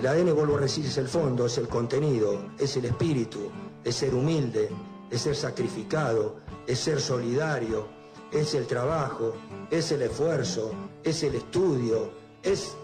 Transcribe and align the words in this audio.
El 0.00 0.06
ADN, 0.06 0.34
vuelvo 0.34 0.56
a 0.56 0.60
decir, 0.60 0.86
es 0.86 0.96
el 0.96 1.08
fondo, 1.08 1.44
es 1.44 1.58
el 1.58 1.68
contenido, 1.68 2.52
es 2.58 2.74
el 2.78 2.86
espíritu, 2.86 3.50
es 3.84 3.96
ser 3.96 4.14
humilde, 4.14 4.70
es 5.10 5.20
ser 5.20 5.36
sacrificado, 5.36 6.36
es 6.66 6.78
ser 6.78 7.02
solidario, 7.02 7.86
es 8.32 8.54
el 8.54 8.66
trabajo, 8.66 9.34
es 9.70 9.92
el 9.92 10.00
esfuerzo, 10.00 10.72
es 11.04 11.22
el 11.22 11.34
estudio, 11.34 12.12
es 12.42 12.74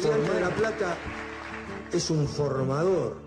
formar 0.00 0.40
la 0.40 0.50
plata, 0.50 0.96
es 1.92 2.10
un 2.10 2.26
formador, 2.26 3.18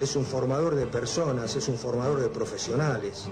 es 0.00 0.16
un 0.16 0.24
formador 0.24 0.74
de 0.74 0.86
personas, 0.86 1.54
es 1.54 1.68
un 1.68 1.76
formador 1.76 2.18
de 2.18 2.28
profesionales. 2.28 3.28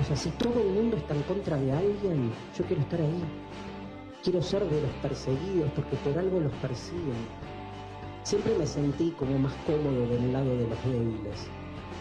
O 0.00 0.06
sea, 0.06 0.16
si 0.16 0.30
todo 0.30 0.62
el 0.62 0.68
mundo 0.68 0.96
está 0.96 1.14
en 1.14 1.22
contra 1.24 1.58
de 1.58 1.72
alguien, 1.72 2.32
yo 2.58 2.64
quiero 2.64 2.80
estar 2.80 3.02
ahí. 3.02 3.22
Quiero 4.24 4.40
ser 4.40 4.64
de 4.64 4.80
los 4.80 4.90
perseguidos 5.02 5.70
porque 5.76 5.96
por 5.96 6.18
algo 6.18 6.40
los 6.40 6.52
persiguen. 6.54 7.28
Siempre 8.22 8.56
me 8.56 8.66
sentí 8.66 9.10
como 9.10 9.38
más 9.38 9.52
cómodo 9.66 10.06
del 10.08 10.32
lado 10.32 10.48
de 10.56 10.66
los 10.66 10.82
débiles. 10.82 11.46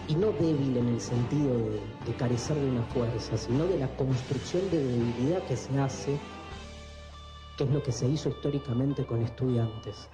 Y 0.08 0.16
no 0.16 0.32
débil 0.32 0.78
en 0.78 0.88
el 0.88 1.02
sentido 1.02 1.58
de, 1.58 1.82
de 2.06 2.14
carecer 2.18 2.56
de 2.56 2.70
una 2.70 2.84
fuerza, 2.84 3.36
sino 3.36 3.66
de 3.66 3.78
la 3.78 3.90
construcción 3.98 4.62
de 4.72 4.86
debilidad 4.86 5.44
que 5.48 5.58
se 5.58 5.78
hace, 5.78 6.18
que 7.58 7.66
es 7.66 7.70
lo 7.70 7.84
que 7.84 7.92
se 7.92 8.08
hizo 8.08 8.30
históricamente 8.30 9.06
con 9.06 9.22
estudiantes. 9.22 10.08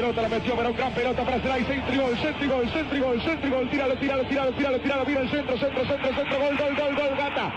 Pelota, 0.00 0.22
la 0.22 0.28
metió 0.30 0.56
Verón, 0.56 0.74
gran 0.74 0.92
pelota 0.94 1.24
para 1.24 1.40
Celay, 1.40 1.64
centro, 1.64 2.16
centro, 2.16 2.48
gol, 2.48 2.70
centro, 2.70 3.04
gol, 3.04 3.20
centro, 3.20 3.50
gol, 3.50 3.70
tíralo, 3.70 3.94
tíralo, 3.96 4.24
tíralo, 4.24 4.52
tíralo, 4.52 4.80
tíralo, 4.80 5.04
mira 5.04 5.20
el 5.20 5.30
centro, 5.30 5.58
centro, 5.58 5.84
centro, 5.84 6.14
centro, 6.14 6.38
gol, 6.38 6.56
gol, 6.56 6.74
gol, 6.74 6.94
gol, 6.96 7.16
gata. 7.18 7.52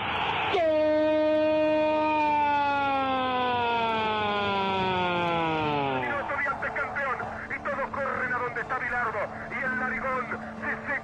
y 9.51 9.63
el 9.63 9.79
narigón 9.79 10.52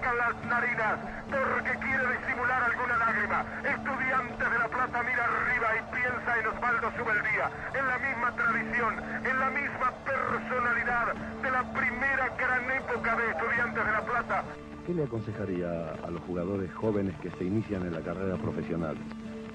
secan 0.09 0.17
las 0.17 0.45
narinas 0.45 0.99
porque 1.29 1.71
quiere 1.79 2.03
disimular 2.17 2.63
alguna 2.63 2.97
lágrima. 2.97 3.45
Estudiantes 3.63 4.51
de 4.51 4.59
la 4.59 4.67
Plata 4.67 5.03
mira 5.03 5.25
arriba 5.25 5.67
y 5.77 5.95
piensa 5.95 6.39
en 6.39 6.47
Osvaldo 6.47 6.91
Subeldía, 6.97 7.51
en 7.77 7.87
la 7.87 7.97
misma 7.99 8.35
tradición, 8.35 8.93
en 9.25 9.39
la 9.39 9.49
misma 9.49 9.93
personalidad 10.05 11.13
de 11.41 11.51
la 11.51 11.63
primera 11.73 12.29
gran 12.37 12.71
época 12.71 13.15
de 13.15 13.29
Estudiantes 13.29 13.85
de 13.85 13.91
la 13.91 14.01
Plata. 14.01 14.43
¿Qué 14.85 14.93
le 14.93 15.03
aconsejaría 15.03 15.69
a 16.03 16.09
los 16.09 16.21
jugadores 16.23 16.73
jóvenes 16.73 17.15
que 17.21 17.29
se 17.31 17.43
inician 17.43 17.85
en 17.85 17.93
la 17.93 18.01
carrera 18.01 18.35
profesional? 18.37 18.97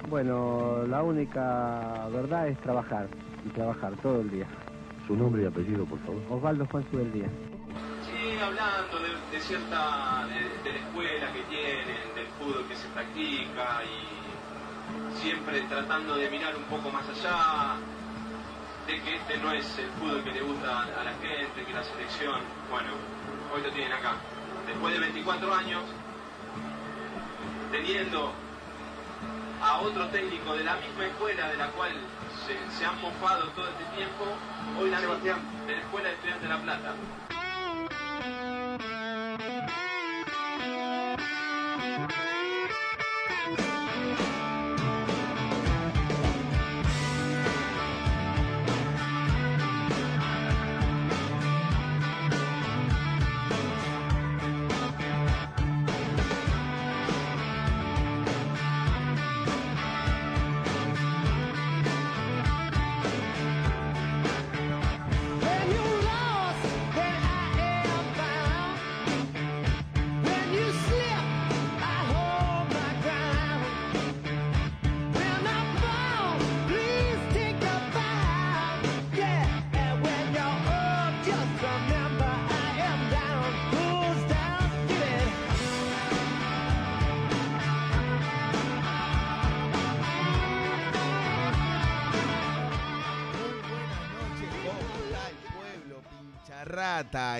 Bueno, 0.08 0.84
la 0.86 1.02
única 1.02 2.06
verdad 2.12 2.48
es 2.48 2.58
trabajar, 2.60 3.08
y 3.44 3.48
trabajar 3.50 3.94
todo 4.02 4.20
el 4.20 4.30
día. 4.30 4.46
Su 5.06 5.16
nombre 5.16 5.42
y 5.42 5.46
apellido, 5.46 5.84
por 5.84 5.98
favor. 6.00 6.22
Osvaldo 6.30 6.66
Juan 6.66 6.84
Subeldía 6.90 7.28
hablando 8.44 8.98
de, 9.32 9.40
cierta, 9.40 10.26
de, 10.28 10.70
la 10.70 10.78
escuela 10.78 11.32
que 11.32 11.40
tienen, 11.44 12.14
del 12.14 12.26
fútbol 12.38 12.66
que 12.68 12.76
se 12.76 12.88
practica 12.88 13.82
y 13.84 15.16
siempre 15.16 15.62
tratando 15.62 16.16
de 16.16 16.30
mirar 16.30 16.54
un 16.54 16.64
poco 16.64 16.90
más 16.90 17.04
allá, 17.08 17.76
de 18.86 19.00
que 19.02 19.16
este 19.16 19.38
no 19.38 19.50
es 19.52 19.78
el 19.78 19.88
fútbol 19.92 20.22
que 20.22 20.32
le 20.32 20.42
gusta 20.42 20.82
a 20.82 21.04
la 21.04 21.12
gente, 21.14 21.64
que 21.64 21.72
la 21.72 21.82
selección, 21.82 22.40
bueno, 22.70 22.90
hoy 23.54 23.62
lo 23.62 23.70
tienen 23.70 23.92
acá. 23.92 24.16
Después 24.66 24.92
de 24.92 25.00
24 25.00 25.54
años, 25.54 25.82
teniendo 27.72 28.32
a 29.62 29.80
otro 29.80 30.06
técnico 30.08 30.54
de 30.54 30.64
la 30.64 30.76
misma 30.76 31.06
escuela 31.06 31.48
de 31.48 31.56
la 31.56 31.68
cual 31.68 31.92
se, 32.76 32.84
han 32.84 33.00
mofado 33.00 33.48
todo 33.50 33.68
este 33.68 33.84
tiempo, 33.96 34.24
hoy 34.78 34.90
la 34.90 35.00
de 35.00 35.06
la 35.06 35.80
Escuela 35.80 36.08
de 36.08 36.14
Estudiantes 36.14 36.42
de 36.42 36.48
La 36.48 36.60
Plata. 36.60 36.94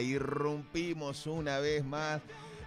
Irrumpimos 0.01 1.27
una 1.27 1.59
vez 1.59 1.85
más, 1.85 2.21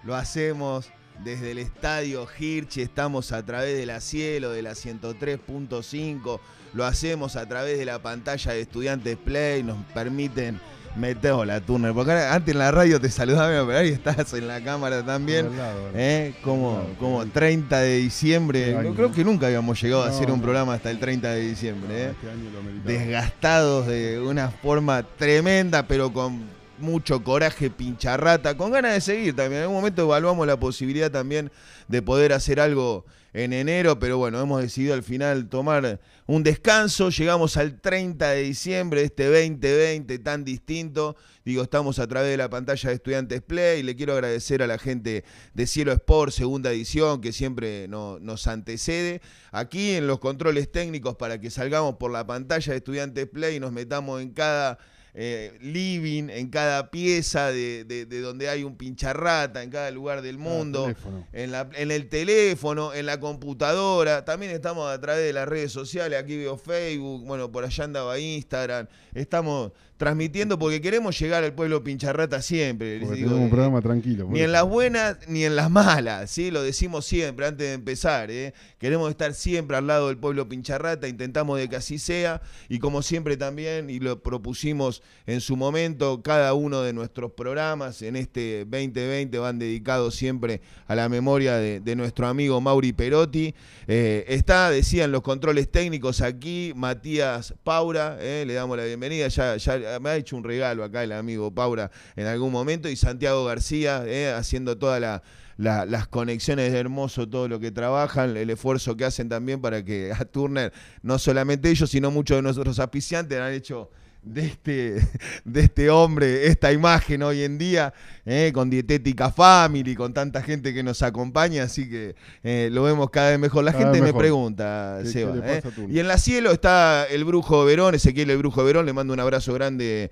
lo 0.03 0.15
hacemos 0.15 0.89
desde 1.23 1.51
el 1.51 1.57
estadio 1.57 2.27
Hirsch, 2.39 2.77
estamos 2.77 3.31
a 3.31 3.43
través 3.43 3.75
de 3.77 3.85
la 3.85 4.01
Cielo, 4.01 4.51
de 4.51 4.61
la 4.61 4.71
103.5, 4.71 6.39
lo 6.73 6.85
hacemos 6.85 7.35
a 7.35 7.47
través 7.47 7.77
de 7.79 7.85
la 7.85 7.99
pantalla 7.99 8.53
de 8.53 8.61
Estudiantes 8.61 9.17
Play, 9.17 9.63
nos 9.63 9.77
permiten 9.93 10.59
meter 10.95 11.33
la 11.45 11.61
Turner, 11.61 11.93
porque 11.93 12.11
antes 12.11 12.53
en 12.53 12.59
la 12.59 12.71
radio 12.71 12.99
te 12.99 13.09
saludaba, 13.09 13.49
pero 13.65 13.77
ahí 13.77 13.89
estás 13.89 14.33
en 14.33 14.47
la 14.47 14.63
cámara 14.63 15.03
también, 15.05 15.49
¿eh? 15.95 16.33
como, 16.43 16.83
como 16.99 17.25
30 17.25 17.79
de 17.79 17.97
diciembre, 17.97 18.65
Qué 18.65 18.75
año, 18.77 18.93
creo 18.95 19.09
¿no? 19.09 19.13
que 19.13 19.23
nunca 19.23 19.45
habíamos 19.47 19.81
llegado 19.81 20.03
a 20.03 20.09
hacer 20.09 20.27
No, 20.27 20.33
un 20.35 20.39
no. 20.39 20.43
programa 20.43 20.73
hasta 20.73 20.89
el 20.91 20.99
30 20.99 21.31
de 21.31 21.41
diciembre, 21.41 22.03
¿eh? 22.03 22.09
Este 22.09 22.93
desgastados 22.93 23.87
de 23.87 24.19
una 24.19 24.49
forma 24.49 25.03
tremenda, 25.03 25.87
pero 25.87 26.11
con 26.11 26.56
mucho 26.77 27.23
coraje, 27.23 27.69
pincharrata, 27.69 28.55
con 28.57 28.71
ganas 28.71 28.93
de 28.93 29.01
seguir 29.01 29.35
también. 29.35 29.59
En 29.59 29.63
algún 29.63 29.77
momento 29.77 30.03
evaluamos 30.03 30.45
la 30.47 30.59
posibilidad 30.59 31.11
también 31.11 31.51
de 31.87 32.01
poder 32.01 32.33
hacer 32.33 32.59
algo 32.59 33.05
en 33.33 33.53
enero, 33.53 33.99
pero 33.99 34.17
bueno, 34.17 34.41
hemos 34.41 34.61
decidido 34.61 34.93
al 34.95 35.03
final 35.03 35.47
tomar 35.47 35.99
un 36.25 36.43
descanso. 36.43 37.09
Llegamos 37.09 37.55
al 37.57 37.79
30 37.79 38.29
de 38.31 38.41
diciembre 38.41 39.03
este 39.03 39.25
2020 39.25 40.17
tan 40.19 40.43
distinto. 40.43 41.15
Digo, 41.45 41.61
estamos 41.61 41.99
a 41.99 42.07
través 42.07 42.31
de 42.31 42.37
la 42.37 42.49
pantalla 42.49 42.89
de 42.89 42.95
Estudiantes 42.95 43.41
Play. 43.41 43.83
Le 43.83 43.95
quiero 43.95 44.13
agradecer 44.13 44.63
a 44.63 44.67
la 44.67 44.77
gente 44.79 45.23
de 45.53 45.67
Cielo 45.67 45.91
Sport, 45.93 46.31
segunda 46.31 46.71
edición, 46.71 47.21
que 47.21 47.31
siempre 47.31 47.87
no- 47.87 48.17
nos 48.19 48.47
antecede. 48.47 49.21
Aquí 49.51 49.91
en 49.91 50.07
los 50.07 50.19
controles 50.19 50.71
técnicos 50.71 51.15
para 51.15 51.39
que 51.39 51.49
salgamos 51.51 51.95
por 51.97 52.11
la 52.11 52.25
pantalla 52.25 52.71
de 52.73 52.77
Estudiantes 52.77 53.27
Play 53.27 53.57
y 53.57 53.59
nos 53.59 53.71
metamos 53.71 54.21
en 54.21 54.31
cada 54.31 54.79
eh, 55.19 55.57
living, 55.61 56.29
en 56.29 56.49
cada 56.51 56.91
pieza 56.91 57.51
de, 57.51 57.83
de- 57.85 58.05
de 58.05 58.21
donde 58.21 58.49
hay 58.49 58.63
un 58.63 58.77
pincharrata, 58.77 59.63
en 59.63 59.71
cada 59.71 59.89
lugar 59.89 60.21
del 60.21 60.37
mundo, 60.37 60.83
teléfono. 60.83 61.25
en, 61.33 61.51
la- 61.51 61.67
en 61.73 61.89
el 61.89 62.07
teléfono, 62.07 62.93
en 62.93 63.07
la 63.07 63.19
computadora. 63.19 64.23
También 64.25 64.51
estamos 64.51 64.87
a 64.91 65.01
través 65.01 65.23
de 65.25 65.33
las 65.33 65.47
redes 65.47 65.71
sociales. 65.71 66.19
Aquí 66.19 66.37
veo 66.37 66.55
Facebook, 66.55 67.25
bueno, 67.25 67.51
por 67.51 67.65
allá 67.65 67.83
andaba 67.83 68.19
Instagram. 68.19 68.85
Estamos 69.15 69.71
transmitiendo 69.97 70.57
porque 70.59 70.79
queremos 70.81 71.19
llegar 71.19 71.43
al 71.43 71.53
pueblo 71.53 71.83
pincharrata 71.83 72.41
siempre. 72.41 72.99
les 72.99 73.11
digo, 73.11 73.13
tenemos 73.13 73.39
un 73.39 73.47
eh, 73.47 73.49
programa 73.49 73.81
tranquilo. 73.81 74.27
ni 74.31 74.41
en 74.41 74.51
las 74.51 74.63
buenas 74.63 75.17
ni 75.27 75.43
en 75.43 75.55
las 75.55 75.69
malas, 75.69 76.29
¿sí? 76.31 76.51
Lo 76.51 76.61
decimos 76.61 77.05
siempre 77.05 77.47
antes 77.47 77.67
de 77.67 77.73
empezar, 77.73 78.31
¿eh? 78.31 78.53
Queremos 78.77 79.09
estar 79.09 79.33
siempre 79.33 79.75
al 79.77 79.87
lado 79.87 80.07
del 80.07 80.17
pueblo 80.17 80.47
pincharrata, 80.47 81.07
intentamos 81.07 81.57
de 81.59 81.67
que 81.67 81.75
así 81.75 81.97
sea 81.99 82.41
y 82.69 82.79
como 82.79 83.01
siempre 83.01 83.37
también, 83.37 83.89
y 83.89 83.99
lo 83.99 84.21
propusimos 84.21 85.01
en 85.25 85.41
su 85.41 85.55
momento, 85.57 86.21
cada 86.21 86.53
uno 86.53 86.81
de 86.81 86.93
nuestros 86.93 87.31
programas 87.31 88.01
en 88.01 88.15
este 88.15 88.65
2020 88.65 89.37
van 89.39 89.59
dedicados 89.59 90.15
siempre 90.15 90.61
a 90.85 90.95
la 90.95 91.09
memoria 91.09 91.55
de, 91.55 91.79
de 91.79 91.95
nuestro 91.95 92.27
amigo 92.27 92.61
Mauri 92.61 92.93
Perotti. 92.93 93.55
Eh, 93.87 94.25
está, 94.27 94.69
decían 94.69 95.11
los 95.11 95.21
controles 95.21 95.71
técnicos 95.71 96.21
aquí, 96.21 96.71
Matías 96.75 97.55
Paura, 97.63 98.17
¿eh? 98.19 98.43
le 98.45 98.53
damos 98.53 98.77
la 98.77 98.83
bienvenida, 98.83 99.27
ya, 99.27 99.57
ya 99.57 99.77
me 100.01 100.09
ha 100.09 100.15
hecho 100.15 100.35
un 100.37 100.43
regalo 100.43 100.83
acá 100.83 101.03
el 101.03 101.11
amigo 101.11 101.53
Paura 101.53 101.91
en 102.15 102.27
algún 102.27 102.51
momento, 102.51 102.89
y 102.89 102.95
Santiago 102.95 103.45
García 103.45 104.03
¿eh? 104.05 104.31
haciendo 104.33 104.77
todas 104.77 104.99
la- 105.01 105.23
la- 105.57 105.85
las 105.85 106.07
conexiones 106.07 106.71
de 106.71 106.77
Hermoso, 106.79 107.27
todo 107.27 107.47
lo 107.47 107.59
que 107.59 107.71
trabajan, 107.71 108.37
el 108.37 108.49
esfuerzo 108.49 108.95
que 108.95 109.05
hacen 109.05 109.27
también 109.29 109.59
para 109.61 109.83
que 109.83 110.11
a 110.11 110.23
Turner, 110.25 110.71
no 111.01 111.17
solamente 111.17 111.69
ellos, 111.69 111.89
sino 111.89 112.11
muchos 112.11 112.37
de 112.37 112.41
nuestros 112.43 112.77
auspiciantes 112.79 113.39
han 113.39 113.53
hecho 113.53 113.89
de 114.23 114.45
este, 114.45 114.95
de 115.45 115.61
este 115.61 115.89
hombre 115.89 116.47
esta 116.47 116.71
imagen 116.71 117.23
hoy 117.23 117.43
en 117.43 117.57
día, 117.57 117.93
¿eh? 118.25 118.51
con 118.53 118.69
Dietética 118.69 119.31
Family, 119.31 119.95
con 119.95 120.13
tanta 120.13 120.41
gente 120.41 120.73
que 120.73 120.83
nos 120.83 121.01
acompaña, 121.01 121.63
así 121.63 121.89
que 121.89 122.15
eh, 122.43 122.69
lo 122.71 122.83
vemos 122.83 123.09
cada 123.09 123.29
vez 123.31 123.39
mejor. 123.39 123.63
La 123.63 123.71
Cada 123.73 123.85
gente 123.85 124.01
me 124.01 124.13
pregunta, 124.13 124.99
¿Qué- 125.03 125.09
Seba. 125.09 125.33
qué 125.41 125.57
¿eh? 125.57 125.61
Y 125.89 125.99
en 125.99 126.07
la 126.07 126.17
cielo 126.17 126.51
está 126.51 127.05
el 127.09 127.23
Brujo 127.25 127.63
Verón, 127.65 127.95
Ezequiel 127.95 128.29
el 128.29 128.37
Brujo 128.37 128.63
Verón, 128.63 128.85
le 128.85 128.93
mando 128.93 129.13
un 129.13 129.19
abrazo 129.19 129.53
grande 129.53 130.11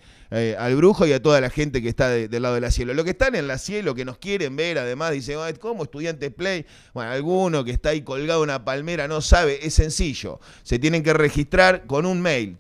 al 0.57 0.75
Brujo 0.75 1.05
y 1.05 1.13
a 1.13 1.21
toda 1.21 1.39
la 1.39 1.49
gente 1.49 1.81
que 1.81 1.87
está 1.89 2.09
de- 2.09 2.27
del 2.27 2.41
lado 2.43 2.55
de 2.55 2.61
la 2.61 2.71
cielo. 2.71 2.93
Lo 2.93 3.03
que 3.03 3.11
están 3.11 3.35
en 3.35 3.47
la 3.47 3.57
cielo, 3.57 3.95
que 3.95 4.03
nos 4.05 4.17
quieren 4.17 4.55
ver, 4.55 4.77
además, 4.77 5.11
dice, 5.11 5.35
"Ay, 5.39 5.53
¿cómo 5.53 5.83
estudiantes 5.83 6.31
play? 6.31 6.65
Bueno, 6.93 7.11
alguno 7.11 7.63
que 7.63 7.71
está 7.71 7.89
ahí 7.89 8.01
colgado 8.01 8.43
en 8.43 8.49
una 8.49 8.65
palmera 8.65 9.07
no 9.07 9.21
sabe, 9.21 9.65
es 9.65 9.73
sencillo. 9.75 10.39
Se 10.63 10.77
tienen 10.79 11.03
que 11.03 11.13
registrar 11.13 11.85
con 11.85 12.05
un 12.05 12.21
mail, 12.21 12.57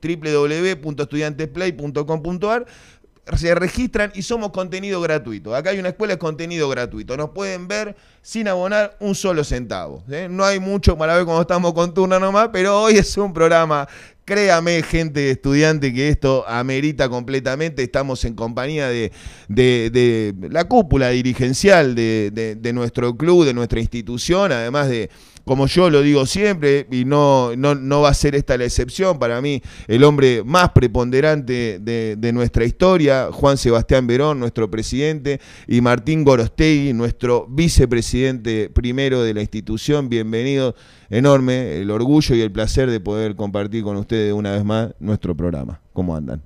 www.estudiantesplay.com.ar 1.35 2.65
se 3.35 3.55
registran 3.55 4.11
y 4.13 4.21
somos 4.21 4.51
contenido 4.51 5.01
gratuito. 5.01 5.55
Acá 5.55 5.71
hay 5.71 5.79
una 5.79 5.89
escuela 5.89 6.13
de 6.13 6.19
contenido 6.19 6.69
gratuito. 6.69 7.17
Nos 7.17 7.31
pueden 7.31 7.67
ver 7.67 7.95
sin 8.21 8.47
abonar 8.47 8.95
un 8.99 9.15
solo 9.15 9.43
centavo. 9.43 10.03
¿eh? 10.11 10.27
No 10.29 10.45
hay 10.45 10.59
mucho 10.59 10.95
para 10.95 11.15
ver 11.15 11.25
cómo 11.25 11.41
estamos 11.41 11.73
con 11.73 11.91
turno 11.91 12.19
nomás, 12.19 12.49
pero 12.53 12.83
hoy 12.83 12.97
es 12.97 13.17
un 13.17 13.33
programa. 13.33 13.87
Créame, 14.25 14.83
gente 14.83 15.31
estudiante, 15.31 15.91
que 15.91 16.09
esto 16.09 16.45
amerita 16.47 17.09
completamente. 17.09 17.81
Estamos 17.81 18.23
en 18.25 18.35
compañía 18.35 18.89
de, 18.89 19.11
de- 19.47 19.89
de 19.91 20.49
la 20.49 20.65
cúpula 20.67 21.09
dirigencial 21.09 21.95
de- 21.95 22.55
de 22.59 22.73
nuestro 22.73 23.17
club, 23.17 23.43
de 23.45 23.55
nuestra 23.55 23.79
institución, 23.79 24.51
además 24.51 24.87
de, 24.87 25.09
como 25.45 25.67
yo 25.67 25.89
lo 25.89 26.01
digo 26.01 26.25
siempre, 26.25 26.87
y 26.91 27.05
no, 27.05 27.55
no, 27.55 27.75
no 27.75 28.01
va 28.01 28.09
a 28.09 28.13
ser 28.13 28.35
esta 28.35 28.57
la 28.57 28.65
excepción, 28.65 29.19
para 29.19 29.41
mí 29.41 29.61
el 29.87 30.03
hombre 30.03 30.43
más 30.43 30.71
preponderante 30.71 31.79
de, 31.79 32.15
de 32.17 32.33
nuestra 32.33 32.65
historia, 32.65 33.29
Juan 33.31 33.57
Sebastián 33.57 34.07
Verón, 34.07 34.39
nuestro 34.39 34.69
presidente, 34.69 35.39
y 35.67 35.81
Martín 35.81 36.23
Gorostegui, 36.23 36.93
nuestro 36.93 37.45
vicepresidente 37.47 38.69
primero 38.69 39.21
de 39.21 39.33
la 39.33 39.41
institución. 39.41 40.09
Bienvenido, 40.09 40.75
enorme, 41.09 41.77
el 41.77 41.91
orgullo 41.91 42.35
y 42.35 42.41
el 42.41 42.51
placer 42.51 42.89
de 42.89 42.99
poder 42.99 43.35
compartir 43.35 43.83
con 43.83 43.97
ustedes 43.97 44.33
una 44.33 44.51
vez 44.51 44.65
más 44.65 44.93
nuestro 44.99 45.35
programa. 45.35 45.79
¿Cómo 45.93 46.15
andan? 46.15 46.41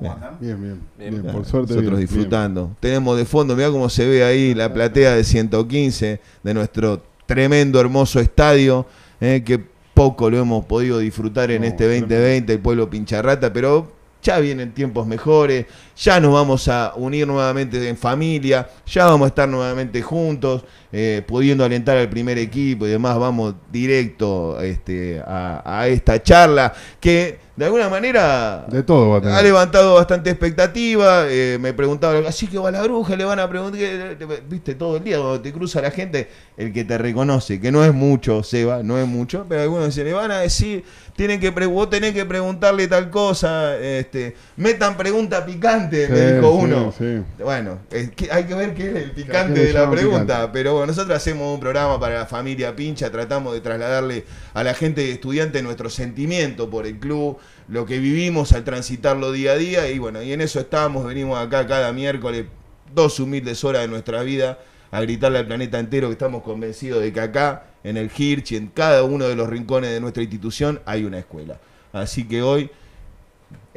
Bien, 0.00 0.12
bien. 0.40 0.80
Bien. 0.96 1.22
bien, 1.22 1.32
por 1.32 1.44
suerte. 1.44 1.74
Nosotros 1.74 1.98
bien, 1.98 2.08
disfrutando. 2.08 2.76
Tenemos 2.80 3.16
de 3.16 3.24
fondo, 3.24 3.56
mira 3.56 3.70
cómo 3.70 3.88
se 3.88 4.06
ve 4.06 4.22
ahí 4.22 4.54
la 4.54 4.72
platea 4.72 5.14
de 5.14 5.24
115 5.24 6.20
de 6.42 6.54
nuestro 6.54 7.02
tremendo, 7.28 7.78
hermoso 7.78 8.20
estadio, 8.20 8.86
eh, 9.20 9.42
que 9.44 9.60
poco 9.92 10.30
lo 10.30 10.38
hemos 10.38 10.64
podido 10.64 10.98
disfrutar 10.98 11.50
en 11.50 11.60
No, 11.60 11.68
este 11.68 11.84
2020, 11.84 12.54
el 12.54 12.58
pueblo 12.58 12.88
pincharrata, 12.88 13.52
pero 13.52 13.92
ya 14.22 14.38
vienen 14.38 14.72
tiempos 14.72 15.06
mejores, 15.06 15.66
ya 15.98 16.20
nos 16.20 16.32
vamos 16.32 16.68
a 16.68 16.92
unir 16.96 17.26
nuevamente 17.26 17.88
en 17.88 17.96
familia, 17.96 18.68
ya 18.86 19.06
vamos 19.06 19.26
a 19.26 19.28
estar 19.28 19.48
nuevamente 19.48 20.00
juntos, 20.00 20.64
eh, 20.92 21.22
pudiendo 21.26 21.64
alentar 21.64 21.96
al 21.96 22.08
primer 22.08 22.38
equipo 22.38 22.86
y 22.86 22.90
demás, 22.90 23.18
vamos 23.18 23.54
directo 23.70 24.60
este, 24.60 25.20
a, 25.26 25.62
a 25.64 25.88
esta 25.88 26.22
charla 26.22 26.72
que 27.00 27.48
de 27.58 27.64
alguna 27.64 27.88
manera. 27.88 28.66
De 28.68 28.84
todo 28.84 29.10
va 29.10 29.30
a 29.32 29.38
ha 29.38 29.42
levantado 29.42 29.96
bastante 29.96 30.30
expectativa. 30.30 31.24
eh, 31.28 31.58
me 31.60 31.72
preguntaba, 31.72 32.16
así 32.28 32.46
que 32.46 32.56
va 32.56 32.70
la 32.70 32.82
bruja, 32.84 33.16
le 33.16 33.24
van 33.24 33.40
a 33.40 33.48
preguntar, 33.48 33.80
¿qué? 33.80 34.42
viste, 34.48 34.76
todo 34.76 34.98
el 34.98 35.04
día 35.04 35.18
cuando 35.18 35.40
te 35.40 35.52
cruza 35.52 35.82
la 35.82 35.90
gente, 35.90 36.28
el 36.56 36.72
que 36.72 36.84
te 36.84 36.96
reconoce, 36.96 37.60
que 37.60 37.72
no 37.72 37.84
es 37.84 37.92
mucho, 37.92 38.44
Seba, 38.44 38.84
no 38.84 38.96
es 38.96 39.08
mucho, 39.08 39.44
pero 39.48 39.62
algunos 39.62 39.86
dicen, 39.86 40.04
le 40.04 40.12
van 40.12 40.30
a 40.30 40.38
decir, 40.38 40.84
tienen 41.16 41.40
que 41.40 41.50
vos 41.50 41.90
tenés 41.90 42.14
que 42.14 42.24
preguntarle 42.24 42.86
tal 42.86 43.10
cosa, 43.10 43.76
este, 43.76 44.36
metan 44.56 44.96
pregunta 44.96 45.44
picante, 45.44 45.87
me 45.96 46.06
Sí, 46.06 46.14
dijo 46.22 46.52
sí, 46.60 46.64
uno. 46.64 46.92
sí. 46.96 47.22
Bueno, 47.42 47.80
es 47.90 48.10
que 48.12 48.30
hay 48.30 48.44
que 48.44 48.54
ver 48.54 48.74
qué 48.74 48.88
es 48.90 48.96
el 48.96 49.12
¿Qué 49.24 49.24
picante 49.24 49.60
de 49.64 49.72
la 49.72 49.88
pregunta, 49.90 50.34
picante? 50.36 50.50
pero 50.52 50.72
bueno, 50.72 50.86
nosotros 50.88 51.16
hacemos 51.16 51.52
un 51.54 51.60
programa 51.60 51.98
para 52.00 52.14
la 52.14 52.26
familia 52.26 52.74
Pincha, 52.76 53.10
tratamos 53.10 53.54
de 53.54 53.60
trasladarle 53.60 54.24
a 54.54 54.62
la 54.64 54.74
gente 54.74 55.10
estudiante 55.10 55.62
nuestro 55.62 55.90
sentimiento 55.90 56.68
por 56.70 56.86
el 56.86 56.98
club, 56.98 57.38
lo 57.68 57.86
que 57.86 57.98
vivimos 57.98 58.52
al 58.52 58.64
transitarlo 58.64 59.32
día 59.32 59.52
a 59.52 59.56
día, 59.56 59.90
y 59.90 59.98
bueno, 59.98 60.22
y 60.22 60.32
en 60.32 60.40
eso 60.40 60.60
estamos, 60.60 61.04
venimos 61.06 61.38
acá 61.38 61.66
cada 61.66 61.92
miércoles, 61.92 62.46
dos 62.94 63.20
humildes 63.20 63.64
horas 63.64 63.82
de 63.82 63.88
nuestra 63.88 64.22
vida, 64.22 64.58
a 64.90 65.00
gritarle 65.02 65.38
al 65.38 65.46
planeta 65.46 65.78
entero 65.78 66.08
que 66.08 66.12
estamos 66.12 66.42
convencidos 66.42 67.02
de 67.02 67.12
que 67.12 67.20
acá, 67.20 67.64
en 67.84 67.96
el 67.96 68.10
Hirsch 68.16 68.52
y 68.52 68.56
en 68.56 68.68
cada 68.68 69.02
uno 69.04 69.28
de 69.28 69.36
los 69.36 69.48
rincones 69.48 69.90
de 69.90 70.00
nuestra 70.00 70.22
institución, 70.22 70.80
hay 70.86 71.04
una 71.04 71.18
escuela. 71.18 71.60
Así 71.92 72.24
que 72.26 72.42
hoy 72.42 72.70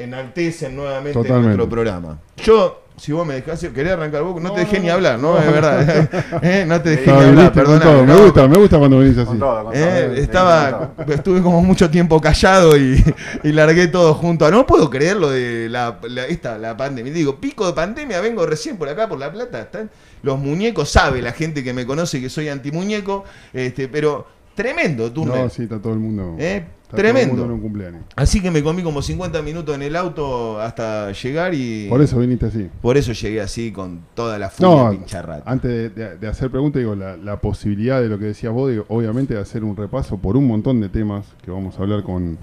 enaltecen 0.04 0.76
nuevamente 0.76 1.14
Totalmente. 1.14 1.48
nuestro 1.58 1.70
programa. 1.70 2.20
Yo, 2.38 2.78
si 2.98 3.12
vos 3.12 3.26
me 3.26 3.36
dejás, 3.36 3.60
querés 3.74 3.94
arrancar 3.94 4.22
vos, 4.24 4.42
no, 4.42 4.50
No, 4.50 4.54
te 4.54 4.62
dejé 4.62 4.78
no, 4.78 4.82
ni 4.82 4.88
no. 4.90 4.94
hablar, 4.94 5.20
¿no? 5.20 5.34
No. 5.34 5.40
Es 5.40 5.52
verdad. 5.52 6.10
Eh, 6.44 6.66
No 6.68 6.82
te 6.82 6.90
dejé 6.92 7.08
No, 7.12 7.20
ni 7.22 7.28
hablar, 7.30 7.52
todo. 7.54 8.06
Me 8.06 8.16
gusta, 8.16 8.48
me 8.48 8.58
gusta 8.58 8.78
cuando 8.78 9.00
venís 9.00 9.18
así. 9.18 9.26
Con 9.28 9.40
todo, 9.40 9.64
con 9.64 9.74
todo. 9.74 9.84
Eh, 9.84 10.14
estaba, 10.20 10.92
con 10.96 11.12
estuve 11.12 11.42
como 11.42 11.62
mucho 11.62 11.90
tiempo 11.90 12.20
callado 12.22 12.78
y, 12.78 13.04
y 13.44 13.52
largué 13.52 13.88
todo 13.88 14.14
junto. 14.14 14.50
No 14.52 14.68
puedo 14.68 14.90
creer 14.90 15.18
lo 15.18 15.30
de 15.30 15.68
la, 15.70 16.00
la- 16.10 16.26
esta, 16.28 16.58
la 16.58 16.76
pandemia. 16.78 17.12
Digo, 17.14 17.38
pico 17.40 17.66
de 17.66 17.74
pandemia, 17.74 18.22
vengo 18.22 18.46
recién 18.46 18.78
por 18.78 18.90
acá, 18.90 19.08
por 19.10 19.18
La 19.20 19.32
Plata. 19.32 19.62
Están 19.62 19.90
los 20.24 20.38
muñecos, 20.40 20.90
sabe 20.90 21.22
la 21.22 21.32
gente 21.32 21.64
que 21.64 21.74
me 21.74 21.86
conoce 21.88 22.22
que 22.22 22.30
soy 22.30 22.50
antimuñeco, 22.50 23.24
este, 23.54 23.88
pero 23.88 24.28
tremendo 24.54 25.12
túnel. 25.12 25.44
No, 25.44 25.50
sí, 25.50 25.64
está 25.64 25.80
todo 25.80 25.94
el 25.94 26.00
mundo. 26.00 26.36
¿Eh? 26.38 26.64
Está 26.96 26.98
Tremendo. 26.98 27.46
en 27.46 27.52
un 27.52 27.60
cumpleaños. 27.62 28.02
Así 28.16 28.42
que 28.42 28.52
me 28.52 28.62
comí 28.62 28.84
como 28.84 29.02
50 29.02 29.42
minutos 29.42 29.74
en 29.76 29.82
el 29.82 29.96
auto 29.96 30.60
hasta 30.60 31.12
llegar 31.12 31.54
y. 31.54 31.88
Por 31.90 32.02
eso 32.02 32.20
viniste 32.20 32.46
así. 32.46 32.70
Por 32.82 32.98
eso 32.98 33.14
llegué 33.14 33.42
así 33.42 33.72
con 33.72 34.02
toda 34.14 34.38
la 34.38 34.50
furia 34.50 34.76
No, 34.84 34.92
pincharrata. 34.92 35.50
antes 35.50 35.72
de, 35.72 35.90
de- 35.90 36.18
de 36.18 36.28
hacer 36.28 36.50
preguntas, 36.52 36.80
digo, 36.80 36.96
la, 36.96 37.18
la 37.18 37.40
posibilidad 37.40 38.02
de 38.02 38.10
lo 38.10 38.20
que 38.20 38.26
decías 38.26 38.54
vos, 38.54 38.70
digo, 38.70 38.86
obviamente 38.90 39.34
de 39.34 39.40
hacer 39.40 39.64
un 39.64 39.76
repaso 39.76 40.18
por 40.18 40.38
un 40.38 40.48
montón 40.48 40.82
de 40.82 40.90
temas 40.90 41.26
que 41.44 41.52
vamos 41.52 41.78
a 41.80 41.82
hablar 41.82 42.04
con, 42.04 42.38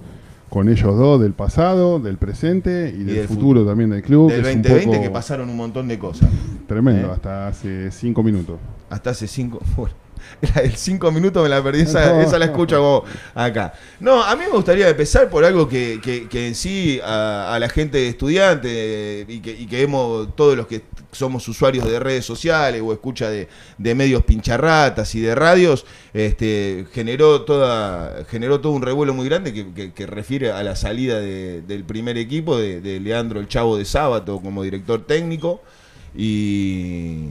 con 0.49 0.69
ellos 0.69 0.97
dos, 0.97 1.21
del 1.21 1.33
pasado, 1.35 1.99
del 2.01 2.17
presente 2.17 2.93
y, 2.95 3.05
del 3.05 3.17
del 3.17 3.29
futuro 3.29 3.65
también 3.67 3.91
del 3.91 4.03
club. 4.03 4.31
Del 4.31 4.43
que 4.43 4.49
es 4.51 4.57
un 4.57 4.63
2020 4.63 4.87
poco 4.97 5.03
que 5.03 5.11
pasaron 5.11 5.49
un 5.51 5.57
montón 5.57 5.87
de 5.89 5.99
cosas. 5.99 6.31
Tremendo, 6.67 7.09
¿Eh? 7.09 7.13
hasta 7.15 7.49
hace 7.49 7.91
cinco 7.91 8.23
minutos. 8.23 8.59
Hasta 8.91 9.11
hace 9.11 9.27
cinco. 9.27 9.61
Del 10.55 10.77
cinco 10.77 11.11
minutos 11.11 11.43
me 11.43 11.49
la 11.49 11.63
perdí, 11.63 11.81
esa, 11.83 12.39
la 12.39 12.45
escucho 12.45 12.77
como 12.79 13.05
acá. 13.35 13.73
No, 14.01 14.23
a 14.23 14.37
mí 14.37 14.45
me 14.47 14.51
gustaría 14.53 14.89
empezar 14.89 15.29
por 15.29 15.45
algo 15.45 15.69
que, 15.69 16.01
que- 16.03 16.29
que 16.29 16.47
en 16.49 16.55
sí 16.55 17.01
a, 17.03 17.55
a 17.55 17.59
la 17.59 17.69
gente 17.69 18.07
estudiante 18.09 19.25
y 19.29 19.41
que, 19.41 19.51
y 19.53 19.67
que 19.67 19.83
hemos, 19.83 20.35
todos 20.37 20.57
los 20.57 20.67
que 20.67 20.83
somos 21.13 21.49
usuarios 21.49 21.89
de 21.91 21.99
redes 21.99 22.25
sociales 22.25 22.81
o 22.85 22.93
escucha 22.93 23.31
de, 23.31 23.49
de 23.79 23.95
medios 23.95 24.23
pincharratas 24.25 25.15
y 25.15 25.21
de 25.21 25.35
radios, 25.35 25.87
este, 26.13 26.87
generó 26.93 27.43
toda 27.43 28.25
generó 28.31 28.61
todo 28.61 28.73
un 28.73 28.83
revuelo 28.83 29.15
muy 29.15 29.27
grande 29.29 29.53
que, 29.53 29.73
que- 29.73 29.93
que 29.93 30.07
refiere 30.07 30.53
a 30.53 30.63
la 30.63 30.77
salida 30.77 31.19
de- 31.21 31.63
del 31.63 31.85
primer 31.85 32.17
equipo 32.19 32.57
de, 32.59 32.81
de 32.81 33.01
Leandro 33.01 33.41
el 33.41 33.49
Chavo 33.49 33.77
de 33.77 33.85
Sábato 33.85 34.41
como 34.41 34.63
director 34.63 35.05
técnico 35.07 35.61
y 36.15 37.31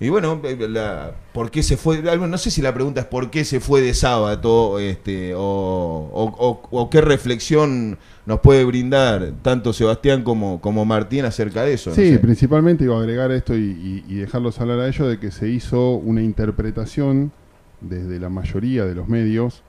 y 0.00 0.08
bueno, 0.10 0.40
eh, 0.44 0.56
la, 0.68 1.12
¿por 1.32 1.50
qué 1.50 1.62
se 1.62 1.76
fue? 1.76 2.00
No 2.02 2.38
sé 2.38 2.50
si 2.50 2.62
la 2.62 2.72
pregunta 2.72 3.00
es 3.00 3.06
por 3.06 3.30
qué 3.30 3.44
se 3.44 3.58
fue 3.60 3.80
de 3.80 3.94
sábado 3.94 4.78
este, 4.78 5.34
o, 5.34 5.40
o- 5.40 6.34
o- 6.38 6.68
o 6.70 6.90
qué 6.90 7.00
reflexión 7.00 7.98
nos 8.26 8.40
puede 8.40 8.64
brindar 8.64 9.32
tanto 9.42 9.72
Sebastián 9.72 10.22
como, 10.22 10.60
como 10.60 10.84
Martín 10.84 11.24
acerca 11.24 11.64
de 11.64 11.72
eso. 11.74 11.90
no 11.90 11.96
Sí, 11.96 12.10
sé. 12.12 12.18
principalmente 12.18 12.84
iba 12.84 12.96
a 12.96 13.00
agregar 13.00 13.32
esto 13.32 13.56
y, 13.56 13.60
y- 13.60 14.04
y 14.08 14.14
dejarlos 14.16 14.60
hablar 14.60 14.80
a 14.80 14.88
ellos 14.88 15.08
de 15.08 15.18
que 15.18 15.30
se 15.30 15.48
hizo 15.48 15.92
una 15.94 16.22
interpretación 16.22 17.32
desde 17.80 18.18
la 18.20 18.28
mayoría 18.28 18.84
de 18.84 18.94
los 18.94 19.08
medios 19.08 19.62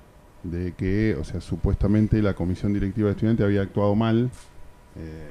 de 0.44 0.74
que, 0.74 1.18
o 1.20 1.24
sea, 1.24 1.42
supuestamente 1.42 2.22
la 2.22 2.34
comisión 2.34 2.74
directiva 2.74 3.08
de 3.08 3.12
estudiantes 3.14 3.46
había 3.46 3.62
actuado 3.62 3.94
mal 3.96 4.30
eh, 4.98 5.28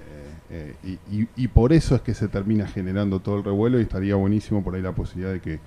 eh, 0.51 0.75
y, 1.11 1.21
y- 1.23 1.29
y 1.37 1.49
por 1.49 1.73
eso 1.73 1.95
es 1.95 2.01
que 2.03 2.15
se 2.15 2.29
termina 2.29 2.67
generando 2.67 3.21
todo 3.21 3.39
el 3.39 3.45
revuelo 3.45 3.79
y 3.79 3.83
estaría 3.83 4.15
buenísimo 4.15 4.63
por 4.65 4.75
ahí 4.75 4.83
la 4.83 4.93
posibilidad 4.93 5.33
de 5.33 5.41
que 5.41 5.59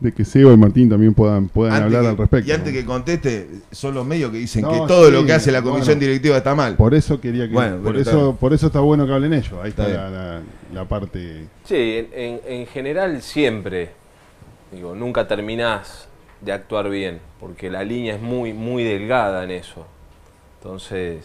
de 0.00 0.12
que 0.14 0.24
Seba 0.24 0.50
y 0.54 0.56
Martín 0.56 0.88
también 0.88 1.12
puedan, 1.12 1.48
puedan 1.48 1.74
Antes 1.74 1.84
hablar 1.84 2.02
que- 2.02 2.08
al 2.08 2.16
respecto. 2.16 2.48
Y 2.48 2.52
antes 2.52 2.72
que 2.72 2.84
conteste, 2.86 3.50
son 3.70 3.94
los 3.94 4.06
medios 4.06 4.30
que 4.30 4.38
dicen 4.38 4.62
No, 4.62 4.70
que 4.70 4.78
todo 4.88 5.08
sí, 5.08 5.12
lo 5.12 5.26
que 5.26 5.34
hace 5.34 5.52
la 5.52 5.60
comisión 5.60 5.98
bueno. 5.98 6.00
directiva 6.00 6.38
está 6.38 6.54
mal. 6.54 6.74
Por 6.76 6.94
eso 6.94 7.20
quería 7.20 7.46
que 7.46 7.52
Bueno, 7.52 7.82
por 7.82 7.98
eso 7.98 8.24
bien. 8.28 8.36
por 8.38 8.54
eso 8.54 8.68
está 8.68 8.80
bueno 8.80 9.06
que 9.06 9.12
hablen 9.12 9.34
ellos. 9.34 9.52
Ahí 9.62 9.68
está, 9.68 9.86
Está 9.88 10.08
la, 10.08 10.10
la- 10.10 10.42
la 10.72 10.84
parte 10.88 11.44
Sí, 11.66 11.74
en, 11.76 12.08
en- 12.14 12.40
en 12.46 12.66
general 12.68 13.20
siempre, 13.20 13.90
digo, 14.72 14.94
nunca 14.94 15.28
terminás 15.28 16.08
de 16.40 16.52
actuar 16.52 16.88
bien, 16.88 17.18
porque 17.38 17.68
la 17.68 17.84
línea 17.84 18.14
es 18.14 18.22
muy, 18.22 18.54
muy 18.54 18.82
delgada 18.84 19.44
en 19.44 19.50
eso. 19.50 19.86
Entonces, 20.60 21.24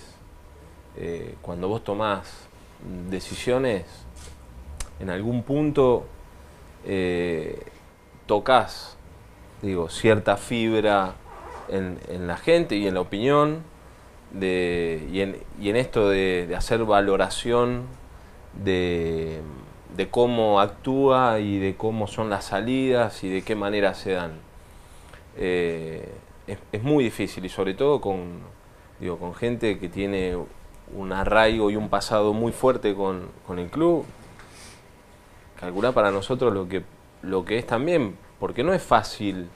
eh, 0.98 1.36
cuando 1.42 1.68
vos 1.68 1.84
tomás 1.84 2.48
decisiones, 3.10 3.86
en 5.00 5.10
algún 5.10 5.44
punto 5.44 6.06
eh, 6.86 7.64
tocas, 8.26 8.98
digo, 9.62 9.90
cierta 9.90 10.38
fibra 10.38 11.16
en, 11.68 12.28
la 12.28 12.38
gente 12.38 12.76
y 12.76 12.88
en 12.88 12.94
la 12.94 13.02
opinión, 13.02 13.64
de, 14.32 15.08
y, 15.12 15.22
en, 15.22 15.38
y 15.60 15.70
en 15.70 15.76
esto 15.76 16.10
de, 16.10 16.54
hacer 16.58 16.84
valoración 16.84 17.84
de, 18.64 19.42
de 19.96 20.10
cómo 20.10 20.60
actúa 20.60 21.40
y 21.40 21.60
de 21.60 21.76
cómo 21.76 22.08
son 22.08 22.30
las 22.30 22.46
salidas 22.46 23.24
y 23.24 23.30
de 23.30 23.42
qué 23.42 23.56
manera 23.56 23.94
se 23.94 24.12
dan. 24.12 24.34
Eh, 25.38 26.08
es, 26.48 26.60
es 26.72 26.84
muy 26.84 27.04
difícil 27.04 27.44
y 27.46 27.50
sobre 27.50 27.74
todo 27.74 28.00
con, 28.00 28.40
digo, 29.00 29.18
con 29.18 29.34
gente 29.34 29.80
que 29.80 29.90
tiene 29.90 30.38
un 30.96 31.12
arraigo 31.14 31.70
y 31.70 31.76
un 31.76 31.90
pasado 31.90 32.34
muy 32.34 32.52
fuerte 32.52 32.96
con, 32.96 33.28
con 33.46 33.60
el 33.60 33.70
club. 33.70 34.06
Calcular 35.60 35.94
para 35.94 36.12
nosotros 36.12 36.54
lo 36.54 36.68
que, 36.68 36.84
lo 37.22 37.46
que 37.46 37.58
es 37.58 37.66
también, 37.66 38.18
porque 38.40 38.64
no 38.64 38.74
es 38.74 38.84
fácil 38.84 39.50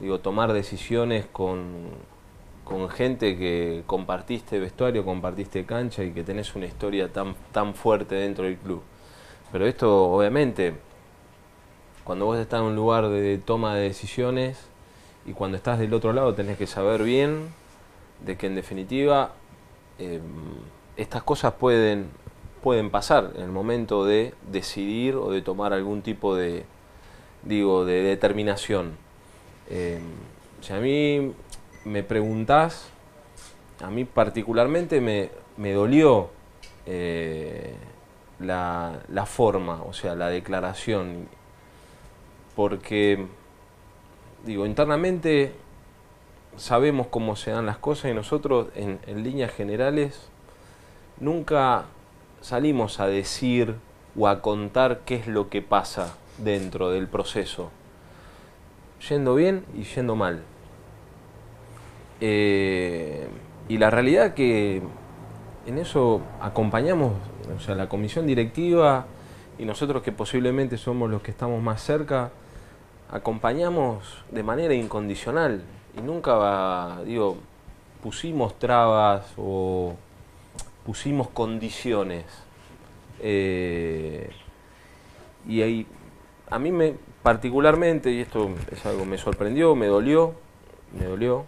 digo, 0.00 0.18
tomar 0.18 0.52
decisiones 0.52 1.26
con, 1.26 1.90
con 2.64 2.88
gente 2.88 3.36
que 3.36 3.84
compartiste 3.86 4.58
vestuario, 4.58 5.04
compartiste 5.04 5.64
cancha 5.64 6.02
y 6.02 6.12
que 6.12 6.24
tenés 6.24 6.54
una 6.54 6.66
historia 6.66 7.12
tan, 7.12 7.34
tan 7.52 7.74
fuerte 7.74 8.14
dentro 8.16 8.44
del 8.44 8.56
club. 8.56 8.82
Pero 9.52 9.66
esto, 9.66 10.10
obviamente, 10.10 10.74
cuando 12.04 12.24
vos 12.24 12.38
estás 12.38 12.60
en 12.60 12.66
un 12.66 12.76
lugar 12.76 13.08
de 13.08 13.38
toma 13.38 13.74
de 13.74 13.82
decisiones 13.82 14.58
y 15.26 15.32
cuando 15.32 15.56
estás 15.56 15.78
del 15.78 15.92
otro 15.92 16.12
lado 16.12 16.34
tenés 16.34 16.56
que 16.56 16.66
saber 16.66 17.02
bien 17.02 17.48
de 18.24 18.36
que 18.36 18.46
en 18.46 18.54
definitiva 18.54 19.32
eh, 20.00 20.20
estas 20.96 21.22
cosas 21.22 21.52
pueden, 21.54 22.08
pueden 22.62 22.90
pasar 22.90 23.32
en 23.36 23.42
el 23.42 23.50
momento 23.50 24.04
de 24.04 24.34
decidir 24.50 25.14
o 25.14 25.30
de 25.30 25.42
tomar 25.42 25.72
algún 25.72 26.02
tipo 26.02 26.34
de, 26.34 26.64
digo, 27.42 27.84
de 27.84 28.02
determinación. 28.02 28.92
Eh, 29.68 30.00
si 30.62 30.72
a 30.72 30.80
mí 30.80 31.32
me 31.84 32.02
preguntás, 32.02 32.88
a 33.82 33.90
mí 33.90 34.04
particularmente 34.04 35.00
me, 35.00 35.30
me 35.56 35.72
dolió 35.72 36.30
eh, 36.86 37.74
la, 38.38 39.00
la 39.08 39.26
forma, 39.26 39.82
o 39.82 39.92
sea, 39.92 40.14
la 40.14 40.28
declaración, 40.28 41.28
porque, 42.56 43.26
digo, 44.44 44.64
internamente 44.64 45.52
sabemos 46.60 47.06
cómo 47.06 47.36
se 47.36 47.52
dan 47.52 47.64
las 47.64 47.78
cosas 47.78 48.10
y 48.10 48.14
nosotros 48.14 48.66
en, 48.74 49.00
líneas 49.24 49.50
generales 49.50 50.28
nunca 51.18 51.86
salimos 52.42 53.00
a 53.00 53.06
decir 53.06 53.76
o 54.14 54.28
a 54.28 54.42
contar 54.42 55.00
qué 55.06 55.14
es 55.14 55.26
lo 55.26 55.48
que 55.48 55.62
pasa 55.62 56.14
dentro 56.36 56.90
del 56.90 57.08
proceso, 57.08 57.70
yendo 59.08 59.34
bien 59.34 59.64
y 59.74 59.84
yendo 59.84 60.16
mal. 60.16 60.42
Eh, 62.20 63.26
y 63.70 63.78
la 63.78 63.88
realidad 63.88 64.34
que 64.34 64.82
en 65.66 65.78
eso 65.78 66.20
acompañamos, 66.42 67.14
o 67.56 67.60
sea, 67.60 67.74
la 67.74 67.88
comisión 67.88 68.26
directiva 68.26 69.06
y 69.58 69.64
nosotros 69.64 70.02
que 70.02 70.12
posiblemente 70.12 70.76
somos 70.76 71.08
los 71.08 71.22
que 71.22 71.30
estamos 71.30 71.62
más 71.62 71.82
cerca, 71.82 72.32
acompañamos 73.10 74.24
de 74.30 74.42
manera 74.42 74.74
incondicional 74.74 75.62
y 75.96 76.00
nunca, 76.02 77.00
digo, 77.04 77.36
pusimos 78.02 78.58
trabas 78.58 79.26
o 79.36 79.94
pusimos 80.84 81.28
condiciones. 81.28 82.24
Eh, 83.20 84.30
y 85.46 85.62
ahí, 85.62 85.86
a 86.48 86.58
mí 86.58 86.72
me, 86.72 86.94
particularmente, 87.22 88.10
y 88.10 88.20
esto 88.20 88.50
es 88.70 88.84
algo 88.86 89.04
me 89.04 89.18
sorprendió, 89.18 89.74
me 89.74 89.86
dolió, 89.86 90.34
me 90.98 91.06
dolió, 91.06 91.44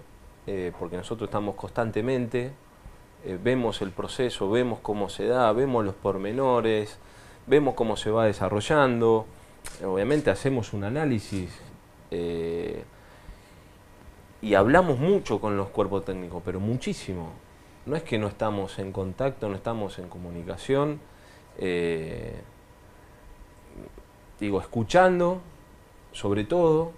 eh, 0.46 0.72
porque 0.78 0.96
nosotros 0.96 1.28
estamos 1.28 1.54
constantemente, 1.54 2.52
eh, 3.24 3.38
vemos 3.42 3.82
el 3.82 3.90
proceso, 3.90 4.50
vemos 4.50 4.80
cómo 4.80 5.08
se 5.08 5.26
da, 5.26 5.52
vemos 5.52 5.84
los 5.84 5.94
pormenores, 5.94 6.98
vemos 7.46 7.74
cómo 7.74 7.96
se 7.96 8.10
va 8.10 8.26
desarrollando, 8.26 9.26
obviamente 9.84 10.30
hacemos 10.30 10.72
un 10.72 10.84
análisis 10.84 11.50
y 14.42 14.54
hablamos 14.54 14.98
mucho 14.98 15.40
con 15.40 15.56
los 15.56 15.68
cuerpos 15.68 16.04
técnicos, 16.04 16.42
pero 16.44 16.58
muchísimo. 16.58 17.30
No 17.86 17.96
es 17.96 18.02
que 18.02 18.18
no 18.18 18.26
estamos 18.26 18.78
en 18.80 18.92
contacto, 18.92 19.48
no 19.48 19.54
estamos 19.54 19.98
en 19.98 20.08
comunicación, 20.08 21.00
eh, 21.58 22.34
digo, 24.40 24.60
escuchando, 24.60 25.40
sobre 26.10 26.44
todo, 26.44 26.92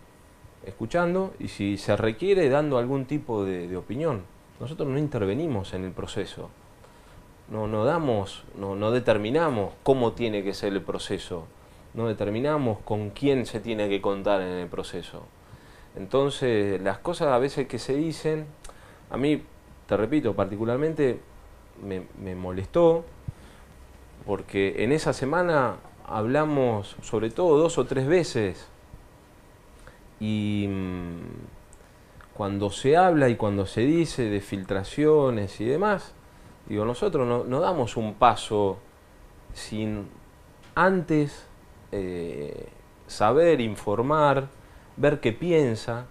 escuchando 0.65 1.35
y 1.39 1.49
si 1.49 1.77
se 1.77 1.97
requiere 1.97 2.49
dando 2.49 2.79
algún 2.79 3.05
tipo 3.05 3.45
de, 3.45 3.69
de 3.69 3.77
opinión. 3.77 4.23
Nosotros 4.59 4.89
no 4.89 4.99
intervenimos 4.99 5.75
en 5.75 5.85
el 5.85 5.93
proceso, 5.93 6.49
no, 7.51 7.67
no 7.67 7.85
damos, 7.85 8.45
no, 8.57 8.75
no 8.75 8.91
determinamos 8.91 9.75
cómo 9.83 10.13
tiene 10.13 10.43
que 10.43 10.55
ser 10.55 10.73
el 10.73 10.83
proceso, 10.83 11.47
no 11.93 12.09
determinamos 12.09 12.79
con 12.81 13.11
quién 13.11 13.45
se 13.45 13.61
tiene 13.61 13.89
que 13.89 14.01
contar 14.01 14.41
en 14.41 14.49
el 14.49 14.69
proceso. 14.69 15.23
Entonces, 15.97 16.81
las 16.81 16.99
cosas 16.99 17.29
a 17.29 17.39
veces 17.39 17.67
que 17.69 17.79
se 17.79 17.95
dicen, 17.95 18.47
a 19.11 19.17
mí, 19.17 19.43
te 19.87 19.97
repito, 19.97 20.35
particularmente 20.35 21.21
me, 21.83 22.35
molestó, 22.35 23.05
porque 24.27 24.83
en 24.85 24.93
esa 24.93 25.13
semana 25.13 25.77
hablamos 26.07 26.97
sobre 27.03 27.31
todo 27.31 27.59
dos 27.59 27.79
o 27.79 27.87
tres 27.87 28.07
veces. 28.07 28.67
Y 30.21 30.67
mm, 30.69 32.35
cuando 32.35 32.71
se 32.71 32.97
habla 32.97 33.29
y 33.29 33.37
cuando 33.37 33.67
se 33.67 33.83
dice 33.83 34.29
de 34.31 34.41
filtraciones 34.41 35.61
y 35.61 35.65
demás, 35.65 36.15
digo, 36.67 36.85
nosotros 36.85 37.27
no, 37.27 37.45
no 37.45 37.61
damos 37.61 37.97
un 37.97 38.15
paso 38.15 38.79
sin 39.53 40.09
antes 40.75 41.47
eh, 41.93 42.69
saber, 43.07 43.61
informar, 43.61 44.49
ver 44.97 45.21
qué 45.21 45.33
piensa, 45.33 46.07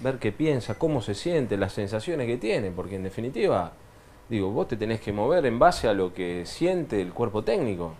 ver 0.00 0.18
qué 0.18 0.32
piensa, 0.32 0.78
cómo 0.78 1.00
se 1.02 1.14
siente, 1.14 1.56
las 1.56 1.72
sensaciones 1.72 2.26
que 2.26 2.36
tiene, 2.36 2.70
porque 2.70 2.96
en 2.96 3.02
definitiva, 3.02 3.72
digo, 4.28 4.50
vos 4.50 4.68
te 4.68 4.76
tenés 4.76 5.00
que 5.00 5.12
mover 5.12 5.46
en 5.46 5.58
base 5.58 5.88
a 5.88 5.94
lo 5.94 6.14
que 6.14 6.46
siente 6.46 7.00
el 7.00 7.12
cuerpo 7.12 7.42
técnico. 7.42 7.94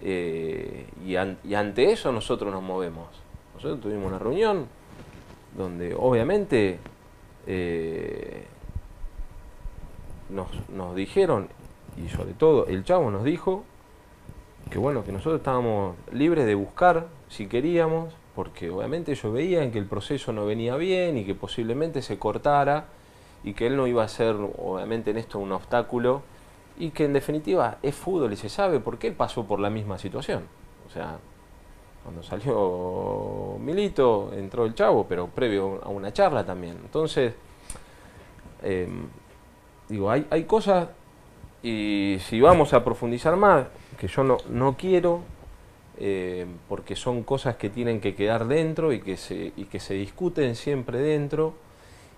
Eh, 0.00 0.86
y, 1.04 1.16
ante 1.16 1.90
eso 1.90 2.12
nosotros 2.12 2.52
nos 2.52 2.62
movemos. 2.62 3.08
Nosotros 3.54 3.80
tuvimos 3.80 4.06
una 4.06 4.18
reunión 4.18 4.66
donde 5.56 5.94
obviamente 5.94 6.78
eh, 7.46 8.46
nos, 10.30 10.48
nos 10.68 10.94
dijeron, 10.94 11.48
y 11.96 12.08
sobre 12.08 12.32
todo 12.34 12.66
el 12.66 12.84
chavo 12.84 13.10
nos 13.10 13.24
dijo, 13.24 13.64
que 14.70 14.78
bueno, 14.78 15.04
que 15.04 15.12
nosotros 15.12 15.40
estábamos 15.40 15.96
libres 16.12 16.46
de 16.46 16.54
buscar 16.54 17.06
si 17.28 17.46
queríamos, 17.46 18.14
porque 18.38 18.70
obviamente 18.70 19.10
ellos 19.10 19.32
veían 19.32 19.72
que 19.72 19.80
el 19.80 19.86
proceso 19.86 20.32
no 20.32 20.46
venía 20.46 20.76
bien 20.76 21.18
y 21.18 21.24
que 21.24 21.34
posiblemente 21.34 22.02
se 22.02 22.20
cortara 22.20 22.84
y 23.42 23.52
que 23.52 23.66
él 23.66 23.76
no 23.76 23.88
iba 23.88 24.04
a 24.04 24.06
ser 24.06 24.36
obviamente 24.36 25.10
en 25.10 25.16
esto 25.16 25.40
un 25.40 25.50
obstáculo 25.50 26.22
y 26.78 26.90
que 26.90 27.06
en 27.06 27.14
definitiva 27.14 27.78
es 27.82 27.96
fútbol 27.96 28.32
y 28.32 28.36
se 28.36 28.48
sabe 28.48 28.78
por 28.78 28.96
qué 28.96 29.10
pasó 29.10 29.44
por 29.44 29.58
la 29.58 29.70
misma 29.70 29.98
situación. 29.98 30.44
O 30.86 30.90
sea, 30.92 31.18
cuando 32.04 32.22
salió 32.22 33.56
Milito 33.58 34.30
entró 34.32 34.66
el 34.66 34.74
chavo, 34.76 35.04
pero 35.08 35.26
previo 35.26 35.80
a 35.82 35.88
una 35.88 36.12
charla 36.12 36.46
también. 36.46 36.78
Entonces, 36.84 37.34
em, 38.62 39.08
digo, 39.88 40.12
hay, 40.12 40.28
hay 40.30 40.44
cosas 40.44 40.86
y 41.60 42.18
si 42.20 42.40
vamos 42.40 42.72
a 42.72 42.84
profundizar 42.84 43.34
más, 43.34 43.66
que 43.98 44.06
yo 44.06 44.22
no, 44.22 44.36
no 44.48 44.76
quiero, 44.76 45.22
eh, 46.00 46.46
porque 46.68 46.96
son 46.96 47.22
cosas 47.22 47.56
que 47.56 47.70
tienen 47.70 48.00
que 48.00 48.14
quedar 48.14 48.46
dentro 48.46 48.92
y 48.92 49.00
que, 49.00 49.16
se, 49.16 49.52
y 49.56 49.64
que 49.64 49.80
se 49.80 49.94
discuten 49.94 50.54
siempre 50.56 50.98
dentro, 50.98 51.54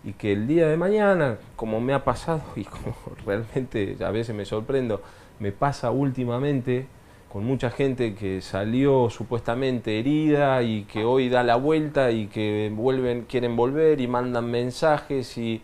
y 0.03 0.13
que 0.15 0.33
el 0.33 0.47
día 0.47 0.67
de 0.69 0.77
mañana, 0.77 1.39
como 1.57 1.81
me 1.81 1.93
ha 1.93 2.05
pasado 2.05 2.43
y 2.57 2.65
como 2.65 2.95
realmente 3.25 3.97
a 4.05 4.11
veces 4.11 4.35
me 4.35 4.45
sorprendo, 4.45 5.03
me 5.39 5.53
pasa 5.53 5.91
últimamente 5.91 6.87
con 7.31 7.45
mucha 7.45 7.71
gente 7.71 8.15
que 8.15 8.41
salió 8.41 9.09
supuestamente 9.09 10.01
herida 10.01 10.63
y 10.63 10.83
que 10.85 11.05
hoy 11.05 11.29
da 11.29 11.45
la 11.45 11.57
vuelta 11.57 12.11
y 12.11 12.27
que 12.27 12.73
vuelven, 12.75 13.23
quieren 13.23 13.55
volver 13.55 14.01
y 14.01 14.09
mandan 14.09 14.51
mensajes 14.51 15.39
y 15.39 15.63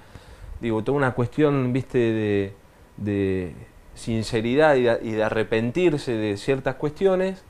digo, 0.61 0.85
toda 0.85 0.99
una 0.99 1.13
cuestión, 1.13 1.73
viste, 1.73 1.99
de 1.99 2.53
de 2.97 3.53
sinceridad 3.95 4.77
y 4.77 5.13
de, 5.13 5.25
arrepentirse 5.25 6.13
de 6.13 6.37
ciertas 6.37 6.77
cuestiones, 6.77 7.45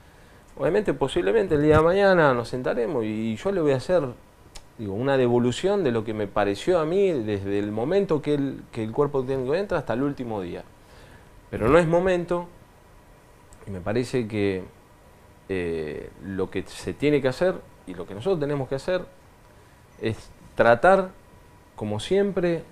obviamente 0.56 0.94
posiblemente 0.94 1.54
el 1.54 1.62
día 1.62 1.78
de 1.78 1.82
mañana 1.82 2.34
nos 2.34 2.48
sentaremos 2.48 3.04
y 3.04 3.36
yo 3.36 3.52
le 3.52 3.60
voy 3.60 3.72
a 3.72 3.76
hacer 3.76 4.02
digo, 4.78 4.94
una 4.94 5.16
devolución 5.16 5.84
de 5.84 5.92
lo 5.92 6.04
que 6.04 6.14
me 6.14 6.26
pareció 6.26 6.78
a 6.80 6.84
mí 6.84 7.10
desde 7.12 7.58
el 7.58 7.72
momento 7.72 8.22
que 8.22 8.34
el, 8.34 8.62
que 8.72 8.84
el 8.84 8.92
cuerpo 8.92 9.22
técnico 9.22 9.54
entra 9.54 9.78
hasta 9.78 9.94
el 9.94 10.02
último 10.02 10.40
día. 10.40 10.64
Pero 11.50 11.68
no 11.68 11.78
es 11.78 11.86
momento 11.86 12.48
y 13.66 13.70
me 13.70 13.80
parece 13.80 14.26
que 14.26 14.64
eh, 15.48 16.10
lo 16.24 16.50
que 16.50 16.64
se 16.66 16.92
tiene 16.92 17.22
que 17.22 17.28
hacer 17.28 17.54
y 17.86 17.94
lo 17.94 18.06
que 18.06 18.14
nosotros 18.14 18.40
tenemos 18.40 18.68
que 18.68 18.74
hacer 18.74 19.04
es 20.00 20.30
tratar, 20.54 21.10
como 21.76 22.00
siempre, 22.00 22.64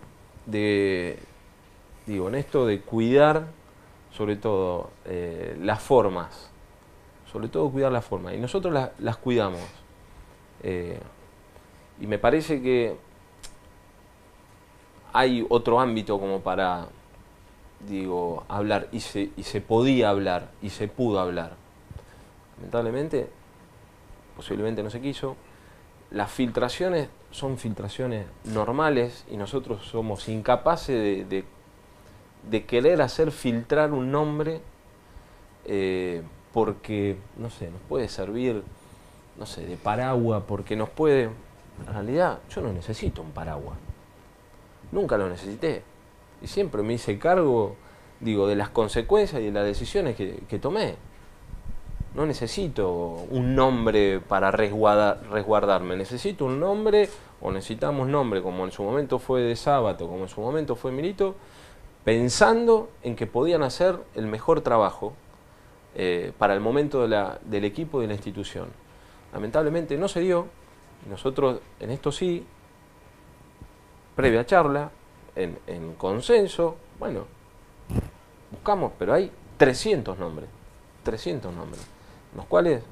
de 0.47 1.19
digo, 2.07 2.29
en 2.29 2.35
esto 2.35 2.67
de 2.67 2.81
cuidar 2.81 3.47
sobre 4.13 4.37
todo 4.37 4.91
eh, 5.07 5.57
las 5.61 5.83
formas, 5.83 6.51
sobre 7.35 7.49
todo 7.49 7.69
cuidar 7.69 7.91
las 7.91 8.05
formas, 8.05 8.35
y 8.35 8.39
nosotros 8.39 8.73
las 8.97 9.17
cuidamos. 9.17 9.61
Eh, 10.63 11.01
y 12.01 12.07
me 12.07 12.17
parece 12.21 12.63
que 12.63 12.97
hay 15.13 15.45
otro 15.49 15.81
ámbito 15.81 16.21
como 16.21 16.43
para, 16.43 16.87
digo, 17.89 18.45
hablar, 18.49 18.87
y 18.93 19.01
se, 19.01 19.33
y 19.37 19.43
se 19.43 19.61
podía 19.61 20.11
hablar, 20.11 20.53
y 20.63 20.71
se 20.71 20.87
pudo 20.87 21.19
hablar. 21.19 21.57
Lamentablemente, 22.59 23.29
posiblemente 24.37 24.85
no 24.85 24.91
se 24.91 25.01
quiso. 25.01 25.35
Las 26.13 26.31
filtraciones 26.31 27.09
son 27.33 27.59
filtraciones 27.59 28.27
normales 28.45 29.27
y 29.29 29.37
nosotros 29.37 29.85
somos 29.85 30.29
incapaces 30.29 31.29
de 31.29 31.45
de 32.51 32.65
querer 32.65 33.01
hacer 33.01 33.31
filtrar 33.31 33.93
un 33.93 34.11
nombre 34.11 34.61
eh, 35.65 36.23
porque, 36.55 37.17
no 37.37 37.51
sé, 37.51 37.69
nos 37.69 37.81
puede 37.83 38.09
servir, 38.09 38.63
no 39.37 39.45
sé, 39.45 39.67
de 39.67 39.77
paraguas, 39.77 40.45
porque 40.47 40.77
nos 40.77 40.89
puede... 40.89 41.25
En 41.25 41.93
realidad, 41.93 42.39
yo 42.49 42.61
no 42.61 42.73
necesito 42.73 43.23
un 43.23 43.33
paraguas. 43.33 43.77
Nunca 44.93 45.19
lo 45.19 45.29
necesité. 45.29 45.83
Y 46.41 46.47
siempre 46.47 46.85
me 46.85 46.93
hice 46.93 47.19
cargo, 47.19 47.75
digo, 48.21 48.47
de 48.47 48.55
las 48.55 48.69
consecuencias 48.69 49.43
y 49.43 49.47
de 49.47 49.51
las 49.51 49.65
decisiones 49.65 50.15
que, 50.15 50.59
tomé. 50.61 50.95
No 52.15 52.25
necesito 52.25 52.89
un 53.31 53.57
nombre 53.57 54.21
para 54.21 54.53
resguardarme. 54.53 55.97
Necesito 55.97 56.45
un 56.45 56.61
nombre, 56.61 57.09
o 57.43 57.51
necesitamos 57.51 58.07
nombre, 58.07 58.43
como 58.43 58.65
en 58.65 58.71
su 58.71 58.85
momento 58.85 59.19
fue 59.19 59.41
de 59.41 59.57
Sábato, 59.57 60.07
como 60.07 60.23
en 60.23 60.29
su 60.29 60.41
momento 60.41 60.77
fue 60.77 60.93
Milito, 60.93 61.35
pensando 62.05 62.91
en 63.03 63.17
que 63.17 63.27
podían 63.27 63.65
hacer 63.65 63.99
el 64.15 64.29
mejor 64.29 64.61
trabajo 64.61 65.15
eh, 65.95 66.33
para 66.39 66.55
el 66.55 66.61
momento 66.61 67.07
del 67.07 67.65
equipo 67.65 68.01
de 68.01 68.07
la 68.07 68.15
institución. 68.15 68.69
Lamentablemente 69.33 69.97
no 69.97 70.09
se 70.09 70.21
dio, 70.21 70.47
nosotros 71.09 71.61
en 71.81 71.91
esto 71.91 72.13
sí, 72.13 72.45
previa 74.15 74.47
charla, 74.47 74.91
en, 75.35 75.59
en 75.67 75.95
consenso, 75.95 76.77
bueno, 76.99 77.25
buscamos, 78.51 78.93
pero 78.99 79.15
hay 79.15 79.31
300 79.57 80.19
nombres, 80.19 80.49
300 81.03 81.53
nombres, 81.53 81.85
los 82.37 82.47
cuales 82.47 82.83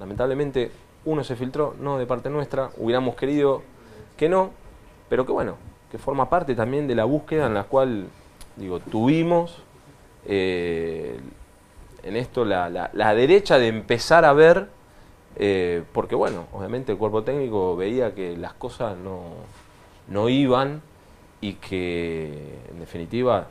lamentablemente 0.00 0.70
uno 1.04 1.22
se 1.22 1.36
filtró, 1.36 1.74
no 1.78 1.98
de 1.98 2.06
parte 2.06 2.30
nuestra, 2.30 2.70
hubiéramos 2.78 3.14
querido 3.14 3.62
que 4.16 4.28
no, 4.28 4.50
pero 5.08 5.24
que 5.24 5.32
bueno, 5.32 5.56
que 5.90 5.98
forma 5.98 6.28
parte 6.28 6.54
también 6.54 6.88
de 6.88 6.94
la 6.94 7.04
búsqueda 7.04 7.46
en 7.46 7.54
la 7.54 7.64
cual 7.64 8.08
Digo, 8.56 8.78
tuvimos 8.78 9.62
eh, 10.26 11.18
en 12.04 12.16
esto 12.16 12.44
la, 12.44 12.68
la, 12.92 13.14
derecha 13.14 13.58
de 13.58 13.68
empezar 13.68 14.24
a 14.24 14.32
ver, 14.32 14.68
eh, 15.36 15.82
porque 15.92 16.14
bueno, 16.14 16.46
obviamente 16.52 16.92
el 16.92 16.98
cuerpo 16.98 17.22
técnico 17.22 17.76
veía 17.76 18.14
que 18.14 18.36
las 18.36 18.52
cosas 18.54 18.96
no, 18.96 19.22
no 20.08 20.28
iban 20.28 20.82
y 21.40 21.54
que 21.54 22.58
en 22.70 22.80
definitiva 22.80 23.48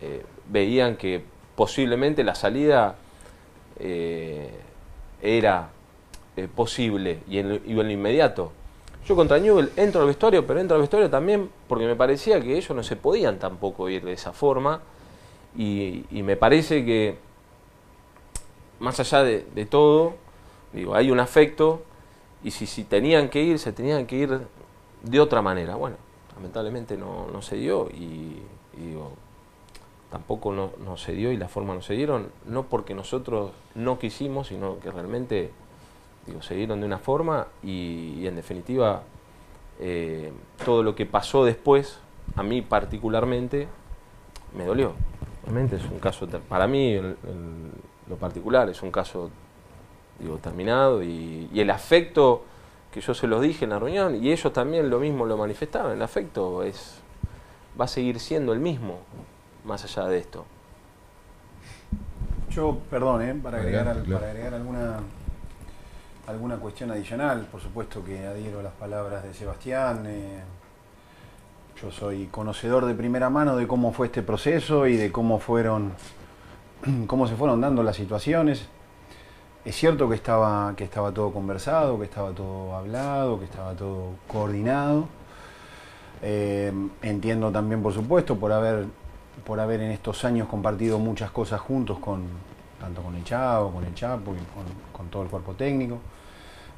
eh, 0.00 0.24
veían 0.48 0.96
que 0.96 1.24
posiblemente 1.56 2.24
la 2.24 2.34
salida 2.34 2.96
era 5.20 5.70
posible 6.54 7.18
y 7.28 7.38
en, 7.38 7.60
y 7.66 7.72
en 7.72 7.76
lo 7.76 7.90
inmediato. 7.90 8.52
Yo 9.06 9.14
contra 9.16 9.38
Newell 9.38 9.70
entro 9.76 10.00
al 10.00 10.06
vestuario, 10.06 10.46
pero 10.46 10.60
entro 10.60 10.76
al 10.76 10.80
vestuario 10.80 11.10
también 11.10 11.50
porque 11.68 11.84
me 11.84 11.94
parecía 11.94 12.40
que 12.40 12.56
ellos 12.56 12.74
no 12.74 12.82
se 12.82 12.96
podían 12.96 13.38
tampoco 13.38 13.90
ir 13.90 14.02
de 14.02 14.14
esa 14.14 14.32
forma. 14.32 14.80
Y, 15.56 16.04
me 16.10 16.36
parece 16.36 16.84
que, 16.84 17.16
más 18.84 19.00
allá 19.00 19.24
de, 19.24 19.66
todo, 19.66 20.14
digo, 20.72 20.94
hay 20.94 21.10
un 21.10 21.18
afecto 21.18 21.82
y 22.42 22.50
si, 22.50 22.66
si, 22.66 22.84
tenían 22.84 23.28
que 23.28 23.42
ir, 23.42 23.58
se 23.58 23.72
tenían 23.72 24.06
que 24.06 24.16
ir 24.16 24.40
de 25.02 25.20
otra 25.20 25.42
manera. 25.42 25.74
Bueno, 25.76 25.96
lamentablemente 26.36 26.96
no, 26.96 27.26
no 27.32 27.42
se 27.42 27.56
dio 27.56 27.88
y, 27.90 28.42
digo, 28.76 29.12
tampoco 30.10 30.52
no, 30.52 30.72
no, 30.84 30.96
se 30.96 31.12
dio 31.12 31.32
y 31.32 31.36
la 31.36 31.48
forma 31.48 31.74
no 31.74 31.82
se 31.82 31.94
dieron, 31.94 32.30
no 32.46 32.64
porque 32.64 32.94
nosotros 32.94 33.50
no 33.74 33.98
quisimos, 33.98 34.48
sino 34.48 34.78
que 34.78 34.90
realmente 34.90 35.50
Digo, 36.26 36.40
se 36.40 36.54
dieron 36.54 36.80
de 36.80 36.86
una 36.86 36.98
forma 36.98 37.48
y, 37.62 38.26
en 38.26 38.36
definitiva 38.36 39.02
eh, 39.80 40.32
todo 40.64 40.82
lo 40.82 40.94
que 40.94 41.04
pasó 41.04 41.44
después, 41.44 41.98
a 42.36 42.42
mí 42.42 42.62
particularmente, 42.62 43.68
me 44.56 44.64
dolió. 44.64 44.92
Realmente 45.42 45.76
es 45.76 45.84
un 45.84 45.98
caso, 45.98 46.26
para 46.48 46.66
mí 46.66 46.98
lo 48.08 48.16
particular 48.16 48.68
es 48.68 48.82
un 48.82 48.90
caso 48.90 49.30
digo, 50.18 50.38
terminado 50.38 51.02
y, 51.02 51.48
el 51.54 51.70
afecto 51.70 52.44
que 52.92 53.00
yo 53.00 53.14
se 53.14 53.26
los 53.26 53.42
dije 53.42 53.64
en 53.64 53.70
la 53.70 53.78
reunión 53.78 54.22
y 54.22 54.30
ellos 54.30 54.52
también 54.52 54.88
lo 54.88 55.00
mismo 55.00 55.26
lo 55.26 55.36
manifestaban, 55.36 55.92
el 55.92 56.02
afecto 56.02 56.62
es, 56.62 57.00
va 57.78 57.86
a 57.86 57.88
seguir 57.88 58.20
siendo 58.20 58.52
el 58.52 58.60
mismo 58.60 59.00
más 59.64 59.84
allá 59.84 60.08
de 60.08 60.18
esto. 60.18 60.44
Yo, 62.50 62.78
perdón, 62.88 63.22
¿eh? 63.22 63.34
para, 63.42 63.58
agregar, 63.58 64.04
para 64.04 64.28
agregar 64.28 64.54
alguna 64.54 65.00
alguna 66.26 66.56
cuestión 66.56 66.90
adicional, 66.90 67.46
por 67.50 67.60
supuesto 67.60 68.04
que 68.04 68.26
adhiero 68.26 68.60
a 68.60 68.62
las 68.62 68.72
palabras 68.72 69.22
de 69.22 69.34
Sebastián. 69.34 70.04
Eh, 70.06 70.42
Yo 71.80 71.90
soy 71.90 72.26
conocedor 72.26 72.86
de 72.86 72.94
primera 72.94 73.28
mano 73.30 73.56
de 73.56 73.66
cómo 73.66 73.92
fue 73.92 74.06
este 74.06 74.22
proceso 74.22 74.86
y 74.86 74.96
de 74.96 75.12
cómo 75.12 75.38
fueron, 75.38 75.92
cómo 77.06 77.26
se 77.26 77.36
fueron 77.36 77.60
dando 77.60 77.82
las 77.82 77.96
situaciones. 77.96 78.66
Es 79.64 79.74
cierto 79.76 80.08
que 80.08 80.14
estaba, 80.14 80.74
que 80.76 80.84
estaba 80.84 81.12
todo 81.12 81.32
conversado, 81.32 81.98
que 81.98 82.04
estaba 82.04 82.32
todo 82.32 82.74
hablado, 82.76 83.38
que 83.38 83.46
estaba 83.46 83.72
todo 83.72 84.10
coordinado. 84.28 85.08
Eh, 86.22 86.72
entiendo 87.02 87.50
también, 87.50 87.82
por 87.82 87.92
supuesto, 87.92 88.36
por 88.36 88.52
haber, 88.52 88.86
por 89.44 89.60
haber 89.60 89.80
en 89.80 89.90
estos 89.90 90.24
años 90.24 90.48
compartido 90.48 90.98
muchas 90.98 91.30
cosas 91.30 91.60
juntos 91.60 91.98
con, 91.98 92.24
tanto 92.78 93.02
con 93.02 93.14
el 93.14 93.24
Chavo, 93.24 93.70
con 93.72 93.84
el 93.84 93.94
Chapo 93.94 94.34
y 94.34 94.92
con, 94.92 95.08
todo 95.08 95.22
el 95.22 95.28
cuerpo 95.28 95.52
técnico, 95.54 95.98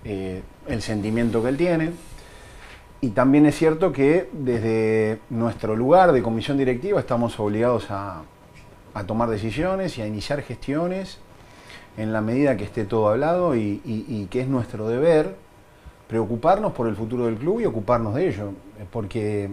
eh, 0.05 0.43
el 0.69 0.83
sentimiento 0.83 1.43
que 1.43 1.49
él 1.49 1.57
tiene. 1.57 1.93
Y 3.01 3.11
también 3.11 3.47
es 3.47 3.57
cierto 3.57 3.93
que 3.93 4.29
desde 4.33 5.21
nuestro 5.31 5.77
lugar 5.77 6.13
de 6.13 6.23
comisión 6.23 6.57
directiva 6.57 7.01
estamos 7.01 7.39
obligados 7.39 7.91
a, 7.91 8.23
a 8.99 9.05
tomar 9.05 9.29
decisiones 9.29 9.99
y 9.99 10.03
a 10.03 10.07
iniciar 10.07 10.43
gestiones 10.43 11.19
en 11.97 12.13
la 12.13 12.21
medida 12.21 12.57
que 12.57 12.65
esté 12.65 12.85
todo 12.85 13.09
hablado 13.09 13.55
y, 13.55 13.81
y- 13.85 14.05
y 14.09 14.27
que 14.31 14.41
es 14.41 14.49
nuestro 14.49 14.89
deber 14.89 15.37
preocuparnos 16.09 16.73
por 16.73 16.87
el 16.89 16.97
futuro 16.97 17.27
del 17.27 17.37
club 17.37 17.61
y 17.61 17.67
ocuparnos 17.67 18.15
de 18.15 18.29
ello. 18.29 18.51
Eh, 18.79 18.85
Porque 18.91 19.51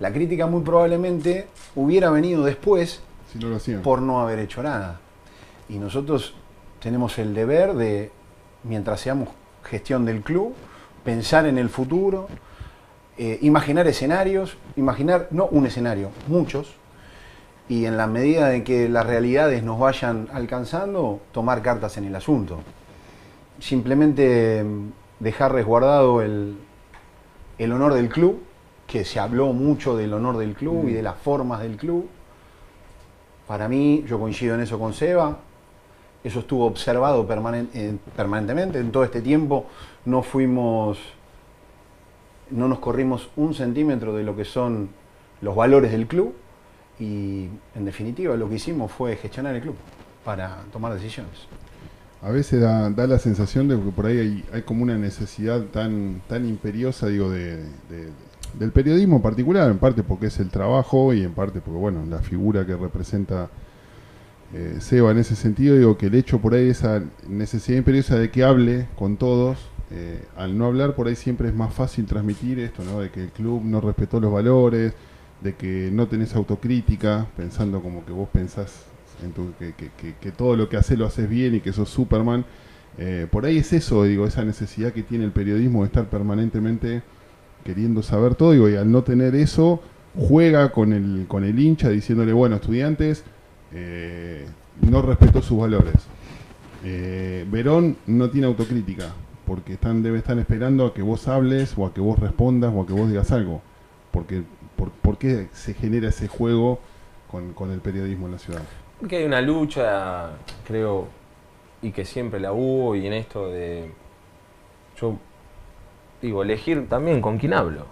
la 0.00 0.12
crítica 0.12 0.46
muy 0.46 0.62
probablemente 0.62 1.46
hubiera 1.74 2.10
venido 2.10 2.44
después 2.44 3.00
Si 3.32 3.38
no 3.38 3.48
lo 3.48 3.56
hacían. 3.56 3.82
por 3.82 4.00
no 4.02 4.20
haber 4.20 4.38
hecho 4.38 4.62
nada. 4.62 5.00
Y 5.68 5.78
nosotros 5.78 6.34
tenemos 6.80 7.18
el 7.18 7.34
deber 7.34 7.74
de, 7.74 8.10
mientras 8.64 9.00
seamos 9.00 9.28
gestión 9.64 10.04
del 10.04 10.20
club, 10.20 10.54
pensar 11.04 11.46
en 11.46 11.58
el 11.58 11.68
futuro, 11.70 12.28
eh, 13.16 13.38
imaginar 13.42 13.86
escenarios, 13.86 14.56
imaginar, 14.76 15.28
no 15.30 15.46
un 15.46 15.66
escenario, 15.66 16.10
muchos, 16.26 16.74
y 17.68 17.86
en 17.86 17.96
la 17.96 18.06
medida 18.06 18.48
de 18.48 18.62
que 18.62 18.88
las 18.88 19.06
realidades 19.06 19.62
nos 19.62 19.78
vayan 19.78 20.28
alcanzando, 20.32 21.20
tomar 21.32 21.62
cartas 21.62 21.96
en 21.96 22.04
el 22.04 22.14
asunto. 22.14 22.60
Simplemente 23.58 24.62
mm, 24.62 24.88
dejar 25.20 25.52
resguardado 25.52 26.20
el, 26.22 26.56
el 27.58 27.72
honor 27.72 27.94
del 27.94 28.08
club, 28.08 28.42
que 28.86 29.04
se 29.04 29.18
habló 29.18 29.52
mucho 29.52 29.96
del 29.96 30.12
honor 30.12 30.36
del 30.36 30.54
club 30.54 30.88
y 30.88 30.92
de 30.92 31.02
las 31.02 31.16
formas 31.16 31.62
del 31.62 31.76
club. 31.76 32.06
Para 33.46 33.68
mí, 33.68 34.04
yo 34.06 34.18
coincido 34.18 34.54
en 34.54 34.60
eso 34.60 34.78
con 34.78 34.92
Seba, 34.92 35.38
eso 36.22 36.40
estuvo 36.40 36.66
observado 36.66 37.26
permanen- 37.26 37.68
eh, 37.74 37.96
permanentemente. 38.16 38.78
En 38.78 38.92
todo 38.92 39.04
este 39.04 39.22
tiempo 39.22 39.66
no 40.04 40.22
fuimos, 40.22 40.98
no 42.50 42.68
nos 42.68 42.78
corrimos 42.78 43.30
un 43.36 43.54
centímetro 43.54 44.14
de 44.14 44.22
lo 44.22 44.36
que 44.36 44.44
son 44.44 44.90
los 45.40 45.56
valores 45.56 45.90
del 45.92 46.06
club 46.06 46.34
y 46.98 47.48
en 47.74 47.84
definitiva 47.84 48.36
lo 48.36 48.48
que 48.48 48.56
hicimos 48.56 48.92
fue 48.92 49.16
gestionar 49.16 49.54
el 49.54 49.62
club 49.62 49.74
para 50.24 50.62
tomar 50.72 50.94
decisiones. 50.94 51.32
A 52.22 52.30
veces 52.30 52.60
da, 52.60 52.88
da 52.90 53.06
la 53.06 53.18
sensación 53.18 53.68
de 53.68 53.76
que 53.76 53.90
por 53.90 54.06
ahí 54.06 54.18
hay, 54.18 54.44
hay 54.52 54.62
como 54.62 54.82
una 54.82 54.96
necesidad 54.96 55.60
tan, 55.64 56.22
tan 56.28 56.46
imperiosa, 56.48 57.08
digo, 57.08 57.30
de, 57.30 57.56
de- 57.56 58.08
del 58.58 58.70
periodismo 58.70 59.16
en 59.16 59.22
particular, 59.22 59.68
en 59.70 59.78
parte 59.78 60.02
porque 60.04 60.26
es 60.26 60.38
el 60.38 60.48
trabajo 60.48 61.12
y 61.12 61.22
en 61.24 61.32
parte 61.32 61.60
porque, 61.60 61.78
bueno, 61.78 62.04
la 62.08 62.20
figura 62.20 62.64
que 62.64 62.76
representa 62.76 63.50
eh, 64.54 64.76
Seba 64.78 65.10
en 65.10 65.18
ese 65.18 65.34
sentido, 65.34 65.76
digo, 65.76 65.98
que 65.98 66.06
el 66.06 66.14
hecho 66.14 66.38
por 66.40 66.54
ahí, 66.54 66.68
esa 66.68 67.02
necesidad 67.28 67.78
imperiosa 67.78 68.16
de 68.16 68.30
que 68.30 68.44
hable 68.44 68.86
con 68.96 69.16
todos, 69.16 69.58
eh, 69.90 70.24
al 70.36 70.56
no 70.56 70.66
hablar 70.66 70.94
por 70.94 71.08
ahí 71.08 71.16
siempre 71.16 71.48
es 71.48 71.54
más 71.54 71.74
fácil 71.74 72.06
transmitir 72.06 72.60
esto, 72.60 72.84
¿no? 72.84 73.00
De 73.00 73.10
que 73.10 73.24
el 73.24 73.30
club 73.30 73.62
no 73.64 73.80
respetó 73.80 74.20
los 74.20 74.32
valores, 74.32 74.92
de 75.44 75.54
que 75.54 75.90
no 75.92 76.08
tenés 76.08 76.34
autocrítica, 76.34 77.28
pensando 77.36 77.80
como 77.80 78.04
que 78.04 78.12
vos 78.12 78.28
pensás 78.32 78.86
en 79.22 79.32
tu, 79.32 79.52
que, 79.58 80.32
todo 80.32 80.56
lo 80.56 80.68
que 80.68 80.76
haces 80.76 80.98
lo 80.98 81.06
haces 81.06 81.28
bien 81.28 81.54
y 81.54 81.60
que 81.60 81.72
sos 81.72 81.90
Superman. 81.90 82.44
Eh, 82.96 83.26
por 83.30 83.44
ahí 83.44 83.58
es 83.58 83.72
eso, 83.72 84.04
digo, 84.04 84.26
esa 84.26 84.42
necesidad 84.44 84.92
que 84.92 85.02
tiene 85.02 85.24
el 85.24 85.32
periodismo 85.32 85.82
de 85.82 85.86
estar 85.86 86.06
permanentemente 86.06 87.02
queriendo 87.62 88.02
saber 88.02 88.34
todo, 88.34 88.68
y 88.68 88.74
al 88.74 88.90
no 88.90 89.04
tener 89.04 89.34
eso, 89.34 89.80
juega 90.16 90.72
con 90.72 90.92
el, 90.92 91.26
con 91.28 91.44
el 91.44 91.58
hincha 91.58 91.88
diciéndole, 91.90 92.32
bueno, 92.32 92.56
estudiantes, 92.56 93.24
eh, 93.72 94.46
no 94.80 95.02
respetó 95.02 95.42
sus 95.42 95.58
valores. 95.58 95.94
Eh, 96.84 97.46
Verón 97.50 97.96
no 98.06 98.30
tiene 98.30 98.46
autocrítica, 98.46 99.12
porque 99.46 99.74
están, 99.74 100.02
debe 100.02 100.18
estar 100.18 100.38
esperando 100.38 100.86
a 100.86 100.94
que 100.94 101.02
vos 101.02 101.28
hables, 101.28 101.74
o 101.76 101.86
a 101.86 101.92
que 101.92 102.00
vos 102.00 102.18
respondas, 102.18 102.72
o 102.74 102.82
a 102.82 102.86
que 102.86 102.92
vos 102.94 103.08
digas 103.08 103.30
algo. 103.32 103.62
Porque, 104.10 104.42
por, 104.76 104.90
¿Por 104.90 105.18
qué 105.18 105.48
se 105.52 105.74
genera 105.74 106.08
ese 106.08 106.28
juego 106.28 106.80
con, 107.30 107.70
el 107.70 107.80
periodismo 107.80 108.26
en 108.26 108.32
la 108.32 108.38
ciudad? 108.38 108.62
Porque 108.98 109.18
hay 109.18 109.24
una 109.24 109.40
lucha, 109.40 110.30
creo, 110.66 111.08
y 111.82 111.92
que 111.92 112.04
siempre 112.04 112.40
la 112.40 112.52
hubo, 112.52 112.96
y 112.96 113.06
en 113.06 113.12
esto 113.12 113.48
de. 113.48 113.90
Yo 114.96 115.16
digo, 116.22 116.42
elegir 116.42 116.88
también 116.88 117.20
con 117.20 117.38
quién 117.38 117.54
hablo. 117.54 117.86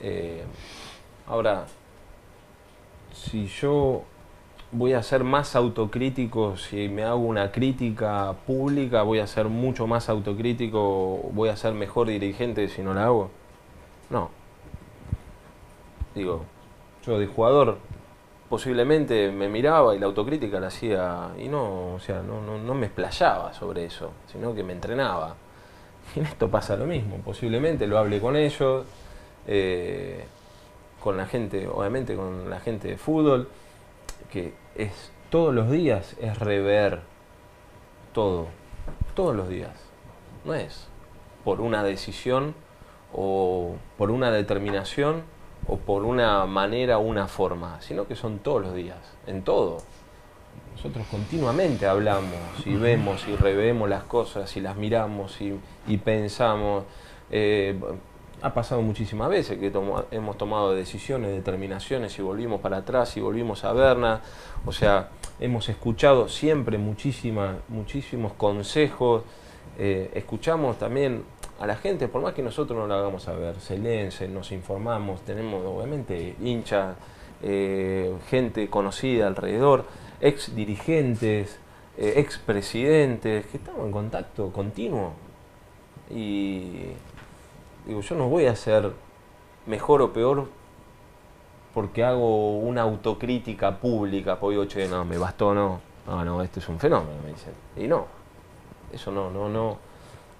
Eh, 0.00 0.44
ahora, 1.26 1.66
si 3.12 3.46
yo 3.46 4.02
voy 4.72 4.92
a 4.92 5.02
ser 5.02 5.24
más 5.24 5.54
autocrítico, 5.56 6.56
si 6.56 6.88
me 6.88 7.04
hago 7.04 7.20
una 7.20 7.52
crítica 7.52 8.34
pública, 8.46 9.02
voy 9.02 9.20
a 9.20 9.26
ser 9.26 9.46
mucho 9.46 9.86
más 9.86 10.08
autocrítico, 10.08 11.30
voy 11.32 11.48
a 11.48 11.56
ser 11.56 11.74
mejor 11.74 12.08
dirigente 12.08 12.68
si 12.68 12.82
no 12.82 12.94
la 12.94 13.04
hago. 13.04 13.30
No. 14.10 14.41
Digo, 16.14 16.44
yo 17.06 17.18
de 17.18 17.26
jugador 17.26 17.78
posiblemente 18.48 19.32
me 19.32 19.48
miraba 19.48 19.94
y 19.94 19.98
la 19.98 20.06
autocrítica 20.06 20.60
la 20.60 20.66
hacía 20.66 21.30
y 21.38 21.48
no, 21.48 21.94
o 21.94 21.98
sea, 21.98 22.22
no, 22.22 22.42
no, 22.42 22.58
no 22.58 22.74
me 22.74 22.86
explayaba 22.86 23.52
sobre 23.54 23.86
eso, 23.86 24.12
sino 24.26 24.54
que 24.54 24.62
me 24.62 24.72
entrenaba. 24.72 25.36
Y 26.14 26.18
en 26.18 26.26
esto 26.26 26.50
pasa 26.50 26.76
lo 26.76 26.84
mismo, 26.84 27.16
posiblemente 27.18 27.86
lo 27.86 27.96
hable 27.96 28.20
con 28.20 28.36
ellos, 28.36 28.84
eh, 29.46 30.24
con 31.00 31.16
la 31.16 31.26
gente, 31.26 31.66
obviamente 31.66 32.14
con 32.14 32.50
la 32.50 32.60
gente 32.60 32.88
de 32.88 32.98
fútbol, 32.98 33.48
que 34.30 34.52
es 34.74 35.12
todos 35.30 35.54
los 35.54 35.70
días 35.70 36.14
es 36.20 36.38
rever 36.38 37.00
todo, 38.12 38.48
todos 39.14 39.34
los 39.34 39.48
días. 39.48 39.72
No 40.44 40.52
es 40.52 40.88
por 41.42 41.62
una 41.62 41.82
decisión 41.82 42.54
o 43.14 43.76
por 43.96 44.10
una 44.10 44.30
determinación 44.30 45.22
o 45.68 45.76
por 45.76 46.02
una 46.04 46.44
manera 46.46 46.98
o 46.98 47.02
una 47.02 47.26
forma, 47.28 47.80
sino 47.80 48.06
que 48.06 48.16
son 48.16 48.38
todos 48.40 48.62
los 48.62 48.74
días, 48.74 48.98
en 49.26 49.42
todo. 49.42 49.78
Nosotros 50.74 51.06
continuamente 51.10 51.86
hablamos 51.86 52.34
y 52.64 52.74
vemos 52.74 53.26
y 53.28 53.36
revemos 53.36 53.88
las 53.88 54.02
cosas 54.04 54.56
y 54.56 54.60
las 54.60 54.76
miramos 54.76 55.40
y, 55.40 55.54
y 55.86 55.96
pensamos. 55.98 56.84
Eh, 57.30 57.78
ha 58.44 58.52
pasado 58.52 58.82
muchísimas 58.82 59.28
veces 59.30 59.58
que 59.58 59.70
tomo- 59.70 60.04
hemos 60.10 60.36
tomado 60.36 60.74
decisiones, 60.74 61.30
determinaciones 61.30 62.18
y 62.18 62.22
volvimos 62.22 62.60
para 62.60 62.78
atrás 62.78 63.16
y 63.16 63.20
volvimos 63.20 63.62
a 63.64 63.72
verlas. 63.72 64.20
O 64.66 64.72
sea, 64.72 65.10
hemos 65.38 65.68
escuchado 65.68 66.28
siempre 66.28 66.76
muchísima, 66.78 67.58
muchísimos 67.68 68.32
consejos. 68.32 69.22
eh, 69.78 70.10
escuchamos 70.14 70.78
también 70.78 71.22
a 71.62 71.66
la 71.66 71.76
gente, 71.76 72.08
por 72.08 72.22
más 72.22 72.34
que 72.34 72.42
nosotros 72.42 72.76
no 72.76 72.86
lo 72.88 72.94
hagamos 72.94 73.22
saber, 73.22 73.60
se 73.60 73.78
leen, 73.78 74.10
se- 74.10 74.26
nos 74.28 74.50
informamos, 74.50 75.20
tenemos 75.22 75.64
obviamente 75.64 76.34
hinchas, 76.42 76.96
eh, 77.42 78.12
gente 78.28 78.68
conocida 78.68 79.28
alrededor, 79.28 79.84
ex 80.20 80.54
dirigentes, 80.56 81.58
eh, 81.96 82.14
ex 82.16 82.38
presidentes, 82.38 83.46
que 83.46 83.56
estamos 83.58 83.86
en 83.86 83.92
contacto 83.92 84.50
continuo. 84.52 85.12
Y 86.10 86.86
digo, 87.86 88.00
yo 88.00 88.14
no 88.16 88.28
voy 88.28 88.46
a 88.46 88.56
ser 88.56 88.90
mejor 89.66 90.02
o 90.02 90.12
peor 90.12 90.48
porque 91.74 92.04
hago 92.04 92.58
una 92.58 92.82
autocrítica 92.82 93.78
pública, 93.78 94.38
porque 94.38 94.56
digo, 94.66 94.90
no, 94.90 95.04
me 95.04 95.16
bastó, 95.16 95.54
no, 95.54 95.80
no, 96.06 96.24
no, 96.24 96.42
este 96.42 96.60
es 96.60 96.68
un 96.68 96.78
fenómeno, 96.78 97.12
me 97.24 97.30
dicen. 97.32 97.52
Y 97.76 97.86
no, 97.88 98.06
eso 98.92 99.10
no, 99.10 99.30
no, 99.30 99.48
no, 99.48 99.78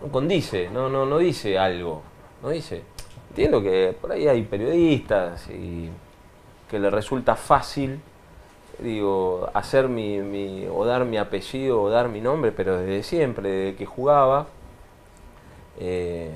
no 0.02 0.08
condice, 0.10 0.68
no, 0.70 0.88
no, 0.88 1.06
no 1.06 1.18
dice 1.18 1.58
algo, 1.58 2.02
no 2.42 2.50
dice. 2.50 2.82
Entiendo 3.30 3.62
que 3.62 3.96
por 3.98 4.12
ahí 4.12 4.28
hay 4.28 4.42
periodistas 4.42 5.48
y 5.50 5.88
que 6.70 6.78
le 6.78 6.90
resulta 6.90 7.34
fácil, 7.36 8.00
digo, 8.78 9.48
hacer 9.54 9.88
mi, 9.88 10.18
mi- 10.18 10.66
o 10.70 10.84
dar 10.84 11.04
mi 11.04 11.16
apellido 11.18 11.80
o 11.80 11.88
dar 11.90 12.08
mi 12.08 12.20
nombre, 12.20 12.52
pero 12.52 12.78
desde 12.78 13.02
siempre, 13.02 13.48
desde 13.50 13.76
que 13.76 13.86
jugaba, 13.86 14.46
eh, 15.78 16.30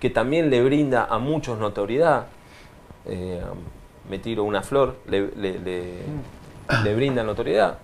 que 0.00 0.10
también 0.10 0.50
le 0.50 0.62
brinda 0.62 1.06
a 1.08 1.18
muchos 1.18 1.58
notoriedad. 1.58 2.26
eh, 3.06 3.42
me 4.08 4.18
tiro 4.18 4.44
una 4.44 4.62
flor, 4.62 4.96
le, 5.06 5.28
le- 5.36 5.58
brinda 6.94 7.22
notoriedad. 7.22 7.78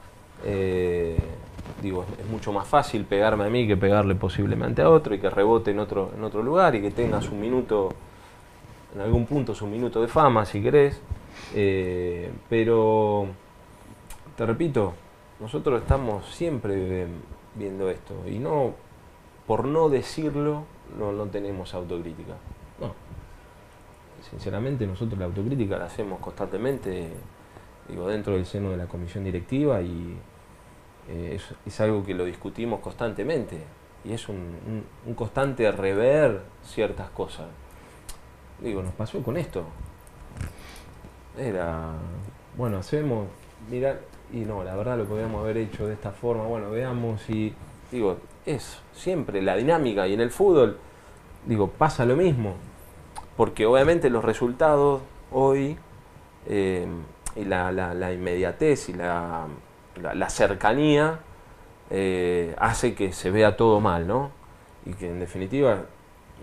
eh, 0.44 1.16
digo, 1.83 2.04
es, 2.20 2.26
mucho 2.28 2.52
más 2.52 2.66
fácil 2.66 3.04
pegarme 3.04 3.44
a 3.44 3.50
mí 3.50 3.66
que 3.66 3.76
pegarle 3.76 4.14
posiblemente 4.14 4.83
a 4.83 4.90
otro 4.90 5.14
y 5.14 5.18
que 5.18 5.31
rebote 5.31 5.70
en 5.70 5.78
otro, 5.78 6.12
en 6.16 6.24
otro 6.24 6.42
lugar 6.42 6.74
y 6.74 6.83
que 6.83 6.90
tenga 6.90 7.20
su 7.22 7.35
minuto 7.35 7.90
en 8.94 9.00
algún 9.00 9.26
punto 9.26 9.54
su 9.54 9.66
minuto 9.66 10.00
de 10.00 10.09
fama, 10.09 10.44
si 10.44 10.62
querés. 10.62 11.00
Eh, 11.54 12.31
pero, 12.48 13.26
te 14.37 14.46
repito, 14.46 14.94
nosotros 15.40 15.83
estamos 15.83 16.26
siempre 16.35 17.07
viendo 17.54 17.90
esto 17.90 18.14
y 18.26 18.38
no, 18.38 18.74
por 19.46 19.64
no 19.64 19.88
decirlo, 19.88 20.64
no, 20.98 21.12
no 21.12 21.26
tenemos 21.26 21.74
autocrítica. 21.74 22.35
No. 22.81 22.92
Sinceramente, 24.31 24.87
nosotros 24.87 25.18
la 25.18 25.26
autocrítica 25.26 25.78
la 25.78 25.87
hacemos 25.87 26.18
constantemente, 26.20 27.09
digo, 27.88 28.09
dentro 28.09 28.35
del 28.35 28.46
seno 28.46 28.70
de 28.70 28.76
la 28.76 28.87
comisión 28.87 29.24
directiva 29.24 29.81
y 29.81 30.16
eh, 31.09 31.38
es, 31.66 31.81
algo 31.81 32.05
que 32.05 32.14
lo 32.14 32.25
discutimos 32.25 32.81
constantemente 32.81 33.59
y 34.05 34.12
es 34.12 34.29
un, 34.29 34.85
un- 35.07 35.14
constante 35.14 35.71
rever 35.73 36.42
ciertas 36.64 37.11
cosas. 37.11 37.47
Digo, 38.61 38.83
nos 38.83 38.92
pasó 38.94 39.23
con 39.23 39.37
esto. 39.37 39.64
Era, 41.38 41.92
bueno, 42.57 42.79
hacemos, 42.79 43.27
mira, 43.71 44.01
y 44.33 44.38
no, 44.40 44.64
la 44.64 44.75
verdad 44.75 44.99
lo 44.99 45.05
podríamos 45.05 45.40
haber 45.42 45.57
hecho 45.59 45.87
de 45.87 45.94
esta 45.94 46.11
forma, 46.11 46.44
bueno, 46.44 46.71
veamos 46.71 47.29
y, 47.31 47.55
digo, 47.92 48.18
es 48.44 48.79
siempre 48.92 49.40
la 49.40 49.57
dinámica 49.57 50.07
y 50.09 50.14
en 50.14 50.21
el 50.21 50.31
fútbol, 50.31 50.79
digo, 51.47 51.68
pasa 51.68 52.05
lo 52.05 52.16
mismo, 52.16 52.55
porque 53.37 53.66
obviamente 53.66 54.11
los 54.11 54.25
resultados 54.25 55.01
hoy 55.33 55.79
eh, 56.47 56.87
y 57.37 57.44
la- 57.44 57.71
la 57.73 58.12
inmediatez 58.12 58.88
y 58.88 58.94
la, 58.94 59.47
la- 60.02 60.14
la 60.14 60.30
cercanía 60.30 61.20
eh, 61.90 62.54
hace 62.58 62.94
que 62.94 63.12
se 63.12 63.30
vea 63.30 63.56
todo 63.56 63.80
mal, 63.80 64.06
¿no? 64.06 64.30
Y 64.87 64.92
que 64.94 65.08
en 65.11 65.20
definitiva 65.20 65.84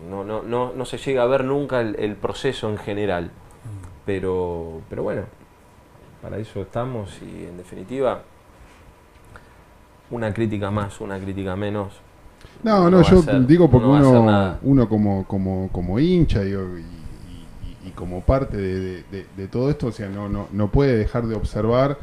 no, 0.09 0.23
no, 0.23 0.41
no, 0.43 0.73
no 0.73 0.85
se 0.85 0.97
llega 0.97 1.23
a 1.23 1.25
ver 1.27 1.43
nunca 1.45 1.81
el, 1.81 1.95
el 1.99 2.15
proceso 2.15 2.69
en 2.69 2.77
general. 2.77 3.31
Pero, 4.05 4.81
pero 4.89 5.03
bueno, 5.03 5.23
para 6.21 6.37
eso 6.37 6.61
estamos 6.61 7.19
y 7.21 7.45
en 7.45 7.57
definitiva 7.57 8.21
una 10.11 10.33
crítica 10.33 10.69
más, 10.71 11.01
una 11.01 11.19
crítica 11.19 11.55
menos. 11.55 11.93
No, 12.63 12.89
no, 12.89 13.01
yo 13.01 13.21
ser- 13.23 13.47
digo 13.47 13.69
porque 13.69 13.87
uno, 14.09 14.23
uno 14.61 14.89
como, 14.89 15.25
como, 15.25 15.69
como 15.71 15.99
hincha 15.99 16.41
digo, 16.41 16.77
y, 16.77 16.81
y- 16.81 17.87
y 17.87 17.91
como 17.91 18.21
parte 18.21 18.57
de- 18.57 19.25
de 19.35 19.47
todo 19.47 19.69
esto, 19.69 19.87
o 19.87 19.91
sea, 19.91 20.07
no, 20.09 20.29
no, 20.29 20.47
no 20.51 20.69
puede 20.71 20.95
dejar 20.95 21.25
de 21.25 21.35
observar 21.35 21.97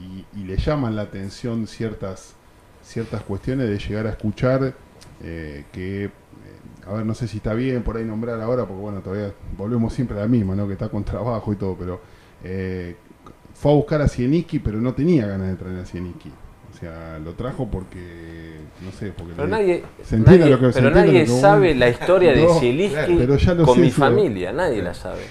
y, 0.00 0.24
y 0.40 0.44
le 0.44 0.56
llaman 0.56 0.96
la 0.96 1.02
atención 1.02 1.66
ciertas, 1.66 2.34
ciertas 2.82 3.22
cuestiones 3.22 3.68
de 3.68 3.78
llegar 3.78 4.06
a 4.06 4.10
escuchar 4.10 4.74
eh, 5.22 5.64
que, 5.72 6.04
eh, 6.04 6.10
a 6.86 6.92
ver, 6.94 7.06
no 7.06 7.14
sé 7.14 7.28
si 7.28 7.36
está 7.38 7.54
bien 7.54 7.82
por 7.82 7.96
ahí 7.96 8.04
nombrar 8.04 8.40
ahora, 8.40 8.66
porque 8.66 8.80
bueno, 8.82 9.00
todavía 9.00 9.32
volvemos 9.56 9.92
siempre 9.92 10.16
a 10.18 10.22
la 10.22 10.28
misma, 10.28 10.54
¿no? 10.54 10.66
Que 10.66 10.72
está 10.74 10.88
con 10.88 11.04
trabajo 11.04 11.52
y 11.52 11.56
todo, 11.56 11.76
pero 11.78 12.00
eh, 12.42 12.96
fue 13.54 13.72
a 13.72 13.74
buscar 13.76 14.02
a 14.02 14.08
Sieniski, 14.08 14.58
pero 14.58 14.80
no 14.80 14.92
tenía 14.94 15.26
ganas 15.26 15.48
de 15.48 15.56
traer 15.56 15.78
a 15.78 15.86
Sieniski. 15.86 16.30
O 16.72 16.76
sea, 16.76 17.20
lo 17.20 17.34
trajo 17.34 17.68
porque, 17.70 18.56
no 18.84 18.90
sé, 18.90 19.12
porque... 19.16 19.32
Pero 19.36 19.46
le- 19.46 19.50
nadie, 19.52 19.84
se 20.02 20.16
entiende 20.16 20.40
nadie- 20.46 20.50
lo 20.50 20.58
que- 20.60 20.72
se 20.72 20.80
pero 20.82 20.90
nadie 20.94 21.20
lo 21.20 21.24
que 21.26 21.30
vos- 21.30 21.40
sabe 21.40 21.74
la 21.76 21.88
historia 21.88 22.32
de 22.32 22.42
No, 22.46 22.60
ya 23.36 23.54
lo 23.54 23.64
con 23.64 23.76
sé, 23.76 23.80
mi 23.80 23.90
familia, 23.92 24.52
nadie 24.52 24.82
la 24.82 24.92
sabe. 24.92 25.22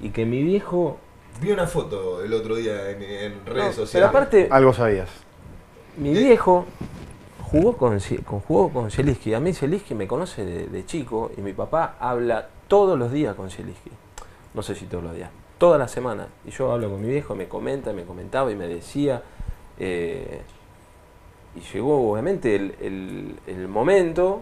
Y 0.00 0.08
que 0.08 0.24
mi 0.24 0.42
viejo... 0.42 0.98
Vi 1.40 1.50
una 1.50 1.66
foto 1.66 2.22
el 2.22 2.32
otro 2.34 2.54
día 2.56 2.90
en, 2.90 3.02
en 3.02 3.46
redes 3.46 3.64
No, 3.66 3.72
sociales. 3.72 3.90
pero 3.92 4.06
aparte, 4.06 4.48
Algo 4.50 4.72
sabías. 4.72 5.08
mi 5.96 6.10
viejo 6.12 6.66
jugó 7.42 7.76
con, 7.76 7.98
con, 8.24 8.40
jugó 8.40 8.70
con 8.70 8.90
Zielinski. 8.90 9.34
A 9.34 9.40
mí 9.40 9.52
Zielinski 9.52 9.94
me 9.94 10.06
conoce 10.06 10.44
de, 10.44 10.66
de 10.68 10.86
chico 10.86 11.32
y 11.36 11.40
mi 11.40 11.52
papá 11.52 11.96
habla 11.98 12.48
todos 12.68 12.98
los 12.98 13.10
días 13.12 13.34
con 13.34 13.50
Zielinski. 13.50 13.90
No 14.54 14.62
sé 14.62 14.74
si 14.74 14.84
todos 14.86 15.02
los 15.02 15.14
días, 15.16 15.30
toda 15.58 15.78
la 15.78 15.88
semana. 15.88 16.28
Y 16.46 16.50
yo 16.50 16.70
hablo 16.72 16.90
con 16.90 17.00
mi 17.02 17.08
viejo, 17.08 17.34
me 17.34 17.48
comenta, 17.48 17.92
me 17.92 18.04
comentaba 18.04 18.50
y 18.52 18.54
me 18.56 18.68
decía. 18.68 19.22
eh, 19.78 20.42
y 21.54 21.60
llegó 21.74 22.10
obviamente 22.12 22.54
el, 22.56 22.74
el- 22.80 23.36
el 23.46 23.68
momento 23.68 24.40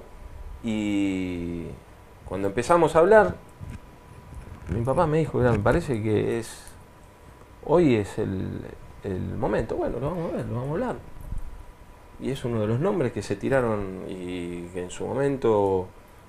y 0.62 1.64
cuando 2.24 2.46
empezamos 2.48 2.94
a 2.94 3.00
hablar, 3.00 3.35
mi 4.68 4.83
papá 4.85 5.07
me 5.09 5.18
dijo, 5.18 5.38
"Mira, 5.38 5.50
me 5.50 5.59
parece 5.59 6.00
que 6.03 6.38
es 6.38 6.69
hoy 7.70 7.94
es 7.94 8.18
el, 8.18 8.48
el 9.04 9.20
momento. 9.37 9.76
Bueno, 9.76 9.98
lo 10.00 10.11
vamos 10.11 10.33
a 10.33 10.37
ver, 10.37 10.46
lo 10.46 10.54
vamos 10.54 10.68
a 10.68 10.72
hablar. 10.72 10.96
Y 12.20 12.30
es 12.30 12.44
uno 12.44 12.61
de 12.61 12.66
los 12.66 12.80
nombres 12.80 13.12
que 13.12 13.22
se 13.22 13.37
tiraron 13.37 14.02
y 14.09 14.62
que 14.74 14.83
en 14.83 14.90
su 14.90 15.06
momento 15.06 15.87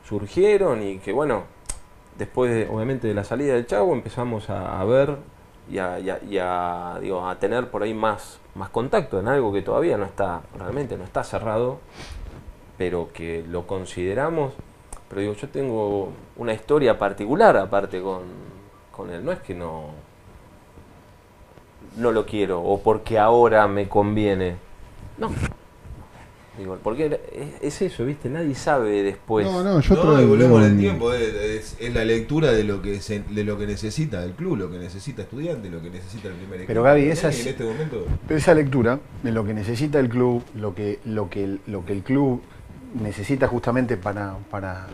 surgieron 0.07 0.81
y 0.83 0.99
que 0.99 1.11
bueno, 1.11 1.43
después 2.17 2.51
de- 2.53 2.67
obviamente 2.69 3.07
de 3.07 3.13
la 3.13 3.23
salida 3.23 3.53
del 3.55 3.65
Chavo 3.67 3.93
empezamos 3.93 4.49
a, 4.49 4.83
ver 4.85 5.17
y, 5.69 5.79
a, 5.79 5.99
y 5.99 6.09
a- 6.09 6.19
y 6.23 6.37
a, 6.37 6.97
digo, 7.01 7.27
a 7.27 7.37
tener 7.39 7.69
por 7.69 7.83
ahí 7.83 7.93
más, 7.93 8.39
más 8.55 8.69
contacto 8.69 9.19
en 9.19 9.27
algo 9.27 9.51
que 9.51 9.61
todavía 9.61 9.97
no 9.97 10.05
está, 10.05 10.41
realmente 10.57 10.97
no 10.97 11.03
está 11.03 11.23
cerrado, 11.23 11.79
pero 12.77 13.09
que 13.13 13.43
lo 13.47 13.67
consideramos. 13.67 14.53
Pero 15.09 15.21
digo, 15.21 15.33
yo 15.33 15.49
tengo 15.49 16.09
una 16.37 16.53
historia 16.53 16.97
particular 16.97 17.57
aparte 17.57 18.01
con, 18.01 18.21
con 18.93 19.09
él. 19.09 19.25
No 19.25 19.33
es 19.33 19.39
que 19.39 19.53
no, 19.53 19.87
no 21.97 22.11
lo 22.11 22.25
quiero 22.25 22.61
o 22.61 22.81
porque 22.81 23.19
ahora 23.19 23.67
me 23.67 23.87
conviene. 23.89 24.55
No. 25.17 25.29
Digo, 26.57 26.77
porque 26.83 27.19
es, 27.33 27.49
es 27.61 27.81
eso, 27.81 28.05
¿viste? 28.05 28.29
Nadie 28.29 28.53
sabe 28.55 29.03
después. 29.03 29.45
No, 29.47 29.63
no, 29.63 29.79
yo 29.79 29.95
No, 29.95 30.21
y 30.21 30.25
volvemos 30.25 30.61
en 30.63 30.71
el 30.73 30.77
tiempo, 30.77 31.13
es, 31.13 31.33
es- 31.33 31.77
es 31.79 31.93
la 31.93 32.03
lectura 32.03 32.51
de 32.51 32.65
lo 32.65 32.81
que 32.81 32.99
se- 32.99 33.21
de 33.21 33.43
lo 33.45 33.57
que 33.57 33.65
necesita 33.65 34.21
el 34.23 34.33
club, 34.33 34.57
lo 34.57 34.69
que 34.69 34.77
necesita 34.77 35.21
estudiante, 35.21 35.69
lo 35.69 35.81
que 35.81 35.89
necesita 35.89 36.27
el 36.27 36.33
primer 36.35 36.55
equipo. 36.55 36.67
Pero 36.67 36.83
Gaby, 36.83 37.05
esa 37.05 37.29
es- 37.29 37.41
en 37.45 37.47
este 37.51 37.63
momento 37.63 38.05
Pero 38.27 38.37
esa 38.37 38.53
lectura 38.53 38.99
de 39.23 39.31
lo 39.31 39.45
que 39.45 39.53
necesita 39.53 39.99
el 39.99 40.09
club, 40.09 40.43
lo 40.55 40.75
que, 40.75 40.99
lo 41.05 41.29
que, 41.29 41.43
el- 41.45 41.61
lo 41.67 41.85
que 41.85 41.93
el 41.93 42.03
club 42.03 42.41
necesita 43.01 43.47
justamente 43.47 43.95
para, 43.95 44.35
para, 44.51 44.87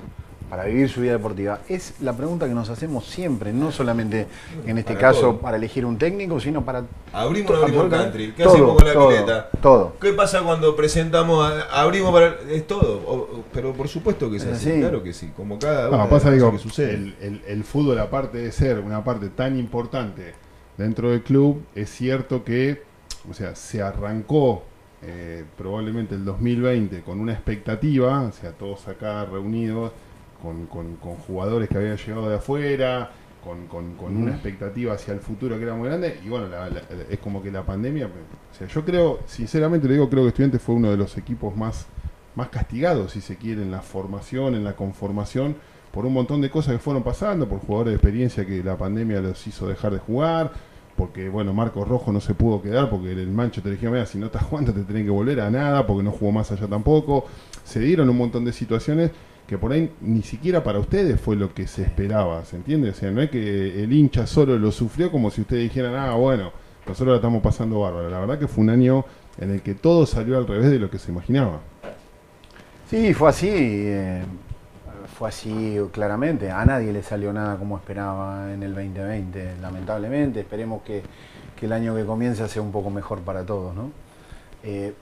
para 0.50 0.64
vivir 0.66 0.88
su 0.90 1.02
vida 1.02 1.12
deportiva, 1.12 1.60
es 1.68 1.96
la 2.02 2.14
pregunta 2.16 2.48
que 2.48 2.54
nos 2.54 2.70
hacemos 2.70 3.06
siempre, 3.06 3.52
no 3.52 3.72
solamente 3.72 4.28
en 4.66 4.78
este 4.78 4.94
Para 4.94 5.08
caso 5.08 5.22
todo. 5.22 5.38
para 5.40 5.58
elegir 5.58 5.86
un 5.86 5.98
técnico, 5.98 6.40
sino 6.40 6.64
para... 6.64 6.84
abrimos 7.12 7.52
o 7.52 7.56
no 7.56 7.64
abrimos 7.64 7.90
country, 7.90 8.32
¿qué 8.32 8.44
todo, 8.44 8.54
hacemos 8.54 8.76
con 8.78 8.88
la 8.88 8.94
todo, 8.94 9.08
pileta? 9.10 9.50
Todo. 9.62 9.94
¿Qué 10.00 10.14
pasa 10.14 10.42
cuando 10.44 10.76
presentamos, 10.76 11.46
a- 11.52 11.82
abrimos 11.82 12.14
para 12.14 12.36
es 12.50 12.66
todo? 12.66 12.98
O- 13.06 13.44
pero 13.54 13.74
por 13.74 13.90
supuesto 13.90 14.30
que 14.32 14.38
es 14.38 14.44
Es 14.46 14.54
así, 14.54 14.70
así. 14.72 14.80
claro 14.80 15.04
que 15.04 15.12
sí, 15.12 15.32
como 15.36 15.60
cada 15.60 15.90
No, 15.90 15.96
una 15.96 16.04
de 16.06 16.10
pasa, 16.10 16.32
digo, 16.32 16.52
que 16.52 16.60
sucede. 16.60 16.94
el, 16.94 17.16
el- 17.22 17.42
el 17.46 17.64
fútbol, 17.66 18.00
aparte 18.00 18.38
de 18.38 18.52
ser 18.54 18.80
una 18.80 19.04
parte 19.04 19.28
tan 19.30 19.60
importante 19.60 20.34
dentro 20.78 21.10
del 21.12 21.24
club, 21.24 21.62
es 21.76 21.90
cierto 21.90 22.44
que, 22.46 22.84
o 23.30 23.34
sea, 23.34 23.54
se 23.56 23.82
arrancó 23.82 24.64
eh, 25.04 25.44
probablemente 25.58 26.16
el 26.16 26.24
2020 26.26 27.02
con 27.02 27.20
una 27.20 27.34
expectativa, 27.34 28.22
o 28.22 28.32
sea, 28.32 28.52
todos 28.52 28.88
acá 28.88 29.26
reunidos, 29.26 29.92
con, 30.42 30.66
con- 30.68 30.96
con 30.98 31.16
jugadores 31.16 31.70
que 31.70 31.78
habían 31.78 31.98
llegado 31.98 32.30
de 32.30 32.36
afuera, 32.38 33.12
con, 33.44 33.68
con- 33.68 33.96
con 33.96 34.16
una 34.18 34.32
expectativa 34.32 34.94
hacia 34.94 35.14
el 35.14 35.20
futuro 35.20 35.58
que 35.58 35.64
era 35.64 35.74
muy 35.74 35.88
grande, 35.88 36.20
y 36.24 36.30
bueno, 36.30 36.48
la- 36.48 36.70
la- 36.70 36.82
es 37.10 37.20
como 37.20 37.42
que 37.42 37.52
la 37.52 37.64
pandemia, 37.64 38.08
o 38.08 38.56
sea, 38.58 38.68
yo 38.68 38.84
creo, 38.84 39.20
sinceramente 39.26 39.88
le 39.88 39.94
digo, 39.96 40.10
creo 40.10 40.24
que 40.24 40.30
Estudiantes 40.30 40.62
fue 40.62 40.76
uno 40.76 40.92
de 40.92 40.98
los 40.98 41.18
equipos 41.18 41.56
más 41.56 41.86
más 42.36 42.50
castigados, 42.50 43.14
si 43.14 43.22
se 43.22 43.36
quiere, 43.36 43.64
en 43.64 43.72
la 43.72 43.82
formación, 43.82 44.54
en 44.54 44.64
la 44.64 44.76
conformación, 44.76 45.56
por 45.92 46.06
un 46.06 46.14
montón 46.14 46.40
de 46.40 46.52
cosas 46.52 46.74
que 46.74 46.80
fueron 46.80 47.02
pasando, 47.02 47.50
por 47.50 47.58
jugadores 47.62 47.94
de 47.94 47.96
experiencia 47.96 48.46
que 48.46 48.64
la 48.64 48.78
pandemia 48.78 49.22
los 49.22 49.48
hizo 49.48 49.68
dejar 49.68 49.94
de 49.94 49.98
jugar, 49.98 50.52
porque, 50.96 51.30
bueno, 51.30 51.52
Marcos 51.54 51.88
Rojo 51.88 52.12
no 52.12 52.20
se 52.22 52.36
pudo 52.36 52.62
quedar 52.62 52.92
porque 52.92 53.12
el 53.12 53.30
Mancho 53.30 53.64
te 53.64 53.72
dijeron, 53.72 53.94
mira, 53.94 54.06
si 54.06 54.20
no 54.20 54.28
estás 54.28 54.44
jugando 54.44 54.72
te 54.72 54.84
tienen 54.84 55.06
que 55.06 55.10
volver 55.10 55.42
a 55.42 55.50
nada, 55.50 55.88
porque 55.88 56.04
no 56.04 56.12
jugó 56.12 56.32
más 56.32 56.52
allá 56.52 56.68
tampoco. 56.68 57.26
Se 57.64 57.80
dieron 57.80 58.08
un 58.08 58.18
montón 58.18 58.46
de 58.46 58.54
situaciones 58.54 59.10
que 59.48 59.58
por 59.58 59.72
ahí 59.72 59.92
ni 60.02 60.22
siquiera 60.22 60.64
para 60.64 60.80
ustedes 60.80 61.20
fue 61.20 61.38
lo 61.38 61.54
que 61.54 61.68
se 61.68 61.84
esperaba, 61.84 62.44
¿se 62.44 62.58
entiende? 62.58 62.90
O 62.90 62.94
sea, 62.94 63.10
no 63.12 63.22
es 63.22 63.30
que 63.30 63.84
el 63.84 63.94
hincha 63.94 64.28
solo 64.28 64.58
lo 64.58 64.72
sufrió 64.72 65.10
como 65.10 65.32
si 65.32 65.42
ustedes 65.42 65.64
dijeran, 65.64 65.96
ah, 65.96 66.16
bueno, 66.16 66.52
nosotros 66.86 67.14
la 67.14 67.16
estamos 67.16 67.42
pasando 67.42 67.80
bárbaro. 67.80 68.10
La 68.10 68.20
verdad 68.20 68.38
que 68.38 68.48
fue 68.48 68.64
un 68.64 68.70
año 68.70 69.06
en 69.40 69.52
el 69.52 69.62
que 69.62 69.74
todo 69.74 70.06
salió 70.06 70.38
al 70.38 70.48
revés 70.48 70.70
de 70.70 70.80
lo 70.80 70.90
que 70.90 71.00
se 71.00 71.12
imaginaba. 71.12 71.62
Sí, 72.90 73.14
fue 73.14 73.30
así, 73.30 73.50
eh, 73.52 74.24
fue 75.18 75.30
así 75.30 75.78
claramente. 75.92 76.52
A 76.52 76.66
nadie 76.66 76.92
le 76.92 77.02
salió 77.02 77.32
nada 77.32 77.58
como 77.58 77.78
esperaba 77.78 78.54
en 78.54 78.64
el 78.64 78.76
2020, 78.76 79.58
lamentablemente. 79.62 80.42
Esperemos 80.42 80.82
que, 80.84 81.04
que 81.56 81.66
el 81.66 81.72
año 81.72 81.96
que 81.96 82.06
comienza 82.06 82.48
sea 82.48 82.62
un 82.62 82.72
poco 82.72 82.90
mejor 82.90 83.20
para 83.22 83.46
todos, 83.46 83.74
¿no? 83.76 83.92
Eh, 84.64 84.94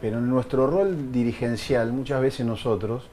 pero 0.00 0.18
en 0.18 0.28
nuestro 0.30 0.66
rol 0.66 1.12
dirigencial, 1.12 1.92
muchas 1.92 2.20
veces 2.20 2.46
nosotros, 2.46 3.08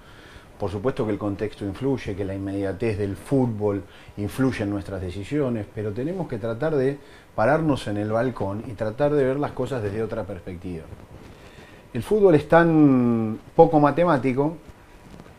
por 0.60 0.72
supuesto 0.72 1.06
que 1.06 1.12
el 1.12 1.18
contexto 1.18 1.66
influye, 1.66 2.16
que 2.16 2.26
la 2.26 2.34
inmediatez 2.34 2.98
del 2.98 3.16
fútbol 3.16 3.84
influye 4.18 4.64
en 4.64 4.72
nuestras 4.72 5.02
decisiones, 5.02 5.68
pero 5.74 5.92
tenemos 5.92 6.28
que 6.28 6.38
tratar 6.38 6.76
de 6.76 6.98
pararnos 7.36 7.88
en 7.88 7.98
el 7.98 8.12
balcón 8.12 8.64
y 8.68 8.72
tratar 8.72 9.14
de 9.14 9.24
ver 9.24 9.40
las 9.40 9.52
cosas 9.52 9.84
desde 9.84 10.02
otra 10.02 10.24
perspectiva. 10.24 10.84
El 11.94 12.02
fútbol 12.02 12.36
es 12.36 12.48
tan 12.50 13.40
poco 13.56 13.80
matemático 13.80 14.58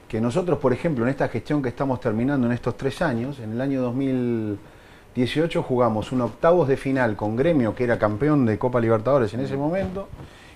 que 0.09 0.21
nosotros, 0.21 0.59
por 0.59 0.73
ejemplo, 0.73 1.05
en 1.05 1.11
esta 1.11 1.29
gestión 1.29 1.63
que 1.63 1.69
estamos 1.69 2.01
terminando 2.01 2.47
en 2.47 2.53
estos 2.53 2.77
tres 2.77 3.03
años, 3.03 3.41
en 3.41 3.53
el 3.53 3.61
año 3.61 3.83
2018 3.83 5.63
jugamos 5.63 6.13
un 6.13 6.23
octavos 6.23 6.69
de 6.69 6.77
final 6.77 7.17
con 7.17 7.37
Gremio, 7.37 7.75
que 7.75 7.85
era 7.85 7.99
campeón 7.99 8.47
de 8.47 8.59
Copa 8.59 8.81
Libertadores 8.81 9.35
en 9.35 9.41
ese 9.41 9.57
momento, 9.57 10.09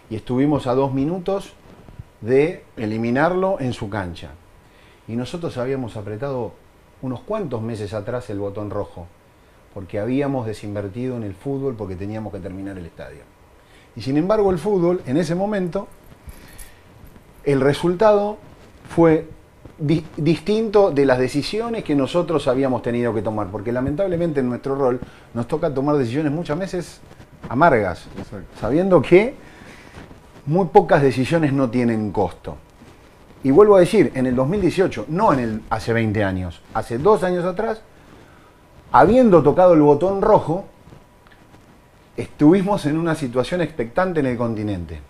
y 0.09 0.17
estuvimos 0.17 0.67
a 0.67 0.75
dos 0.75 0.95
minutos 0.95 1.53
de 2.21 2.65
eliminarlo 2.77 3.59
en 3.61 3.73
su 3.73 3.91
cancha. 3.91 4.31
Y 5.09 5.17
nosotros 5.17 5.57
habíamos 5.59 5.97
apretado 5.97 6.53
unos 7.03 7.21
cuantos 7.21 7.61
meses 7.63 7.93
atrás 7.95 8.31
el 8.31 8.39
botón 8.39 8.71
rojo, 8.71 9.07
porque 9.75 9.99
habíamos 9.99 10.47
desinvertido 10.47 11.17
en 11.17 11.25
el 11.25 11.35
fútbol 11.35 11.75
porque 11.75 11.97
teníamos 11.97 12.33
que 12.33 12.39
terminar 12.39 12.79
el 12.79 12.87
estadio. 12.87 13.21
Y 13.97 14.03
sin 14.03 14.17
embargo 14.17 14.51
el 14.51 14.59
fútbol, 14.59 15.03
en 15.07 15.17
ese 15.17 15.35
momento, 15.35 15.89
el 17.45 17.61
resultado 17.61 18.39
fue 18.95 19.27
di- 19.79 20.07
distinto 20.17 20.91
de 20.93 21.05
las 21.05 21.19
decisiones 21.19 21.83
que 21.83 21.95
nosotros 21.95 22.47
habíamos 22.47 22.83
tenido 22.83 23.13
que 23.13 23.23
tomar, 23.23 23.49
porque 23.49 23.73
lamentablemente 23.73 24.41
en 24.41 24.49
nuestro 24.49 24.77
rol 24.77 25.01
nos 25.35 25.49
toca 25.49 25.75
tomar 25.75 25.97
decisiones 25.97 26.33
muchas 26.33 26.59
veces 26.59 27.01
amargas, 27.49 28.07
sabiendo 28.61 29.03
que 29.03 29.35
muy 30.47 30.67
pocas 30.67 31.03
decisiones 31.03 31.53
no 31.53 31.69
tienen 31.71 32.13
costo. 32.13 32.57
Y 33.45 33.51
vuelvo 33.51 33.77
a 33.77 33.81
decir, 33.81 34.13
en 34.15 34.27
el 34.27 34.37
2018, 34.37 35.07
no 35.09 35.33
en 35.33 35.41
el 35.41 35.63
hace 35.69 35.93
20 35.93 36.23
años, 36.23 36.61
hace 36.75 36.99
dos 36.99 37.25
años 37.25 37.45
atrás, 37.45 37.83
habiendo 38.93 39.43
tocado 39.43 39.75
el 39.75 39.83
botón 39.83 40.23
rojo, 40.23 40.67
estuvimos 42.17 42.87
en 42.87 42.99
una 42.99 43.15
situación 43.15 43.61
expectante 43.61 44.21
en 44.21 44.27
el 44.27 44.37
continente. 44.37 45.01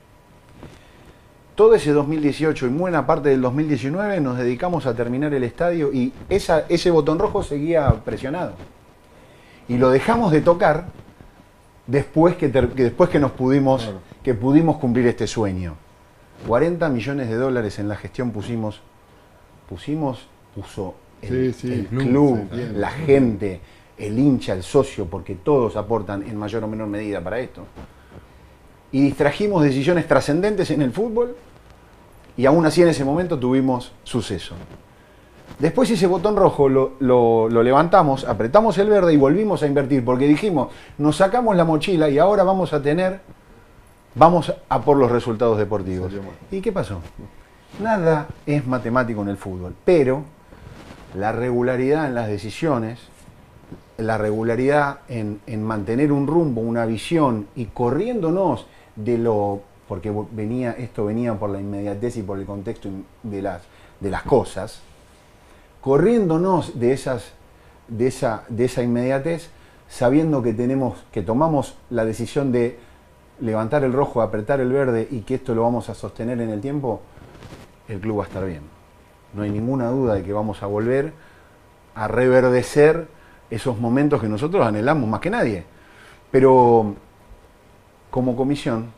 Todo 1.54 1.74
ese 1.74 1.92
2018 1.92 2.66
y 2.66 2.68
buena 2.70 3.06
parte 3.06 3.28
del 3.28 3.42
2019 3.42 4.20
nos 4.20 4.38
dedicamos 4.38 4.86
a 4.86 4.94
terminar 4.94 5.34
el 5.34 5.44
estadio 5.44 5.92
y 5.92 6.12
esa, 6.30 6.64
ese 6.70 6.90
botón 6.90 7.18
rojo 7.18 7.42
seguía 7.42 7.90
presionado. 8.04 8.54
Y 9.68 9.76
lo 9.76 9.90
dejamos 9.90 10.32
de 10.32 10.40
tocar 10.40 10.86
después 11.86 12.36
que 12.36 12.48
después 12.48 13.10
que 13.10 13.18
nos 13.18 13.32
pudimos, 13.32 13.90
que 14.22 14.32
pudimos 14.32 14.78
cumplir 14.78 15.06
este 15.06 15.26
sueño. 15.26 15.76
40 16.46 16.88
millones 16.88 17.28
de 17.28 17.36
dólares 17.36 17.78
en 17.78 17.88
la 17.88 17.96
gestión 17.96 18.30
pusimos, 18.30 18.80
pusimos, 19.68 20.26
puso 20.54 20.94
el, 21.22 21.54
Sí, 21.54 21.68
sí, 21.68 21.72
el 21.72 21.86
club, 21.86 22.48
la 22.74 22.90
gente, 22.90 23.60
el 23.96 24.18
hincha, 24.18 24.52
el 24.54 24.62
socio, 24.62 25.06
porque 25.06 25.34
todos 25.36 25.76
aportan 25.76 26.22
en 26.22 26.36
mayor 26.36 26.64
o 26.64 26.68
menor 26.68 26.88
medida 26.88 27.20
para 27.20 27.38
esto. 27.38 27.62
Y 28.90 29.02
distrajimos 29.02 29.62
decisiones 29.62 30.06
trascendentes 30.08 30.70
en 30.70 30.82
el 30.82 30.92
fútbol 30.92 31.36
y 32.36 32.44
aún 32.46 32.66
así 32.66 32.82
en 32.82 32.88
ese 32.88 33.04
momento 33.04 33.38
tuvimos 33.38 33.92
suceso. 34.02 34.54
Después 35.58 35.90
ese 35.90 36.06
botón 36.06 36.34
rojo 36.36 36.68
lo, 36.68 36.92
lo- 36.98 37.48
lo 37.48 37.62
levantamos, 37.62 38.24
apretamos 38.24 38.76
el 38.78 38.88
verde 38.88 39.12
y 39.14 39.16
volvimos 39.16 39.62
a 39.62 39.66
invertir 39.66 40.04
porque 40.04 40.26
dijimos, 40.26 40.68
nos 40.98 41.16
sacamos 41.16 41.54
la 41.56 41.64
mochila 41.64 42.08
y 42.08 42.18
ahora 42.18 42.42
vamos 42.42 42.72
a 42.72 42.82
tener, 42.82 43.20
vamos 44.14 44.52
a 44.68 44.80
por 44.80 44.96
los 44.96 45.10
resultados 45.10 45.58
deportivos. 45.58 46.12
¿Y 46.50 46.60
qué 46.60 46.72
pasó? 46.72 47.00
Nada 47.80 48.28
es 48.46 48.66
matemático 48.66 49.22
en 49.22 49.28
el 49.28 49.36
fútbol, 49.36 49.74
pero 49.84 50.24
la 51.14 51.32
regularidad 51.32 52.06
en 52.06 52.14
las 52.14 52.28
decisiones, 52.28 53.00
la 53.96 54.18
regularidad 54.18 55.00
en, 55.08 55.40
en 55.46 55.62
mantener 55.62 56.12
un 56.12 56.26
rumbo, 56.26 56.60
una 56.60 56.86
visión 56.86 57.46
y 57.54 57.66
corriéndonos 57.66 58.66
de 58.96 59.18
lo, 59.18 59.62
porque 59.88 60.12
venía, 60.32 60.72
esto 60.72 61.06
venía 61.06 61.34
por 61.34 61.50
la 61.50 61.60
inmediatez 61.60 62.16
y 62.16 62.22
por 62.22 62.38
el 62.38 62.46
contexto 62.46 62.88
de 63.22 63.42
las, 63.42 63.62
de 64.00 64.10
las 64.10 64.22
cosas, 64.22 64.80
corriéndonos 65.80 66.78
de, 66.78 66.92
esas, 66.92 67.32
de, 67.88 68.06
esa, 68.06 68.44
de 68.48 68.66
esa 68.66 68.82
inmediatez, 68.82 69.50
sabiendo 69.88 70.42
que 70.42 70.54
tenemos, 70.54 71.04
que 71.10 71.22
tomamos 71.22 71.76
la 71.90 72.04
decisión 72.04 72.52
de 72.52 72.78
levantar 73.42 73.84
el 73.84 73.92
rojo, 73.92 74.22
apretar 74.22 74.60
el 74.60 74.72
verde 74.72 75.06
y 75.10 75.20
que 75.20 75.34
esto 75.34 75.54
lo 75.54 75.62
vamos 75.62 75.88
a 75.90 75.94
sostener 75.94 76.40
en 76.40 76.48
el 76.50 76.60
tiempo, 76.60 77.02
el 77.88 77.98
club 78.00 78.20
va 78.20 78.24
a 78.24 78.26
estar 78.28 78.44
bien. 78.46 78.62
No 79.34 79.42
hay 79.42 79.50
ninguna 79.50 79.88
duda 79.88 80.14
de 80.14 80.22
que 80.22 80.32
vamos 80.32 80.62
a 80.62 80.66
volver 80.66 81.12
a 81.94 82.08
reverdecer 82.08 83.08
esos 83.50 83.78
momentos 83.78 84.20
que 84.20 84.28
nosotros 84.28 84.64
anhelamos 84.66 85.08
más 85.08 85.20
que 85.20 85.28
nadie. 85.30 85.64
Pero 86.30 86.94
como 88.10 88.36
comisión, 88.36 88.92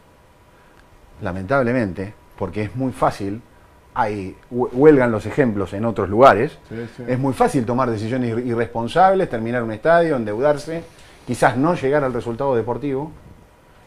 lamentablemente, 1.22 2.14
porque 2.38 2.62
es 2.62 2.76
muy 2.76 2.92
fácil, 2.92 3.40
hay, 3.94 4.36
hue- 4.52 4.68
huelgan 4.72 5.10
los 5.12 5.24
ejemplos 5.26 5.72
en 5.72 5.84
otros 5.84 6.08
lugares, 6.08 6.58
Sí, 6.68 6.76
sí. 6.96 7.04
es 7.06 7.18
muy 7.18 7.32
fácil 7.32 7.64
tomar 7.64 7.90
decisiones 7.90 8.36
ir- 8.36 8.44
irresponsables, 8.46 9.30
terminar 9.30 9.62
un 9.62 9.72
estadio, 9.72 10.16
endeudarse, 10.16 10.82
quizás 11.26 11.56
no 11.56 11.74
llegar 11.74 12.04
al 12.04 12.12
resultado 12.12 12.54
deportivo 12.56 13.10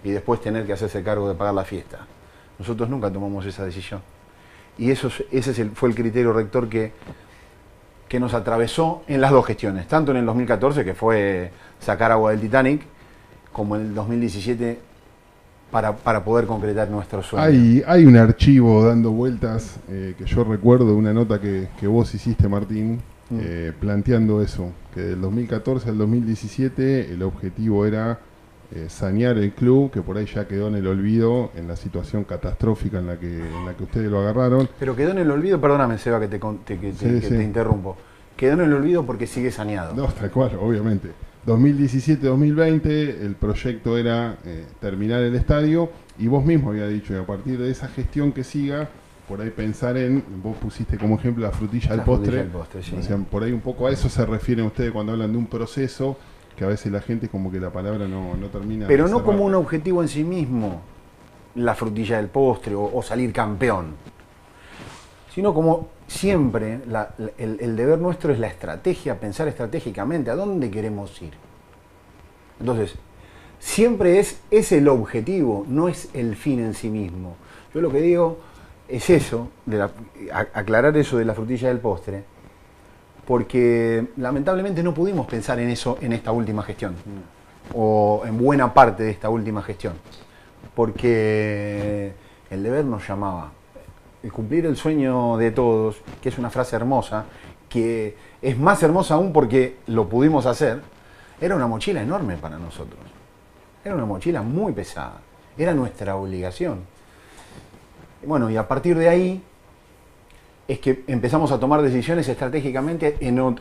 y 0.08 0.12
después 0.12 0.40
tener 0.42 0.66
que 0.66 0.74
hacerse 0.74 1.04
cargo 1.04 1.28
de 1.28 1.36
pagar 1.36 1.54
la 1.54 1.66
fiesta. 1.66 2.00
Nosotros 2.58 2.90
nunca 2.90 3.12
tomamos 3.12 3.46
esa 3.46 3.66
decisión. 3.66 4.02
Y 4.78 4.90
eso, 4.92 5.08
es- 5.08 5.24
ese 5.32 5.52
es 5.52 5.60
el- 5.60 5.72
fue 5.72 5.90
el 5.90 5.96
criterio 5.96 6.32
rector 6.32 6.70
que, 6.70 6.94
que 8.08 8.20
nos 8.20 8.34
atravesó 8.34 9.04
en 9.08 9.20
las 9.20 9.32
dos 9.32 9.46
gestiones, 9.46 9.88
tanto 9.88 10.12
en 10.12 10.18
el 10.18 10.26
2014, 10.26 10.86
que 10.86 10.94
fue 10.94 11.52
sacar 11.80 12.12
agua 12.12 12.32
del 12.32 12.40
Titanic, 12.40 12.84
como 13.52 13.76
en 13.76 13.82
el 13.88 13.96
2017 13.96 14.80
para, 15.72 15.94
para 15.98 16.24
poder 16.24 16.46
concretar 16.46 16.90
nuestro 16.90 17.22
sueño. 17.22 17.46
Hay, 17.46 17.84
hay 17.86 18.06
un 18.06 18.16
archivo 18.16 18.86
dando 18.86 19.12
vueltas 19.12 19.78
eh, 19.90 20.16
que 20.18 20.24
yo 20.24 20.46
recuerdo, 20.46 20.96
una 20.96 21.12
nota 21.14 21.42
que, 21.42 21.68
que 21.80 21.88
vos 21.88 22.14
hiciste, 22.16 22.48
Martín, 22.48 23.02
Mm. 23.30 23.40
eh, 23.42 23.74
planteando 23.78 24.42
eso, 24.42 24.72
que 24.94 25.02
del 25.02 25.20
2014 25.20 25.90
al 25.90 25.98
2017 25.98 27.12
el 27.12 27.22
objetivo 27.24 27.86
era 27.86 28.20
eh, 28.72 28.88
sanear 28.90 29.38
el 29.38 29.52
club, 29.54 29.92
que 29.92 30.02
por 30.02 30.18
ahí 30.18 30.26
ya 30.26 30.48
quedó 30.48 30.68
en 30.68 30.76
el 30.76 30.88
olvido 30.88 31.52
en 31.56 31.68
la 31.68 31.76
situación 31.76 32.24
catastrófica 32.26 33.00
en 33.00 33.08
la 33.08 33.18
que, 33.20 33.28
en 33.48 33.66
la 33.66 33.74
que 33.76 33.84
ustedes 33.84 34.12
lo 34.12 34.20
agarraron. 34.20 34.68
Pero 34.80 34.96
quedó 34.96 35.12
en 35.12 35.20
el 35.20 35.32
olvido, 35.32 35.60
perdóname 35.62 35.98
Seba 35.98 36.20
que 36.20 36.28
te, 36.28 36.38
te- 36.40 36.78
que 36.80 36.92
te- 36.92 37.20
que 37.20 37.22
sí. 37.22 37.30
te 37.30 37.44
interrumpo, 37.44 37.96
quedó 38.36 38.54
en 38.54 38.62
el 38.62 38.74
olvido 38.74 39.06
porque 39.06 39.26
sigue 39.28 39.52
saneado. 39.52 39.94
No, 39.96 40.08
tal 40.08 40.30
cual, 40.32 40.52
obviamente. 40.62 41.10
2017-2020 41.46 43.22
el 43.22 43.36
proyecto 43.36 43.98
era 43.98 44.38
eh, 44.46 44.66
terminar 44.80 45.22
el 45.24 45.36
estadio 45.36 45.90
y 46.20 46.28
vos 46.28 46.44
mismo 46.46 46.72
había 46.72 46.88
dicho 46.88 47.14
que 47.14 47.20
a 47.20 47.26
partir 47.26 47.58
de 47.60 47.72
esa 47.72 47.88
gestión 47.88 48.32
que 48.32 48.44
siga, 48.44 48.90
por 49.28 49.42
ahí 49.42 49.50
pensar 49.50 49.98
en, 49.98 50.24
vos 50.44 50.58
pusiste 50.58 50.98
como 50.98 51.16
ejemplo 51.16 51.44
la 51.46 51.52
frutilla 51.52 51.90
del 51.90 51.98
La 52.00 52.06
postre, 52.06 52.26
frutilla 52.26 52.44
del 52.44 52.52
postre, 52.52 52.84
sí. 52.84 52.96
o 53.00 53.02
sea, 53.04 53.18
por 53.18 53.44
ahí 53.44 53.52
un 53.52 53.62
poco 53.62 53.88
a 53.88 53.92
eso 53.92 54.10
se 54.10 54.26
refieren 54.26 54.66
ustedes 54.66 54.92
cuando 54.92 55.14
hablan 55.14 55.32
de 55.32 55.38
un 55.38 55.48
proceso 55.48 56.18
que 56.58 56.64
a 56.66 56.68
veces 56.68 56.92
la 56.92 57.02
gente 57.02 57.30
como 57.30 57.52
que 57.52 57.60
la 57.60 57.70
palabra 57.70 58.08
no, 58.08 58.36
no 58.36 58.48
termina 58.48 58.88
Pero 58.88 59.08
no 59.08 59.24
como 59.24 59.46
un 59.46 59.54
objetivo 59.56 60.02
en 60.02 60.08
sí 60.10 60.24
mismo, 60.24 60.82
la 61.56 61.76
frutilla 61.76 62.18
del 62.18 62.28
postre 62.28 62.74
o, 62.76 62.92
o 62.94 63.02
salir 63.04 63.32
campeón, 63.32 63.94
sino 65.34 65.54
como 65.54 65.88
siempre 66.08 66.80
la- 66.88 67.14
la- 67.18 67.32
el, 67.38 67.58
el 67.62 67.76
deber 67.76 68.00
nuestro 68.00 68.34
es 68.34 68.40
la 68.40 68.48
estrategia, 68.48 69.20
pensar 69.20 69.48
estratégicamente 69.48 70.32
a 70.32 70.36
dónde 70.36 70.72
queremos 70.72 71.22
ir. 71.22 71.34
Entonces, 72.60 72.96
siempre 73.60 74.20
es, 74.20 74.40
es 74.50 74.72
el 74.72 74.88
objetivo, 74.88 75.66
no 75.68 75.88
es 75.90 76.10
el 76.14 76.36
fin 76.36 76.60
en 76.60 76.74
sí 76.74 76.90
mismo. 76.90 77.36
Yo 77.74 77.82
lo 77.82 77.92
que 77.92 78.02
digo 78.02 78.40
es 78.88 79.10
eso, 79.12 79.50
de 79.66 79.78
la- 79.78 79.92
aclarar 80.54 80.98
eso 80.98 81.18
de 81.18 81.26
la 81.26 81.34
frutilla 81.36 81.68
del 81.68 81.80
postre, 81.80 82.24
porque 83.28 84.08
lamentablemente 84.16 84.82
no 84.82 84.94
pudimos 84.94 85.28
pensar 85.28 85.60
en 85.60 85.70
eso 85.70 85.98
en 86.02 86.14
esta 86.14 86.32
última 86.32 86.64
gestión, 86.64 86.96
o 87.76 88.24
en 88.26 88.38
buena 88.38 88.74
parte 88.74 89.04
de 89.04 89.12
esta 89.12 89.30
última 89.30 89.62
gestión, 89.62 89.94
porque 90.74 92.14
el 92.50 92.64
deber 92.64 92.86
nos 92.86 93.06
llamaba. 93.06 93.52
El 94.24 94.32
cumplir 94.32 94.66
el 94.66 94.78
sueño 94.78 95.38
de 95.38 95.52
todos, 95.52 95.98
que 96.22 96.30
es 96.30 96.38
una 96.38 96.50
frase 96.50 96.76
hermosa, 96.78 97.26
que 97.70 98.16
es 98.42 98.58
más 98.58 98.82
hermosa 98.82 99.16
aún 99.16 99.34
porque 99.34 99.76
lo 99.88 100.08
pudimos 100.08 100.46
hacer, 100.46 100.82
era 101.40 101.56
una 101.56 101.68
mochila 101.68 102.02
enorme 102.02 102.38
para 102.38 102.58
nosotros. 102.58 103.00
Era 103.84 103.94
una 103.94 104.06
mochila 104.06 104.42
muy 104.42 104.74
pesada. 104.74 105.20
Era 105.58 105.74
nuestra 105.74 106.16
obligación. 106.16 106.80
Bueno, 108.26 108.50
y 108.50 108.58
a 108.58 108.68
partir 108.68 108.98
de 108.98 109.10
ahí 109.10 109.44
es 110.68 110.80
que 110.80 111.04
empezamos 111.08 111.52
a 111.52 111.60
tomar 111.60 111.82
decisiones 111.82 112.28
estratégicamente 112.28 113.18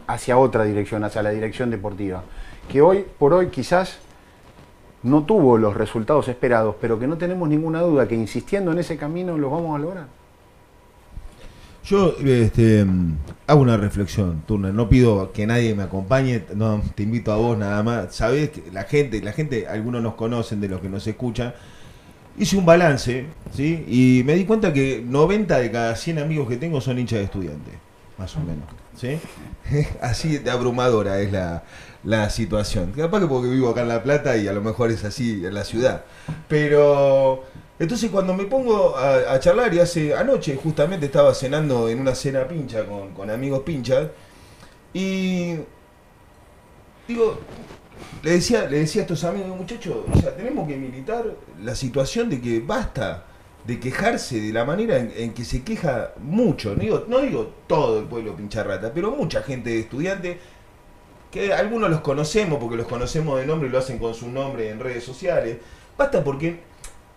hacia 0.07 0.39
otra 0.39 0.65
dirección, 0.65 1.05
hacia 1.05 1.23
la 1.23 1.31
dirección 1.31 1.71
deportiva, 1.71 2.25
que 2.69 2.83
hoy 2.83 3.05
por 3.19 3.33
hoy 3.33 3.49
quizás 3.49 3.99
no 5.03 5.25
tuvo 5.25 5.57
los 5.57 5.75
resultados 5.77 6.27
esperados, 6.29 6.77
pero 6.81 6.99
que 6.99 7.07
no 7.07 7.17
tenemos 7.17 7.49
ninguna 7.49 7.81
duda 7.81 8.09
que 8.09 8.15
insistiendo 8.15 8.73
en 8.73 8.79
ese 8.79 8.97
camino 8.97 9.39
los 9.39 9.51
vamos 9.51 9.77
a 9.77 9.79
lograr. 9.79 10.07
Yo 11.85 12.17
este, 12.25 12.85
hago 13.47 13.61
una 13.61 13.77
reflexión, 13.77 14.43
Turner. 14.45 14.75
No 14.75 14.89
pido 14.89 15.31
que 15.31 15.47
nadie 15.47 15.73
me 15.77 15.85
acompañe, 15.85 16.43
no, 16.57 16.83
te 16.97 17.05
invito 17.05 17.33
a 17.33 17.37
vos 17.37 17.57
nada 17.57 17.81
más. 17.85 18.17
Sabés 18.17 18.51
que 18.51 18.65
la 18.73 18.83
gente, 18.83 19.23
la 19.23 19.33
gente, 19.33 19.69
algunos 19.69 20.03
nos 20.03 20.15
conocen 20.15 20.61
de 20.61 20.69
los 20.69 20.81
que 20.81 20.89
nos 20.89 21.07
escuchan. 21.07 21.55
Hice 22.39 22.57
un 22.57 22.67
balance, 22.67 23.27
¿sí? 23.55 23.85
Y 23.89 24.23
me 24.25 24.35
di 24.35 24.45
cuenta 24.45 24.73
que 24.73 25.03
90 25.05 25.59
de 25.59 25.71
cada 25.71 25.97
100 25.97 26.19
amigos 26.19 26.49
que 26.49 26.57
tengo 26.57 26.81
son 26.81 26.99
hinchas 26.99 27.19
de 27.21 27.25
estudiantes. 27.25 27.75
más 28.19 28.35
o 28.37 28.41
menos. 28.41 28.65
¿Sí? 28.99 29.19
así 30.01 30.39
de 30.39 30.51
abrumadora 30.51 31.21
es 31.21 31.33
la, 31.33 31.65
la 32.05 32.31
situación. 32.31 32.93
Capaz 32.93 33.21
que 33.21 33.27
porque 33.27 33.49
vivo 33.49 33.69
acá 33.71 33.83
en 33.83 33.89
La 33.89 34.03
Plata 34.03 34.37
y 34.37 34.49
a 34.49 34.53
lo 34.53 34.63
mejor 34.63 34.91
es 34.91 35.05
así 35.05 35.45
en 35.45 35.55
la 35.55 35.65
ciudad. 35.65 36.05
Pero 36.49 37.45
entonces 37.79 38.11
cuando 38.11 38.33
me 38.35 38.45
pongo 38.45 38.97
a, 38.97 39.33
a 39.35 39.41
charlar 39.41 39.73
y 39.75 39.81
hace 39.81 40.15
anoche 40.15 40.57
justamente 40.57 41.07
estaba 41.07 41.35
cenando 41.35 41.89
en 41.89 42.01
una 42.01 42.15
cena 42.15 42.49
pincha 42.49 42.87
con, 42.87 43.13
con 43.13 43.31
amigos 43.31 43.61
pinchas 43.61 44.09
y 44.95 45.57
digo, 47.07 47.39
le 48.23 48.31
decía, 48.33 48.67
le 48.69 48.79
decía 48.81 49.03
a 49.03 49.05
estos 49.05 49.25
amigos, 49.25 49.57
muchachos, 49.57 49.99
tenemos 50.37 50.67
que 50.69 50.77
militar 50.77 51.25
la 51.63 51.75
situación 51.75 52.29
de 52.29 52.41
que 52.41 52.61
basta 52.61 53.25
de 53.65 53.81
quejarse 53.81 54.41
de 54.41 54.53
la 54.53 54.65
manera 54.65 54.97
en, 54.97 55.33
que 55.35 55.45
se 55.45 55.63
queja 55.65 56.13
mucho, 56.19 56.75
no 56.77 56.83
digo, 56.83 57.05
no 57.09 57.19
digo 57.21 57.53
todo 57.67 57.99
el 57.99 58.05
pueblo 58.07 58.37
pincharrata, 58.37 58.93
pero 58.93 59.11
mucha 59.11 59.43
gente 59.43 59.71
de 59.71 59.81
estudiantes, 59.81 60.37
que 61.31 61.53
algunos 61.53 61.91
los 61.91 62.01
conocemos 62.01 62.59
porque 62.61 62.77
los 62.77 62.87
conocemos 62.87 63.39
de 63.41 63.47
nombre 63.47 63.69
y 63.69 63.73
lo 63.73 63.79
hacen 63.79 63.99
con 63.99 64.15
su 64.15 64.29
nombre 64.31 64.71
en 64.71 64.79
redes 64.81 65.03
sociales, 65.05 65.59
basta 65.99 66.23
porque, 66.23 66.61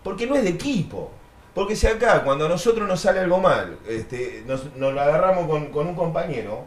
porque 0.02 0.26
no 0.26 0.34
es 0.34 0.42
de 0.42 0.50
equipo. 0.50 1.12
Porque 1.54 1.74
si 1.74 1.86
acá, 1.88 2.22
cuando 2.22 2.46
a 2.46 2.48
nosotros 2.48 2.86
nos 2.86 3.00
sale 3.00 3.20
algo 3.20 3.38
mal, 3.38 3.76
este, 3.88 4.44
nos, 4.46 4.74
nos 4.76 4.94
lo 4.94 5.00
agarramos 5.00 5.48
con, 5.48 5.66
con 5.66 5.86
un 5.88 5.94
compañero, 5.96 6.64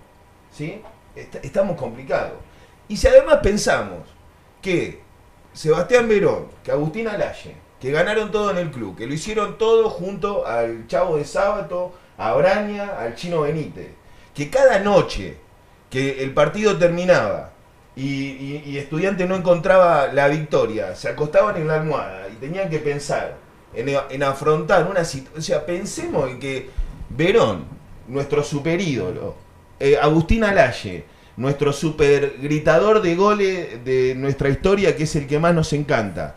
¿sí? 0.52 0.82
Est- 1.16 1.44
estamos 1.44 1.78
complicados. 1.78 2.34
Y 2.90 2.98
si 2.98 3.08
además 3.08 3.40
pensamos 3.42 4.00
que 4.64 5.02
Sebastián 5.54 6.08
Verón, 6.08 6.48
que 6.64 6.72
Agustín 6.72 7.08
Alaye, 7.08 7.56
que 7.80 7.92
ganaron 7.92 8.32
todo 8.32 8.50
en 8.50 8.58
el 8.58 8.72
club, 8.72 8.98
que 8.98 9.06
lo 9.06 9.14
hicieron 9.14 9.60
todo 9.60 9.90
junto 9.92 10.48
al 10.48 10.88
Chavo 10.88 11.18
de 11.18 11.26
Sábato, 11.26 11.94
a 12.18 12.34
Braña, 12.34 12.98
al 12.98 13.16
Chino 13.16 13.42
Benítez, 13.42 13.90
que 14.34 14.50
cada 14.50 14.80
noche 14.80 15.38
que 15.92 16.24
el 16.24 16.34
partido 16.34 16.78
terminaba 16.78 17.52
y 17.96 18.76
estudiante 18.78 19.28
no 19.28 19.36
encontraba 19.36 20.08
la 20.08 20.28
victoria, 20.28 20.96
se 20.96 21.10
acostaban 21.10 21.58
en 21.58 21.68
la 21.68 21.76
almohada 21.76 22.28
y 22.30 22.38
tenían 22.38 22.68
que 22.68 22.80
pensar 22.80 23.36
en, 23.76 23.90
en 24.10 24.24
afrontar 24.24 24.88
una 24.90 25.06
situación. 25.06 25.40
O 25.40 25.42
sea, 25.44 25.66
pensemos 25.66 26.30
en 26.30 26.40
que 26.40 26.70
Verón, 27.10 27.66
nuestro 28.08 28.44
superídolo, 28.44 29.36
eh, 29.80 29.98
Agustín 30.02 30.44
Alaye, 30.44 31.06
nuestro 31.38 31.74
super 31.74 32.36
gritador 32.42 33.02
de 33.02 33.16
goles 33.16 33.84
de 33.84 34.16
nuestra 34.16 34.50
historia, 34.50 34.96
que 34.96 35.04
es 35.04 35.16
el 35.16 35.28
que 35.28 35.40
más 35.40 35.54
nos 35.54 35.74
encanta. 35.74 36.36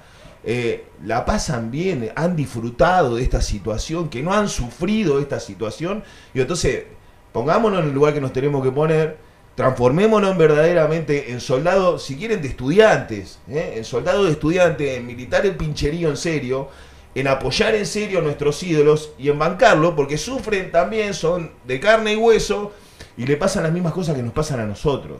eh, 0.49 0.85
la 1.05 1.25
pasan 1.25 1.73
bien, 1.73 2.13
han 2.15 2.37
disfrutado 2.37 3.17
de 3.17 3.23
esta 3.23 3.43
situación, 3.43 4.09
que 4.09 4.23
no 4.23 4.33
han 4.33 4.49
sufrido 4.49 5.19
esta 5.19 5.41
situación. 5.41 6.05
Y 6.33 6.41
entonces, 6.41 6.85
pongámonos 7.33 7.81
en 7.81 7.87
el 7.87 7.93
lugar 7.93 8.15
que 8.15 8.21
nos 8.21 8.33
tenemos 8.33 8.63
que 8.63 8.71
poner, 8.71 9.19
transformémonos 9.57 10.37
verdaderamente 10.37 11.33
en 11.33 11.41
soldados, 11.41 12.05
si 12.05 12.17
quieren, 12.17 12.43
de 12.43 12.49
estudiantes, 12.49 13.41
¿eh? 13.49 13.75
en 13.77 13.85
soldados 13.85 14.27
de 14.27 14.33
estudiantes, 14.33 14.99
en 14.99 15.07
militar 15.07 15.45
el 15.45 15.57
pincherío 15.57 16.11
en 16.11 16.17
serio, 16.17 16.69
en 17.15 17.27
apoyar 17.27 17.75
en 17.75 17.87
serio 17.87 18.21
a 18.21 18.23
nuestros 18.23 18.63
ídolos 18.63 19.13
y 19.19 19.31
en 19.31 19.39
bancarlo, 19.39 19.97
porque 19.97 20.17
sufren 20.19 20.71
también, 20.71 21.13
son 21.15 21.51
de 21.65 21.81
carne 21.81 22.13
y 22.13 22.17
hueso, 22.17 22.73
y 23.17 23.27
le 23.27 23.37
pasan 23.37 23.63
las 23.63 23.73
mismas 23.73 23.93
cosas 23.93 24.15
que 24.15 24.23
nos 24.23 24.33
pasan 24.33 24.61
a 24.61 24.67
nosotros. 24.67 25.19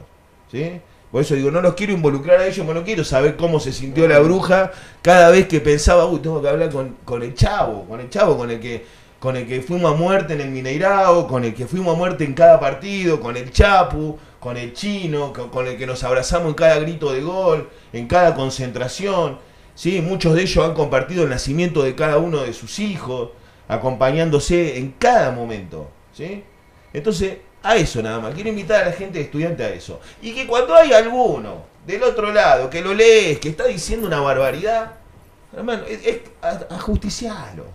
¿sí? 0.51 0.79
Por 1.11 1.21
eso 1.21 1.35
digo, 1.35 1.51
no 1.51 1.61
los 1.61 1.73
quiero 1.73 1.93
involucrar 1.93 2.39
a 2.39 2.47
ellos, 2.47 2.65
no 2.65 2.83
quiero 2.83 3.03
saber 3.03 3.37
cómo 3.37 3.59
se 3.59 3.71
sintió 3.71 4.07
la 4.07 4.19
bruja 4.19 4.71
cada 5.01 5.29
vez 5.29 5.47
que 5.47 5.61
pensaba, 5.61 6.05
uy, 6.05 6.19
tengo 6.19 6.41
que 6.41 6.49
hablar 6.49 6.69
con, 6.69 6.97
con 7.05 7.23
el 7.23 7.33
chavo, 7.33 7.85
con 7.85 7.99
el 7.99 8.09
chavo, 8.09 8.37
con 8.37 8.51
el 8.51 8.59
que 8.59 9.07
con 9.19 9.35
el 9.35 9.47
que 9.47 9.61
fuimos 9.61 9.91
a 9.91 9.95
muerte 9.95 10.33
en 10.33 10.41
el 10.41 10.49
Mineirao, 10.49 11.27
con 11.27 11.43
el 11.43 11.53
que 11.53 11.65
fuimos 11.65 11.95
a 11.95 11.97
muerte 11.97 12.23
en 12.23 12.33
cada 12.33 12.59
partido, 12.59 13.19
con 13.19 13.35
el 13.35 13.51
Chapu, 13.51 14.17
con 14.39 14.57
el 14.57 14.73
Chino, 14.73 15.33
con, 15.33 15.49
con 15.49 15.67
el 15.67 15.77
que 15.77 15.87
nos 15.87 16.03
abrazamos 16.03 16.49
en 16.49 16.53
cada 16.53 16.77
grito 16.79 17.11
de 17.11 17.21
gol, 17.21 17.69
en 17.93 18.07
cada 18.07 18.35
concentración. 18.35 19.39
¿sí? 19.73 20.01
Muchos 20.01 20.35
de 20.35 20.43
ellos 20.43 20.63
han 20.63 20.75
compartido 20.75 21.23
el 21.23 21.29
nacimiento 21.29 21.81
de 21.81 21.95
cada 21.95 22.19
uno 22.19 22.41
de 22.43 22.53
sus 22.53 22.79
hijos, 22.79 23.31
acompañándose 23.67 24.77
en 24.77 24.91
cada 24.99 25.31
momento. 25.31 25.89
¿sí? 26.13 26.43
Entonces, 26.93 27.37
a 27.69 27.75
eso 27.75 28.01
nada 28.01 28.19
más. 28.19 28.33
Quiero 28.33 28.49
invitar 28.49 28.81
a 28.83 28.85
la 28.85 28.91
gente 28.93 29.19
estudiante 29.21 29.63
a 29.63 29.69
eso. 29.69 29.99
Y 30.21 30.33
que 30.33 30.45
cuando 30.47 30.75
hay 30.75 30.93
alguno 30.93 31.63
del 31.85 32.03
otro 32.03 32.31
lado 32.31 32.69
que 32.69 32.81
lo 32.81 32.93
lees, 32.93 33.39
que 33.39 33.49
está 33.49 33.65
diciendo 33.65 34.07
una 34.07 34.19
barbaridad, 34.19 34.91
hermano, 35.55 35.83
es, 35.87 36.05
es 36.05 36.19
a- 36.41 36.75
ajusticialo. 36.75 37.65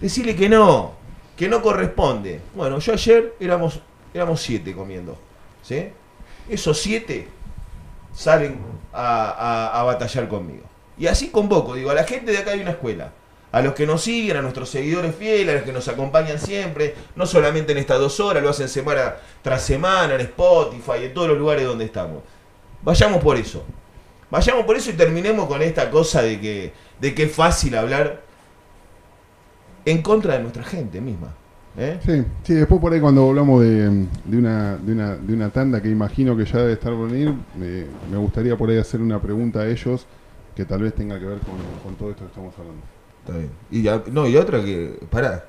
Decirle 0.00 0.36
que 0.36 0.48
no, 0.48 0.92
que 1.36 1.48
no 1.48 1.62
corresponde. 1.62 2.40
Bueno, 2.54 2.78
yo 2.78 2.92
ayer 2.92 3.34
éramos, 3.40 3.80
éramos 4.12 4.40
siete 4.42 4.74
comiendo. 4.74 5.16
¿sí? 5.62 5.88
Esos 6.48 6.78
siete 6.80 7.28
salen 8.14 8.58
a- 8.92 9.80
a 9.80 9.82
batallar 9.84 10.28
conmigo. 10.28 10.64
Y 10.98 11.06
así 11.08 11.28
convoco, 11.28 11.74
digo, 11.74 11.90
a 11.90 11.94
la 11.94 12.04
gente 12.04 12.32
de 12.32 12.38
acá 12.38 12.52
hay 12.52 12.60
una 12.60 12.70
escuela. 12.70 13.12
A 13.56 13.62
los 13.62 13.72
que 13.72 13.86
nos 13.86 14.02
siguen, 14.02 14.36
a 14.36 14.42
nuestros 14.42 14.68
seguidores 14.68 15.14
fieles, 15.14 15.48
a 15.48 15.54
los 15.54 15.62
que 15.62 15.72
nos 15.72 15.88
acompañan 15.88 16.38
siempre, 16.38 16.94
no 17.14 17.24
solamente 17.24 17.72
en 17.72 17.78
estas 17.78 17.98
dos 17.98 18.20
horas, 18.20 18.42
lo 18.42 18.50
hacen 18.50 18.68
semana 18.68 19.14
tras 19.40 19.62
semana, 19.62 20.14
en 20.14 20.20
Spotify, 20.20 21.06
en 21.06 21.14
todos 21.14 21.28
los 21.28 21.38
lugares 21.38 21.64
donde 21.64 21.86
estamos. 21.86 22.18
Vayamos 22.82 23.22
por 23.22 23.38
eso. 23.38 23.64
Vayamos 24.30 24.66
por 24.66 24.76
eso 24.76 24.90
y 24.90 24.92
terminemos 24.92 25.48
con 25.48 25.62
esta 25.62 25.90
cosa 25.90 26.20
de 26.20 26.38
que, 26.38 26.74
de 27.00 27.14
que 27.14 27.22
es 27.22 27.32
fácil 27.32 27.74
hablar 27.76 28.20
en 29.86 30.02
contra 30.02 30.34
de 30.34 30.40
nuestra 30.40 30.62
gente 30.62 31.00
misma. 31.00 31.28
¿eh? 31.78 31.98
Sí, 32.04 32.24
sí, 32.42 32.52
después 32.52 32.78
por 32.78 32.92
ahí 32.92 33.00
cuando 33.00 33.26
hablamos 33.26 33.62
de, 33.62 34.06
una, 34.36 34.76
de, 34.76 34.92
una, 34.92 35.16
de 35.16 35.32
una 35.32 35.48
tanda 35.48 35.80
que 35.80 35.88
imagino 35.88 36.36
que 36.36 36.44
ya 36.44 36.58
debe 36.58 36.74
estar 36.74 36.92
por 36.92 37.10
venir, 37.10 37.32
me, 37.58 37.86
me 38.10 38.18
gustaría 38.18 38.54
por 38.54 38.68
ahí 38.68 38.76
hacer 38.76 39.00
una 39.00 39.18
pregunta 39.18 39.60
a 39.60 39.66
ellos 39.66 40.04
que 40.54 40.66
tal 40.66 40.82
vez 40.82 40.94
tenga 40.94 41.18
que 41.18 41.24
ver 41.24 41.38
con, 41.38 41.54
con 41.82 41.94
todo 41.94 42.10
esto 42.10 42.24
que 42.24 42.28
estamos 42.28 42.52
hablando. 42.58 42.95
Está 43.26 43.38
bien. 43.38 43.50
Y, 43.70 43.82
ya- 43.82 44.02
no, 44.12 44.26
y 44.26 44.36
otra 44.36 44.62
que, 44.64 44.98
pará, 45.10 45.44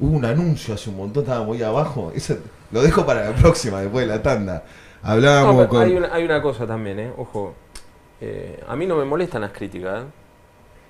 hubo 0.00 0.16
un 0.16 0.24
anuncio 0.24 0.74
hace 0.74 0.90
un 0.90 0.96
montón, 0.96 1.24
estábamos 1.24 1.56
ahí 1.56 1.62
abajo, 1.62 2.10
eso 2.14 2.36
lo 2.70 2.82
dejo 2.82 3.04
para 3.06 3.30
la 3.30 3.36
próxima, 3.36 3.80
después 3.80 4.06
de 4.06 4.14
la 4.14 4.22
tanda. 4.22 4.64
Hablábamos 5.02 5.62
No, 5.64 5.68
con... 5.68 5.82
hay, 5.82 5.94
una, 5.96 6.12
hay 6.14 6.24
una 6.24 6.42
cosa 6.42 6.66
también, 6.66 6.98
¿eh? 7.00 7.12
Ojo, 7.16 7.54
eh, 8.20 8.62
a 8.66 8.76
mí 8.76 8.86
no 8.86 8.96
me 8.96 9.04
molestan 9.04 9.42
las 9.42 9.52
críticas, 9.52 10.02
¿eh? 10.02 10.06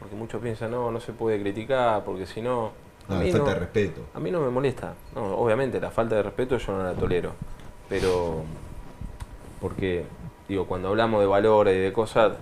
Porque 0.00 0.14
muchos 0.16 0.40
piensan, 0.40 0.70
no, 0.70 0.90
no 0.90 1.00
se 1.00 1.12
puede 1.12 1.40
criticar, 1.40 2.04
porque 2.04 2.26
si 2.26 2.40
no... 2.40 2.72
a 3.08 3.14
No, 3.14 3.20
mí 3.20 3.32
falta 3.32 3.54
de 3.54 3.60
respeto. 3.60 4.00
A 4.14 4.20
mí 4.20 4.30
no 4.30 4.40
me 4.40 4.48
molesta. 4.50 4.94
No, 5.14 5.36
obviamente, 5.36 5.80
la 5.80 5.90
falta 5.90 6.14
de 6.16 6.22
respeto 6.22 6.56
yo 6.58 6.72
no 6.72 6.84
la 6.84 6.94
tolero. 6.94 7.32
Pero... 7.88 8.44
Porque, 9.60 10.04
digo, 10.48 10.66
cuando 10.66 10.88
hablamos 10.88 11.20
de 11.20 11.26
valores 11.26 11.76
y 11.76 11.80
de 11.80 11.92
cosas, 11.92 12.32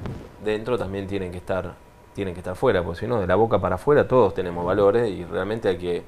dentro 0.44 0.76
también 0.78 1.07
tienen 1.07 1.32
que 1.32 1.38
estar 1.38 1.74
tienen 2.16 2.34
que 2.34 2.40
estar 2.40 2.56
fuera, 2.56 2.82
porque 2.82 3.00
si 3.00 3.06
no, 3.06 3.20
de 3.20 3.26
la 3.28 3.36
boca 3.36 3.60
para 3.60 3.76
afuera 3.76 4.08
todos 4.08 4.34
tenemos 4.34 4.64
valores 4.64 5.08
y 5.08 5.24
realmente 5.24 5.68
hay 5.68 5.76
que... 5.76 6.02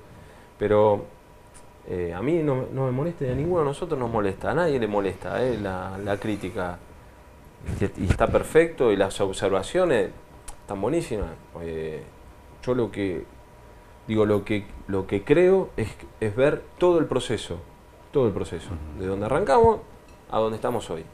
Pero 0.58 1.04
eh, 1.86 2.12
a 2.12 2.20
mí 2.20 2.42
no, 2.42 2.64
no 2.72 2.86
me 2.86 2.90
molesta, 2.90 3.26
y 3.26 3.30
a 3.30 3.34
ninguno 3.34 3.60
de 3.60 3.66
nosotros 3.66 4.00
nos 4.00 4.10
molesta, 4.10 4.50
a 4.50 4.54
nadie 4.54 4.80
le 4.80 4.88
molesta 4.88 5.40
eh, 5.44 5.56
la, 5.56 5.96
la 5.98 6.16
crítica. 6.16 6.78
Y, 7.80 8.04
y 8.04 8.06
está 8.08 8.26
perfecto 8.26 8.90
y 8.90 8.96
las 8.96 9.20
observaciones 9.20 10.10
están 10.62 10.80
buenísimas. 10.80 11.28
Eh, 11.60 12.02
yo 12.64 12.74
lo 12.74 12.90
que 12.90 13.24
digo, 14.08 14.24
lo 14.24 14.44
que, 14.44 14.64
lo 14.86 15.06
que 15.06 15.22
creo 15.22 15.68
es, 15.76 15.88
es 16.20 16.34
ver 16.34 16.62
todo 16.78 16.98
el 16.98 17.04
proceso, 17.04 17.58
todo 18.10 18.26
el 18.26 18.32
proceso, 18.32 18.70
de 18.98 19.06
donde 19.06 19.26
arrancamos 19.26 19.80
a 20.30 20.38
donde 20.38 20.56
estamos 20.56 20.88
hoy. 20.90 21.04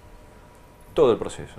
Todo 0.95 1.11
el 1.11 1.19
proceso. 1.19 1.57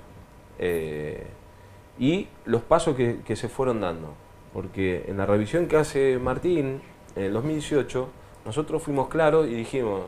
Y 1.98 2.28
los 2.44 2.62
pasos 2.62 2.96
que, 2.96 3.20
que 3.24 3.36
se 3.36 3.48
fueron 3.48 3.80
dando. 3.80 4.14
Porque 4.52 5.04
en 5.08 5.16
la 5.16 5.26
revisión 5.26 5.66
que 5.66 5.76
hace 5.76 6.18
Martín 6.18 6.80
en 7.14 7.22
el 7.22 7.32
2018, 7.32 8.08
nosotros 8.44 8.82
fuimos 8.82 9.08
claros 9.08 9.46
y 9.46 9.54
dijimos, 9.54 10.02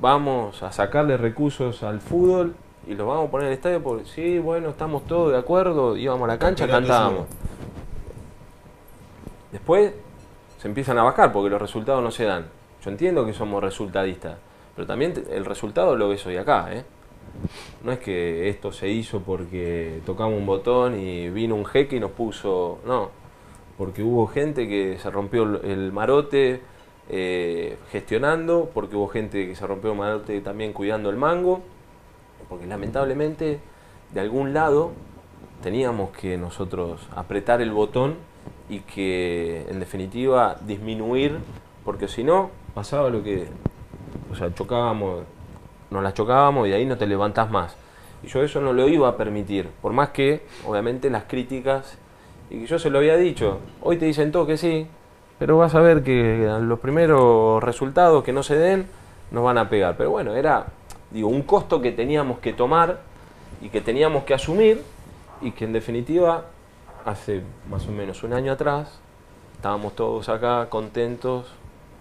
vamos 0.00 0.62
a 0.62 0.72
sacarle 0.72 1.16
recursos 1.16 1.82
al 1.82 2.00
fútbol 2.00 2.54
y 2.86 2.94
los 2.94 3.06
vamos 3.06 3.28
a 3.28 3.30
poner 3.30 3.46
en 3.46 3.52
el 3.52 3.56
estadio 3.58 3.82
porque 3.82 4.04
sí, 4.06 4.38
bueno, 4.38 4.70
estamos 4.70 5.06
todos 5.06 5.32
de 5.32 5.38
acuerdo, 5.38 5.96
íbamos 5.96 6.24
a 6.24 6.32
la 6.32 6.38
cancha, 6.38 6.66
cantábamos. 6.68 7.26
Después 9.52 9.92
se 10.58 10.68
empiezan 10.68 10.98
a 10.98 11.02
bajar 11.02 11.32
porque 11.32 11.50
los 11.50 11.60
resultados 11.60 12.02
no 12.02 12.10
se 12.10 12.24
dan. 12.24 12.46
Yo 12.82 12.90
entiendo 12.90 13.26
que 13.26 13.32
somos 13.32 13.62
resultadistas, 13.62 14.38
pero 14.74 14.86
también 14.86 15.14
el 15.30 15.44
resultado 15.44 15.96
lo 15.96 16.08
ves 16.08 16.24
hoy 16.26 16.36
acá, 16.36 16.68
¿eh? 16.70 16.84
No 17.84 17.92
es 17.92 17.98
que 18.00 18.48
esto 18.48 18.72
se 18.72 18.88
hizo 18.88 19.20
porque 19.20 20.00
tocamos 20.04 20.38
un 20.38 20.46
botón 20.46 20.98
y 20.98 21.30
vino 21.30 21.54
un 21.54 21.64
jeque 21.64 21.96
y 21.96 22.00
nos 22.00 22.10
puso. 22.10 22.78
No, 22.86 23.10
porque 23.76 24.02
hubo 24.02 24.26
gente 24.26 24.66
que 24.68 24.98
se 24.98 25.10
rompió 25.10 25.44
el- 25.62 25.92
marote 25.92 26.60
eh, 27.10 27.78
gestionando, 27.90 28.70
porque 28.74 28.96
hubo 28.96 29.08
gente 29.08 29.46
que 29.46 29.54
se 29.54 29.66
rompió 29.66 29.92
el 29.92 29.98
marote 29.98 30.40
también 30.40 30.72
cuidando 30.72 31.08
el 31.10 31.16
mango, 31.16 31.60
porque 32.48 32.66
lamentablemente 32.66 33.60
de 34.12 34.20
algún 34.20 34.52
lado 34.52 34.90
teníamos 35.62 36.10
que 36.10 36.36
nosotros 36.36 37.00
apretar 37.14 37.60
el 37.62 37.70
botón 37.72 38.16
y 38.68 38.80
que 38.80 39.64
en 39.70 39.80
definitiva 39.80 40.56
disminuir, 40.66 41.38
porque 41.84 42.08
si 42.08 42.24
no 42.24 42.50
pasaba 42.74 43.08
lo 43.08 43.22
que, 43.22 43.46
o 44.30 44.34
sea, 44.34 44.52
chocábamos 44.54 45.22
nos 45.90 46.02
las 46.02 46.14
chocábamos 46.14 46.68
y 46.68 46.72
ahí 46.72 46.84
no 46.84 46.96
te 46.96 47.06
levantás 47.06 47.50
más. 47.50 47.76
Y 48.22 48.28
yo 48.28 48.42
eso 48.42 48.60
no 48.60 48.72
lo 48.72 48.88
iba 48.88 49.08
a 49.08 49.16
permitir, 49.16 49.68
por 49.80 49.92
más 49.92 50.10
que, 50.10 50.42
obviamente, 50.66 51.08
las 51.10 51.24
críticas, 51.24 51.98
y 52.50 52.60
que 52.60 52.66
yo 52.66 52.78
se 52.78 52.90
lo 52.90 52.98
había 52.98 53.16
dicho, 53.16 53.58
hoy 53.82 53.96
te 53.96 54.06
dicen 54.06 54.32
todo 54.32 54.46
que 54.46 54.56
sí, 54.56 54.86
pero 55.38 55.58
vas 55.58 55.74
a 55.74 55.80
ver 55.80 56.02
que 56.02 56.50
los 56.62 56.80
primeros 56.80 57.62
resultados 57.62 58.24
que 58.24 58.32
no 58.32 58.42
se 58.42 58.56
den 58.56 58.86
nos 59.30 59.44
van 59.44 59.58
a 59.58 59.68
pegar. 59.68 59.96
Pero 59.96 60.10
bueno, 60.10 60.34
era, 60.34 60.66
digo, 61.10 61.28
un 61.28 61.42
costo 61.42 61.80
que 61.80 61.92
teníamos 61.92 62.40
que 62.40 62.52
tomar 62.52 63.00
y 63.60 63.68
que 63.68 63.80
teníamos 63.80 64.24
que 64.24 64.34
asumir 64.34 64.82
y 65.40 65.52
que 65.52 65.64
en 65.64 65.72
definitiva, 65.72 66.44
hace 67.04 67.42
más 67.70 67.86
o 67.86 67.92
menos 67.92 68.22
un 68.24 68.32
año 68.32 68.52
atrás, 68.52 69.00
estábamos 69.54 69.94
todos 69.94 70.28
acá 70.28 70.66
contentos 70.68 71.46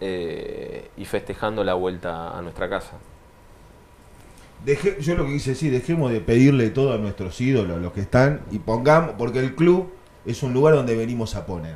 eh, 0.01 0.89
y 0.97 1.05
festejando 1.05 1.63
la 1.63 1.75
vuelta 1.75 2.35
a 2.35 2.41
nuestra 2.41 2.67
casa. 2.69 2.93
Deje- 4.65 4.99
yo 4.99 5.15
lo 5.15 5.25
que 5.25 5.33
quise 5.33 5.51
decir, 5.51 5.71
dejemos 5.71 6.11
de 6.11 6.19
pedirle 6.19 6.69
todo 6.69 6.93
a 6.93 6.97
nuestros 6.97 7.39
ídolos, 7.39 7.79
los 7.81 7.93
que 7.93 8.01
están, 8.01 8.41
y 8.51 8.59
pongamos, 8.59 9.15
porque 9.17 9.39
el 9.39 9.55
club 9.55 9.89
es 10.25 10.43
un 10.43 10.53
lugar 10.53 10.73
donde 10.75 10.95
venimos 10.95 11.35
a 11.35 11.45
poner, 11.45 11.75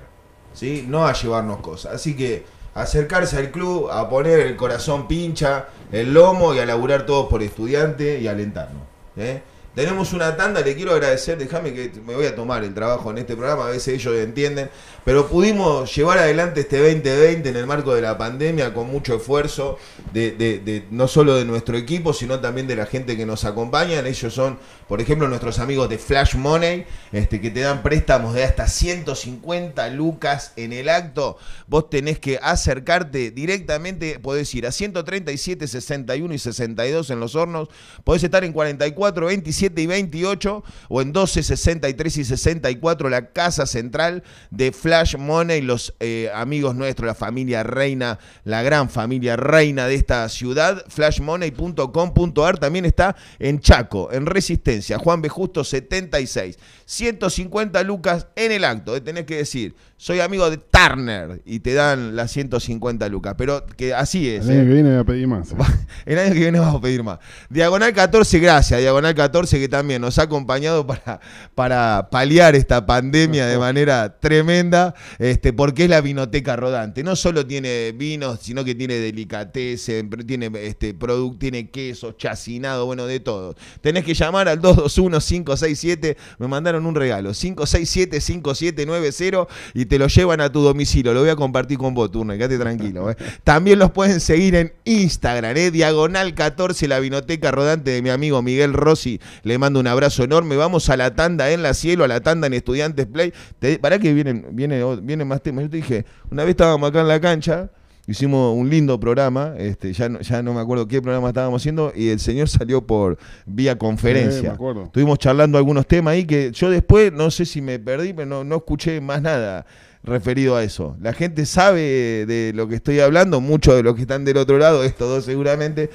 ¿sí? 0.53 0.85
No 0.87 1.05
a 1.05 1.13
llevarnos 1.13 1.59
cosas. 1.59 1.93
Así 1.95 2.15
que 2.15 2.43
acercarse 2.73 3.37
al 3.37 3.51
club, 3.51 3.89
a 3.89 4.09
poner 4.09 4.39
el 4.41 4.55
corazón 4.55 5.07
pincha, 5.07 5.67
el 5.91 6.13
lomo 6.13 6.53
y 6.53 6.59
a 6.59 6.65
laburar 6.65 7.05
todos 7.05 7.29
por 7.29 7.43
estudiante 7.43 8.19
y 8.19 8.27
alentarnos. 8.27 8.83
¿eh? 9.17 9.41
Tenemos 9.75 10.11
una 10.11 10.35
tanda, 10.35 10.59
le 10.61 10.75
quiero 10.75 10.91
agradecer, 10.91 11.37
déjame 11.37 11.73
que 11.73 11.91
me 12.05 12.13
voy 12.15 12.25
a 12.25 12.35
tomar 12.35 12.63
el 12.63 12.73
trabajo 12.73 13.09
en 13.11 13.19
este 13.19 13.37
programa, 13.37 13.67
a 13.67 13.69
veces 13.69 13.95
ellos 13.95 14.15
entienden, 14.17 14.69
pero 15.03 15.27
pudimos 15.27 15.93
llevar 15.95 16.19
adelante 16.19 16.61
este 16.61 16.77
2020 16.77 17.49
en 17.49 17.55
el 17.55 17.65
marco 17.65 17.95
de 17.95 18.01
la 18.01 18.17
pandemia 18.19 18.73
con 18.73 18.87
mucho 18.87 19.15
esfuerzo, 19.15 19.79
de, 20.13 20.85
no 20.91 21.07
solo 21.07 21.35
de 21.35 21.45
nuestro 21.45 21.75
equipo, 21.75 22.13
sino 22.13 22.39
también 22.39 22.67
de 22.67 22.75
la 22.75 22.85
gente 22.85 23.17
que 23.17 23.25
nos 23.25 23.43
acompaña. 23.43 23.99
Ellos 23.99 24.33
son, 24.33 24.59
por 24.87 25.01
ejemplo, 25.01 25.27
nuestros 25.27 25.57
amigos 25.57 25.89
de 25.89 25.97
Flash 25.97 26.35
Money, 26.35 26.85
este, 27.11 27.41
que 27.41 27.49
te 27.49 27.61
dan 27.61 27.81
préstamos 27.81 28.35
de 28.35 28.43
hasta 28.43 28.67
150 28.67 29.89
lucas 29.89 30.53
en 30.55 30.71
el 30.71 30.87
acto. 30.87 31.37
Vos 31.65 31.89
tenés 31.89 32.19
que 32.19 32.39
acercarte 32.41 33.31
directamente, 33.31 34.19
podés 34.19 34.53
ir 34.53 34.67
a 34.67 34.71
137, 34.71 35.67
61 35.67 36.33
y 36.33 36.37
62 36.37 37.09
en 37.09 37.19
los 37.19 37.35
hornos, 37.35 37.69
podés 38.03 38.23
estar 38.23 38.43
en 38.43 38.53
44, 38.53 39.25
27 39.25 39.81
y 39.81 39.87
28 39.87 40.63
o 40.89 41.01
en 41.01 41.11
12, 41.11 41.41
63 41.41 42.17
y 42.17 42.23
64 42.23 43.09
la 43.09 43.31
casa 43.31 43.65
central 43.65 44.23
de 44.51 44.71
Flash 44.71 44.90
Money, 45.17 45.61
los 45.61 45.93
eh, 45.99 46.29
amigos 46.33 46.75
nuestros, 46.75 47.07
la 47.07 47.15
familia 47.15 47.63
reina, 47.63 48.19
la 48.43 48.61
gran 48.61 48.89
familia 48.89 49.37
reina 49.37 49.87
de 49.87 49.95
esta 49.95 50.27
ciudad, 50.27 50.83
flashmoney.com.ar 50.89 52.57
también 52.57 52.85
está 52.85 53.15
en 53.39 53.59
Chaco, 53.61 54.11
en 54.11 54.25
Resistencia, 54.25 54.97
Juan 54.97 55.21
B. 55.21 55.29
Justo 55.29 55.63
76, 55.63 56.59
150 56.85 57.83
lucas 57.83 58.27
en 58.35 58.51
el 58.51 58.65
acto, 58.65 58.93
de 58.93 59.01
tenés 59.01 59.25
que 59.25 59.37
decir, 59.37 59.75
soy 60.01 60.19
amigo 60.19 60.49
de 60.49 60.57
Turner 60.57 61.43
y 61.45 61.59
te 61.59 61.75
dan 61.75 62.15
las 62.15 62.31
150 62.31 63.07
lucas, 63.07 63.35
pero 63.37 63.67
que 63.67 63.93
así 63.93 64.27
es. 64.27 64.47
El 64.47 64.53
año 64.53 64.61
¿eh? 64.61 64.65
que 64.65 64.73
viene 64.73 64.89
voy 64.89 64.97
a 64.97 65.03
pedir 65.03 65.27
más. 65.27 65.51
¿eh? 65.51 65.55
El 66.07 66.17
año 66.17 66.33
que 66.33 66.39
viene 66.39 66.57
vamos 66.57 66.77
a 66.77 66.81
pedir 66.81 67.03
más. 67.03 67.19
Diagonal 67.51 67.93
14, 67.93 68.39
gracias. 68.39 68.79
Diagonal 68.79 69.13
14 69.13 69.59
que 69.59 69.69
también 69.69 70.01
nos 70.01 70.17
ha 70.17 70.23
acompañado 70.23 70.87
para, 70.87 71.19
para 71.53 72.09
paliar 72.09 72.55
esta 72.55 72.83
pandemia 72.83 73.45
de 73.45 73.59
manera 73.59 74.17
tremenda, 74.19 74.95
este, 75.19 75.53
porque 75.53 75.83
es 75.83 75.91
la 75.91 76.01
vinoteca 76.01 76.55
rodante. 76.55 77.03
No 77.03 77.15
solo 77.15 77.45
tiene 77.45 77.91
vinos, 77.91 78.39
sino 78.41 78.65
que 78.65 78.73
tiene 78.73 78.95
delicatessen, 78.95 80.09
tiene, 80.25 80.49
este, 80.63 80.95
product, 80.95 81.39
tiene 81.39 81.69
queso, 81.69 82.13
chacinado, 82.13 82.87
bueno, 82.87 83.05
de 83.05 83.19
todo. 83.19 83.55
Tenés 83.81 84.03
que 84.03 84.15
llamar 84.15 84.47
al 84.47 84.59
221-567, 84.61 86.17
me 86.39 86.47
mandaron 86.47 86.87
un 86.87 86.95
regalo, 86.95 87.33
567-5790 87.33 89.47
y 89.75 89.90
te 89.91 89.99
lo 89.99 90.07
llevan 90.07 90.39
a 90.39 90.49
tu 90.49 90.61
domicilio. 90.61 91.13
Lo 91.13 91.19
voy 91.19 91.31
a 91.31 91.35
compartir 91.35 91.77
con 91.77 91.93
vos, 91.93 92.09
Turner, 92.09 92.37
quédate 92.37 92.57
tranquilo. 92.57 93.11
¿eh? 93.11 93.17
También 93.43 93.77
los 93.77 93.91
pueden 93.91 94.21
seguir 94.21 94.55
en 94.55 94.71
Instagram, 94.85 95.57
¿eh? 95.57 95.69
Diagonal 95.69 96.33
14, 96.33 96.87
la 96.87 97.01
vinoteca 97.01 97.51
rodante 97.51 97.91
de 97.91 98.01
mi 98.01 98.09
amigo 98.09 98.41
Miguel 98.41 98.71
Rossi. 98.71 99.19
Le 99.43 99.57
mando 99.57 99.81
un 99.81 99.87
abrazo 99.87 100.23
enorme. 100.23 100.55
Vamos 100.55 100.89
a 100.89 100.95
la 100.95 101.13
tanda 101.13 101.51
en 101.51 101.61
la 101.61 101.73
cielo, 101.73 102.05
a 102.05 102.07
la 102.07 102.21
tanda 102.21 102.47
en 102.47 102.53
Estudiantes 102.53 103.05
Play. 103.05 103.33
¿Para 103.81 103.99
que 103.99 104.13
vienen, 104.13 104.45
viene, 104.53 104.81
vienen 105.01 105.27
más 105.27 105.43
temas? 105.43 105.65
Yo 105.65 105.69
te 105.69 105.75
dije, 105.75 106.05
una 106.29 106.45
vez 106.45 106.51
estábamos 106.51 106.89
acá 106.89 107.01
en 107.01 107.09
la 107.09 107.19
cancha. 107.19 107.69
Hicimos 108.11 108.55
un 108.55 108.69
lindo 108.69 108.99
programa, 108.99 109.53
este, 109.57 109.93
ya, 109.93 110.09
no, 110.09 110.19
ya 110.19 110.43
no 110.43 110.53
me 110.53 110.59
acuerdo 110.59 110.87
qué 110.87 111.01
programa 111.01 111.29
estábamos 111.29 111.61
haciendo, 111.61 111.93
y 111.95 112.09
el 112.09 112.19
señor 112.19 112.49
salió 112.49 112.85
por 112.85 113.17
vía 113.45 113.71
Sí, 113.73 113.77
conferencia. 113.79 114.41
me 114.41 114.49
acuerdo. 114.49 114.83
Estuvimos 114.83 115.17
charlando 115.17 115.57
algunos 115.57 115.87
temas 115.87 116.13
ahí 116.13 116.25
que 116.25 116.51
yo 116.51 116.69
después, 116.69 117.11
no 117.13 117.31
sé 117.31 117.45
si 117.45 117.61
me 117.61 117.79
perdí, 117.79 118.13
pero 118.13 118.27
no, 118.27 118.43
no 118.43 118.57
escuché 118.57 118.99
más 119.01 119.21
nada 119.21 119.65
referido 120.03 120.55
a 120.55 120.63
eso. 120.63 120.97
La 121.01 121.13
gente 121.13 121.45
sabe 121.45 122.25
de 122.25 122.51
lo 122.53 122.67
que 122.67 122.75
estoy 122.75 122.99
hablando, 122.99 123.39
muchos 123.39 123.75
de 123.75 123.83
los 123.83 123.95
que 123.95 124.01
están 124.01 124.25
del 124.25 124.37
otro 124.37 124.57
lado, 124.57 124.83
estos 124.83 125.07
dos 125.07 125.25
seguramente. 125.25 125.89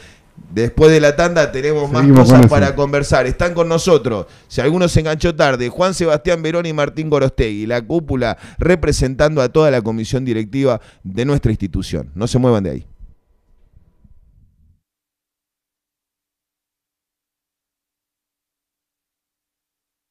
Después 0.53 0.91
de 0.91 1.01
la 1.01 1.17
tanda 1.17 1.53
tenemos 1.53 1.91
más 1.91 2.03
Seguimos 2.03 2.31
cosas 2.31 2.47
para 2.47 2.75
conversar. 2.75 3.27
Están 3.27 3.53
con 3.53 3.69
nosotros, 3.69 4.27
si 4.49 4.61
alguno 4.61 4.89
se 4.89 5.01
enganchó 5.01 5.35
tarde, 5.35 5.69
Juan 5.69 5.93
Sebastián 5.93 6.43
Verón 6.43 6.67
y 6.67 6.73
Martín 6.73 7.11
Gorostegui, 7.11 7.67
la 7.67 7.83
cúpula 7.83 8.39
representando 8.59 9.43
a 9.43 9.51
toda 9.51 9.71
la 9.71 9.83
comisión 9.83 10.25
directiva 10.25 10.81
de 11.03 11.25
nuestra 11.25 11.51
institución. 11.51 12.11
No 12.15 12.27
se 12.27 12.39
muevan 12.39 12.65
de 12.65 12.71
ahí. 12.71 12.87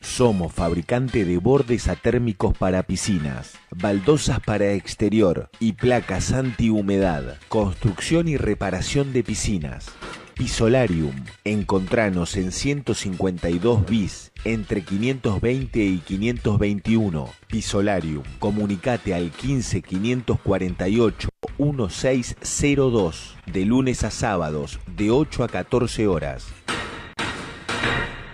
Somos 0.07 0.53
fabricante 0.53 1.27
de 1.27 1.37
bordes 1.37 1.89
atérmicos 1.89 2.57
para 2.57 2.85
piscinas, 2.85 3.59
baldosas 3.71 4.41
para 4.41 4.73
exterior 4.73 5.51
y 5.61 5.73
placas 5.73 6.33
antihumedad, 6.33 7.37
construcción 7.49 8.27
y 8.27 8.39
reparación 8.39 9.13
de 9.13 9.23
piscinas. 9.25 9.89
Pisolarium. 10.33 11.13
Encontranos 11.45 12.37
en 12.37 12.53
152 12.53 13.85
bis 13.85 14.33
entre 14.45 14.83
520 14.83 15.85
y 15.85 15.99
521. 15.99 17.29
Pisolarium. 17.49 18.23
Comunicate 18.39 19.13
al 19.13 19.31
15 19.33 19.83
548 19.83 21.29
1602 21.59 23.37
de 23.45 23.65
lunes 23.67 24.05
a 24.05 24.11
sábados 24.11 24.79
de 24.97 25.11
8 25.11 25.45
a 25.45 25.49
14 25.49 26.07
horas. 26.07 26.47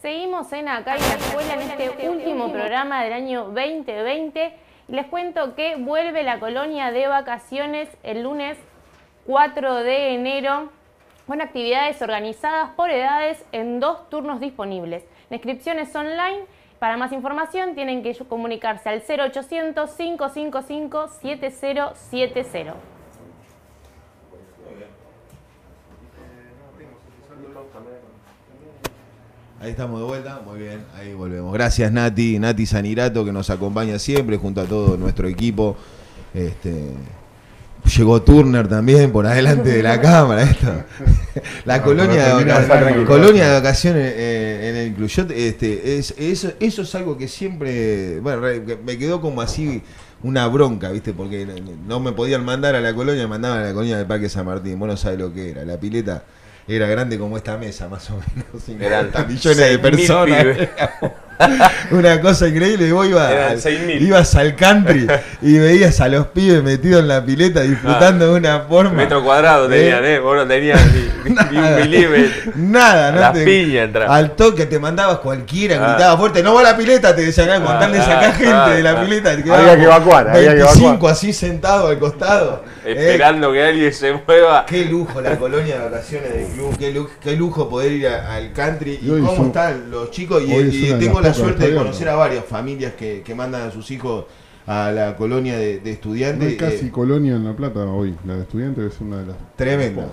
Seguimos 0.00 0.52
en 0.52 0.68
Acá 0.68 0.96
en 0.96 1.00
la 1.00 1.14
Escuela 1.14 1.54
en 1.54 1.60
este 1.60 2.10
último 2.10 2.52
programa 2.52 3.02
del 3.04 3.12
año 3.12 3.44
2020 3.44 4.52
y 4.88 4.92
les 4.92 5.06
cuento 5.06 5.54
que 5.54 5.76
vuelve 5.76 6.22
la 6.22 6.38
colonia 6.38 6.90
de 6.90 7.06
vacaciones 7.06 7.88
el 8.02 8.24
lunes 8.24 8.58
4 9.26 9.76
de 9.76 10.14
enero 10.14 10.70
con 11.26 11.40
actividades 11.40 12.02
organizadas 12.02 12.70
por 12.70 12.90
edades 12.90 13.42
en 13.52 13.80
dos 13.80 14.10
turnos 14.10 14.40
disponibles. 14.40 15.04
La 15.30 15.36
inscripción 15.36 15.78
es 15.78 15.94
online. 15.94 16.44
Para 16.78 16.96
más 16.96 17.12
información 17.12 17.76
tienen 17.76 18.02
que 18.02 18.12
comunicarse 18.28 18.88
al 18.88 19.02
0800 19.06 19.88
555 19.94 21.08
7070. 21.08 22.91
Ahí 29.62 29.70
estamos 29.70 30.00
de 30.00 30.06
vuelta, 30.06 30.40
muy 30.44 30.58
bien, 30.58 30.80
ahí 30.98 31.14
volvemos. 31.14 31.52
Gracias 31.52 31.92
Nati, 31.92 32.38
Nati 32.40 32.66
Sanirato 32.66 33.24
que 33.24 33.30
nos 33.32 33.48
acompaña 33.48 33.96
siempre 34.00 34.36
junto 34.36 34.60
a 34.60 34.64
todo 34.64 34.96
nuestro 34.96 35.28
equipo. 35.28 35.76
Este, 36.34 36.88
llegó 37.96 38.20
Turner 38.22 38.66
también 38.66 39.12
por 39.12 39.24
adelante 39.24 39.70
de 39.70 39.82
la 39.84 40.00
cámara. 40.00 40.42
Esto. 40.42 40.66
La 41.64 41.78
No, 41.78 41.84
colonia, 41.84 42.24
de, 42.24 42.30
termina 42.30 42.54
vaca- 42.54 42.56
de 42.56 42.62
estar 42.62 42.80
tranquilo. 42.82 43.06
colonia 43.06 43.46
de 43.48 43.52
vacaciones 43.54 44.12
eh, 44.16 44.68
en 44.70 44.76
el 44.76 44.94
Cluyot, 44.94 45.30
este, 45.30 45.96
es, 45.98 46.12
eso, 46.18 46.52
eso 46.58 46.82
es 46.82 46.94
algo 46.96 47.16
que 47.16 47.28
siempre, 47.28 48.18
bueno, 48.20 48.42
me 48.84 48.98
quedó 48.98 49.20
como 49.20 49.42
así 49.42 49.80
una 50.24 50.46
bronca, 50.48 50.90
¿viste? 50.90 51.12
Porque 51.12 51.46
no- 51.46 51.54
no 51.86 52.00
me 52.00 52.10
podían 52.12 52.44
mandar 52.44 52.74
a 52.74 52.80
la 52.80 52.92
colonia, 52.96 53.22
me 53.22 53.28
mandaban 53.28 53.60
a 53.60 53.66
la 53.66 53.72
colonia 53.72 53.96
del 53.96 54.06
Parque 54.06 54.28
San 54.28 54.44
Martín. 54.44 54.76
Vos 54.80 54.88
no 54.88 54.96
sabés 54.96 55.20
lo 55.20 55.32
que 55.32 55.50
era. 55.50 55.64
La 55.64 55.78
pileta 55.78 56.24
era 56.68 56.86
grande 56.86 57.18
como 57.18 57.36
esta 57.36 57.56
mesa, 57.58 57.88
más 57.88 58.08
o 58.10 58.14
menos. 58.14 58.62
50 58.64 58.86
Eran 58.86 59.28
millones 59.28 59.56
de 59.56 59.78
6.000 59.78 59.80
personas. 59.80 60.46
Una 61.90 62.20
cosa 62.20 62.48
increíble. 62.48 62.86
Y 62.88 62.90
vos 62.92 63.06
ibas, 63.06 63.30
Eran 63.32 63.50
al, 63.52 63.60
6.000. 63.60 64.00
ibas 64.02 64.34
al 64.34 64.56
country 64.56 65.06
y 65.42 65.58
veías 65.58 66.00
a 66.00 66.08
los 66.08 66.26
pibes 66.28 66.62
metidos 66.62 67.00
en 67.00 67.08
la 67.08 67.24
pileta 67.24 67.60
disfrutando 67.62 68.32
de 68.32 68.38
una 68.38 68.60
forma. 68.60 68.90
Metro 68.92 69.22
cuadrado 69.22 69.66
¿Eh? 69.66 69.78
tenían, 69.78 70.04
¿eh? 70.04 70.18
Vos 70.18 70.36
no 70.36 70.46
tenías 70.46 70.80
ni, 70.92 71.00
ni 71.30 71.30
un 71.58 71.62
Nada. 71.62 71.76
milímetro. 71.78 72.52
Nada, 72.56 73.12
no 73.12 73.20
la 73.20 73.32
te- 73.32 73.44
piña 73.44 73.82
entraba. 73.82 74.14
Al 74.16 74.32
toque 74.32 74.66
te 74.66 74.78
mandabas 74.78 75.18
cualquiera, 75.18 75.76
Ah. 75.82 75.92
gritaba 75.94 76.16
fuerte, 76.18 76.42
no 76.42 76.54
va 76.54 76.60
a 76.60 76.64
la 76.64 76.76
pileta, 76.76 77.14
te 77.14 77.22
decían, 77.22 77.50
ah, 77.50 77.60
con 77.64 77.78
tal 77.78 77.92
de 77.92 77.98
Ah, 77.98 78.04
sacar 78.04 78.24
ah, 78.24 78.32
gente 78.32 78.52
ah, 78.54 78.68
de 78.70 78.82
la 78.82 78.90
ah. 78.92 79.02
pileta. 79.02 79.30
Había 79.30 79.76
que 79.76 79.84
evacuar, 79.84 80.28
había 80.30 80.50
que 80.50 80.54
25 80.56 80.88
evacuar. 80.90 81.12
así 81.12 81.32
sentado 81.32 81.88
al 81.88 81.98
costado. 81.98 82.64
¿eh? 82.84 82.94
Esperando 82.96 83.52
que 83.52 83.62
alguien 83.62 83.92
se 83.92 84.12
mueva. 84.12 84.66
Qué 84.66 84.84
lujo 84.84 85.20
la 85.20 85.36
colonia 85.38 85.78
de 85.78 85.84
vacaciones 85.88 86.32
del 86.34 86.46
club, 86.46 86.76
qué 86.78 86.92
lujo, 86.92 87.10
qué 87.22 87.36
lujo 87.36 87.68
poder 87.68 87.92
ir 87.92 88.08
a- 88.08 88.34
al 88.34 88.52
country 88.52 88.98
y, 89.02 89.10
hoy 89.10 89.20
cómo 89.20 89.36
son- 89.36 89.46
están 89.46 89.90
los 89.90 90.10
chicos. 90.10 90.42
Y, 90.46 90.92
tengo 90.98 91.21
la 91.22 91.34
suerte 91.34 91.68
de 91.70 91.76
conocer 91.76 92.08
a 92.08 92.14
varias 92.14 92.44
familias 92.44 92.92
que, 92.94 93.22
que 93.24 93.34
mandan 93.34 93.68
a 93.68 93.70
sus 93.70 93.90
hijos 93.90 94.24
a 94.66 94.92
la 94.92 95.16
colonia 95.16 95.56
de, 95.58 95.78
de 95.80 95.82
No 95.84 95.90
estudiantes. 95.90 96.48
hay 96.48 96.56
casi 96.56 96.86
eh, 96.86 96.90
colonia 96.90 97.34
en 97.34 97.44
La 97.44 97.54
Plata 97.56 97.80
hoy. 97.84 98.14
La 98.24 98.36
de 98.36 98.42
estudiantes 98.42 98.94
es 98.94 99.00
una 99.00 99.18
de 99.20 99.26
las. 99.26 99.36
Tremendo. 99.56 100.10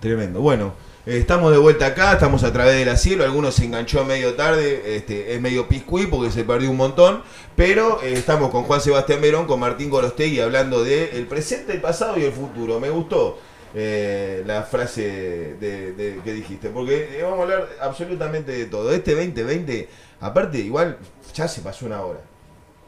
Tremendo. 0.00 0.40
Bueno, 0.40 0.72
eh, 1.06 1.18
estamos 1.18 1.52
de 1.52 1.58
vuelta 1.58 1.86
acá, 1.86 2.12
estamos 2.14 2.42
a 2.42 2.52
través 2.52 2.74
de 2.74 2.84
la 2.84 2.96
cielo. 2.96 3.22
Algunos 3.24 3.54
se 3.54 3.64
enganchó 3.66 4.04
medio 4.04 4.34
tarde, 4.34 4.96
este, 4.96 5.34
es 5.34 5.40
medio 5.40 5.68
piscuí 5.68 6.06
porque 6.06 6.30
se 6.30 6.42
perdió 6.44 6.70
un 6.70 6.76
montón. 6.78 7.22
Pero 7.54 8.00
eh, 8.02 8.14
estamos 8.14 8.50
con 8.50 8.64
Juan 8.64 8.80
Sebastián 8.80 9.20
Verón, 9.20 9.46
con 9.46 9.60
Martín 9.60 9.90
Gorostegui, 9.90 10.40
hablando 10.40 10.82
de 10.82 11.10
el 11.18 11.26
presente, 11.26 11.72
el 11.72 11.80
pasado 11.80 12.18
y 12.18 12.24
el 12.24 12.32
futuro. 12.32 12.80
Me 12.80 12.88
gustó 12.90 13.38
eh, 13.74 14.42
la 14.46 14.62
frase 14.62 15.56
de, 15.60 15.92
de- 15.92 16.20
que 16.24 16.32
dijiste, 16.32 16.70
porque 16.70 17.20
vamos 17.22 17.38
a 17.40 17.42
hablar 17.42 17.68
absolutamente 17.82 18.52
de 18.52 18.64
todo. 18.64 18.90
Este 18.92 19.14
2020, 19.14 19.88
aparte, 20.20 20.58
igual 20.58 20.98
ya 21.34 21.48
se 21.48 21.60
pasó 21.62 21.86
una 21.86 22.02
hora. 22.02 22.20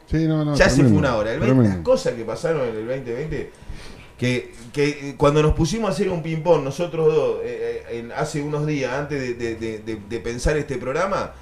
Sí, 0.09 0.27
no, 0.27 0.43
no. 0.45 0.55
Ya 0.55 0.69
se 0.69 0.81
fue 0.83 0.97
una 0.99 1.15
hora. 1.15 1.31
El 1.33 1.39
20 1.39 1.55
las 1.69 1.77
cosas 1.83 2.13
que 2.13 2.23
pasaron 2.23 2.61
en 2.67 2.75
el 2.75 2.87
2020, 2.87 3.51
que, 4.17 4.53
que 4.71 5.09
eh, 5.09 5.15
cuando 5.17 5.41
nos 5.41 5.53
pusimos 5.53 5.89
a 5.89 5.93
hacer 5.93 6.09
un 6.09 6.21
ping-pong, 6.21 6.63
nosotros 6.63 7.13
dos, 7.13 7.39
eh, 7.43 7.83
eh, 7.89 7.99
en- 7.99 8.11
hace 8.11 8.41
unos 8.41 8.65
días, 8.67 8.91
antes 8.93 9.19
de, 9.19 9.33
de- 9.33 9.55
de- 9.55 9.79
de- 9.79 9.99
de 10.07 10.19
pensar 10.19 10.55
este 10.57 10.77
programa, 10.77 11.33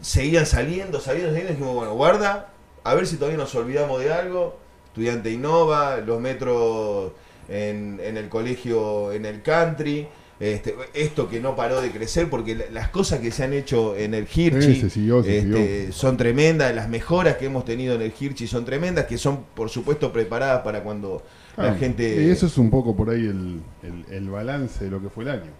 seguían 0.00 0.46
saliendo, 0.46 1.00
saliendo, 1.00 1.30
saliendo, 1.32 1.52
y 1.52 1.54
dijimos, 1.56 1.74
bueno, 1.74 1.94
guarda, 1.94 2.50
a 2.84 2.94
ver 2.94 3.06
si 3.06 3.16
todavía 3.16 3.38
nos 3.38 3.54
olvidamos 3.54 4.00
de 4.00 4.12
algo. 4.12 4.58
Estudiante 4.88 5.30
Innova, 5.30 5.98
los 5.98 6.20
metros 6.20 7.12
en, 7.48 8.00
en 8.02 8.16
el 8.16 8.28
colegio, 8.28 9.12
en 9.12 9.24
el 9.24 9.42
country. 9.42 10.08
Este, 10.40 10.74
esto 10.94 11.28
que 11.28 11.38
no 11.38 11.54
paró 11.54 11.82
de 11.82 11.90
crecer 11.90 12.30
porque 12.30 12.54
la- 12.54 12.64
las 12.72 12.88
cosas 12.88 13.20
que 13.20 13.30
se 13.30 13.44
han 13.44 13.52
hecho 13.52 13.94
en 13.94 14.14
el 14.14 14.26
Hirchi 14.34 14.74
Sí, 14.74 14.80
se 14.80 14.88
siguió, 14.90 15.22
se 15.22 15.38
este, 15.38 15.92
son 15.92 16.16
tremendas, 16.16 16.74
las 16.74 16.88
mejoras 16.88 17.36
que 17.36 17.44
hemos 17.46 17.66
tenido 17.66 17.94
en 17.94 18.00
el 18.02 18.12
Hirchi 18.18 18.46
son 18.46 18.64
tremendas, 18.64 19.04
que 19.04 19.18
son 19.18 19.44
por 19.54 19.68
supuesto 19.68 20.10
preparadas 20.12 20.62
para 20.62 20.82
cuando 20.82 21.22
la 21.58 21.74
Claro, 21.74 21.78
gente... 21.78 22.22
Y 22.24 22.30
eso 22.30 22.46
es 22.46 22.56
un 22.56 22.70
poco 22.70 22.96
por 22.96 23.10
ahí 23.10 23.20
el, 23.26 23.60
el- 23.82 24.06
el 24.10 24.30
balance 24.30 24.82
de 24.84 24.90
lo 24.90 25.02
que 25.02 25.10
fue 25.10 25.24
el 25.24 25.30
año. 25.30 25.50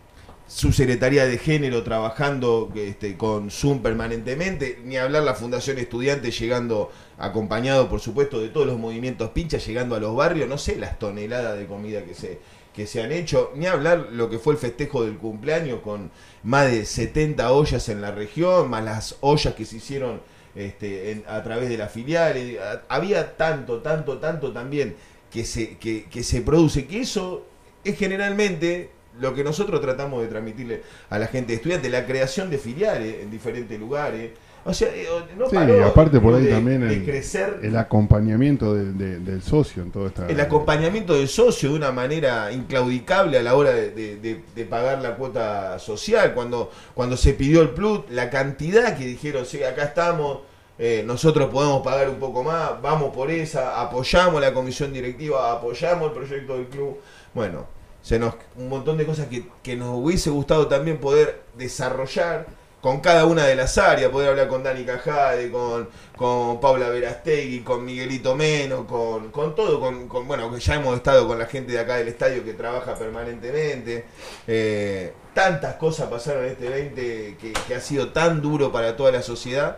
su 0.47 0.73
secretaría 0.73 1.27
de 1.27 1.39
género 1.39 1.83
trabajando 1.85 2.73
este, 2.75 3.17
con 3.17 3.51
Zoom 3.51 3.83
permanentemente, 3.83 4.81
ni 4.85 4.97
hablar 4.97 5.23
la 5.23 5.35
Fundación 5.35 5.79
Estudiantes 5.79 6.37
llegando 6.41 6.91
acompañado 7.19 7.89
por 7.89 8.01
supuesto 8.01 8.41
de 8.41 8.49
todos 8.49 8.67
los 8.67 8.79
movimientos 8.79 9.31
pinchas, 9.31 9.65
llegando 9.67 9.95
a 9.95 10.01
los 10.01 10.17
barrios, 10.17 10.49
no 10.49 10.59
sé 10.59 10.77
las 10.77 10.99
toneladas 10.99 11.57
de 11.59 11.67
comida 11.67 12.03
que 12.05 12.15
se, 12.15 12.41
se 12.87 13.03
han 13.03 13.13
hecho, 13.13 13.53
ni 13.55 13.67
hablar 13.67 14.09
lo 14.13 14.29
que 14.31 14.39
fue 14.39 14.55
el 14.55 14.59
festejo 14.59 15.05
del 15.05 15.17
cumpleaños 15.19 15.81
con 15.81 16.11
más 16.43 16.71
de 16.71 16.85
70 16.85 17.53
ollas 17.53 17.89
en 17.89 18.01
la 18.01 18.11
región, 18.13 18.69
más 18.71 18.85
las 18.85 19.17
ollas 19.21 19.55
que 19.55 19.65
se 19.65 19.77
hicieron 19.77 20.21
este, 20.55 21.13
en- 21.13 21.25
a 21.29 21.43
través 21.43 21.69
de 21.69 21.79
las 21.79 21.93
filiales, 21.93 22.59
había 22.89 23.37
tanto, 23.37 23.81
tanto, 23.81 24.19
tanto 24.19 24.53
también 24.53 24.97
que 25.31 25.45
se, 25.45 25.77
que, 25.79 26.05
que 26.11 26.23
se 26.25 26.41
produce, 26.41 26.87
que 26.87 27.01
eso 27.01 27.47
es 27.85 27.97
generalmente 27.97 28.91
lo 29.19 29.35
que 29.35 29.45
nosotros 29.45 29.81
tratamos 29.81 30.23
de 30.23 30.29
transmitirle 30.29 30.83
a 31.09 31.19
la 31.19 31.27
gente 31.29 31.55
estudiante, 31.55 31.89
la 31.89 32.07
creación 32.07 32.51
de 32.51 32.59
filiales 32.59 33.23
en 33.23 33.31
diferentes 33.31 33.79
lugares. 33.79 34.31
O 34.65 34.75
sea, 34.75 34.89
eh, 34.95 35.07
no 35.39 35.49
Sí, 35.49 35.55
paró 35.57 35.87
aparte 35.87 36.21
por 36.21 36.35
ahí 36.35 36.45
de- 36.45 36.51
también 36.51 36.83
el, 36.83 37.03
crecer 37.05 37.61
el 37.63 37.77
acompañamiento 37.77 38.75
de- 38.75 38.93
de- 38.93 39.19
del 39.19 39.43
socio 39.43 39.83
en 39.83 39.91
toda 39.91 40.09
esta. 40.09 40.29
el 40.29 40.39
acompañamiento 40.39 41.15
del 41.15 41.29
socio 41.29 41.71
de 41.71 41.77
una 41.77 41.93
manera 41.93 42.53
inclaudicable 42.53 43.39
a 43.39 43.43
la 43.43 43.55
hora 43.55 43.73
de, 43.73 44.67
pagar 44.69 45.01
la 45.01 45.17
cuota 45.17 45.79
social. 45.79 46.35
Cuando, 46.35 46.71
cuando 46.95 47.17
se 47.17 47.33
pidió 47.33 47.63
el 47.63 47.71
plus, 47.71 48.01
la 48.11 48.29
cantidad 48.29 48.97
que 48.99 49.07
dijeron, 49.07 49.47
sí, 49.47 49.63
acá 49.65 49.85
estamos, 49.85 50.41
eh, 50.79 51.03
nosotros 51.07 51.49
podemos 51.51 51.83
pagar 51.83 52.09
un 52.11 52.17
poco 52.17 52.43
más, 52.45 52.81
vamos 52.83 53.15
por 53.15 53.31
esa, 53.31 53.81
apoyamos 53.81 54.41
la 54.43 54.53
comisión 54.53 54.93
directiva, 54.93 55.53
apoyamos 55.53 56.09
el 56.09 56.13
proyecto 56.13 56.55
del 56.59 56.67
club. 56.67 56.99
Bueno, 57.35 57.67
se 58.03 58.19
nos, 58.19 58.35
un 58.57 58.69
montón 58.69 58.99
de 58.99 59.07
cosas 59.07 59.27
que, 59.29 59.45
que 59.63 59.75
nos 59.77 59.97
hubiese 59.97 60.29
gustado 60.31 60.67
también 60.69 60.99
poder 60.99 61.41
desarrollar 61.57 62.47
con 62.81 63.01
cada 63.01 63.27
una 63.27 63.45
de 63.47 63.55
las 63.57 63.77
áreas, 63.77 64.11
poder 64.11 64.31
hablar 64.31 64.49
con 64.49 64.63
Dani 64.63 64.85
Cajade, 64.85 65.51
con, 65.51 65.89
con 66.17 66.61
Paula 66.61 66.89
Verastegui, 66.89 67.61
con 67.61 67.85
Miguelito 67.85 68.35
Meno, 68.35 68.87
con, 68.87 69.31
con 69.31 69.55
todo, 69.55 69.79
con, 69.81 70.09
con- 70.09 70.27
bueno, 70.27 70.51
que 70.51 70.61
ya 70.61 70.77
hemos 70.77 70.97
estado 70.97 71.29
con 71.29 71.39
la 71.39 71.45
gente 71.47 71.73
de 71.73 71.79
acá 71.79 71.97
del 71.97 72.09
estadio 72.09 72.43
que 72.43 72.55
trabaja 72.55 72.95
permanentemente. 72.95 74.07
Eh, 74.47 75.13
tantas 75.35 75.75
cosas 75.75 76.09
pasaron 76.09 76.45
en 76.45 76.53
este 76.53 76.69
20 76.71 77.37
que, 77.41 77.53
que 77.69 77.75
ha 77.75 77.81
sido 77.81 78.09
tan 78.13 78.41
duro 78.41 78.73
para 78.73 78.97
toda 78.97 79.13
la 79.13 79.23
sociedad, 79.23 79.77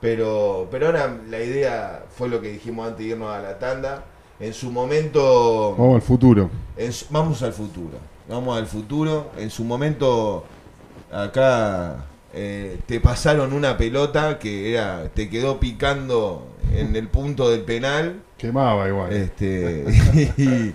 pero, 0.00 0.68
pero 0.70 0.86
ahora 0.86 1.12
la 1.28 1.40
idea 1.42 2.04
fue 2.16 2.28
lo 2.28 2.40
que 2.40 2.48
dijimos 2.52 2.86
antes 2.86 3.00
de 3.04 3.12
irnos 3.12 3.34
a 3.34 3.40
la 3.40 3.58
tanda. 3.58 4.04
En 4.38 4.52
su 4.54 4.70
momento... 4.70 5.74
Vamos 5.76 5.96
al 5.96 6.02
futuro. 6.02 6.50
En 6.76 6.92
vamos 7.10 7.42
al 7.42 7.52
futuro. 7.52 7.98
Vamos 8.28 8.56
al 8.58 8.66
futuro. 8.66 9.30
En 9.38 9.50
su 9.50 9.64
momento, 9.64 10.44
acá 11.12 12.04
eh, 12.36 12.78
te 12.86 13.00
pasaron 13.00 13.52
una 13.52 13.76
pelota 13.76 14.40
que 14.40 14.72
era 14.72 15.08
te 15.14 15.30
quedó 15.30 15.60
picando 15.60 16.48
en 16.72 16.96
el 16.96 17.08
punto 17.08 17.48
del 17.48 17.60
penal. 17.60 18.22
Quemaba 18.36 18.88
igual. 18.88 19.12
Este, 19.12 19.84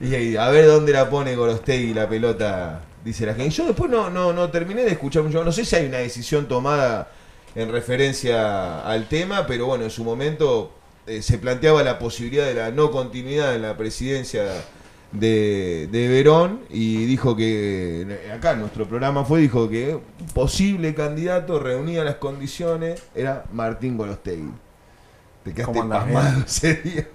y, 0.00 0.36
a 0.36 0.48
ver 0.50 0.66
dónde 0.66 0.92
la 0.92 1.08
pone 1.08 1.34
Gorostegui 1.34 1.94
la 1.94 2.06
pelota, 2.06 2.82
dice 3.02 3.24
la 3.24 3.34
gente. 3.34 3.50
Yo 3.50 3.66
después 3.66 3.90
no, 3.90 4.10
no, 4.10 4.34
no 4.34 4.50
terminé 4.50 4.82
de 4.82 4.90
escuchar 4.90 5.22
mucho. 5.22 5.42
No 5.42 5.52
sé 5.52 5.64
si 5.64 5.74
hay 5.76 5.86
una 5.86 5.98
decisión 5.98 6.46
tomada 6.46 7.10
en 7.54 7.72
referencia 7.72 8.80
al 8.82 9.08
tema, 9.08 9.46
pero 9.46 9.66
bueno, 9.66 9.84
en 9.84 9.90
su 9.90 10.04
momento 10.04 10.72
eh, 11.06 11.22
se 11.22 11.38
planteaba 11.38 11.82
la 11.82 11.98
posibilidad 11.98 12.44
de 12.44 12.54
la 12.54 12.70
no 12.70 12.90
continuidad 12.90 13.54
en 13.54 13.62
la 13.62 13.76
presidencia 13.76 14.44
de, 15.12 15.88
de 15.90 16.08
Verón 16.08 16.60
y 16.70 17.04
dijo 17.06 17.36
que, 17.36 18.30
acá 18.34 18.54
nuestro 18.54 18.86
programa 18.86 19.24
fue, 19.24 19.40
dijo 19.40 19.68
que 19.68 19.94
un 19.96 20.26
posible 20.34 20.94
candidato 20.94 21.58
reunía 21.58 22.04
las 22.04 22.16
condiciones, 22.16 23.02
era 23.14 23.44
Martín 23.52 23.96
Gorostegui. 23.96 24.52
Te 25.44 25.54
quedaste 25.54 25.64
¿Cómo 25.78 25.82
andás, 25.82 26.04
pasmado 26.04 26.42
ese 26.46 26.74
día. 26.76 27.06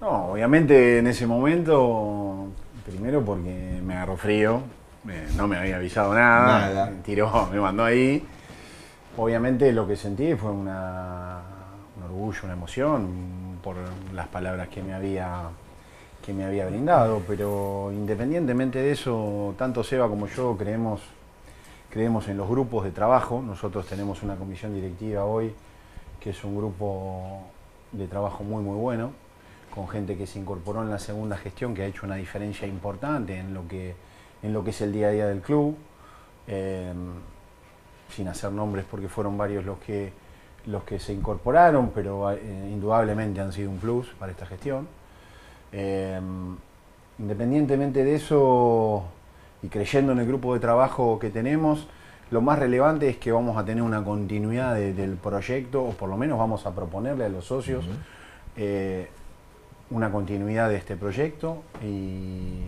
No, 0.00 0.32
obviamente 0.32 0.98
en 0.98 1.06
ese 1.06 1.26
momento, 1.26 2.48
primero 2.84 3.24
porque 3.24 3.80
me 3.84 3.94
agarró 3.94 4.16
frío, 4.16 4.60
eh, 5.08 5.26
no 5.36 5.46
me 5.48 5.56
había 5.56 5.76
avisado 5.76 6.14
nada, 6.14 6.68
Nada. 6.68 6.86
me 6.90 7.02
tiró, 7.02 7.48
me 7.52 7.60
mandó 7.60 7.84
ahí. 7.84 8.26
Obviamente 9.16 9.72
lo 9.72 9.86
que 9.86 9.96
sentí 9.96 10.34
fue 10.34 10.50
una, 10.50 11.40
un 11.96 12.02
orgullo, 12.02 12.40
una 12.44 12.52
emoción 12.52 13.58
por 13.62 13.76
las 14.12 14.28
palabras 14.28 14.68
que 14.68 14.82
me 14.82 14.92
había 14.92 15.48
que 16.26 16.32
me 16.32 16.44
había 16.44 16.66
brindado, 16.66 17.22
pero 17.24 17.92
independientemente 17.92 18.80
de 18.80 18.90
eso, 18.90 19.54
tanto 19.56 19.84
Seba 19.84 20.08
como 20.08 20.26
yo 20.26 20.56
creemos 20.56 21.00
creemos 21.88 22.26
en 22.28 22.36
los 22.36 22.48
grupos 22.48 22.84
de 22.84 22.90
trabajo. 22.90 23.40
Nosotros 23.40 23.86
tenemos 23.86 24.24
una 24.24 24.34
comisión 24.34 24.74
directiva 24.74 25.24
hoy 25.24 25.54
que 26.18 26.30
es 26.30 26.44
un 26.44 26.56
grupo 26.56 27.42
de 27.92 28.08
trabajo 28.08 28.42
muy 28.42 28.60
muy 28.60 28.74
bueno, 28.74 29.12
con 29.72 29.86
gente 29.88 30.16
que 30.16 30.26
se 30.26 30.40
incorporó 30.40 30.82
en 30.82 30.90
la 30.90 30.98
segunda 30.98 31.36
gestión, 31.36 31.74
que 31.74 31.82
ha 31.82 31.86
hecho 31.86 32.04
una 32.04 32.16
diferencia 32.16 32.66
importante 32.66 33.38
en 33.38 33.54
lo 33.54 33.68
que, 33.68 33.94
en 34.42 34.52
lo 34.52 34.64
que 34.64 34.70
es 34.70 34.80
el 34.80 34.92
día 34.92 35.06
a 35.06 35.10
día 35.12 35.26
del 35.28 35.42
club, 35.42 35.76
eh, 36.48 36.92
sin 38.10 38.26
hacer 38.26 38.50
nombres 38.50 38.84
porque 38.90 39.08
fueron 39.08 39.38
varios 39.38 39.64
los 39.64 39.78
que, 39.78 40.12
los 40.66 40.82
que 40.82 40.98
se 40.98 41.12
incorporaron, 41.12 41.92
pero 41.94 42.32
eh, 42.32 42.68
indudablemente 42.72 43.40
han 43.40 43.52
sido 43.52 43.70
un 43.70 43.78
plus 43.78 44.08
para 44.18 44.32
esta 44.32 44.44
gestión. 44.44 44.88
Eh, 45.72 46.20
independientemente 47.18 48.04
de 48.04 48.14
eso 48.14 49.04
y 49.62 49.68
creyendo 49.68 50.12
en 50.12 50.18
el 50.18 50.26
grupo 50.26 50.54
de 50.54 50.60
trabajo 50.60 51.18
que 51.18 51.30
tenemos, 51.30 51.88
lo 52.30 52.40
más 52.42 52.58
relevante 52.58 53.08
es 53.08 53.16
que 53.16 53.32
vamos 53.32 53.56
a 53.56 53.64
tener 53.64 53.82
una 53.82 54.04
continuidad 54.04 54.74
de- 54.74 54.92
del 54.92 55.14
proyecto, 55.16 55.82
o 55.82 55.90
por 55.92 56.08
lo 56.08 56.16
menos 56.16 56.38
vamos 56.38 56.66
a 56.66 56.74
proponerle 56.74 57.24
a 57.24 57.28
los 57.28 57.44
socios 57.46 57.84
eh, 58.56 59.08
una 59.90 60.10
continuidad 60.10 60.68
de 60.68 60.76
este 60.76 60.96
proyecto 60.96 61.62
y 61.82 62.62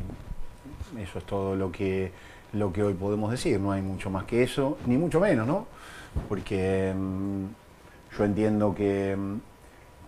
eso 0.98 1.18
es 1.18 1.24
todo 1.24 1.56
lo 1.56 1.70
que, 1.72 2.12
lo 2.52 2.72
que 2.72 2.82
hoy 2.82 2.94
podemos 2.94 3.30
decir, 3.30 3.58
no 3.60 3.72
hay 3.72 3.82
mucho 3.82 4.08
más 4.10 4.24
que 4.24 4.42
eso, 4.42 4.78
ni 4.86 4.96
mucho 4.96 5.20
menos, 5.20 5.46
¿no? 5.46 5.66
Porque 6.28 6.94
mm, 6.96 7.44
yo 8.16 8.24
entiendo 8.24 8.74
que, 8.74 9.14
mm, 9.16 9.34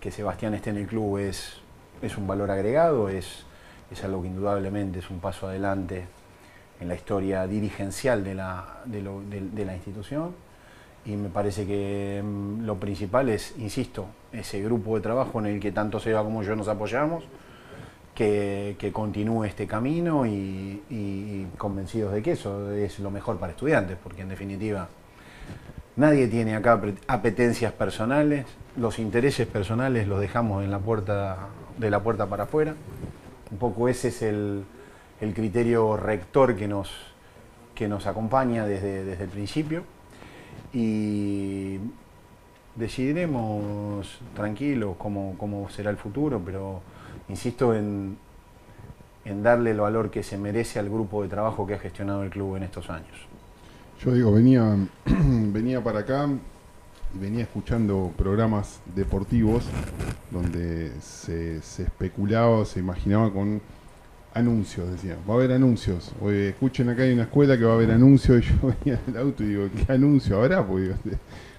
que 0.01 0.11
Sebastián 0.11 0.55
esté 0.55 0.70
en 0.70 0.76
el 0.78 0.86
club 0.86 1.18
es, 1.18 1.59
es 2.03 2.16
un 2.16 2.26
valor 2.26 2.51
agregado, 2.51 3.09
es, 3.09 3.44
es 3.90 4.05
algo 4.05 4.22
que 4.22 4.28
indudablemente 4.28 4.98
es 5.01 5.11
un 5.11 5.20
paso 5.20 5.48
adelante 5.48 6.07
en 6.80 6.88
la 6.88 6.94
historia 6.94 7.46
dirigencial 7.46 8.24
de 8.24 8.34
la, 8.34 8.80
de 8.86 9.64
la 9.64 9.74
institución. 9.74 10.34
Y 11.05 11.16
me 11.16 11.30
parece 11.30 11.66
que 11.66 12.22
mm, 12.22 12.64
lo 12.66 12.76
principal 12.76 13.28
es, 13.30 13.55
insisto, 13.59 14.07
ese 14.32 14.61
grupo 14.62 14.96
de 14.96 15.03
trabajo 15.03 15.38
en 15.40 15.46
el 15.46 15.61
que 15.61 15.72
tanto 15.72 15.98
Seba 15.98 16.22
como 16.22 16.42
yo 16.42 16.55
nos 16.57 16.68
apoyamos, 16.68 17.24
que, 18.14 18.76
que 18.78 18.92
continúe 18.92 19.44
este 19.44 19.66
camino 19.66 20.26
y, 20.26 20.82
y- 20.90 21.46
convencidos 21.57 22.12
de 22.12 22.22
que 22.22 22.32
eso 22.32 22.70
es 22.72 22.98
lo 22.98 23.11
mejor 23.11 23.38
para 23.38 23.53
estudiantes, 23.53 23.96
porque 24.03 24.22
en 24.22 24.28
definitiva 24.28 24.88
nadie 25.96 26.28
tiene 26.28 26.55
acá 26.55 26.80
apetencias 27.07 27.72
personales, 27.72 28.46
los 28.76 28.98
intereses 28.98 29.46
personales 29.46 30.07
los 30.07 30.20
dejamos 30.20 30.64
en 30.64 30.70
la 30.70 30.78
puerta, 30.78 31.48
de 31.80 31.90
la 31.90 32.02
puerta 32.02 32.26
para 32.26 32.44
afuera. 32.44 32.74
Un 33.50 33.58
poco 33.58 33.88
ese 33.88 34.08
es 34.08 34.22
el, 34.22 34.64
el 35.20 35.34
criterio 35.34 35.96
rector 35.96 36.54
que 36.54 36.68
nos, 36.68 36.90
que 37.74 37.88
nos 37.88 38.06
acompaña 38.06 38.66
desde, 38.66 39.04
desde 39.04 39.24
el 39.24 39.30
principio. 39.30 39.82
Y 40.72 41.78
decidiremos 42.76 44.20
tranquilos 44.36 44.94
cómo, 44.98 45.34
cómo 45.36 45.68
será 45.70 45.90
el 45.90 45.96
futuro, 45.96 46.40
pero 46.44 46.80
insisto 47.28 47.74
en, 47.74 48.16
en 49.24 49.42
darle 49.42 49.72
el 49.72 49.80
valor 49.80 50.10
que 50.10 50.22
se 50.22 50.38
merece 50.38 50.78
al 50.78 50.88
grupo 50.88 51.22
de 51.22 51.28
trabajo 51.28 51.66
que 51.66 51.74
ha 51.74 51.78
gestionado 51.78 52.22
el 52.22 52.30
club 52.30 52.56
en 52.56 52.62
estos 52.62 52.88
años. 52.90 53.30
Yo 54.04 54.12
digo, 54.12 54.32
venía, 54.32 54.76
venía 55.04 55.82
para 55.82 56.00
acá 56.00 56.28
y 57.14 57.18
venía 57.18 57.42
escuchando 57.42 58.12
programas 58.16 58.80
deportivos 58.94 59.64
donde 60.30 60.92
se, 61.00 61.56
especulaba 61.58 62.64
se 62.64 62.80
imaginaba 62.80 63.32
con 63.32 63.61
anuncios, 64.32 64.90
decía, 64.92 65.16
va 65.28 65.34
a 65.34 65.36
haber 65.38 65.52
anuncios. 65.52 66.12
Oye, 66.20 66.50
escuchen 66.50 66.88
acá 66.88 67.02
hay 67.02 67.12
una 67.12 67.22
escuela 67.24 67.58
que 67.58 67.64
va 67.64 67.72
a 67.72 67.74
haber 67.74 67.90
anuncios 67.90 68.38
y 68.44 68.48
yo 68.48 68.74
venía 68.84 69.00
del 69.06 69.16
auto 69.16 69.42
y 69.42 69.48
digo, 69.48 69.68
¿qué 69.86 69.92
anuncio 69.92 70.40
habrá? 70.40 70.64
Porque 70.66 70.94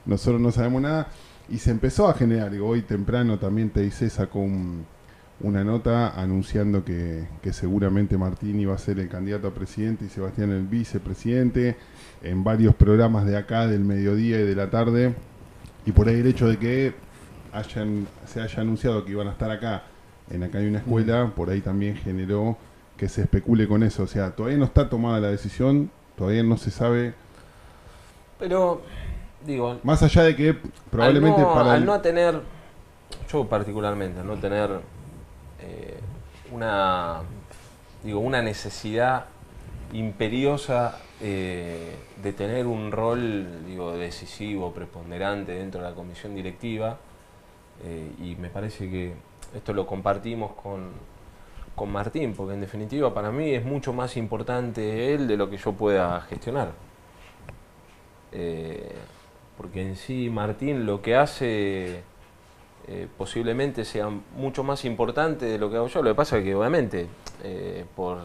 nosotros 0.05 0.39
no 0.41 0.51
sabemos 0.51 0.81
nada. 0.81 1.07
Y 1.49 1.57
se 1.57 1.71
empezó 1.71 2.07
a 2.07 2.13
generar, 2.13 2.49
digo, 2.51 2.67
hoy 2.67 2.81
temprano 2.83 3.37
también 3.39 3.71
TIC 3.71 4.09
sacó 4.09 4.39
un- 4.39 4.85
una 5.43 5.63
nota 5.63 6.09
anunciando 6.21 6.85
que, 6.85 7.25
que 7.41 7.51
seguramente 7.51 8.15
Martín 8.15 8.59
iba 8.59 8.75
a 8.75 8.77
ser 8.77 8.99
el 8.99 9.09
candidato 9.09 9.47
a 9.47 9.53
presidente 9.53 10.05
y 10.05 10.09
Sebastián 10.09 10.51
el 10.51 10.67
vicepresidente 10.67 11.75
en 12.21 12.43
varios 12.43 12.75
programas 12.75 13.25
de 13.25 13.35
acá, 13.35 13.65
del 13.67 13.83
mediodía 13.83 14.39
y 14.39 14.43
de 14.45 14.55
la 14.55 14.69
tarde. 14.69 15.15
Y 15.85 15.91
por 15.91 16.07
ahí 16.07 16.19
el 16.19 16.27
hecho 16.27 16.47
de 16.47 16.57
que 16.57 16.93
hayan, 17.53 18.07
se 18.25 18.41
haya 18.41 18.61
anunciado 18.61 19.03
que 19.03 19.11
iban 19.11 19.27
a 19.27 19.31
estar 19.31 19.49
acá, 19.51 19.83
en 20.29 20.43
acá 20.43 20.59
hay 20.59 20.67
una 20.67 20.79
escuela, 20.79 21.31
por 21.35 21.49
ahí 21.49 21.61
también 21.61 21.95
generó 21.95 22.57
que 22.97 23.09
se 23.09 23.21
especule 23.21 23.67
con 23.67 23.83
eso. 23.83 24.03
O 24.03 24.07
sea, 24.07 24.31
todavía 24.35 24.57
no 24.57 24.65
está 24.65 24.89
tomada 24.89 25.19
la 25.19 25.29
decisión, 25.29 25.89
todavía 26.15 26.43
no 26.43 26.57
se 26.57 26.71
sabe, 26.71 27.13
Pero, 28.39 28.81
digo, 29.45 29.79
más 29.83 30.01
allá 30.03 30.23
de 30.23 30.35
que 30.35 30.55
probablemente 30.89 31.41
al 31.41 31.47
no, 31.47 31.53
para 31.53 31.73
al 31.73 31.79
el- 31.79 31.85
no 31.85 32.01
tener, 32.01 32.41
yo 33.31 33.47
particularmente, 33.47 34.19
al 34.19 34.27
no 34.27 34.35
tener 34.37 34.81
eh, 35.61 35.99
una, 36.51 37.21
digo, 38.03 38.19
una 38.19 38.41
necesidad 38.41 39.25
imperiosa 39.93 40.97
eh, 41.19 41.95
de 42.21 42.33
tener 42.33 42.67
un 42.67 42.91
rol 42.91 43.65
digo, 43.65 43.91
decisivo, 43.93 44.71
preponderante 44.71 45.53
dentro 45.53 45.81
de 45.81 45.89
la 45.89 45.95
comisión 45.95 46.35
directiva, 46.35 46.97
eh, 47.83 48.11
y 48.19 48.35
me 48.35 48.49
parece 48.49 48.89
que 48.89 49.13
esto 49.55 49.73
lo 49.73 49.87
compartimos 49.87 50.51
con, 50.53 50.91
con 51.75 51.91
Martín, 51.91 52.33
porque 52.35 52.53
en 52.53 52.61
definitiva 52.61 53.13
para 53.13 53.31
mí 53.31 53.51
es 53.51 53.65
mucho 53.65 53.93
más 53.93 54.17
importante 54.17 55.13
él 55.13 55.27
de 55.27 55.37
lo 55.37 55.49
que 55.49 55.57
yo 55.57 55.73
pueda 55.73 56.21
gestionar. 56.21 56.71
Eh, 58.31 58.95
porque 59.57 59.81
en 59.81 59.95
sí 59.95 60.29
Martín 60.29 60.85
lo 60.85 61.01
que 61.01 61.15
hace 61.15 62.01
eh, 62.87 63.07
posiblemente 63.17 63.83
sea 63.83 64.09
mucho 64.35 64.63
más 64.63 64.85
importante 64.85 65.45
de 65.45 65.57
lo 65.57 65.69
que 65.69 65.77
hago 65.77 65.87
yo. 65.87 66.01
Lo 66.01 66.11
que 66.11 66.15
pasa 66.15 66.37
es 66.37 66.43
que 66.43 66.55
obviamente 66.55 67.07
por 67.95 68.19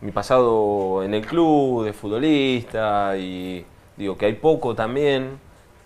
mi 0.00 0.12
pasado 0.12 1.02
en 1.02 1.14
el 1.14 1.26
club 1.26 1.84
de 1.84 1.92
futbolista 1.92 3.16
y 3.16 3.64
digo 3.96 4.16
que 4.16 4.26
hay 4.26 4.34
poco 4.34 4.74
también 4.74 5.40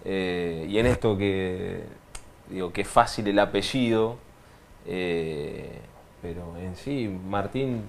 Eh, 0.04 0.66
y 0.68 0.78
en 0.78 0.86
esto 0.86 1.16
que 1.16 1.84
digo 2.48 2.72
que 2.72 2.80
es 2.82 2.88
fácil 2.88 3.28
el 3.28 3.38
apellido, 3.38 4.16
eh, 4.86 5.78
pero 6.20 6.56
en 6.58 6.74
sí 6.76 7.08
Martín 7.28 7.84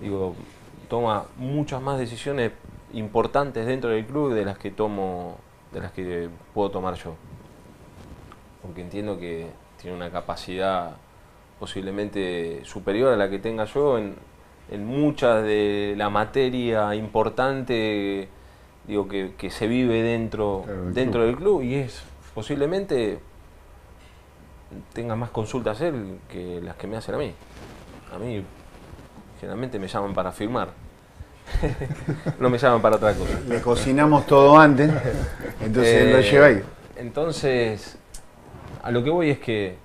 digo 0.00 0.34
toma 0.88 1.24
muchas 1.36 1.80
más 1.80 1.98
decisiones 1.98 2.52
importantes 2.92 3.66
dentro 3.66 3.90
del 3.90 4.04
club 4.06 4.34
de 4.34 4.44
las 4.44 4.58
que 4.58 4.70
tomo, 4.70 5.38
de 5.72 5.80
las 5.80 5.92
que 5.92 6.28
puedo 6.54 6.70
tomar 6.70 6.94
yo. 6.94 7.14
Porque 8.62 8.82
entiendo 8.82 9.18
que 9.18 9.46
tiene 9.80 9.96
una 9.96 10.10
capacidad 10.10 10.96
posiblemente 11.58 12.64
superior 12.64 13.12
a 13.14 13.16
la 13.16 13.30
que 13.30 13.38
tenga 13.38 13.64
yo 13.64 13.98
en, 13.98 14.14
en 14.70 14.84
mucha 14.86 15.42
de 15.42 15.94
la 15.96 16.10
materia 16.10 16.94
importante 16.94 18.28
digo 18.86 19.08
que, 19.08 19.32
que 19.36 19.50
se 19.50 19.66
vive 19.66 20.02
dentro, 20.02 20.62
Claro, 20.64 20.84
dentro 20.92 21.20
club. 21.22 21.26
del 21.26 21.36
club 21.36 21.62
y 21.62 21.74
es 21.76 22.02
posiblemente 22.34 23.18
tenga 24.92 25.16
más 25.16 25.30
consultas 25.30 25.80
él 25.80 26.18
que 26.28 26.60
las 26.62 26.76
que 26.76 26.86
me 26.86 26.96
hacen 26.96 27.14
a 27.14 27.18
mí. 27.18 27.32
A 28.14 28.18
mí 28.18 28.42
generalmente 29.40 29.78
me 29.78 29.88
llaman 29.88 30.14
para 30.14 30.32
firmar. 30.32 30.70
no 32.40 32.50
me 32.50 32.58
llaman 32.58 32.82
para 32.82 32.96
otra 32.96 33.14
cosa. 33.14 33.38
Le 33.48 33.60
cocinamos 33.60 34.26
todo 34.26 34.58
antes, 34.58 34.90
entonces 35.60 36.12
lo 36.12 36.18
Eh, 36.18 36.22
lleva 36.30 36.46
ahí. 36.46 36.62
Entonces, 36.96 37.96
a 38.82 38.90
lo 38.90 39.04
que 39.04 39.10
voy 39.10 39.30
es 39.30 39.38
que 39.38 39.76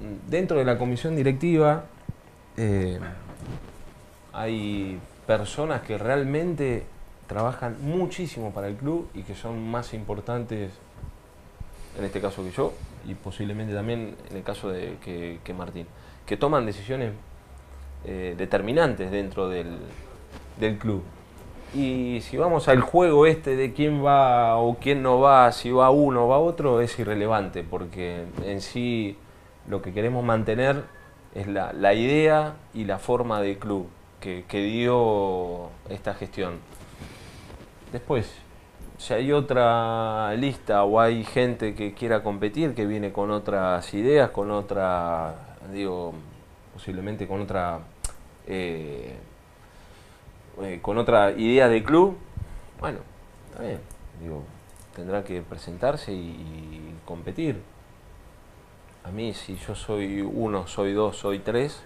mm, 0.00 0.30
dentro 0.30 0.58
de 0.58 0.64
la 0.64 0.78
comisión 0.78 1.14
directiva 1.16 1.84
eh, 2.56 2.98
hay 4.32 4.98
personas 5.26 5.82
que 5.82 5.98
realmente 5.98 6.84
trabajan 7.26 7.76
muchísimo 7.82 8.52
para 8.52 8.68
el 8.68 8.76
club 8.76 9.08
y 9.14 9.22
que 9.22 9.34
son 9.34 9.70
más 9.70 9.92
importantes 9.94 10.72
en 11.98 12.04
este 12.04 12.20
caso 12.20 12.42
que 12.42 12.50
yo 12.50 12.72
y 13.06 13.14
posiblemente 13.14 13.74
también 13.74 14.16
en 14.30 14.36
el 14.36 14.42
caso 14.42 14.70
de 14.70 14.96
que, 15.02 15.54
Martín, 15.54 15.86
que 16.26 16.36
toman 16.36 16.66
decisiones 16.66 17.12
eh, 18.04 18.34
determinantes 18.36 19.10
dentro 19.10 19.48
del, 19.48 19.78
del 20.58 20.78
club. 20.78 21.02
Y 21.74 22.20
si 22.22 22.38
vamos 22.38 22.68
al 22.68 22.80
juego 22.80 23.26
este 23.26 23.54
de 23.54 23.74
quién 23.74 24.02
va 24.02 24.56
o 24.56 24.76
quién 24.76 25.02
no 25.02 25.20
va, 25.20 25.52
si 25.52 25.70
va 25.70 25.90
uno 25.90 26.24
o 26.24 26.28
va 26.28 26.38
otro, 26.38 26.80
es 26.80 26.98
irrelevante, 26.98 27.62
porque 27.62 28.24
en 28.44 28.62
sí 28.62 29.18
lo 29.68 29.82
que 29.82 29.92
queremos 29.92 30.24
mantener 30.24 30.84
es 31.34 31.46
la, 31.46 31.74
la 31.74 31.92
idea 31.92 32.54
y 32.72 32.84
la 32.84 32.98
forma 32.98 33.42
del 33.42 33.58
club 33.58 33.88
que, 34.20 34.44
dio 34.62 35.70
esta 35.88 36.14
gestión. 36.14 36.58
Después, 37.92 38.30
si 38.98 39.14
hay 39.14 39.32
otra 39.32 40.34
lista 40.34 40.84
o 40.84 41.00
hay 41.00 41.24
gente 41.24 41.74
que 41.74 41.94
quiera 41.94 42.22
competir, 42.22 42.74
que 42.74 42.86
viene 42.86 43.12
con 43.12 43.30
otras 43.30 43.92
ideas, 43.94 44.30
con 44.30 44.50
otra, 44.50 45.56
digo, 45.72 46.12
posiblemente 46.74 47.26
con 47.26 47.40
otra, 47.40 47.80
eh, 48.46 49.16
eh, 50.62 50.78
con 50.82 50.98
otra 50.98 51.30
idea 51.32 51.68
de 51.68 51.82
club, 51.82 52.16
bueno, 52.80 52.98
está 53.50 53.62
bien, 53.62 53.80
digo, 54.20 54.42
tendrá 54.94 55.24
que 55.24 55.42
presentarse 55.42 56.12
y, 56.12 56.16
y 56.16 56.94
competir. 57.04 57.62
A 59.04 59.10
mí, 59.10 59.32
si 59.32 59.56
yo 59.56 59.74
soy 59.74 60.20
uno, 60.20 60.66
soy 60.66 60.92
dos, 60.92 61.16
soy 61.16 61.38
tres, 61.38 61.82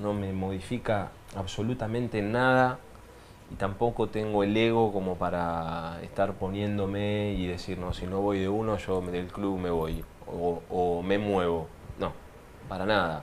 no 0.00 0.14
me 0.14 0.32
modifica 0.32 1.10
absolutamente 1.36 2.22
nada 2.22 2.78
y 3.50 3.54
tampoco 3.54 4.08
tengo 4.08 4.42
el 4.42 4.56
ego 4.56 4.92
como 4.92 5.16
para 5.16 5.98
estar 6.02 6.34
poniéndome 6.34 7.32
y 7.32 7.46
decir, 7.46 7.78
no, 7.78 7.94
si 7.94 8.06
no 8.06 8.20
voy 8.20 8.40
de 8.40 8.48
uno, 8.48 8.76
yo 8.76 9.00
del 9.00 9.28
club 9.28 9.58
me 9.58 9.70
voy 9.70 10.04
o, 10.26 10.62
o 10.68 11.02
me 11.02 11.18
muevo. 11.18 11.66
No, 11.98 12.12
para 12.68 12.84
nada. 12.84 13.22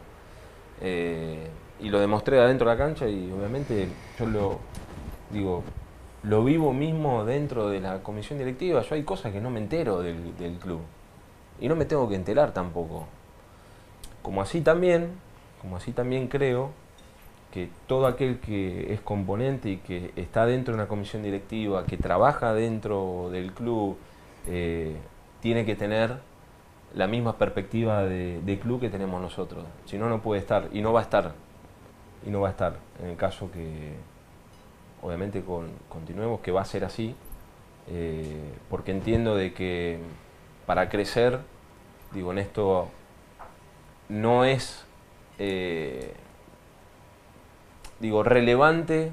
Eh, 0.81 1.47
y 1.79 1.89
lo 1.89 1.99
demostré 1.99 2.39
adentro 2.39 2.69
de 2.69 2.75
la 2.75 2.83
cancha 2.83 3.07
y 3.07 3.31
obviamente 3.31 3.87
yo 4.17 4.25
lo 4.25 4.59
digo, 5.29 5.63
lo 6.23 6.43
vivo 6.43 6.73
mismo 6.73 7.23
dentro 7.25 7.69
de 7.69 7.79
la 7.79 8.01
comisión 8.01 8.39
directiva. 8.39 8.81
Yo 8.81 8.95
hay 8.95 9.03
cosas 9.03 9.31
que 9.31 9.41
no 9.41 9.49
me 9.49 9.59
entero 9.59 10.01
del, 10.01 10.35
del 10.37 10.57
club 10.57 10.81
y 11.59 11.67
no 11.67 11.75
me 11.75 11.85
tengo 11.85 12.09
que 12.09 12.15
enterar 12.15 12.51
tampoco. 12.51 13.05
Como 14.23 14.41
así 14.41 14.61
también, 14.61 15.11
como 15.65 15.77
así 15.77 15.93
también 15.93 16.27
creo 16.27 16.69
que 17.51 17.69
todo 17.87 18.05
aquel 18.05 18.39
que 18.39 18.93
es 18.93 19.01
componente 19.01 19.69
y 19.69 19.77
que 19.77 20.11
está 20.15 20.45
dentro 20.45 20.75
de 20.75 20.79
una 20.79 20.87
comisión 20.87 21.23
directiva, 21.23 21.85
que 21.87 21.97
trabaja 21.97 22.53
dentro 22.53 23.29
del 23.31 23.51
club, 23.51 23.97
eh, 24.45 24.95
tiene 25.41 25.65
que 25.65 25.75
tener 25.75 26.19
la 26.93 27.07
misma 27.07 27.39
perspectiva 27.39 28.03
de, 28.03 28.59
club 28.61 28.79
que 28.79 28.89
tenemos 28.89 29.19
nosotros. 29.19 29.65
Si 29.85 29.97
no, 29.97 30.07
no 30.07 30.21
puede 30.21 30.39
estar 30.39 30.69
y 30.71 30.81
no 30.81 30.93
va 30.93 30.99
a 30.99 31.03
estar. 31.03 31.33
Y 32.27 32.29
no 32.29 32.41
va 32.41 32.49
a 32.49 32.51
estar 32.51 32.75
en 33.01 33.09
el 33.09 33.17
caso 33.17 33.49
que, 33.51 33.93
obviamente, 35.01 35.41
con, 35.41 35.69
continuemos, 35.89 36.41
que 36.41 36.51
va 36.51 36.61
a 36.61 36.65
ser 36.65 36.85
así, 36.85 37.15
eh, 37.87 38.53
porque 38.69 38.91
entiendo 38.91 39.35
de 39.35 39.51
que 39.53 39.97
para 40.67 40.89
crecer, 40.89 41.39
digo, 42.11 42.31
en 42.31 42.37
esto 42.37 42.89
no 44.09 44.45
es, 44.45 44.84
eh, 45.39 46.13
digo, 47.99 48.23
relevante 48.23 49.11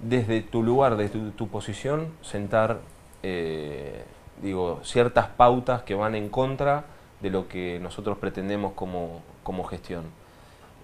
desde 0.00 0.42
tu 0.42 0.62
lugar, 0.62 0.96
desde 0.96 1.30
tu, 1.30 1.48
posición, 1.48 2.08
sentar, 2.22 2.80
eh, 3.22 4.04
digo, 4.42 4.80
ciertas 4.82 5.28
pautas 5.28 5.82
que 5.82 5.94
van 5.94 6.14
en 6.14 6.28
contra 6.28 6.84
de 7.20 7.30
lo 7.30 7.48
que 7.48 7.78
nosotros 7.80 8.18
pretendemos 8.18 8.72
como, 8.74 9.22
como 9.42 9.64
gestión. 9.64 10.04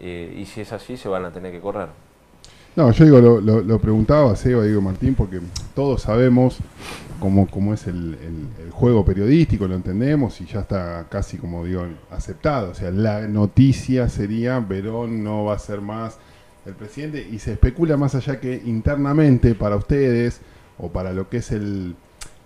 Eh, 0.00 0.34
y 0.38 0.46
si 0.46 0.62
es 0.62 0.72
así, 0.72 0.96
se 0.96 1.08
van 1.08 1.24
a 1.24 1.30
tener 1.30 1.52
que 1.52 1.60
correr. 1.60 1.88
No, 2.76 2.90
yo 2.92 3.04
digo, 3.04 3.20
lo 3.20 3.78
preguntaba 3.80 4.30
a 4.30 4.36
Seba, 4.36 4.62
digo 4.62 4.80
Martín, 4.80 5.14
porque 5.14 5.40
todos 5.74 6.02
sabemos 6.02 6.58
cómo, 7.20 7.46
cómo 7.48 7.72
es 7.74 7.86
el, 7.86 8.14
el- 8.14 8.64
el 8.66 8.70
juego 8.72 9.04
periodístico, 9.04 9.68
lo 9.68 9.76
entendemos 9.76 10.40
y 10.40 10.46
ya 10.46 10.60
está 10.60 11.06
casi, 11.08 11.36
como 11.36 11.64
digo, 11.64 11.84
aceptado. 12.10 12.70
O 12.70 12.74
sea, 12.74 12.90
la 12.90 13.28
noticia 13.28 14.08
sería, 14.08 14.58
Verón 14.60 15.22
no 15.22 15.44
va 15.44 15.54
a 15.54 15.58
ser 15.58 15.80
más 15.80 16.18
el 16.66 16.74
presidente 16.74 17.26
y 17.30 17.38
se 17.38 17.52
especula 17.52 17.96
más 17.96 18.14
allá 18.14 18.40
que 18.40 18.60
internamente 18.66 19.54
para 19.54 19.76
ustedes 19.76 20.40
o 20.78 20.88
para 20.90 21.12
lo 21.12 21.28
que 21.28 21.38
es 21.38 21.52
el, 21.52 21.94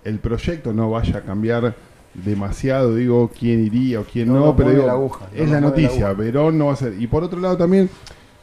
el 0.04 0.18
proyecto 0.18 0.72
no 0.72 0.90
vaya 0.90 1.18
a 1.18 1.22
cambiar 1.22 1.74
demasiado, 2.14 2.94
digo, 2.94 3.30
quién 3.36 3.64
iría 3.64 4.00
o 4.00 4.04
quién 4.04 4.32
No 4.32 4.54
pero 4.54 4.70
digo, 4.70 4.86
la 4.86 4.92
aguja, 4.92 5.28
no 5.34 5.42
es 5.42 5.50
la 5.50 5.60
noticia. 5.60 6.12
Verón 6.12 6.58
no 6.58 6.66
va 6.66 6.74
a 6.74 6.76
ser. 6.76 6.94
Y 7.00 7.06
por 7.08 7.24
otro 7.24 7.40
lado 7.40 7.56
también, 7.56 7.88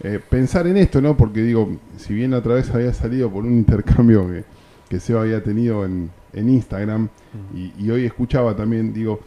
eh, 0.04 0.20
pensar 0.30 0.68
en 0.68 0.78
esto, 0.78 1.02
¿no? 1.02 1.16
Porque 1.16 1.42
digo, 1.42 1.78
si 1.98 2.14
bien 2.14 2.32
la 2.32 2.38
otra 2.40 2.56
vez 2.56 2.70
había 2.72 2.94
salido 2.94 3.30
por 3.30 3.46
un 3.46 3.54
intercambio 3.54 4.28
que, 4.28 4.44
que 4.90 5.00
Seba 5.00 5.22
había 5.22 5.42
tenido 5.44 5.86
en, 5.86 6.10
en 6.34 6.50
Instagram, 6.50 7.10
y, 7.56 7.74
y 7.78 7.92
hoy 7.92 8.06
escuchaba 8.06 8.56
también, 8.56 8.94
digo, 8.94 9.20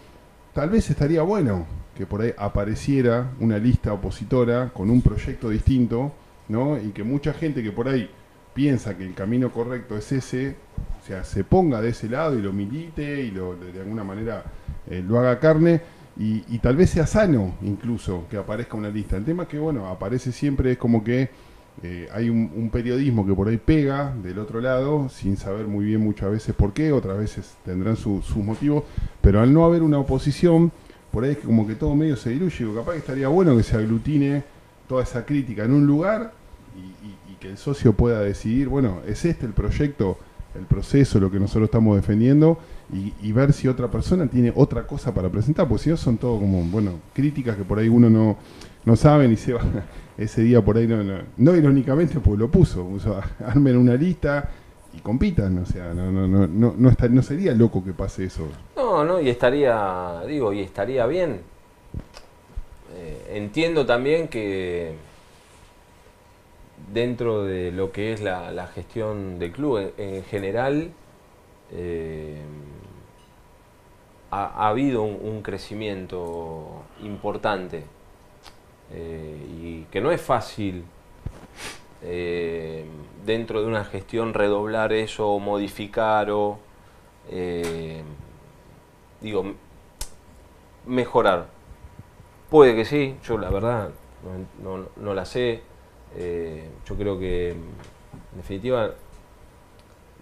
tal 0.52 0.70
vez 0.70 0.88
estaría 0.90 1.22
bueno 1.22 1.66
que 1.94 2.06
por 2.06 2.22
ahí 2.22 2.32
apareciera 2.36 3.30
una 3.40 3.58
lista 3.58 3.92
opositora 3.92 4.70
con 4.74 4.90
un 4.90 5.00
proyecto 5.00 5.48
distinto, 5.48 6.12
¿no? 6.48 6.78
Y 6.78 6.90
que 6.90 7.04
mucha 7.04 7.32
gente 7.32 7.62
que 7.62 7.72
por 7.72 7.88
ahí 7.88 8.10
piensa 8.52 8.96
que 8.96 9.04
el 9.04 9.14
camino 9.14 9.50
correcto 9.50 9.96
es 9.96 10.10
ese, 10.12 10.56
o 11.02 11.06
sea, 11.06 11.24
se 11.24 11.44
ponga 11.44 11.80
de 11.80 11.90
ese 11.90 12.08
lado 12.08 12.38
y 12.38 12.42
lo 12.42 12.52
milite 12.52 13.22
y 13.22 13.30
lo, 13.30 13.56
de, 13.56 13.72
de 13.72 13.80
alguna 13.80 14.04
manera 14.04 14.44
eh, 14.88 15.04
lo 15.06 15.18
haga 15.18 15.38
carne 15.38 15.80
y, 16.16 16.44
y 16.48 16.58
tal 16.58 16.76
vez 16.76 16.90
sea 16.90 17.06
sano 17.06 17.54
incluso 17.62 18.26
que 18.30 18.36
aparezca 18.36 18.76
una 18.76 18.88
lista. 18.88 19.16
El 19.16 19.24
tema 19.24 19.44
es 19.44 19.48
que, 19.48 19.58
bueno, 19.58 19.88
aparece 19.88 20.32
siempre, 20.32 20.72
es 20.72 20.78
como 20.78 21.02
que 21.02 21.30
eh, 21.82 22.08
hay 22.12 22.30
un, 22.30 22.70
periodismo 22.72 23.26
que 23.26 23.34
por 23.34 23.48
ahí 23.48 23.56
pega 23.58 24.14
del 24.22 24.38
otro 24.38 24.60
lado 24.60 25.08
sin 25.08 25.36
saber 25.36 25.66
muy 25.66 25.84
bien 25.84 26.00
muchas 26.00 26.30
veces 26.30 26.54
por 26.54 26.72
qué, 26.72 26.92
otras 26.92 27.18
veces 27.18 27.54
tendrán 27.64 27.96
su- 27.96 28.22
sus 28.22 28.42
motivos, 28.44 28.84
pero 29.20 29.40
al 29.40 29.52
no 29.52 29.64
haber 29.64 29.82
una 29.82 29.98
oposición, 29.98 30.72
por 31.10 31.24
ahí 31.24 31.32
es 31.32 31.38
que 31.38 31.46
como 31.46 31.66
que 31.66 31.74
todo 31.74 31.94
medio 31.94 32.16
se 32.16 32.30
diluye, 32.30 32.66
capaz 32.74 32.92
que 32.92 32.98
estaría 32.98 33.28
bueno 33.28 33.56
que 33.56 33.62
se 33.62 33.76
aglutine 33.76 34.44
toda 34.88 35.02
esa 35.02 35.24
crítica 35.24 35.64
en 35.64 35.72
un 35.72 35.86
lugar 35.86 36.32
y, 36.76 37.34
que 37.40 37.50
el 37.50 37.58
socio 37.58 37.92
pueda 37.92 38.20
decidir, 38.20 38.68
bueno, 38.68 39.00
es 39.06 39.26
este 39.26 39.44
el 39.44 39.52
proyecto, 39.52 40.16
el 40.54 40.64
proceso, 40.64 41.20
lo 41.20 41.30
que 41.30 41.38
nosotros 41.38 41.64
estamos 41.64 41.94
defendiendo, 41.94 42.58
y, 42.90 43.12
y 43.20 43.32
ver 43.32 43.52
si 43.52 43.68
otra 43.68 43.90
persona 43.90 44.26
tiene 44.28 44.50
otra 44.56 44.86
cosa 44.86 45.12
para 45.12 45.28
presentar, 45.28 45.68
porque 45.68 45.84
si 45.84 45.90
no 45.90 45.98
son 45.98 46.16
todo 46.16 46.38
como, 46.38 46.62
bueno, 46.62 46.92
críticas 47.12 47.56
que 47.56 47.64
por 47.64 47.78
ahí 47.78 47.88
uno 47.88 48.08
no, 48.08 48.38
no 48.86 48.96
sabe 48.96 49.28
ni 49.28 49.36
se 49.36 49.52
va. 49.52 49.60
Ese 50.16 50.42
día 50.42 50.62
por 50.64 50.76
ahí 50.76 50.86
no, 50.86 51.02
no, 51.02 51.18
no 51.36 51.56
irónicamente, 51.56 52.20
pues 52.20 52.38
lo 52.38 52.48
puso, 52.48 52.84
puso, 52.86 53.20
armen 53.44 53.76
una 53.76 53.94
lista 53.94 54.48
y 54.92 55.00
compitan, 55.00 55.58
o 55.58 55.66
sea, 55.66 55.92
no, 55.92 56.10
no, 56.12 56.28
no, 56.28 56.46
no, 56.46 56.74
no, 56.76 56.88
esta- 56.88 57.08
no 57.08 57.20
sería 57.22 57.52
loco 57.52 57.84
que 57.84 57.92
pase 57.92 58.24
eso. 58.24 58.46
No, 58.76 59.04
no, 59.04 59.20
y 59.20 59.28
estaría, 59.28 60.22
digo, 60.26 60.52
y 60.52 60.60
estaría 60.60 61.04
bien. 61.06 61.40
Eh, 62.96 63.32
entiendo 63.36 63.84
también 63.84 64.28
que 64.28 64.94
dentro 66.92 67.42
de 67.44 67.72
lo 67.72 67.90
que 67.90 68.12
es 68.12 68.20
la, 68.20 68.66
gestión 68.68 69.40
del 69.40 69.50
club 69.50 69.78
en, 69.78 70.14
en 70.16 70.24
general, 70.24 70.90
eh, 71.72 72.36
ha, 74.30 74.44
ha 74.44 74.68
habido 74.68 75.02
un 75.02 75.42
crecimiento 75.42 76.82
importante 77.02 77.82
eh, 78.94 79.36
y 79.60 79.82
que 79.90 80.00
no 80.00 80.10
es 80.10 80.20
fácil 80.20 80.84
eh, 82.02 82.84
dentro 83.24 83.60
de 83.62 83.66
una 83.66 83.84
gestión 83.84 84.34
redoblar 84.34 84.92
eso 84.92 85.38
modificar 85.38 86.30
o 86.30 86.58
eh, 87.30 88.02
digo 89.20 89.54
mejorar. 90.86 91.46
Puede 92.50 92.74
que 92.76 92.84
sí 92.84 93.16
yo 93.24 93.38
la 93.38 93.50
verdad 93.50 93.90
no, 94.62 94.76
no- 94.78 94.86
no 94.96 95.14
la 95.14 95.24
sé. 95.24 95.62
Yo 96.86 96.94
creo 96.96 97.18
que 97.18 97.50
en 97.50 98.36
definitiva 98.36 98.90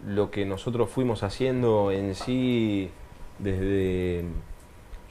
lo 0.06 0.30
que 0.30 0.44
nosotros 0.46 0.88
fuimos 0.88 1.22
haciendo 1.22 1.90
en 1.92 2.14
sí 2.14 2.90
desde 3.38 4.24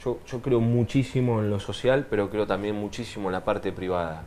yo, 0.04 0.18
yo 0.26 0.40
creo 0.40 0.60
muchísimo 0.60 1.40
en 1.40 1.50
lo 1.50 1.60
social 1.60 2.06
pero 2.08 2.30
creo 2.30 2.46
también 2.46 2.76
muchísimo 2.76 3.28
en 3.28 3.32
la 3.32 3.44
parte 3.44 3.72
privada 3.72 4.24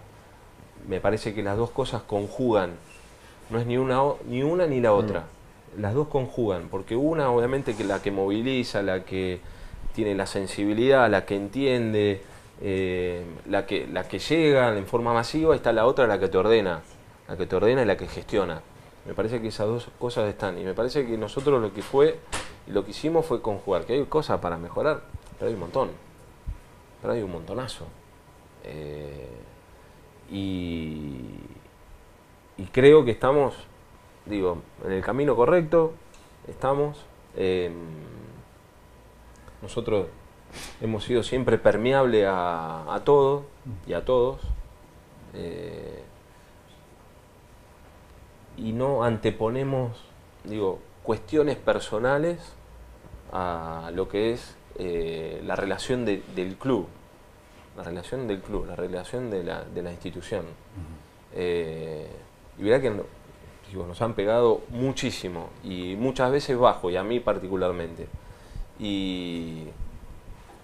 me 0.87 0.99
parece 0.99 1.33
que 1.33 1.43
las 1.43 1.57
dos 1.57 1.71
cosas 1.71 2.03
conjugan. 2.03 2.71
No 3.49 3.59
es 3.59 3.65
ni 3.65 3.77
una, 3.77 4.01
ni 4.27 4.43
una 4.43 4.67
ni 4.67 4.81
la 4.81 4.93
otra. 4.93 5.25
Las 5.77 5.93
dos 5.93 6.07
conjugan, 6.07 6.69
porque 6.69 6.95
una 6.95 7.29
obviamente 7.29 7.75
que 7.75 7.83
la 7.83 8.01
que 8.01 8.11
moviliza, 8.11 8.81
la 8.81 9.03
que 9.03 9.39
tiene 9.93 10.15
la 10.15 10.25
sensibilidad, 10.25 11.09
la 11.09 11.25
que 11.25 11.35
entiende, 11.35 12.21
eh, 12.61 13.25
la, 13.47 13.65
que, 13.65 13.87
la 13.87 14.07
que 14.07 14.19
llega 14.19 14.75
en 14.77 14.85
forma 14.85 15.13
masiva, 15.13 15.55
está 15.55 15.73
la 15.73 15.85
otra 15.85 16.07
la 16.07 16.19
que 16.19 16.27
te 16.27 16.37
ordena, 16.37 16.81
la 17.27 17.37
que 17.37 17.45
te 17.45 17.55
ordena 17.55 17.81
y 17.81 17.85
la 17.85 17.97
que 17.97 18.07
gestiona. 18.07 18.61
Me 19.05 19.13
parece 19.13 19.41
que 19.41 19.49
esas 19.49 19.67
dos 19.67 19.89
cosas 19.99 20.27
están. 20.29 20.57
Y 20.57 20.63
me 20.63 20.73
parece 20.73 21.05
que 21.05 21.17
nosotros 21.17 21.61
lo 21.61 21.73
que 21.73 21.81
fue 21.81 22.19
lo 22.67 22.83
que 22.83 22.91
hicimos 22.91 23.25
fue 23.25 23.41
conjugar. 23.41 23.85
Que 23.85 23.93
hay 23.93 24.05
cosas 24.05 24.39
para 24.39 24.57
mejorar, 24.57 25.01
pero 25.37 25.49
hay 25.49 25.53
un 25.53 25.59
montón. 25.59 25.89
Pero 27.01 27.13
hay 27.13 27.21
un 27.21 27.31
montonazo. 27.31 27.85
Eh, 28.63 29.29
y, 30.31 31.39
creo 32.71 33.05
que 33.05 33.11
estamos, 33.11 33.53
digo, 34.25 34.61
en 34.83 34.91
el 34.91 35.01
camino 35.03 35.35
correcto, 35.35 35.93
estamos. 36.47 37.05
eh, 37.35 37.71
nosotros 39.61 40.07
hemos 40.79 41.03
sido 41.03 41.23
siempre 41.23 41.57
permeable 41.57 42.25
a, 42.27 42.93
a 42.93 43.03
todo 43.03 43.45
y 43.87 43.93
a 43.93 44.05
todos. 44.05 44.41
eh, 45.33 46.03
y 48.57 48.71
no 48.71 49.03
anteponemos, 49.03 49.91
digo, 50.43 50.79
cuestiones 51.03 51.57
personales 51.57 52.53
a 53.31 53.91
lo 53.93 54.07
que 54.07 54.33
es 54.33 54.55
eh, 54.77 55.41
la 55.45 55.55
relación 55.55 56.05
de- 56.05 56.21
del 56.35 56.55
club, 56.57 56.87
la 57.77 57.83
relación 57.83 58.27
del 58.27 58.39
club, 58.41 58.65
la 58.67 58.75
relación 58.75 59.29
de 59.29 59.43
la, 59.43 59.63
de 59.63 59.81
la 59.81 59.91
institución. 59.91 60.45
Eh, 61.33 62.07
y 62.57 62.63
verá 62.63 62.81
que 62.81 62.91
digo, 63.69 63.85
nos 63.85 64.01
han 64.01 64.13
pegado 64.13 64.61
muchísimo 64.69 65.49
y 65.63 65.95
muchas 65.97 66.31
veces 66.31 66.57
bajo, 66.57 66.89
y 66.89 66.95
a 66.97 67.03
mí 67.03 67.19
particularmente. 67.19 68.07
Y, 68.79 69.65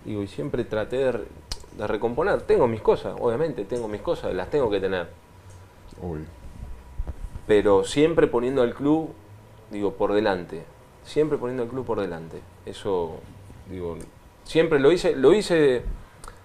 digo, 0.06 0.22
y 0.24 0.28
siempre 0.28 0.64
traté 0.66 0.98
de 0.98 1.88
recomponer. 1.88 2.42
Tengo 2.42 2.68
mis 2.68 2.82
cosas, 2.82 3.16
obviamente, 3.20 3.66
tengo 3.66 3.88
mis 3.88 4.02
cosas, 4.02 4.34
las 4.34 4.50
tengo 4.50 4.70
que 4.70 4.80
tener. 4.80 5.08
Pero 7.48 7.84
siempre 7.84 8.28
poniendo 8.28 8.62
al 8.62 8.74
club, 8.74 9.10
digo, 9.72 9.94
por 9.94 10.14
delante. 10.14 10.64
Siempre 11.04 11.38
poniendo 11.38 11.64
al 11.64 11.70
club 11.70 11.86
por 11.86 12.00
delante. 12.00 12.40
Eso, 12.66 13.16
digo, 13.72 13.98
siempre 14.44 14.80
lo 14.80 14.92
hice, 14.92 15.16
lo 15.16 15.34
hice 15.34 15.84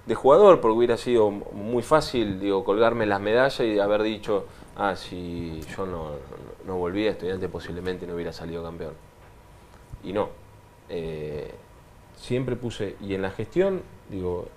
de 0.07 0.15
jugador, 0.15 0.61
porque 0.61 0.77
hubiera 0.77 0.97
sido 0.97 1.31
muy 1.31 1.83
fácil, 1.83 2.41
colgarme 2.65 3.07
las 3.07 3.21
medallas 3.21 3.61
y 3.61 3.79
haber 3.79 4.03
dicho, 4.03 4.47
ah, 4.77 4.95
si 4.95 5.61
yo 5.77 5.87
no, 5.87 6.11
no 6.67 6.77
volvía 6.77 7.09
a 7.09 7.13
estudiante 7.13 7.49
posiblemente 7.49 8.07
no 8.07 8.15
hubiera 8.15 8.33
salido 8.33 8.63
campeón. 8.63 8.95
Y 10.05 10.13
no. 10.13 10.29
Eh, 10.89 11.53
siempre 12.17 12.57
puse, 12.57 12.97
y 13.01 13.15
en 13.15 13.23
la 13.23 13.31
gestión, 13.31 13.83
digo, 14.09 14.49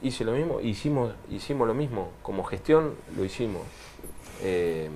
hice 0.00 0.24
lo 0.24 0.32
mismo, 0.32 0.60
hicimos, 0.60 1.12
hicimos 1.30 1.68
lo 1.68 1.74
mismo, 1.74 2.10
como 2.22 2.42
gestión 2.44 2.94
lo 3.16 3.24
hicimos. 3.24 3.62
Eh, 4.42 4.88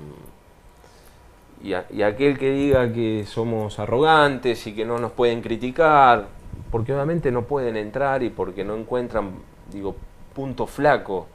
y 1.62 2.02
aquel 2.02 2.38
que 2.38 2.50
diga 2.50 2.92
que 2.92 3.24
somos 3.26 3.78
arrogantes 3.78 4.66
y 4.66 4.74
que 4.74 4.84
no 4.84 4.98
nos 4.98 5.12
pueden 5.12 5.40
criticar, 5.40 6.28
porque 6.70 6.92
obviamente 6.92 7.30
no 7.30 7.42
pueden 7.42 7.76
entrar 7.76 8.22
y 8.22 8.30
porque 8.30 8.64
no 8.64 8.76
encuentran, 8.76 9.32
digo, 9.72 9.96
punto 10.34 10.66
flaco, 10.66 11.26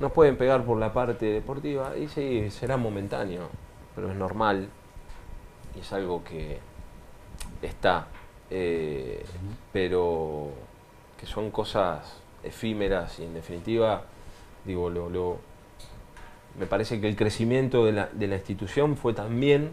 nos 0.00 0.12
pueden 0.12 0.36
pegar 0.36 0.64
por 0.64 0.78
la 0.78 0.92
parte 0.92 1.26
deportiva, 1.26 1.96
y 1.96 2.08
sí, 2.08 2.50
será 2.50 2.76
momentáneo, 2.76 3.48
pero 3.94 4.10
es 4.10 4.16
normal 4.16 4.68
y 5.74 5.80
es 5.80 5.92
algo 5.92 6.22
que 6.24 6.58
está, 7.62 8.06
eh, 8.50 9.24
pero 9.72 10.48
que 11.18 11.26
son 11.26 11.50
cosas 11.50 12.20
efímeras 12.42 13.18
y 13.18 13.24
en 13.24 13.34
definitiva, 13.34 14.02
digo, 14.64 14.90
lo, 14.90 15.08
lo- 15.08 15.38
me 16.58 16.66
parece 16.66 17.00
que 17.00 17.08
el 17.08 17.16
crecimiento 17.16 17.84
de 17.84 17.92
la, 17.92 18.06
de 18.12 18.26
la 18.26 18.36
institución 18.36 18.96
fue 18.96 19.12
también 19.12 19.70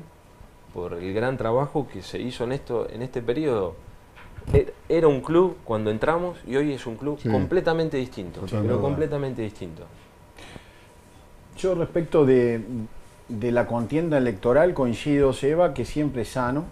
por 0.74 0.94
el 0.94 1.14
gran 1.14 1.38
trabajo 1.38 1.88
que 1.88 2.02
se 2.02 2.20
hizo 2.20 2.44
en 2.44 2.52
esto 2.52 2.90
en 2.90 3.02
este 3.02 3.22
periodo. 3.22 3.76
E- 4.52 4.74
Era 4.90 5.08
un 5.08 5.22
club 5.22 5.58
cuando 5.64 5.90
entramos 5.92 6.38
y 6.46 6.56
hoy 6.56 6.74
es 6.74 6.86
un 6.86 6.98
club 6.98 7.18
Sí. 7.20 7.30
completamente 7.30 7.98
distinto, 7.98 8.42
Totalmente. 8.42 8.68
pero 8.70 8.82
completamente 8.82 9.42
distinto. 9.42 9.84
Yo 11.58 11.76
respecto 11.76 12.26
de, 12.26 12.62
de 13.30 13.52
la 13.52 13.66
contienda 13.68 14.18
electoral 14.18 14.74
coincido, 14.74 15.34
Seba, 15.34 15.74
que 15.74 15.86
siempre 15.86 16.24
es 16.24 16.30
sano 16.30 16.66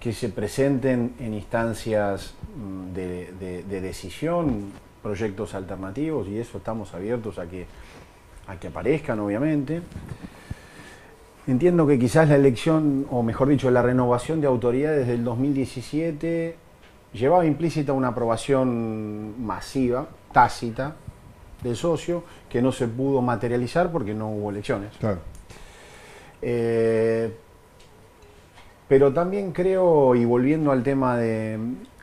que 0.00 0.12
se 0.12 0.28
presenten 0.28 1.14
en 1.18 1.32
instancias 1.34 2.34
mm, 2.56 2.92
de, 2.94 3.32
de- 3.40 3.62
de 3.64 3.80
decisión 3.80 4.70
proyectos 5.02 5.54
alternativos 5.54 6.28
y 6.28 6.38
eso 6.38 6.58
estamos 6.58 6.94
abiertos 6.94 7.38
a 7.38 7.46
que, 7.46 7.66
a 8.46 8.56
que 8.56 8.68
aparezcan, 8.68 9.18
obviamente. 9.20 9.82
Entiendo 11.46 11.86
que 11.86 11.98
quizás 11.98 12.28
la 12.28 12.36
elección, 12.36 13.06
o 13.10 13.22
mejor 13.22 13.48
dicho, 13.48 13.70
la 13.70 13.82
renovación 13.82 14.40
de 14.40 14.46
autoridades 14.46 15.06
del 15.06 15.24
2017 15.24 16.56
llevaba 17.14 17.46
implícita 17.46 17.92
una 17.92 18.08
aprobación 18.08 19.42
masiva, 19.44 20.08
tácita, 20.32 20.96
del 21.62 21.76
socio, 21.76 22.24
que 22.50 22.60
no 22.60 22.72
se 22.72 22.86
pudo 22.88 23.22
materializar 23.22 23.90
porque 23.90 24.12
no 24.12 24.28
hubo 24.28 24.50
elecciones. 24.50 24.92
Claro. 24.98 25.20
Eh, 26.42 27.34
pero 28.86 29.12
también 29.14 29.52
creo, 29.52 30.14
y 30.14 30.26
volviendo 30.26 30.70
al 30.70 30.82
tema 30.82 31.16
de, 31.16 31.58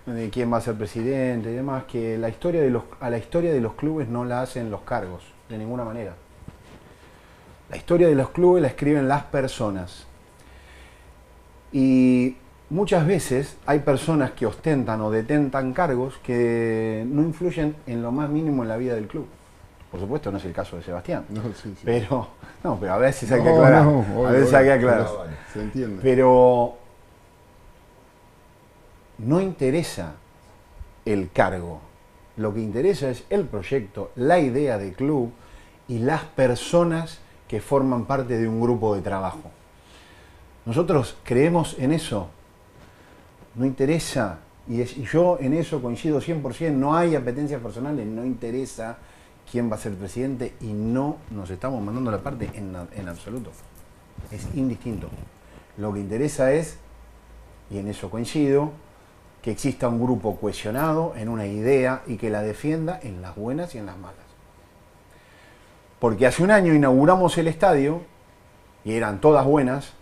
de 0.08 0.30
quién 0.32 0.52
va 0.52 0.58
a 0.58 0.62
ser 0.62 0.76
presidente 0.76 1.52
y 1.52 1.54
demás, 1.54 1.84
que 1.84 2.18
la 2.18 2.30
historia 2.30 2.62
de 2.62 2.72
los, 2.72 2.84
a 3.00 3.10
la 3.10 3.20
historia 3.20 3.54
de 3.54 3.62
los 3.62 3.74
clubes 3.74 4.08
no 4.08 4.26
la 4.26 4.42
hacen 4.42 4.72
los 4.72 4.82
cargos, 4.82 5.24
de 5.48 5.60
ninguna 5.60 5.84
manera. 5.84 6.16
La 7.70 7.78
historia 7.78 8.08
de 8.08 8.16
los 8.16 8.32
clubes 8.32 8.64
la 8.64 8.68
escriben 8.70 9.08
las 9.08 9.24
personas. 9.26 10.08
Y 11.72 12.36
muchas 12.72 13.06
veces 13.06 13.58
hay 13.68 13.80
personas 13.80 14.32
que 14.32 14.46
ostentan 14.48 15.00
o 15.02 15.12
detentan 15.12 15.74
cargos 15.74 16.18
que 16.24 17.06
no 17.08 17.22
influyen 17.22 17.76
en 17.86 18.02
lo 18.02 18.12
más 18.12 18.30
mínimo 18.30 18.64
en 18.64 18.70
la 18.70 18.78
vida 18.78 18.96
del 18.96 19.08
club. 19.08 19.28
Por 19.92 20.00
supuesto 20.00 20.32
no 20.32 20.38
es 20.38 20.46
el 20.46 20.54
caso 20.54 20.78
de 20.78 20.84
Sebastián. 20.84 21.26
Pero, 21.84 22.28
no, 22.64 22.78
pero 22.80 22.94
a 22.94 22.98
veces 22.98 23.30
hay 23.32 23.42
que 23.44 23.50
No, 23.50 23.56
aclarar. 23.58 23.84
no, 23.84 23.90
a 23.92 24.20
obvio, 24.20 24.32
veces 24.32 24.54
hay 24.54 24.66
que 24.66 24.72
obvio, 24.74 24.90
aclarar. 24.90 25.06
pero 25.06 25.18
vale, 25.20 25.34
se 25.54 25.62
entiende. 25.62 26.00
Pero 26.02 26.76
no 29.20 29.42
interesa 29.42 30.14
el 31.06 31.30
cargo. 31.32 31.82
Lo 32.38 32.54
que 32.54 32.62
interesa 32.62 33.10
es 33.10 33.26
el 33.30 33.46
proyecto, 33.46 34.12
la 34.16 34.40
idea 34.40 34.78
del 34.78 34.94
club 34.94 35.32
y 35.90 36.00
las 36.00 36.24
personas 36.24 37.20
que 37.50 37.60
forman 37.60 38.06
parte 38.06 38.38
de 38.38 38.48
un 38.48 38.62
grupo 38.62 38.96
de 38.96 39.02
trabajo. 39.02 39.52
Nosotros 40.66 41.18
creemos 41.26 41.76
en 41.80 41.92
eso. 41.92 42.30
No 43.56 43.66
interesa, 43.66 44.40
y, 44.68 44.84
yo 44.84 45.38
en 45.40 45.54
eso 45.54 45.82
coincido 45.82 46.22
100%, 46.22 46.72
no 46.74 46.96
hay 46.96 47.16
apetencias 47.16 47.62
personales, 47.62 48.06
no 48.06 48.26
interesa 48.26 48.98
quién 49.50 49.70
va 49.70 49.76
a 49.76 49.80
ser 49.80 49.94
presidente 49.94 50.54
y 50.62 50.74
no 50.74 51.18
nos 51.32 51.50
estamos 51.50 51.84
mandando 51.84 52.12
la 52.12 52.20
parte 52.20 52.50
en, 52.54 52.76
en 52.96 53.10
absoluto. 53.10 53.52
Es 54.32 54.48
indistinto. 54.56 55.10
Lo 55.78 55.94
que 55.94 56.00
interesa 56.00 56.52
es, 56.54 56.78
y 57.70 57.78
en 57.78 57.88
eso 57.88 58.10
coincido, 58.10 58.72
que 59.42 59.52
exista 59.52 59.88
un 59.88 60.02
grupo 60.02 60.38
cohesionado 60.38 61.14
en 61.18 61.28
una 61.28 61.48
idea 61.48 62.04
y 62.06 62.18
que 62.18 62.30
la 62.30 62.44
defienda 62.44 63.00
en 63.02 63.22
las 63.22 63.36
buenas 63.36 63.74
y 63.74 63.80
en 63.80 63.88
las 63.88 63.98
malas. 63.98 64.18
Porque 66.00 66.28
hace 66.28 66.44
un 66.44 66.52
año 66.52 66.74
inauguramos 66.74 67.38
el 67.38 67.48
estadio 67.48 68.02
y 68.84 68.94
eran 68.94 69.20
todas 69.20 69.46
buenas 69.46 69.94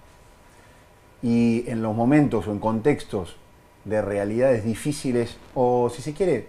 y 1.22 1.70
en 1.70 1.82
los 1.82 1.95
momentos 1.95 2.47
o 2.47 2.51
en 2.51 2.59
contextos 2.59 3.36
de 3.86 4.01
realidades 4.01 4.63
difíciles, 4.63 5.38
o 5.55 5.89
si 5.89 6.01
se 6.01 6.13
quiere, 6.13 6.47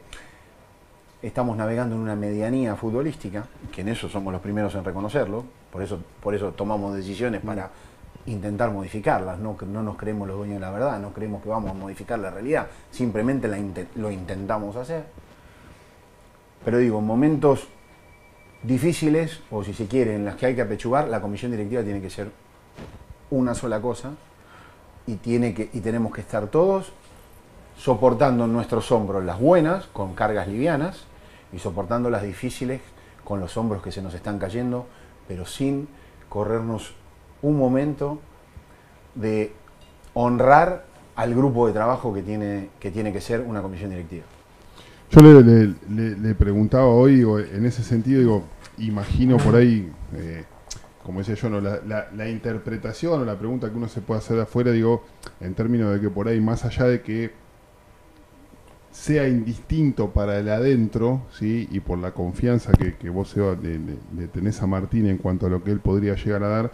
estamos 1.22 1.56
navegando 1.56 1.96
en 1.96 2.02
una 2.02 2.16
medianía 2.16 2.76
futbolística, 2.76 3.46
que 3.72 3.82
en 3.82 3.88
eso 3.88 4.08
somos 4.08 4.32
los 4.32 4.42
primeros 4.42 4.74
en 4.74 4.84
reconocerlo, 4.84 5.44
por 5.72 5.82
eso, 5.82 6.00
por 6.22 6.34
eso 6.34 6.52
tomamos 6.52 6.94
decisiones 6.94 7.40
para 7.42 7.70
intentar 8.26 8.70
modificarlas, 8.70 9.38
no, 9.38 9.56
no 9.66 9.82
nos 9.82 9.96
creemos 9.96 10.28
los 10.28 10.36
dueños 10.36 10.56
de 10.56 10.60
la 10.60 10.70
verdad, 10.70 11.00
no 11.00 11.12
creemos 11.12 11.42
que 11.42 11.48
vamos 11.48 11.70
a 11.70 11.74
modificar 11.74 12.18
la 12.18 12.30
realidad, 12.30 12.68
simplemente 12.90 13.48
lo 13.96 14.10
intentamos 14.10 14.76
hacer. 14.76 15.04
Pero 16.64 16.78
digo, 16.78 16.98
en 16.98 17.06
momentos 17.06 17.68
difíciles, 18.62 19.40
o 19.50 19.64
si 19.64 19.72
se 19.72 19.86
quiere, 19.86 20.14
en 20.14 20.24
las 20.24 20.36
que 20.36 20.46
hay 20.46 20.54
que 20.54 20.62
apechugar, 20.62 21.08
la 21.08 21.20
comisión 21.20 21.50
directiva 21.50 21.82
tiene 21.82 22.00
que 22.00 22.10
ser 22.10 22.30
una 23.30 23.54
sola 23.54 23.80
cosa 23.80 24.12
y, 25.10 25.16
tiene 25.16 25.54
que, 25.54 25.70
y 25.72 25.80
tenemos 25.80 26.12
que 26.12 26.20
estar 26.20 26.46
todos 26.48 26.92
soportando 27.76 28.44
en 28.44 28.52
nuestros 28.52 28.92
hombros 28.92 29.24
las 29.24 29.40
buenas, 29.40 29.86
con 29.86 30.14
cargas 30.14 30.46
livianas, 30.48 31.04
y 31.52 31.58
soportando 31.58 32.10
las 32.10 32.22
difíciles 32.22 32.80
con 33.24 33.40
los 33.40 33.56
hombros 33.56 33.82
que 33.82 33.90
se 33.90 34.02
nos 34.02 34.14
están 34.14 34.38
cayendo, 34.38 34.86
pero 35.26 35.46
sin 35.46 35.88
corrernos 36.28 36.94
un 37.42 37.58
momento 37.58 38.20
de 39.14 39.52
honrar 40.14 40.84
al 41.16 41.34
grupo 41.34 41.66
de 41.66 41.72
trabajo 41.72 42.12
que 42.14 42.22
tiene 42.22 42.68
que, 42.78 42.90
tiene 42.90 43.12
que 43.12 43.20
ser 43.20 43.40
una 43.40 43.62
comisión 43.62 43.90
directiva. 43.90 44.24
Yo 45.10 45.20
le, 45.22 45.74
le- 45.88 46.34
preguntaba 46.34 46.86
hoy, 46.86 47.16
digo, 47.16 47.38
en 47.40 47.66
ese 47.66 47.82
sentido, 47.82 48.20
digo, 48.20 48.44
imagino 48.78 49.38
por 49.38 49.56
ahí, 49.56 49.90
eh, 50.14 50.44
como 51.04 51.20
decía 51.20 51.34
yo, 51.34 51.48
¿no? 51.50 51.60
la, 51.60 51.80
la- 51.86 52.28
interpretación 52.28 53.20
o 53.20 53.24
la 53.24 53.38
pregunta 53.38 53.70
que 53.70 53.76
uno 53.76 53.88
se 53.88 54.00
puede 54.00 54.18
hacer 54.18 54.36
de 54.36 54.42
afuera, 54.42 54.70
digo, 54.72 55.02
en 55.40 55.54
términos 55.54 55.92
de 55.94 56.00
que 56.00 56.10
por 56.10 56.28
ahí, 56.28 56.40
más 56.40 56.64
allá 56.64 56.84
de 56.86 57.00
que 57.02 57.30
sea 58.92 59.28
indistinto 59.28 60.10
para 60.10 60.38
el 60.38 60.48
adentro, 60.48 61.22
¿sí? 61.32 61.68
y 61.70 61.80
por 61.80 61.98
la 61.98 62.10
confianza 62.12 62.72
que, 62.72 62.96
que 62.96 63.08
vos, 63.08 63.28
Seba, 63.30 63.56
le, 63.62 63.78
le- 63.78 63.96
le 64.16 64.28
tenés 64.28 64.60
a 64.62 64.66
Martín 64.66 65.06
en 65.06 65.16
cuanto 65.18 65.46
a 65.46 65.48
lo 65.50 65.62
que 65.62 65.70
él 65.70 65.80
podría 65.80 66.14
llegar 66.16 66.42
a 66.42 66.48
dar, 66.48 66.70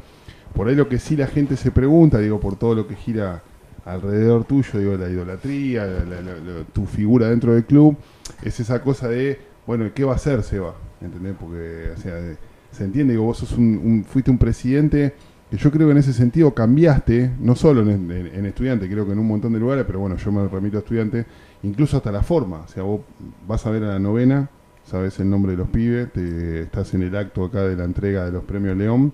por 0.54 0.68
ahí 0.68 0.74
lo 0.74 0.88
que 0.88 0.98
sí 0.98 1.14
la 1.16 1.26
gente 1.26 1.56
se 1.56 1.70
pregunta, 1.70 2.18
digo, 2.18 2.40
por 2.40 2.56
todo 2.56 2.74
lo 2.74 2.86
que 2.88 2.94
gira 2.96 3.42
alrededor 3.84 4.44
tuyo, 4.44 4.78
digo, 4.80 4.96
la 4.96 5.08
idolatría, 5.10 5.84
la- 5.86 6.04
la- 6.04 6.20
la- 6.22 6.34
la- 6.38 6.64
tu 6.72 6.86
figura 6.86 7.28
dentro 7.28 7.52
del 7.54 7.64
club, 7.66 7.96
es 8.42 8.58
esa 8.60 8.80
cosa 8.82 9.08
de, 9.08 9.38
bueno, 9.66 9.88
¿qué 9.94 10.02
va 10.04 10.12
a 10.12 10.16
hacer 10.16 10.42
Seba? 10.42 10.74
¿Entendés? 11.02 11.34
Porque, 11.38 11.90
o 11.94 12.00
sea, 12.00 12.14
de- 12.14 12.38
se 12.76 12.84
entiende, 12.84 13.12
digo, 13.14 13.24
vos 13.24 13.38
sos 13.38 13.52
un, 13.52 13.80
un- 13.84 14.04
fuiste 14.04 14.30
un 14.30 14.38
presidente 14.38 15.14
que 15.50 15.56
yo 15.56 15.70
creo 15.70 15.86
que 15.86 15.92
en 15.92 15.98
ese 15.98 16.12
sentido 16.12 16.52
cambiaste, 16.54 17.30
no 17.40 17.54
solo 17.54 17.82
en, 17.82 18.10
en- 18.10 18.26
en 18.34 18.46
estudiante, 18.46 18.88
creo 18.88 19.06
que 19.06 19.12
en 19.12 19.18
un 19.18 19.26
montón 19.28 19.52
de 19.52 19.60
lugares, 19.60 19.84
pero 19.86 20.00
bueno, 20.00 20.16
yo 20.16 20.32
me 20.32 20.46
remito 20.48 20.76
a 20.76 20.80
estudiante, 20.80 21.24
incluso 21.62 21.96
hasta 21.96 22.10
la 22.12 22.22
forma, 22.22 22.58
o 22.60 22.68
sea, 22.68 22.82
vos 22.82 23.00
vas 23.46 23.64
a 23.66 23.70
ver 23.70 23.84
a 23.84 23.88
la 23.88 23.98
novena, 23.98 24.48
sabes 24.84 25.18
el 25.20 25.30
nombre 25.30 25.52
de 25.52 25.58
los 25.58 25.68
pibes, 25.68 26.12
te, 26.12 26.62
estás 26.62 26.94
en 26.94 27.02
el 27.02 27.16
acto 27.16 27.44
acá 27.44 27.62
de 27.62 27.76
la 27.76 27.84
entrega 27.84 28.24
de 28.24 28.32
los 28.32 28.44
premios 28.44 28.76
León, 28.76 29.12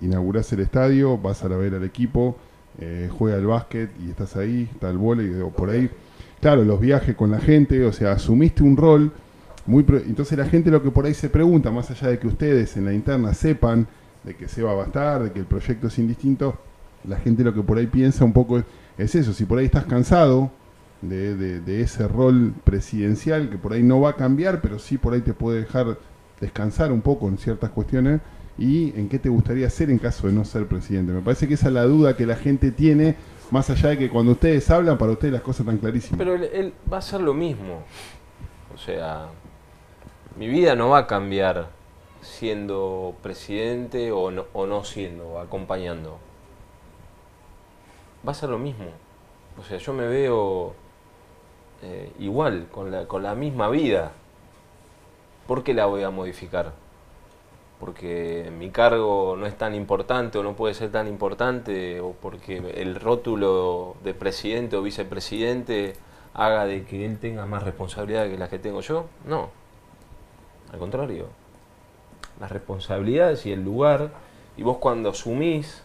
inaugurás 0.00 0.52
el 0.52 0.60
estadio, 0.60 1.18
vas 1.18 1.44
a 1.44 1.48
la 1.48 1.56
ver 1.56 1.74
al 1.74 1.84
equipo, 1.84 2.36
eh, 2.78 3.08
juega 3.10 3.36
el 3.36 3.46
básquet 3.46 3.90
y 4.04 4.10
estás 4.10 4.36
ahí, 4.36 4.68
está 4.72 4.90
el 4.90 4.98
vóley, 4.98 5.28
digo, 5.28 5.50
por 5.50 5.70
ahí. 5.70 5.90
Claro, 6.40 6.64
los 6.64 6.80
viajes 6.80 7.14
con 7.14 7.30
la 7.30 7.38
gente, 7.40 7.84
o 7.84 7.92
sea, 7.92 8.12
asumiste 8.12 8.62
un 8.62 8.76
rol 8.76 9.12
muy... 9.66 9.84
Entonces 10.06 10.36
la 10.38 10.46
gente 10.46 10.70
lo 10.70 10.82
que 10.82 10.90
por 10.90 11.06
ahí 11.06 11.14
se 11.14 11.28
pregunta, 11.28 11.70
más 11.70 11.90
allá 11.90 12.08
de 12.08 12.18
que 12.18 12.26
ustedes 12.26 12.76
en 12.76 12.84
la 12.84 12.92
interna 12.92 13.34
sepan 13.34 13.86
de 14.24 14.34
que 14.34 14.48
se 14.48 14.62
va 14.62 14.72
a 14.72 14.74
bastar, 14.74 15.24
de 15.24 15.32
que 15.32 15.38
el 15.40 15.46
proyecto 15.46 15.88
es 15.88 15.98
indistinto, 15.98 16.56
la 17.04 17.16
gente 17.16 17.42
lo 17.42 17.52
que 17.54 17.62
por 17.62 17.78
ahí 17.78 17.86
piensa 17.86 18.24
un 18.24 18.32
poco 18.32 18.58
es, 18.58 18.64
es 18.98 19.14
eso, 19.14 19.32
si 19.32 19.44
por 19.44 19.58
ahí 19.58 19.64
estás 19.66 19.84
cansado 19.86 20.50
de, 21.00 21.34
de- 21.36 21.60
de 21.60 21.80
ese 21.80 22.06
rol 22.06 22.54
presidencial, 22.64 23.50
que 23.50 23.58
por 23.58 23.72
ahí 23.72 23.82
no 23.82 24.00
va 24.00 24.10
a 24.10 24.16
cambiar, 24.16 24.60
pero 24.60 24.78
sí 24.78 24.98
por 24.98 25.14
ahí 25.14 25.20
te 25.20 25.34
puede 25.34 25.60
dejar 25.60 25.98
descansar 26.40 26.92
un 26.92 27.00
poco 27.00 27.28
en 27.28 27.38
ciertas 27.38 27.70
cuestiones, 27.70 28.20
y 28.58 28.92
en 28.98 29.08
qué 29.08 29.18
te 29.18 29.28
gustaría 29.30 29.66
hacer 29.66 29.90
en 29.90 29.98
caso 29.98 30.26
de 30.26 30.32
no 30.34 30.44
ser 30.44 30.66
presidente. 30.66 31.10
Me 31.12 31.22
parece 31.22 31.48
que 31.48 31.54
esa 31.54 31.68
es 31.68 31.72
la 31.72 31.84
duda 31.84 32.16
que 32.16 32.26
la 32.26 32.36
gente 32.36 32.70
tiene, 32.70 33.16
más 33.50 33.70
allá 33.70 33.88
de 33.90 33.98
que 33.98 34.10
cuando 34.10 34.32
ustedes 34.32 34.68
hablan, 34.70 34.98
para 34.98 35.12
ustedes 35.12 35.32
las 35.32 35.42
cosas 35.42 35.60
están 35.60 35.78
clarísimas. 35.78 36.18
Pero 36.18 36.34
él, 36.34 36.44
él 36.52 36.72
va 36.92 36.98
a 36.98 37.02
ser 37.02 37.20
lo 37.22 37.32
mismo. 37.34 37.82
O 38.74 38.78
sea, 38.78 39.26
mi 40.36 40.48
vida 40.48 40.74
no 40.74 40.90
va 40.90 40.98
a 40.98 41.06
cambiar 41.06 41.68
siendo 42.22 43.14
presidente 43.22 44.12
o 44.12 44.30
no, 44.30 44.46
o 44.52 44.66
no 44.66 44.84
siendo, 44.84 45.38
acompañando. 45.38 46.18
Va 48.26 48.32
a 48.32 48.34
ser 48.34 48.48
lo 48.48 48.58
mismo. 48.58 48.86
O 49.58 49.64
sea, 49.64 49.78
yo 49.78 49.92
me 49.92 50.06
veo 50.06 50.74
eh, 51.82 52.12
igual, 52.20 52.68
con 52.70 52.90
la, 52.90 53.06
con 53.06 53.22
la 53.22 53.34
misma 53.34 53.68
vida. 53.68 54.12
¿Por 55.46 55.64
qué 55.64 55.74
la 55.74 55.86
voy 55.86 56.04
a 56.04 56.10
modificar? 56.10 56.72
Porque 57.80 58.50
mi 58.56 58.70
cargo 58.70 59.36
no 59.36 59.46
es 59.46 59.58
tan 59.58 59.74
importante 59.74 60.38
o 60.38 60.44
no 60.44 60.54
puede 60.54 60.74
ser 60.74 60.92
tan 60.92 61.08
importante, 61.08 62.00
o 62.00 62.12
porque 62.12 62.58
el 62.76 62.94
rótulo 62.94 63.96
de 64.04 64.14
presidente 64.14 64.76
o 64.76 64.82
vicepresidente 64.82 65.94
haga 66.34 66.64
de 66.64 66.84
que 66.84 67.04
él 67.04 67.18
tenga 67.18 67.44
más 67.46 67.64
responsabilidad 67.64 68.28
que 68.28 68.38
las 68.38 68.48
que 68.48 68.60
tengo 68.60 68.80
yo. 68.80 69.06
No. 69.26 69.61
Al 70.72 70.78
contrario. 70.78 71.26
Las 72.40 72.50
responsabilidades 72.50 73.46
y 73.46 73.52
el 73.52 73.62
lugar, 73.62 74.10
y 74.56 74.62
vos 74.62 74.78
cuando 74.78 75.10
asumís, 75.10 75.82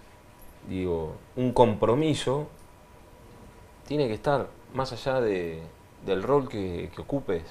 digo, 0.68 1.16
un 1.36 1.52
compromiso, 1.52 2.48
tiene 3.88 4.08
que 4.08 4.14
estar 4.14 4.48
más 4.74 4.92
allá 4.94 5.22
de, 5.22 5.62
del 6.06 6.24
rol 6.24 6.50
que, 6.50 6.90
que 6.96 7.02
ocupes. 7.02 7.44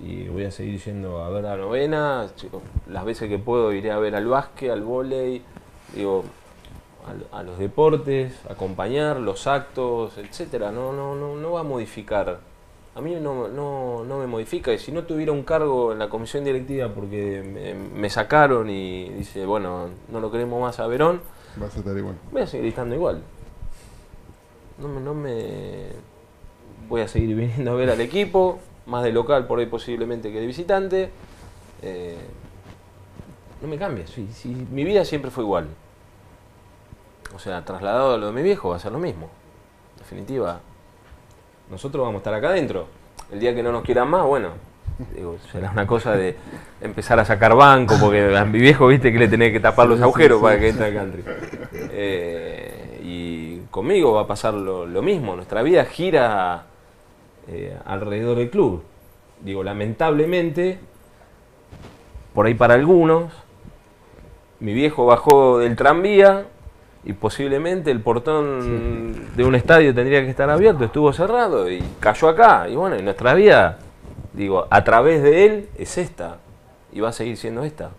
Y 0.00 0.26
voy 0.28 0.44
a 0.44 0.50
seguir 0.50 0.82
yendo 0.82 1.22
a 1.22 1.30
ver 1.30 1.44
la 1.44 1.56
novena, 1.56 2.26
las 2.88 3.04
veces 3.04 3.28
que 3.28 3.38
puedo 3.38 3.72
iré 3.72 3.92
a 3.92 3.98
ver 3.98 4.16
al 4.16 4.26
básquet, 4.26 4.70
al 4.70 4.82
vóley, 4.82 5.42
digo, 5.94 6.24
a, 7.32 7.38
a 7.38 7.42
los 7.44 7.58
deportes, 7.58 8.34
acompañar 8.50 9.20
los 9.20 9.46
actos, 9.46 10.18
etcétera. 10.18 10.72
No, 10.72 10.92
no, 10.92 11.14
no, 11.14 11.36
no 11.36 11.52
va 11.52 11.60
a 11.60 11.64
modificar. 11.64 12.40
A 12.96 13.00
mí 13.00 13.14
no, 13.16 13.48
no, 13.48 14.04
no 14.04 14.18
me 14.18 14.26
modifica. 14.26 14.72
Y 14.72 14.78
si 14.78 14.92
no 14.92 15.02
tuviera 15.04 15.32
un 15.32 15.42
cargo 15.42 15.92
en 15.92 15.98
la 15.98 16.08
comisión 16.08 16.44
directiva 16.44 16.88
porque 16.88 17.42
me, 17.42 17.74
me 17.74 18.08
sacaron 18.10 18.70
y 18.70 19.08
dice, 19.10 19.46
bueno, 19.46 19.88
no 20.10 20.20
lo 20.20 20.30
queremos 20.30 20.60
más 20.60 20.78
a 20.78 20.86
Verón, 20.86 21.20
Vas 21.56 21.74
a 21.76 21.78
estar 21.78 21.96
igual. 21.96 22.16
voy 22.32 22.42
a 22.42 22.46
seguir 22.46 22.66
estando 22.66 22.94
igual. 22.94 23.22
No 24.78 24.88
me, 24.88 25.00
no 25.00 25.14
me 25.14 25.86
voy 26.88 27.00
a 27.00 27.08
seguir 27.08 27.34
viniendo 27.36 27.70
a 27.70 27.74
ver 27.74 27.90
al 27.90 28.00
equipo, 28.00 28.58
más 28.86 29.04
de 29.04 29.12
local 29.12 29.46
por 29.46 29.58
ahí 29.58 29.66
posiblemente 29.66 30.32
que 30.32 30.40
de 30.40 30.46
visitante. 30.46 31.10
Eh, 31.82 32.16
no 33.62 33.68
me 33.68 33.78
cambia, 33.78 34.06
si, 34.06 34.26
si 34.32 34.48
mi 34.48 34.84
vida 34.84 35.04
siempre 35.04 35.30
fue 35.30 35.44
igual. 35.44 35.68
O 37.34 37.38
sea, 37.38 37.64
trasladado 37.64 38.14
a 38.14 38.18
lo 38.18 38.26
de 38.26 38.32
mi 38.32 38.42
viejo 38.42 38.70
va 38.70 38.76
a 38.76 38.78
ser 38.80 38.92
lo 38.92 38.98
mismo. 38.98 39.28
En 39.94 39.98
definitiva, 39.98 40.60
nosotros 41.70 42.02
vamos 42.02 42.16
a 42.16 42.18
estar 42.18 42.34
acá 42.34 42.48
adentro. 42.48 42.86
El 43.32 43.40
día 43.40 43.54
que 43.54 43.62
no 43.62 43.72
nos 43.72 43.82
quieran 43.82 44.08
más, 44.08 44.24
bueno, 44.24 44.50
digo, 45.14 45.36
será 45.50 45.70
una 45.70 45.86
cosa 45.86 46.12
de 46.12 46.36
empezar 46.80 47.18
a 47.18 47.24
sacar 47.24 47.54
banco, 47.54 47.96
porque 48.00 48.36
a 48.36 48.44
mi 48.44 48.58
viejo, 48.58 48.86
viste, 48.86 49.12
que 49.12 49.18
le 49.18 49.28
tenés 49.28 49.52
que 49.52 49.60
tapar 49.60 49.88
los 49.88 49.98
Sí, 49.98 50.02
agujeros 50.02 50.38
sí, 50.38 50.42
para 50.44 50.58
que 50.58 50.68
entre 50.68 50.86
al 50.86 50.94
country. 50.94 51.24
Eh, 51.92 53.00
y 53.02 53.58
conmigo 53.70 54.12
va 54.12 54.22
a 54.22 54.26
pasar 54.26 54.54
lo, 54.54 54.86
lo 54.86 55.02
mismo. 55.02 55.34
Nuestra 55.36 55.62
vida 55.62 55.84
gira 55.84 56.66
eh, 57.48 57.76
alrededor 57.84 58.38
del 58.38 58.50
club. 58.50 58.82
Digo, 59.40 59.62
lamentablemente, 59.64 60.78
por 62.34 62.46
ahí 62.46 62.54
para 62.54 62.74
algunos, 62.74 63.32
mi 64.60 64.72
viejo 64.72 65.06
bajó 65.06 65.58
del 65.58 65.76
tranvía 65.76 66.46
y 67.06 67.12
posiblemente 67.12 67.90
el 67.90 68.00
portón 68.00 69.34
de 69.36 69.44
un 69.44 69.54
estadio 69.54 69.94
tendría 69.94 70.22
que 70.22 70.30
estar 70.30 70.48
abierto, 70.48 70.84
estuvo 70.84 71.12
cerrado 71.12 71.70
y 71.70 71.82
cayó 72.00 72.28
acá. 72.28 72.68
Y 72.68 72.76
bueno, 72.76 72.96
y 72.98 73.02
nuestra 73.02 73.34
vida, 73.34 73.78
digo, 74.32 74.66
a 74.70 74.84
través 74.84 75.22
de 75.22 75.44
él 75.44 75.68
es 75.76 75.98
esta 75.98 76.38
y 76.92 77.00
va 77.00 77.10
a 77.10 77.12
seguir 77.12 77.36
siendo 77.36 77.62
esta. 77.64 77.90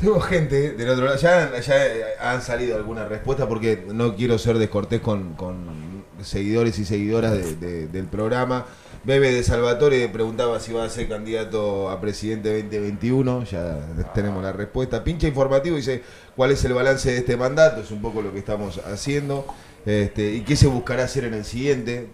Tengo 0.00 0.18
gente 0.20 0.72
del 0.72 0.88
otro 0.90 1.04
lado, 1.04 1.16
ya, 1.18 1.60
ya 1.60 1.74
han 2.20 2.42
salido 2.42 2.76
algunas 2.76 3.08
respuestas 3.08 3.46
porque 3.46 3.84
no 3.92 4.16
quiero 4.16 4.36
ser 4.36 4.58
descortés 4.58 5.00
con, 5.00 5.34
con 5.34 6.02
seguidores 6.22 6.76
y 6.80 6.84
seguidoras 6.84 7.32
de- 7.32 7.54
de- 7.54 7.86
del 7.86 8.06
programa. 8.06 8.66
Bebe 9.04 9.32
de 9.32 9.42
Salvatore 9.42 10.08
preguntaba 10.08 10.60
si 10.60 10.72
va 10.72 10.84
a 10.84 10.88
ser 10.88 11.08
candidato 11.08 11.90
a 11.90 12.00
presidente 12.00 12.62
2021, 12.62 13.42
ya 13.44 13.80
tenemos 14.14 14.44
la 14.44 14.52
respuesta. 14.52 15.02
Pincha 15.02 15.26
informativo 15.26 15.74
dice 15.74 16.04
cuál 16.36 16.52
es 16.52 16.64
el 16.64 16.72
balance 16.72 17.10
de 17.10 17.18
este 17.18 17.36
mandato, 17.36 17.80
es 17.80 17.90
un 17.90 18.00
poco 18.00 18.22
lo 18.22 18.32
que 18.32 18.38
estamos 18.38 18.78
haciendo, 18.78 19.44
este, 19.84 20.34
y 20.34 20.42
qué 20.42 20.54
se 20.54 20.68
buscará 20.68 21.02
hacer 21.02 21.24
en 21.24 21.34
el 21.34 21.44
siguiente. 21.44 22.10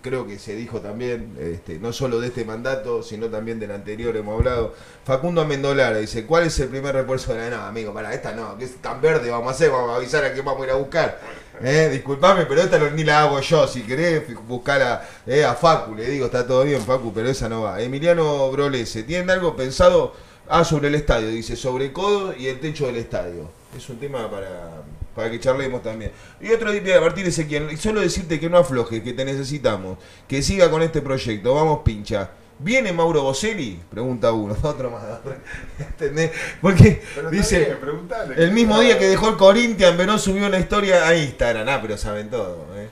Creo 0.00 0.26
que 0.26 0.38
se 0.38 0.56
dijo 0.56 0.80
también, 0.80 1.36
este, 1.38 1.78
no 1.78 1.92
solo 1.92 2.18
de 2.20 2.28
este 2.28 2.46
mandato, 2.46 3.02
sino 3.02 3.26
también 3.26 3.60
del 3.60 3.72
anterior 3.72 4.16
hemos 4.16 4.38
hablado. 4.38 4.74
Facundo 5.04 5.42
Amendolara 5.42 5.98
dice, 5.98 6.24
¿cuál 6.24 6.44
es 6.44 6.58
el 6.58 6.68
primer 6.68 6.94
refuerzo 6.94 7.34
de 7.34 7.50
la 7.50 7.56
no, 7.56 7.62
amigo? 7.64 7.92
Para 7.92 8.14
esta 8.14 8.32
no, 8.32 8.56
que 8.56 8.64
es 8.64 8.76
tan 8.76 9.02
verde, 9.02 9.30
vamos 9.30 9.48
a 9.48 9.50
hacer, 9.50 9.70
vamos 9.70 9.90
a 9.90 9.96
avisar 9.96 10.24
a 10.24 10.32
quién 10.32 10.44
vamos 10.46 10.62
a 10.62 10.64
ir 10.64 10.70
a 10.70 10.76
buscar. 10.76 11.20
Eh, 11.62 11.88
disculpame, 11.92 12.46
pero 12.46 12.62
esta 12.62 12.78
no- 12.78 12.90
ni 12.90 13.04
la 13.04 13.22
hago 13.22 13.40
yo. 13.40 13.66
Si 13.68 13.82
querés 13.82 14.22
buscar 14.46 14.82
a, 14.82 15.08
eh, 15.26 15.44
a 15.44 15.54
Facu, 15.54 15.94
le 15.94 16.04
digo, 16.10 16.26
está 16.26 16.46
todo 16.46 16.64
bien, 16.64 16.80
Facu, 16.82 17.12
pero 17.14 17.28
esa 17.28 17.48
no 17.48 17.62
va. 17.62 17.80
Emiliano 17.80 18.50
Brolese, 18.50 19.04
¿tienen 19.04 19.30
algo 19.30 19.54
pensado? 19.54 20.12
Ah, 20.48 20.64
sobre 20.64 20.88
el 20.88 20.94
estadio, 20.96 21.28
dice, 21.28 21.56
sobre 21.56 21.92
codo 21.92 22.34
y 22.36 22.48
el 22.48 22.60
techo 22.60 22.86
del 22.86 22.96
estadio. 22.96 23.48
Es 23.76 23.88
un 23.88 23.98
tema 23.98 24.30
para, 24.30 24.82
para 25.14 25.30
que 25.30 25.40
charlemos 25.40 25.82
también. 25.82 26.10
Y 26.40 26.50
otro 26.50 26.70
día, 26.72 27.00
Martín 27.00 27.26
Ezequiel, 27.26 27.78
solo 27.78 28.00
decirte 28.02 28.38
que 28.38 28.50
no 28.50 28.58
aflojes, 28.58 29.02
que 29.02 29.12
te 29.14 29.24
necesitamos, 29.24 29.96
que 30.28 30.42
siga 30.42 30.70
con 30.70 30.82
este 30.82 31.00
proyecto. 31.00 31.54
Vamos, 31.54 31.80
pincha. 31.84 32.30
¿Viene 32.58 32.92
Mauro 32.92 33.22
Boselli? 33.22 33.80
Pregunta 33.90 34.32
uno, 34.32 34.56
otro 34.62 34.90
más. 34.90 35.02
¿Entendés? 35.78 36.30
Porque 36.60 37.02
Pero 37.14 37.30
dice, 37.30 37.76
bien, 37.82 38.34
el 38.36 38.52
mismo 38.52 38.78
día 38.80 38.98
que 38.98 39.08
dejó 39.08 39.28
el 39.30 39.36
Corinthians, 39.36 39.96
Verón 39.96 40.18
subió 40.18 40.46
una 40.46 40.58
historia 40.58 41.06
a 41.06 41.14
Instagram. 41.16 41.68
Ah, 41.68 41.78
pero 41.82 41.96
saben 41.98 42.30
todo. 42.30 42.66
¿eh? 42.76 42.88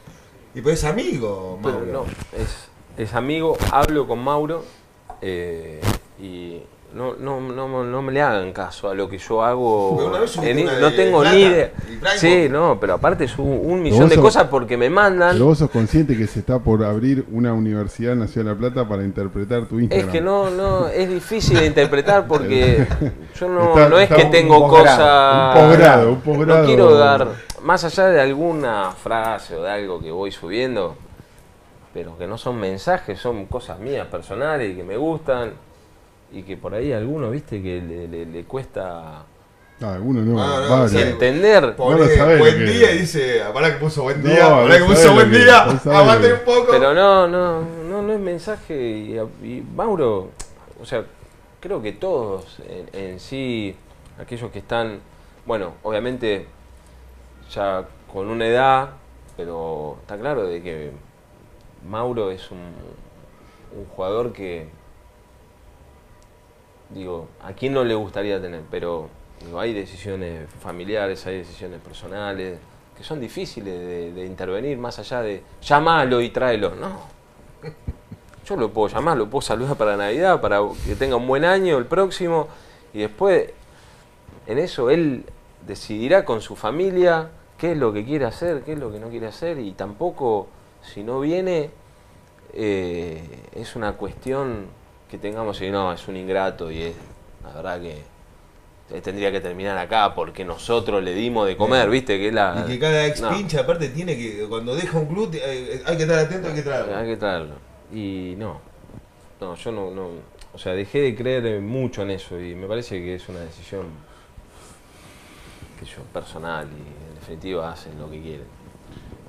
Y 0.55 0.60
pues 0.60 0.80
es 0.80 0.84
amigo, 0.84 1.59
Pero 1.62 1.78
Mauro. 1.78 1.93
no, 1.93 2.06
es, 2.39 2.68
es 2.97 3.14
amigo, 3.14 3.56
hablo 3.70 4.06
con 4.06 4.18
Mauro 4.18 4.64
eh, 5.22 5.80
y 6.20 6.62
no, 6.94 7.14
no, 7.14 7.40
no, 7.40 7.85
no 7.85 8.02
me 8.02 8.12
le 8.12 8.20
hagan 8.23 8.52
caso 8.52 8.89
a 8.90 8.94
lo 8.94 9.09
que 9.09 9.19
yo 9.19 9.43
hago. 9.43 10.12
En- 10.43 10.64
no 10.64 10.90
de 10.90 10.97
tengo 10.97 11.20
plata, 11.20 11.35
ni 11.35 11.43
idea. 11.43 11.70
Sí, 12.16 12.48
no, 12.51 12.78
pero 12.81 12.94
aparte 12.94 13.24
es 13.24 13.39
un, 13.39 13.60
un 13.64 13.82
millón 13.82 14.09
de 14.09 14.16
sos- 14.16 14.24
cosas 14.24 14.44
porque 14.48 14.77
me 14.77 14.90
mandan. 14.90 15.32
Pero 15.32 15.47
vos 15.47 15.59
sos 15.59 15.70
consciente 15.70 16.16
que 16.16 16.27
se 16.27 16.40
está 16.40 16.59
por 16.59 16.85
abrir 16.85 17.24
una 17.32 17.52
universidad 17.52 18.12
en 18.12 18.20
la 18.20 18.27
Ciudad 18.27 18.47
de 18.47 18.52
La 18.52 18.59
Plata 18.59 18.89
para 18.89 19.02
interpretar 19.05 19.66
tu 19.66 19.77
Es 19.78 19.82
Instagram. 19.85 20.10
que 20.12 20.20
no, 20.20 20.51
no, 20.51 20.89
es 20.89 21.09
difícil 21.09 21.59
de 21.59 21.66
interpretar 21.66 22.27
porque 22.27 22.86
yo 23.40 23.48
no, 23.48 23.69
Está- 23.70 23.89
no 23.89 23.98
es 23.98 24.09
que 24.09 24.24
un 24.24 24.31
tengo 24.31 24.69
posgrado, 24.69 24.97
cosas. 24.98 25.56
un 25.64 25.69
posgrado, 25.70 26.12
un 26.12 26.20
posgrado. 26.20 26.60
No 26.60 26.66
quiero 26.66 26.94
dar, 26.94 27.28
más 27.62 27.85
allá 27.85 28.06
de 28.09 28.20
alguna 28.20 28.90
frase 28.93 29.56
o 29.56 29.62
de 29.62 29.70
algo 29.70 30.01
que 30.01 30.10
voy 30.10 30.31
subiendo, 30.32 30.97
pero 31.94 32.16
que 32.19 32.27
no 32.27 32.39
son 32.39 32.59
mensajes, 32.59 33.19
son 33.19 33.47
cosas 33.47 33.78
mías 33.78 34.06
personales 34.09 34.73
y 34.73 34.77
que 34.77 34.82
me 34.82 34.97
gustan 34.97 35.52
y 36.32 36.42
que 36.42 36.56
por 36.56 36.74
ahí 36.74 36.92
a 36.92 36.98
alguno, 36.98 37.30
viste, 37.30 37.62
que 37.62 37.80
le, 37.80 38.09
le- 38.09 38.26
le 38.26 38.44
cuesta 38.44 39.24
Ah, 39.84 39.94
alguno 39.94 40.22
no. 40.22 40.40
Ah, 40.40 40.60
no, 40.62 40.68
varios. 40.70 40.90
sí. 40.92 40.98
entender. 41.00 41.74
Vos 41.76 41.92
no 41.92 41.98
Pone 41.98 42.14
sabés 42.16 42.38
buen 42.38 42.54
que- 42.56 42.64
día 42.64 42.92
y 42.94 42.98
dice, 42.98 43.42
"Ah, 43.42 43.52
pará 43.52 43.72
que 43.72 43.78
puso 43.80 44.02
buen 44.04 44.22
día, 44.22 44.48
no 44.48 44.62
pará 44.62 44.78
que 44.78 44.84
puso 44.84 45.12
buen 45.12 45.30
que- 45.30 45.38
día, 45.38 45.62
aguante 45.64 46.32
un 46.34 46.40
poco. 46.44 46.66
Pero 46.70 46.94
no, 46.94 47.26
no, 47.26 47.62
no, 47.62 48.02
no 48.02 48.12
es 48.12 48.20
mensaje. 48.20 48.74
Y, 48.80 49.18
y 49.44 49.66
Mauro, 49.74 50.30
o 50.80 50.86
sea, 50.86 51.04
creo 51.60 51.82
que 51.82 51.92
todos 51.92 52.59
en, 52.68 52.88
en 53.12 53.18
sí, 53.20 53.74
aquellos 54.20 54.50
que 54.52 54.60
están, 54.60 55.00
bueno, 55.46 55.74
obviamente 55.82 56.46
ya 57.50 57.84
con 58.12 58.28
una 58.28 58.46
edad, 58.46 58.90
pero 59.36 59.96
está 60.02 60.16
claro 60.16 60.46
de 60.46 60.62
que 60.62 60.92
Mauro 61.88 62.30
es 62.30 62.50
un, 62.52 62.59
un 63.76 63.84
jugador 63.96 64.32
que, 64.32 64.68
digo, 66.94 67.28
a 67.43 67.52
quién 67.52 67.73
no 67.73 67.85
le 67.85 67.94
gustaría 67.94 68.40
tener, 68.40 68.62
pero 68.70 69.09
hay 69.56 69.73
decisiones 69.73 70.48
familiares, 70.60 71.27
hay 71.27 71.39
decisiones 71.39 71.81
personales 71.81 72.59
que 72.97 73.02
son 73.02 73.20
difíciles 73.20 73.78
de, 73.78 74.12
de 74.12 74.27
intervenir 74.27 74.78
más 74.78 74.98
allá 74.98 75.23
de 75.23 75.43
llamalo 75.62 76.20
y 76.20 76.31
tráelo. 76.31 76.74
No. 76.74 77.01
Yo 78.47 78.56
lo 78.56 78.70
puedo 78.70 78.89
llamar, 78.89 79.16
lo 79.16 79.28
puedo 79.31 79.43
saludar 79.43 79.77
para 79.77 79.97
Navidad, 79.97 80.40
para 80.40 80.60
que 80.85 80.97
tenga 80.97 81.16
un 81.16 81.27
buen 81.27 81.44
año 81.44 81.78
el 81.78 81.86
próximo, 81.86 82.48
y 82.93 83.01
después 83.01 83.51
en 84.47 84.59
eso 84.59 84.90
él 84.90 85.24
decidirá 85.66 86.24
con 86.24 86.40
su 86.40 86.56
familia 86.56 87.31
qué 87.56 87.73
es 87.73 87.78
lo 87.78 87.93
que 87.93 88.05
quiere 88.05 88.24
hacer, 88.24 88.62
qué 88.62 88.73
es 88.73 88.78
lo 88.78 88.90
que 88.90 88.98
no 88.98 89.09
quiere 89.09 89.28
hacer, 89.28 89.59
y 89.60 89.73
tampoco, 89.73 90.48
si 90.82 91.05
no 91.05 91.20
viene, 91.20 91.70
eh, 92.52 93.23
es 93.55 93.77
una 93.77 93.93
cuestión 93.93 94.66
que 95.12 95.18
tengamos 95.18 95.60
y 95.60 95.70
no, 95.70 95.93
es 95.93 96.09
un 96.09 96.16
ingrato 96.16 96.70
y 96.70 96.84
es, 96.84 96.94
la 97.44 97.52
verdad 97.52 97.82
que 97.82 97.98
eh, 98.97 99.01
tendría 99.02 99.30
que 99.30 99.43
terminar 99.43 99.76
acá 99.76 100.14
porque 100.14 100.43
nosotros 100.43 101.02
le 101.02 101.12
dimos 101.12 101.47
de 101.47 101.55
comer, 101.55 101.90
viste, 101.90 102.16
que 102.16 102.28
es 102.28 102.34
la... 102.34 102.64
Y 102.66 102.70
que 102.70 102.78
cada 102.78 103.06
ex 103.06 103.20
No. 103.20 103.28
pincha 103.28 103.60
aparte 103.60 103.90
tiene 103.90 104.16
que, 104.16 104.47
cuando 104.48 104.74
deja 104.74 104.98
un 104.98 105.05
club, 105.05 105.30
eh, 105.34 105.82
hay 105.84 105.97
que 105.98 106.05
estar 106.05 106.18
atento, 106.18 106.48
hay 106.48 106.55
que 106.55 106.62
traerlo. 106.62 106.97
Hay 106.97 107.06
que 107.06 107.16
traerlo. 107.18 107.56
Y 107.93 108.36
no, 108.39 108.59
no, 109.39 109.55
yo 109.55 109.70
no, 109.70 109.90
no, 109.90 110.09
o 110.55 110.59
sea, 110.59 110.72
dejé 110.72 111.01
de 111.01 111.14
creer 111.14 111.44
eh, 111.44 111.60
mucho 111.60 112.01
en 112.01 112.12
eso 112.12 112.40
y 112.40 112.55
me 112.55 112.66
parece 112.66 112.98
que 112.98 113.16
es 113.16 113.28
una 113.28 113.40
decisión 113.40 113.89
que 115.78 115.84
yo 115.84 116.01
personal 116.10 116.68
y 116.68 117.10
en 117.10 117.14
definitiva 117.16 117.70
hacen 117.70 117.98
lo 117.98 118.10
que 118.10 118.18
quieren. 118.18 118.47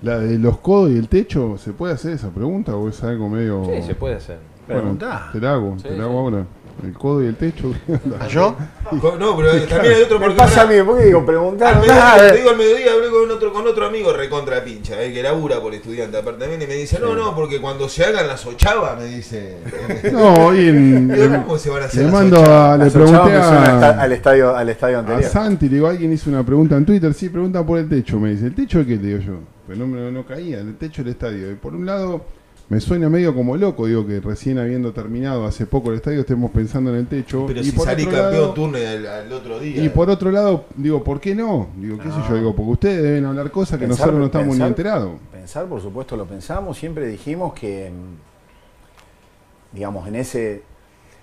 La 0.02 0.20
de 0.20 0.40
los 0.40 0.60
codos 0.60 0.92
y 0.92 0.98
el 0.98 1.10
techo, 1.10 1.58
¿se 1.58 1.74
puede 1.74 1.94
hacer 1.94 2.14
esa 2.14 2.30
pregunta 2.30 2.74
o 2.74 2.88
es 2.88 3.04
algo 3.04 3.28
medio.? 3.28 3.66
Sí, 3.66 3.82
se 3.82 3.96
puede 3.96 4.16
hacer. 4.16 4.53
Bueno, 4.68 4.82
Preguntá. 4.82 5.30
te 5.34 5.40
la 5.40 5.54
hago, 5.54 5.76
Sí, 5.78 5.84
te 5.84 5.98
la 5.98 6.04
hago 6.06 6.12
sí. 6.14 6.18
ahora. 6.36 6.46
El 6.84 6.92
codo 6.94 7.24
y 7.24 7.28
el 7.28 7.36
techo. 7.36 7.72
¿A 8.20 8.28
yo? 8.28 8.56
No, 9.20 9.38
pero 9.38 9.52
también 9.68 9.94
hay 9.94 10.02
otro 10.04 10.20
porque 10.20 10.36
pasa 10.36 10.64
a 10.64 10.66
mí, 10.66 10.76
¿por 10.84 10.98
qué 10.98 11.06
digo 11.06 11.26
preguntar? 11.26 11.76
Al 11.76 11.80
mediodía, 11.82 12.04
Nada. 12.04 12.32
te 12.32 12.38
digo 12.38 12.50
al 12.50 12.58
mediodía, 12.58 12.92
hablé 12.94 13.10
con 13.10 13.32
otro, 13.32 13.54
con 13.54 13.68
otro 13.68 13.86
amigo 13.86 14.12
recontra 14.12 14.64
pincha, 14.64 15.02
eh, 15.02 15.14
que 15.14 15.22
labura 15.24 15.62
por 15.62 15.74
estudiante 15.74 16.18
aparte 16.18 16.40
también, 16.42 16.62
y 16.64 16.68
me 16.68 16.74
dice, 16.74 17.00
no, 17.00 17.16
no, 17.16 17.36
porque 17.36 17.62
cuando 17.62 17.88
se 17.88 18.04
hagan 18.04 18.28
las 18.28 18.46
ochavas, 18.46 18.98
me 19.00 19.06
dice. 19.06 19.58
No, 20.12 20.34
hoy 20.48 20.68
en. 20.68 21.42
¿cómo 21.46 21.58
se 21.60 21.70
van 21.70 21.84
a 21.84 21.86
hacer 21.86 22.00
le 22.00 22.04
las 22.06 22.14
mando 22.14 22.40
ochavas? 22.42 22.74
a. 22.74 22.78
Le 22.78 22.84
Las 22.86 22.94
pregunté 22.94 23.34
a. 23.38 23.90
al 24.02 24.12
estadio, 24.12 24.56
al 24.56 24.70
estadio 24.70 24.98
A 24.98 25.00
anterior. 25.02 25.24
Santi, 25.32 25.70
le 25.70 25.76
digo, 25.76 25.88
alguien 25.88 26.12
hizo 26.12 26.30
una 26.32 26.44
pregunta 26.44 26.76
en 26.76 26.86
Twitter, 26.86 27.14
sí, 27.14 27.30
pregunta 27.30 27.64
por 27.66 27.78
el 27.80 27.88
techo, 27.88 28.20
me 28.20 28.32
dice, 28.32 28.48
¿el 28.48 28.56
techo 28.56 28.80
de 28.80 28.86
qué? 28.88 28.96
Le 28.98 29.08
digo 29.10 29.20
yo, 29.20 29.34
pero 29.68 29.80
no, 29.80 29.88
me- 29.88 30.12
no 30.12 30.26
caía, 30.26 30.60
el 30.60 30.76
techo 30.76 31.04
del 31.04 31.12
estadio. 31.14 31.52
Y 31.52 31.56
por 31.56 31.74
un 31.76 31.86
lado, 31.86 32.26
me 32.70 32.80
suena 32.80 33.10
medio 33.10 33.36
como 33.36 33.56
loco, 33.58 33.86
digo 33.88 34.08
que 34.08 34.20
recién 34.20 34.58
habiendo 34.58 34.94
terminado 34.94 35.46
hace 35.46 35.66
poco 35.68 35.90
el 35.92 35.98
estadio 35.98 36.22
estemos 36.22 36.50
pensando 36.52 36.90
en 36.92 36.98
el 36.98 37.08
techo. 37.08 37.46
Pero 37.46 37.60
y 37.62 37.66
si 37.66 37.72
por 37.74 37.86
salí 37.86 38.04
otro 38.04 38.16
campeón 38.18 38.42
lado- 38.42 38.54
turno 38.54 38.78
al, 38.78 39.06
al 39.08 39.32
otro 39.32 39.60
día. 39.60 39.84
Y 39.84 39.90
por 39.90 40.10
otro 40.10 40.32
lado, 40.32 40.66
digo, 40.76 41.04
¿por 41.04 41.20
qué 41.20 41.36
no? 41.36 41.68
Digo, 41.78 41.98
qué 41.98 42.10
sé 42.10 42.16
yo, 42.30 42.36
digo, 42.36 42.56
porque 42.56 42.72
ustedes 42.72 43.04
deben 43.04 43.26
hablar 43.26 43.52
cosas 43.52 43.78
que 43.80 43.86
Pensar- 43.86 44.08
nosotros 44.08 44.20
no 44.20 44.26
estamos 44.26 44.48
ni 44.48 44.52
pensar- 44.54 44.68
enterados. 44.70 45.12
Pensar, 45.32 45.66
por 45.68 45.82
supuesto, 45.82 46.16
lo 46.18 46.26
pensamos. 46.26 46.78
Siempre 46.78 47.06
dijimos 47.08 47.54
que, 47.54 47.92
mm, 47.92 49.76
digamos, 49.76 50.08
en 50.08 50.16
ese, 50.16 50.64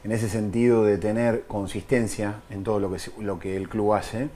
en 0.04 0.12
ese 0.12 0.28
sentido 0.28 0.84
de 0.84 0.98
tener 0.98 1.44
consistencia 1.48 2.36
en 2.50 2.64
todo 2.64 2.78
lo 2.80 2.92
que, 2.92 2.98
lo 3.20 3.38
que 3.38 3.56
el 3.56 3.68
club 3.68 3.94
hace, 3.94 4.28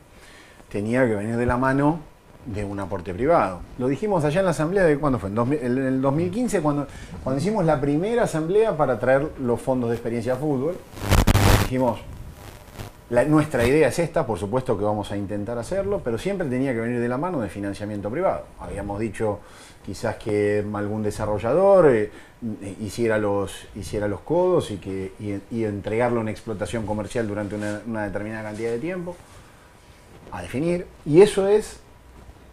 tenía 0.68 1.06
que 1.06 1.14
venir 1.14 1.36
de 1.36 1.46
la 1.46 1.56
mano 1.56 2.00
de 2.46 2.64
un 2.64 2.78
aporte 2.80 3.14
privado. 3.14 3.60
Lo 3.78 3.88
dijimos 3.88 4.24
allá 4.24 4.40
en 4.40 4.44
la 4.46 4.50
asamblea 4.52 4.84
de 4.84 4.98
cuándo 4.98 5.18
fue, 5.18 5.28
en, 5.30 5.34
2000 5.34 5.58
en 5.62 5.78
el 5.78 6.00
2015, 6.02 6.60
cuando, 6.60 6.86
cuando 7.22 7.40
hicimos 7.40 7.64
la 7.64 7.80
primera 7.80 8.24
asamblea 8.24 8.76
para 8.76 8.98
traer 8.98 9.28
los 9.40 9.60
fondos 9.60 9.90
de 9.90 9.96
experiencia 9.96 10.36
fútbol. 10.36 10.76
Dijimos, 11.62 12.00
la- 13.10 13.24
nuestra 13.24 13.66
idea 13.66 13.88
es 13.88 13.98
esta, 13.98 14.26
por 14.26 14.38
supuesto 14.38 14.76
que 14.76 14.84
vamos 14.84 15.10
a 15.12 15.16
intentar 15.16 15.58
hacerlo, 15.58 16.00
pero 16.04 16.18
siempre 16.18 16.46
tenía 16.48 16.72
que 16.74 16.80
venir 16.80 17.00
de 17.00 17.08
la 17.08 17.16
mano 17.18 17.40
de 17.40 17.48
financiamiento 17.48 18.10
privado. 18.10 18.44
Habíamos 18.60 19.00
dicho 19.00 19.40
quizás 19.84 20.16
que 20.16 20.64
algún 20.74 21.02
desarrollador 21.02 21.88
eh, 21.90 22.10
hiciera, 22.80 23.18
los, 23.18 23.66
hiciera 23.76 24.08
los 24.08 24.20
codos 24.20 24.70
y, 24.70 24.76
que, 24.78 25.12
y, 25.20 25.56
y 25.56 25.64
entregarlo 25.64 26.20
en 26.22 26.28
explotación 26.28 26.86
comercial 26.86 27.26
durante 27.28 27.54
una, 27.54 27.80
una 27.86 28.04
determinada 28.04 28.44
cantidad 28.44 28.70
de 28.70 28.78
tiempo 28.78 29.14
a 30.32 30.40
definir. 30.42 30.86
Y 31.04 31.20
eso 31.20 31.46
es 31.48 31.80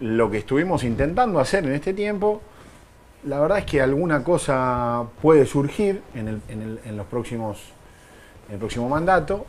lo 0.01 0.29
que 0.29 0.39
estuvimos 0.39 0.83
intentando 0.83 1.39
hacer 1.39 1.65
en 1.65 1.73
este 1.73 1.93
tiempo. 1.93 2.41
La 3.25 3.39
verdad 3.39 3.59
es 3.59 3.65
que 3.65 3.81
alguna 3.81 4.23
cosa 4.23 5.03
puede 5.21 5.45
surgir 5.45 6.01
en 6.15 6.27
el, 6.27 6.41
en 6.49 6.61
el- 6.61 6.79
en 6.85 6.97
los 6.97 7.05
próximos, 7.05 7.59
en 8.47 8.53
el 8.55 8.59
próximo 8.59 8.89
mandato, 8.89 9.45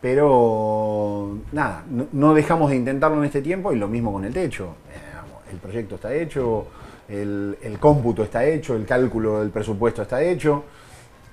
pero 0.00 1.38
nada, 1.52 1.84
no, 2.12 2.34
dejamos 2.34 2.70
de 2.70 2.76
intentarlo 2.76 3.18
en 3.18 3.24
este 3.24 3.40
tiempo 3.40 3.72
y 3.72 3.76
lo 3.78 3.88
mismo 3.88 4.12
con 4.12 4.24
el 4.24 4.32
techo. 4.34 4.74
Eh, 4.92 5.52
el 5.52 5.58
proyecto 5.58 5.94
está 5.94 6.12
hecho, 6.12 6.66
el, 7.08 7.56
el 7.62 7.78
cómputo 7.78 8.24
está 8.24 8.44
hecho, 8.44 8.74
el 8.74 8.84
cálculo 8.86 9.38
del 9.40 9.50
presupuesto 9.50 10.02
está 10.02 10.20
hecho. 10.22 10.64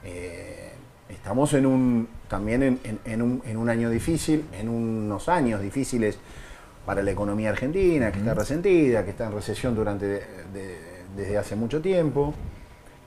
Eh, 0.06 0.72
estamos 1.10 1.54
en 1.54 1.66
un, 1.66 2.08
también 2.28 2.80
en 3.04 3.22
un, 3.22 3.42
en 3.46 3.58
un 3.58 3.68
año 3.70 3.90
difícil, 3.90 4.46
en 4.54 4.70
unos 4.70 5.28
años 5.28 5.60
difíciles 5.62 6.20
para 6.86 7.02
la 7.04 7.12
economía 7.12 7.50
argentina, 7.50 8.12
que 8.12 8.20
está 8.20 8.34
resentida, 8.34 9.04
que 9.04 9.12
está 9.12 9.26
en 9.28 9.34
recesión 9.34 9.76
durante 9.76 10.06
de- 10.08 10.24
de- 10.54 10.78
desde 11.16 11.38
hace 11.38 11.56
mucho 11.56 11.82
tiempo, 11.82 12.34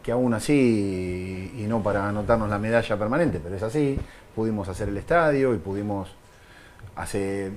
que 0.02 0.12
aún 0.12 0.34
así, 0.34 1.52
y 1.56 1.62
no 1.66 1.82
para 1.82 2.08
anotarnos 2.08 2.48
la 2.48 2.58
medalla 2.58 2.96
permanente, 2.98 3.40
pero 3.42 3.56
es 3.56 3.62
así, 3.62 3.98
pudimos 4.34 4.68
hacer 4.68 4.88
el 4.90 4.96
estadio 4.98 5.54
y 5.54 5.58
pudimos 5.58 6.14
hace 6.96 7.50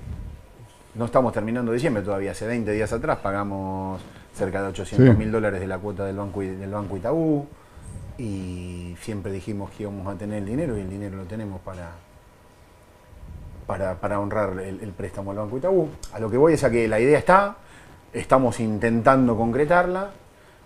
no 0.96 1.06
estamos 1.06 1.32
terminando 1.32 1.72
diciembre 1.72 2.02
todavía, 2.02 2.32
hace 2.32 2.48
20 2.48 2.72
días 2.72 2.92
atrás 2.92 3.20
pagamos 3.20 4.02
cerca 4.34 4.64
de 4.64 4.70
800 4.70 5.16
mil 5.16 5.28
Sí. 5.28 5.32
dólares 5.32 5.60
de 5.60 5.68
la 5.68 5.78
cuota 5.78 6.06
del 6.06 6.16
banco, 6.16 6.40
del 6.42 6.72
banco 6.72 6.98
Itaú 6.98 7.46
y 8.18 8.96
siempre 9.02 9.32
dijimos 9.32 9.70
que 9.72 9.84
íbamos 9.84 10.08
a 10.08 10.18
tener 10.18 10.40
el 10.40 10.46
dinero 10.46 10.76
y 10.76 10.82
el 10.82 10.90
dinero 10.90 11.18
lo 11.18 11.26
tenemos 11.26 11.62
para, 11.62 11.92
para, 13.68 13.96
para 13.96 14.20
honrar 14.20 14.60
el, 14.60 14.80
el 14.82 14.90
préstamo 14.92 15.32
al 15.32 15.38
banco 15.38 15.58
Itaú. 15.58 15.88
A 16.14 16.20
lo 16.20 16.30
que 16.32 16.38
voy 16.38 16.54
es 16.54 16.64
a 16.64 16.72
que 16.72 16.88
la 16.88 17.00
idea 17.00 17.20
está, 17.20 17.58
estamos 18.14 18.60
intentando 18.60 19.36
concretarla, 19.38 20.10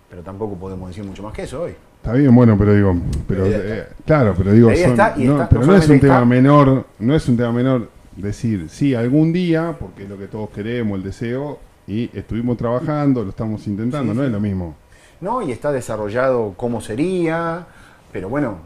pero 0.09 0.21
tampoco 0.21 0.55
podemos 0.55 0.89
decir 0.89 1.03
mucho 1.03 1.23
más 1.23 1.33
que 1.33 1.43
eso 1.43 1.63
hoy. 1.63 1.73
Está 1.97 2.13
bien, 2.13 2.33
bueno, 2.33 2.57
pero 2.57 2.73
digo, 2.73 2.95
pero 3.27 3.45
eh, 3.45 3.87
claro, 4.05 4.33
pero 4.37 4.51
digo, 4.53 4.69
son- 4.69 4.77
está, 4.91 5.13
y 5.17 5.25
no, 5.25 5.33
está, 5.33 5.49
pero 5.49 5.61
no 5.61 5.67
no 5.67 5.75
es 5.77 5.87
un 5.89 5.99
tema 5.99 6.25
menor, 6.25 6.85
no 6.99 7.15
es 7.15 7.27
un 7.27 7.37
tema 7.37 7.51
menor 7.51 7.89
decir, 8.15 8.69
sí, 8.69 8.95
algún 8.95 9.31
día, 9.33 9.75
porque 9.79 10.03
es 10.03 10.09
lo 10.09 10.17
que 10.17 10.27
todos 10.27 10.49
queremos, 10.49 10.97
el 10.97 11.03
deseo, 11.03 11.59
y 11.87 12.09
estuvimos 12.17 12.57
trabajando, 12.57 13.23
lo 13.23 13.29
estamos 13.29 13.65
intentando, 13.67 14.13
Sí, 14.13 14.17
no 14.17 14.23
sí. 14.23 14.27
es 14.27 14.31
lo 14.33 14.39
mismo. 14.39 14.75
No, 15.21 15.41
y 15.43 15.51
está 15.51 15.71
desarrollado 15.71 16.53
cómo 16.57 16.81
sería, 16.81 17.65
pero 18.11 18.29
bueno, 18.29 18.57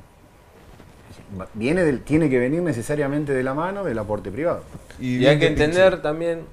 viene 1.54 1.84
del, 1.84 2.02
tiene 2.02 2.30
que 2.30 2.40
venir 2.40 2.62
necesariamente 2.62 3.34
de 3.34 3.44
la 3.44 3.54
mano 3.54 3.84
del 3.84 3.98
aporte 4.00 4.32
privado. 4.32 4.64
Y, 5.00 5.26
hay 5.26 5.40
que 5.40 5.48
entender 5.48 6.02
también, 6.02 6.46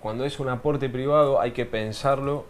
cuando 0.00 0.24
es 0.24 0.38
un 0.40 0.48
aporte 0.48 0.88
privado, 0.88 1.40
hay 1.40 1.52
que 1.52 1.66
pensarlo, 1.66 2.44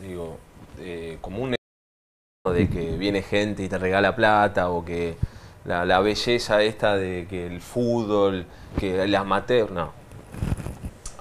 digo, 0.00 0.38
eh, 0.80 1.18
como 1.20 1.42
un 1.42 1.50
negocio 1.50 2.60
de 2.60 2.68
que 2.68 2.96
viene 2.96 3.22
gente 3.22 3.62
y 3.62 3.68
te 3.68 3.78
regala 3.78 4.16
plata 4.16 4.70
o 4.70 4.84
que 4.84 5.16
la, 5.64 5.84
la 5.84 6.00
belleza 6.00 6.62
esta 6.62 6.96
de 6.96 7.26
que 7.28 7.46
el 7.46 7.60
fútbol, 7.60 8.46
que 8.78 9.02
el 9.02 9.14
amateur, 9.14 9.70
no. 9.70 9.92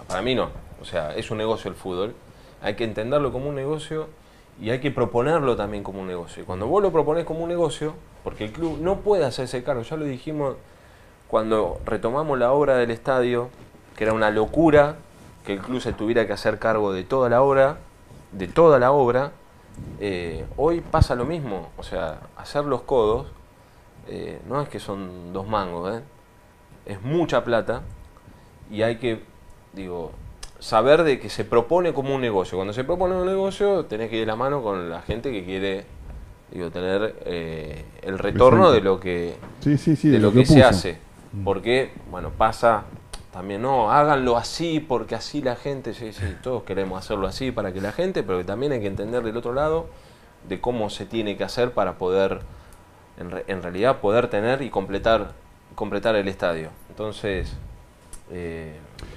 Para 0.08 0.22
mí 0.22 0.34
no. 0.34 0.50
O 0.82 0.86
sea, 0.86 1.16
es 1.16 1.30
un 1.30 1.38
negocio 1.38 1.70
el 1.70 1.76
fútbol. 1.76 2.16
Hay 2.62 2.76
que 2.76 2.84
entenderlo 2.84 3.32
como 3.32 3.50
un 3.50 3.56
negocio 3.56 4.08
y 4.62 4.70
hay 4.72 4.80
que 4.80 4.92
proponerlo 4.92 5.56
también 5.56 5.84
como 5.84 6.02
un 6.02 6.08
negocio. 6.08 6.44
Y 6.44 6.46
cuando 6.46 6.68
vos 6.68 6.84
lo 6.84 6.92
propones 6.92 7.26
como 7.26 7.42
un 7.42 7.50
negocio, 7.50 7.94
porque 8.24 8.46
el 8.46 8.52
club 8.52 8.80
no 8.82 8.98
puede 8.98 9.26
hacerse 9.26 9.64
cargo, 9.64 9.84
ya 9.84 9.96
lo 9.96 10.06
dijimos 10.06 10.56
cuando 11.28 11.80
retomamos 11.86 12.38
la 12.38 12.52
obra 12.52 12.76
del 12.78 12.92
estadio, 12.92 13.50
que 13.96 14.04
era 14.04 14.14
una 14.14 14.32
locura 14.32 14.96
que 15.46 15.54
el 15.54 15.60
club 15.60 15.80
se 15.82 15.94
tuviera 15.94 16.28
que 16.28 16.34
hacer 16.34 16.60
cargo 16.60 16.92
de 16.92 17.04
toda 17.04 17.30
la 17.30 17.42
obra, 17.42 17.78
de 18.32 18.48
toda 18.48 18.80
la 18.80 18.92
obra, 18.92 19.32
eh, 20.00 20.46
hoy 20.58 20.82
pasa 20.82 21.16
lo 21.16 21.26
mismo. 21.26 21.70
O 21.78 21.84
sea, 21.84 22.20
hacer 22.38 22.66
los 22.66 22.82
codos 22.82 23.28
eh, 24.08 24.42
no 24.48 24.62
es 24.62 24.70
que 24.70 24.80
son 24.80 25.34
dos 25.34 25.48
mangos, 25.48 25.98
¿eh? 25.98 26.04
es 26.86 27.02
mucha 27.02 27.44
plata 27.44 27.84
y 28.72 28.82
hay 28.82 28.98
que, 28.98 29.24
digo, 29.74 30.12
saber 30.60 31.04
de 31.04 31.20
que 31.20 31.30
se 31.30 31.46
propone 31.46 31.94
como 31.94 32.16
un 32.16 32.22
negocio. 32.22 32.58
Cuando 32.58 32.74
se 32.74 32.84
propone 32.84 33.16
un 33.16 33.26
negocio, 33.26 33.86
tenés 33.86 34.10
que 34.10 34.16
ir 34.18 34.22
de 34.22 34.26
la 34.28 34.36
mano 34.36 34.62
con 34.62 34.90
la 34.90 35.02
gente 35.02 35.32
que 35.32 35.46
quiere, 35.46 35.86
digo, 36.52 36.72
tener 36.72 37.16
eh, 37.26 37.86
el 38.02 38.20
retorno 38.20 38.68
Exacto. 38.68 38.74
de 38.74 38.82
lo 38.82 39.00
que, 39.00 39.36
Sí, 39.60 39.78
sí, 39.78 39.96
sí, 39.96 40.10
de 40.10 40.16
de 40.16 40.20
lo 40.20 40.32
lo 40.32 40.34
que 40.34 40.46
que 40.46 40.46
se 40.46 40.64
hace. 40.64 40.98
Porque, 41.44 41.92
bueno, 42.12 42.32
pasa 42.32 42.86
también, 43.32 43.62
no, 43.62 43.92
háganlo 43.92 44.38
así 44.38 44.80
porque 44.80 45.16
así 45.16 45.42
la 45.42 45.56
gente, 45.56 45.94
sí, 45.94 46.12
sí, 46.14 46.36
todos 46.42 46.64
queremos 46.64 47.00
hacerlo 47.00 47.28
así 47.28 47.52
para 47.52 47.72
que 47.74 47.82
la 47.82 47.92
gente, 47.92 48.24
pero 48.24 48.40
que 48.40 48.44
también 48.44 48.72
hay 48.72 48.80
que 48.82 48.88
entender 48.88 49.24
del 49.24 49.38
otro 49.38 49.54
lado 49.54 49.88
de 50.48 50.60
cómo 50.60 50.90
se 50.90 51.06
tiene 51.06 51.38
que 51.38 51.44
hacer 51.44 51.72
para 51.74 51.98
poder, 51.98 52.42
en, 53.20 53.32
re- 53.32 53.46
en 53.48 53.62
realidad, 53.62 54.00
poder 54.00 54.30
tener 54.30 54.62
y 54.62 54.70
completar, 54.70 55.34
completar 55.76 56.16
el 56.16 56.28
estadio. 56.28 56.70
Entonces, 56.90 57.56
eh, 58.32 58.74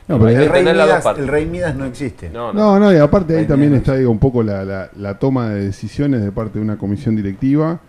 No, 0.08 0.18
pero 0.18 0.30
El 0.30 0.48
rey, 0.48 0.64
Midas, 0.64 1.02
partes. 1.02 1.22
el 1.24 1.28
rey 1.28 1.46
Midas 1.46 1.74
no 1.76 1.84
existe. 1.84 2.30
No, 2.30 2.52
No, 2.52 2.78
no, 2.78 2.92
y 2.92 2.96
aparte 2.96 3.34
ahí 3.34 3.40
Ahí 3.40 3.46
también 3.46 3.74
está, 3.74 3.96
digo, 3.96 4.10
un 4.10 4.18
poco 4.18 4.42
la, 4.42 4.64
la- 4.64 4.90
la 4.96 5.18
toma 5.18 5.50
de 5.50 5.64
decisiones 5.66 6.22
de 6.22 6.32
parte 6.32 6.58
de 6.58 6.64
una 6.64 6.76
comisión 6.78 7.14
directiva, 7.16 7.80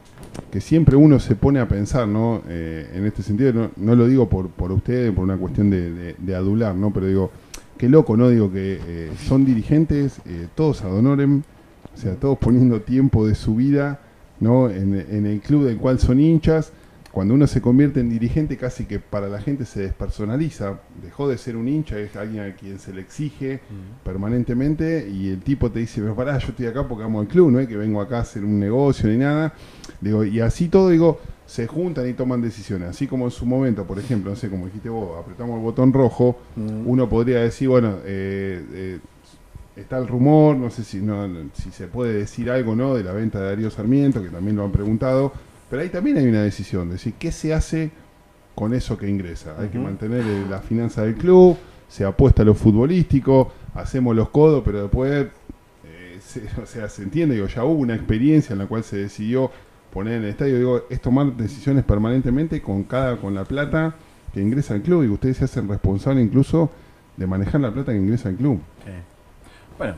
que 0.51 0.61
siempre 0.61 0.95
uno 0.95 1.19
se 1.19 1.35
pone 1.35 1.59
a 1.59 1.67
pensar, 1.67 2.07
¿no? 2.07 2.41
Eh, 2.47 2.89
en 2.95 3.05
este 3.05 3.21
sentido, 3.23 3.53
no, 3.53 3.69
no 3.77 3.95
lo 3.95 4.07
digo 4.07 4.27
por, 4.29 4.49
por 4.49 4.71
ustedes, 4.71 5.11
por 5.11 5.23
una 5.23 5.37
cuestión 5.37 5.69
de, 5.69 5.91
de- 5.91 6.15
de 6.17 6.35
adular, 6.35 6.75
¿no? 6.75 6.91
Pero 6.91 7.07
digo, 7.07 7.31
qué 7.77 7.87
loco, 7.89 8.15
¿no? 8.17 8.29
Digo 8.29 8.51
que 8.51 8.79
eh, 8.87 9.11
son 9.27 9.45
dirigentes, 9.45 10.19
eh, 10.25 10.47
todos 10.55 10.83
ad 10.83 10.93
honorem, 10.93 11.41
o 11.93 11.97
sea, 11.97 12.15
todos 12.15 12.37
poniendo 12.39 12.81
tiempo 12.81 13.27
de 13.27 13.35
su 13.35 13.55
vida, 13.55 13.99
¿no? 14.39 14.69
En, 14.69 14.93
en 15.09 15.25
el 15.25 15.39
club 15.41 15.65
del 15.65 15.77
cual 15.77 15.99
son 15.99 16.19
hinchas. 16.19 16.71
Cuando 17.14 17.35
uno 17.35 17.45
se 17.45 17.61
convierte 17.61 17.99
en 17.99 18.10
dirigente, 18.10 18.57
casi 18.57 18.85
que 18.85 18.98
para 18.98 19.27
la 19.27 19.40
gente 19.40 19.65
se 19.65 19.81
despersonaliza. 19.81 20.80
Dejó 20.99 21.27
de 21.27 21.38
ser 21.38 21.56
un 21.56 21.68
hincha, 21.68 21.99
es 21.99 22.15
alguien 22.15 22.44
a 22.44 22.56
quien 22.56 22.80
se 22.80 22.91
le 22.91 23.02
exige 23.02 23.60
permanentemente 24.03 25.07
y 25.07 25.30
el 25.30 25.41
tipo 25.41 25.69
te 25.69 25.77
dice, 25.77 26.02
pero 26.02 26.15
pará, 26.15 26.40
yo 26.40 26.48
estoy 26.48 26.65
acá 26.65 26.88
porque 26.88 27.03
amo 27.03 27.22
el 27.22 27.27
club, 27.27 27.52
no 27.52 27.60
es 27.60 27.68
que 27.68 27.77
vengo 27.77 28.02
acá 28.02 28.18
a 28.18 28.22
hacer 28.22 28.44
un 28.44 28.60
negocio 28.60 29.07
ni 29.07 29.18
nada. 29.18 29.53
Digo, 30.02 30.23
y 30.23 30.40
así 30.40 30.69
todo, 30.69 30.90
digo, 30.90 31.19
se 31.45 31.68
juntan 31.68 32.10
y 32.10 32.14
toman 32.14 32.41
decisiones. 32.41 32.90
Así 32.90 33.06
como 33.06 33.26
en 33.26 33.31
su 33.31 33.45
momento, 33.45 33.85
por 33.85 33.99
ejemplo, 33.99 34.31
no 34.31 34.35
sé, 34.35 34.49
como 34.49 34.65
dijiste 34.65 34.90
vos, 34.90 35.19
apretamos 35.19 35.57
el 35.57 35.61
botón 35.61 35.94
rojo, 35.94 36.40
uno 36.56 37.07
podría 37.07 37.41
decir, 37.41 37.69
bueno, 37.69 37.98
eh, 38.06 38.65
eh, 38.73 38.99
está 39.76 39.99
el 39.99 40.07
rumor, 40.07 40.56
no 40.56 40.72
sé 40.72 40.84
si, 40.84 40.98
no, 40.98 41.30
si 41.53 41.69
se 41.69 41.85
puede 41.85 42.14
decir 42.14 42.49
algo 42.49 42.76
no 42.76 42.95
de 42.95 43.03
la 43.03 43.14
venta 43.14 43.40
de 43.40 43.49
Darío 43.49 43.69
Sarmiento, 43.69 44.19
que 44.19 44.30
también 44.30 44.56
lo 44.56 44.65
han 44.65 44.72
preguntado, 44.72 45.31
pero 45.73 45.81
ahí 45.81 45.89
también 45.89 46.17
hay 46.17 46.27
una 46.27 46.43
decisión, 46.43 46.87
de 46.89 46.93
decir, 46.93 47.15
¿qué 47.17 47.31
se 47.31 47.51
hace 47.51 47.89
con 48.53 48.75
eso 48.75 48.95
que 48.95 49.09
ingresa? 49.09 49.55
Hay 49.57 49.69
que 49.69 49.79
mantener 49.79 50.21
eh, 50.21 50.45
la 50.47 50.59
finanza 50.59 51.01
del 51.01 51.15
club, 51.15 51.57
se 51.87 52.05
apuesta 52.05 52.43
a 52.43 52.45
lo 52.45 52.53
futbolístico, 52.53 53.51
hacemos 53.73 54.15
los 54.15 54.29
codos, 54.29 54.61
pero 54.63 54.83
después, 54.83 55.25
eh, 55.83 56.19
se- 56.23 56.47
o 56.61 56.67
sea, 56.67 56.87
se 56.89 57.01
entiende, 57.01 57.33
digo, 57.33 57.47
ya 57.47 57.63
hubo 57.63 57.79
una 57.79 57.95
experiencia 57.95 58.53
en 58.53 58.59
la 58.59 58.67
cual 58.67 58.83
se 58.83 58.97
decidió 58.97 59.49
poner 59.91 60.13
en 60.13 60.23
el 60.25 60.29
estadio, 60.29 60.57
digo, 60.59 60.83
es 60.91 61.01
tomar 61.01 61.35
decisiones 61.35 61.83
permanentemente 61.83 62.61
con 62.61 62.83
cada, 62.83 63.17
con 63.17 63.33
la 63.33 63.43
plata 63.43 63.95
que 64.31 64.41
ingresa 64.41 64.75
al 64.75 64.83
club, 64.83 65.01
y 65.05 65.07
ustedes 65.07 65.37
se 65.37 65.45
hacen 65.45 65.67
responsables 65.67 66.23
incluso 66.23 66.69
de 67.17 67.25
manejar 67.25 67.61
la 67.61 67.71
plata 67.73 67.91
que 67.93 67.97
ingresa 67.97 68.29
al 68.29 68.35
club. 68.35 68.59
Sí. 68.85 68.91
Bueno, 69.79 69.95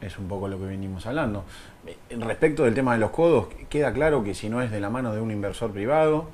es 0.00 0.18
un 0.18 0.26
poco 0.26 0.48
lo 0.48 0.58
que 0.58 0.64
venimos 0.64 1.06
hablando. 1.06 1.44
Respecto 2.10 2.64
del 2.64 2.74
tema 2.74 2.94
de 2.94 2.98
los 2.98 3.10
codos, 3.10 3.46
queda 3.68 3.92
claro 3.92 4.24
que 4.24 4.34
si 4.34 4.48
no 4.48 4.62
es 4.62 4.70
de 4.70 4.80
la 4.80 4.90
mano 4.90 5.12
de 5.14 5.20
un 5.20 5.30
inversor 5.30 5.70
privado, 5.70 6.26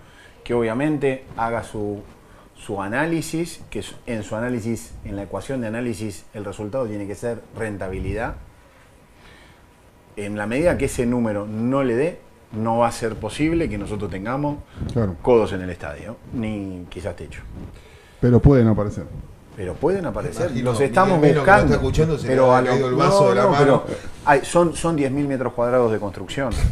que 0.44 0.54
obviamente 0.54 1.24
haga 1.36 1.62
su, 1.62 2.02
su 2.56 2.80
análisis, 2.82 3.60
que 3.70 3.82
en 4.06 4.22
su 4.22 4.36
análisis, 4.36 4.94
en 5.04 5.16
la 5.16 5.24
ecuación 5.24 5.60
de 5.60 5.66
análisis, 5.68 6.24
el 6.34 6.44
resultado 6.44 6.86
tiene 6.86 7.06
que 7.06 7.14
ser 7.14 7.40
rentabilidad. 7.56 8.36
En 10.16 10.36
la 10.36 10.46
medida 10.46 10.76
que 10.76 10.86
ese 10.86 11.06
número 11.06 11.46
no 11.46 11.82
le 11.84 11.94
dé, 11.96 12.18
no 12.52 12.78
va 12.78 12.88
a 12.88 12.92
ser 12.92 13.14
posible 13.16 13.68
que 13.68 13.78
nosotros 13.78 14.10
tengamos 14.10 14.58
Claro. 14.92 15.16
codos 15.22 15.52
en 15.52 15.62
el 15.62 15.70
estadio, 15.70 16.16
ni 16.34 16.86
quizás 16.90 17.16
techo. 17.16 17.40
Pero 18.20 18.40
pueden 18.40 18.68
aparecer. 18.68 19.04
Pero 19.56 19.74
pueden 19.74 20.06
aparecer, 20.06 20.46
Imagino, 20.46 20.70
los 20.72 20.80
estamos 20.80 21.20
buscando. 21.20 21.64
está 21.64 21.74
escuchando, 21.74 22.16
se 22.18 22.22
le 22.26 22.28
pero 22.32 22.54
a 22.54 22.62
lo- 22.62 22.72
el 22.88 22.94
vaso 22.94 23.28
de 23.28 23.34
la 23.34 23.46
mano. 23.48 23.58
pero 23.58 23.84
hay- 24.24 24.44
son 24.44 24.74
son 24.74 24.96
10.000 24.96 25.26
metros 25.28 25.52
cuadrados 25.52 25.92
de 25.92 25.98
construcción. 25.98 26.52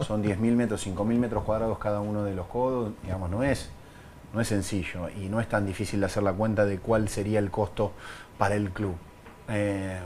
Son 0.00 0.22
10.000 0.22 0.54
metros, 0.54 0.80
5.000 0.86 1.18
metros 1.18 1.42
cuadrados 1.42 1.76
cada 1.78 1.98
uno 2.00 2.22
de 2.22 2.32
los 2.32 2.46
codos. 2.46 2.92
Digamos, 3.02 3.28
no 3.30 3.42
es, 3.42 3.68
no 4.32 4.40
es 4.40 4.46
sencillo 4.46 5.08
y 5.20 5.28
no 5.28 5.40
es 5.40 5.48
tan 5.48 5.66
difícil 5.66 5.98
de 5.98 6.06
hacer 6.06 6.22
la 6.22 6.32
cuenta 6.32 6.64
de 6.64 6.78
cuál 6.78 7.08
sería 7.08 7.40
el 7.40 7.50
costo 7.50 7.90
para 8.38 8.54
el 8.54 8.70
club. 8.70 8.94
Eh, 9.48 9.98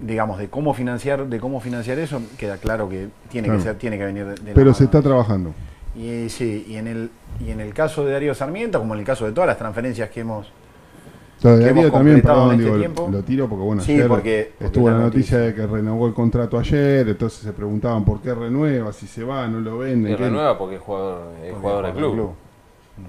digamos, 0.00 0.38
de 0.38 0.48
cómo 0.50 0.74
financiar, 0.74 1.26
de 1.26 1.38
cómo 1.40 1.60
financiar 1.60 1.98
eso, 2.00 2.20
queda 2.38 2.56
claro 2.56 2.88
que 2.88 3.08
tiene 3.30 3.46
Claro. 3.46 3.60
que 3.60 3.64
ser, 3.64 3.78
tiene 3.78 3.98
que 3.98 4.04
venir 4.04 4.24
de, 4.26 4.34
de 4.34 4.48
la 4.50 4.54
Pero 4.54 4.74
se 4.74 4.82
mano. 4.84 4.98
está 4.98 5.02
trabajando. 5.08 5.54
Y 5.94 6.28
sí, 6.28 6.66
y 6.68 6.76
en 6.76 6.86
el 6.86 7.10
y 7.44 7.50
en 7.50 7.60
el 7.60 7.74
caso 7.74 8.04
de 8.04 8.12
Darío 8.12 8.34
Sarmiento, 8.34 8.78
como 8.78 8.94
en 8.94 9.00
el 9.00 9.06
caso 9.06 9.26
de 9.26 9.32
todas 9.32 9.48
las 9.48 9.58
transferencias 9.58 10.08
que 10.10 10.20
hemos 10.20 10.46
Lo 11.42 11.56
de 11.56 11.64
Darío 11.66 11.90
también, 11.90 12.16
completado 12.20 12.48
perdón, 12.48 12.54
en 12.54 12.60
este 12.60 12.64
digo, 12.66 12.78
tiempo. 12.78 13.08
lo 13.10 13.22
tiro 13.24 13.48
porque 13.48 13.64
bueno, 13.64 13.82
Sí, 13.82 13.92
ayer 13.94 14.08
porque- 14.08 14.52
porque 14.58 14.64
estuvo 14.66 14.90
la 14.90 14.98
noticia 14.98 15.38
de 15.38 15.54
que 15.54 15.66
renovó 15.66 16.06
el 16.06 16.14
contrato 16.14 16.58
ayer, 16.58 17.08
entonces 17.08 17.40
se 17.40 17.52
preguntaban 17.52 18.04
por 18.04 18.20
qué 18.20 18.34
renueva, 18.34 18.92
si 18.92 19.06
se 19.06 19.24
va, 19.24 19.48
no 19.48 19.58
lo 19.60 19.78
venden. 19.78 20.12
Y 20.12 20.16
renueva 20.16 20.56
porque 20.58 20.76
es 20.76 20.80
jugador, 20.82 21.32
es 21.36 21.50
Porque 21.50 21.54
jugador 21.60 21.84
del 21.86 21.94
club. 21.94 22.32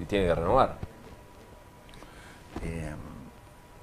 Y 0.00 0.04
tiene 0.06 0.26
que 0.26 0.34
renovar. 0.34 0.78
Eh, 2.64 2.90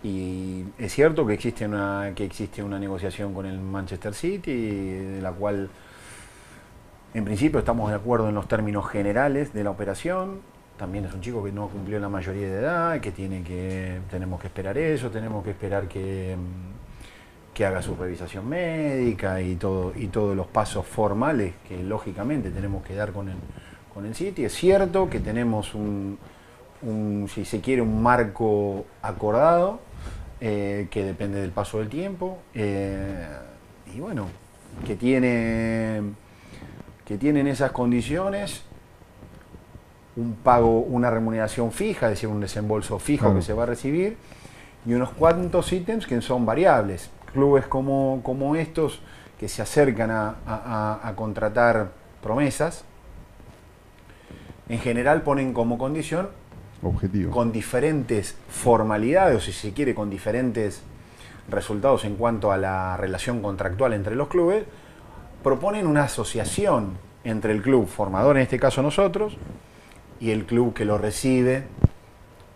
y 0.03 0.63
es 0.77 0.93
cierto 0.93 1.25
que 1.27 1.33
existe 1.33 1.65
una 1.65 2.11
que 2.15 2.23
existe 2.25 2.63
una 2.63 2.79
negociación 2.79 3.33
con 3.33 3.45
el 3.45 3.59
Manchester 3.59 4.13
City, 4.13 4.53
de 4.53 5.21
la 5.21 5.31
cual 5.31 5.69
en 7.13 7.25
principio 7.25 7.59
estamos 7.59 7.89
de 7.89 7.95
acuerdo 7.95 8.29
en 8.29 8.35
los 8.35 8.47
términos 8.47 8.87
generales 8.87 9.53
de 9.53 9.63
la 9.63 9.71
operación. 9.71 10.41
También 10.77 11.05
es 11.05 11.13
un 11.13 11.21
chico 11.21 11.43
que 11.43 11.51
no 11.51 11.67
cumplió 11.67 11.99
la 11.99 12.09
mayoría 12.09 12.47
de 12.47 12.59
edad, 12.59 12.99
que 13.01 13.11
tiene 13.11 13.43
que 13.43 13.99
tenemos 14.09 14.39
que 14.39 14.47
esperar 14.47 14.77
eso, 14.77 15.09
tenemos 15.09 15.43
que 15.43 15.51
esperar 15.51 15.87
que 15.87 16.37
mm, 16.37 17.53
que 17.53 17.65
haga 17.65 17.81
su 17.81 17.95
revisación 17.95 18.47
médica 18.47 19.41
y 19.41 19.55
todo 19.55 19.91
y 19.95 20.07
todos 20.07 20.35
los 20.35 20.47
pasos 20.47 20.85
formales 20.85 21.55
que 21.67 21.83
lógicamente 21.83 22.51
tenemos 22.51 22.85
que 22.85 22.95
dar 22.95 23.11
con 23.11 23.29
el 23.29 23.35
con 23.93 24.05
el 24.05 24.15
City. 24.15 24.45
Es 24.45 24.53
cierto 24.53 25.09
que 25.09 25.19
tenemos 25.19 25.73
un, 25.75 26.17
un, 26.83 27.27
si 27.33 27.43
se 27.43 27.59
quiere, 27.59 27.81
un 27.81 28.01
marco 28.01 28.85
acordado 29.01 29.79
eh, 30.39 30.87
que 30.89 31.03
depende 31.03 31.41
del 31.41 31.51
paso 31.51 31.79
del 31.79 31.89
tiempo 31.89 32.39
eh, 32.53 33.27
y 33.93 33.99
bueno, 33.99 34.27
que 34.85 34.95
tiene 34.95 36.01
que 37.09 37.17
tienen 37.17 37.47
esas 37.47 37.71
condiciones 37.71 38.61
un 40.15 40.35
pago, 40.35 40.79
una 40.81 41.09
remuneración 41.09 41.71
fija, 41.71 42.05
es 42.07 42.11
decir, 42.11 42.29
un 42.29 42.39
desembolso 42.39 42.99
fijo 42.99 43.33
que 43.35 43.41
se 43.41 43.53
va 43.53 43.63
a 43.63 43.65
recibir 43.65 44.15
y 44.85 44.93
unos 44.93 45.09
cuantos 45.11 45.73
ítems 45.73 46.05
que 46.07 46.21
son 46.21 46.45
variables. 46.45 47.09
Clubes 47.33 47.65
como, 47.67 48.21
como 48.23 48.55
estos 48.55 49.01
que 49.39 49.47
se 49.49 49.61
acercan 49.61 50.11
a, 50.11 50.35
a- 50.45 50.99
a 51.03 51.15
contratar 51.15 51.91
promesas, 52.21 52.83
en 54.67 54.79
general 54.79 55.21
ponen 55.23 55.53
como 55.53 55.77
condición 55.77 56.29
Objetivo. 56.83 57.31
con 57.31 57.51
diferentes 57.51 58.35
formalidades, 58.49 59.37
o 59.37 59.39
si 59.41 59.51
se 59.51 59.73
quiere, 59.73 59.95
con 59.95 60.09
diferentes 60.09 60.81
resultados 61.49 62.05
en 62.05 62.15
cuanto 62.15 62.51
a 62.51 62.57
la 62.57 62.97
relación 62.97 63.41
contractual 63.41 63.93
entre 63.93 64.15
los 64.15 64.27
clubes, 64.27 64.65
proponen 65.43 65.87
una 65.87 66.03
asociación 66.03 66.97
entre 67.23 67.51
el 67.53 67.61
club 67.61 67.87
formador, 67.87 68.37
en 68.37 68.43
este 68.43 68.59
caso 68.59 68.81
nosotros, 68.81 69.37
y 70.19 70.31
el 70.31 70.45
club 70.45 70.73
que 70.73 70.85
lo 70.85 70.97
recibe, 70.97 71.63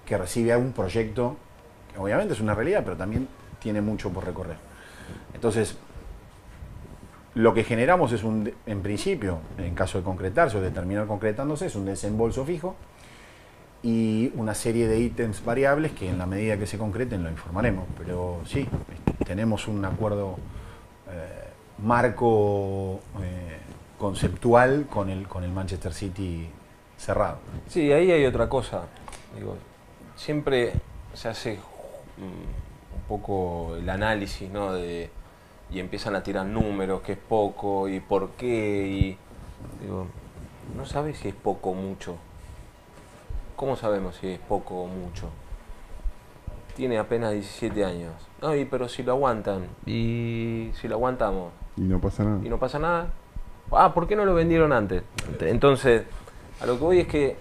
que 0.05 0.17
recibe 0.17 0.53
algún 0.53 0.73
proyecto, 0.73 1.37
que 1.93 1.99
obviamente 1.99 2.33
es 2.33 2.41
una 2.41 2.55
realidad, 2.55 2.81
pero 2.83 2.97
también 2.97 3.27
tiene 3.59 3.81
mucho 3.81 4.09
por 4.09 4.25
recorrer. 4.25 4.57
Entonces, 5.33 5.77
lo 7.35 7.53
que 7.53 7.63
generamos 7.63 8.11
es 8.11 8.23
un, 8.23 8.53
en 8.65 8.81
principio, 8.81 9.39
en 9.57 9.73
caso 9.73 9.97
de 9.97 10.03
concretarse 10.03 10.57
o 10.57 10.61
de 10.61 10.71
terminar 10.71 11.07
concretándose, 11.07 11.65
es 11.67 11.75
un 11.75 11.85
desembolso 11.85 12.45
fijo 12.45 12.75
y 13.81 14.31
una 14.35 14.53
serie 14.53 14.87
de 14.87 14.99
ítems 14.99 15.43
variables 15.43 15.91
que 15.93 16.09
en 16.09 16.17
la 16.17 16.25
medida 16.25 16.57
que 16.57 16.67
se 16.67 16.77
concreten 16.77 17.23
lo 17.23 17.29
informaremos. 17.29 17.85
Pero 17.97 18.41
sí, 18.45 18.67
tenemos 19.25 19.67
un 19.67 19.83
acuerdo 19.83 20.37
eh, 21.09 21.42
marco 21.83 22.99
eh, 23.21 23.57
conceptual 23.99 24.87
con 24.89 25.09
el, 25.09 25.27
con 25.27 25.43
el 25.43 25.51
Manchester 25.51 25.93
City 25.93 26.49
cerrado. 26.97 27.39
Sí, 27.67 27.91
ahí 27.91 28.11
hay 28.11 28.25
otra 28.25 28.49
cosa. 28.49 28.83
Digo, 29.35 29.57
siempre 30.15 30.73
se 31.13 31.29
hace 31.29 31.55
mm, 32.17 32.95
un 32.95 33.01
poco 33.07 33.75
el 33.75 33.89
análisis, 33.89 34.49
¿no? 34.49 34.73
De, 34.73 35.09
y 35.69 35.79
empiezan 35.79 36.15
a 36.15 36.23
tirar 36.23 36.45
números, 36.45 37.01
que 37.01 37.13
es 37.13 37.17
poco 37.17 37.87
y 37.89 37.99
por 37.99 38.31
qué. 38.31 38.87
Y, 38.87 39.17
digo, 39.81 40.07
no 40.75 40.85
sabes 40.85 41.17
si 41.17 41.29
es 41.29 41.35
poco 41.35 41.71
o 41.71 41.73
mucho. 41.73 42.15
¿Cómo 43.55 43.75
sabemos 43.75 44.15
si 44.15 44.27
es 44.29 44.39
poco 44.39 44.83
o 44.83 44.87
mucho? 44.87 45.29
Tiene 46.75 46.97
apenas 46.97 47.33
17 47.33 47.85
años. 47.85 48.13
No, 48.43 48.53
y, 48.55 48.65
pero 48.65 48.89
si 48.89 49.03
lo 49.03 49.13
aguantan. 49.13 49.67
Y 49.85 50.69
si 50.79 50.89
lo 50.89 50.95
aguantamos 50.95 51.53
Y 51.77 51.81
no 51.83 51.99
pasa 51.99 52.23
nada. 52.25 52.39
y 52.43 52.49
no 52.49 52.59
pasa 52.59 52.77
nada. 52.77 53.07
Ah, 53.71 53.93
¿por 53.93 54.05
qué 54.05 54.17
no 54.17 54.25
lo 54.25 54.33
vendieron 54.35 54.73
antes? 54.73 55.01
Entonces, 55.39 56.03
a 56.61 56.65
lo 56.65 56.77
que 56.77 56.83
voy 56.83 56.99
es 56.99 57.07
que 57.07 57.37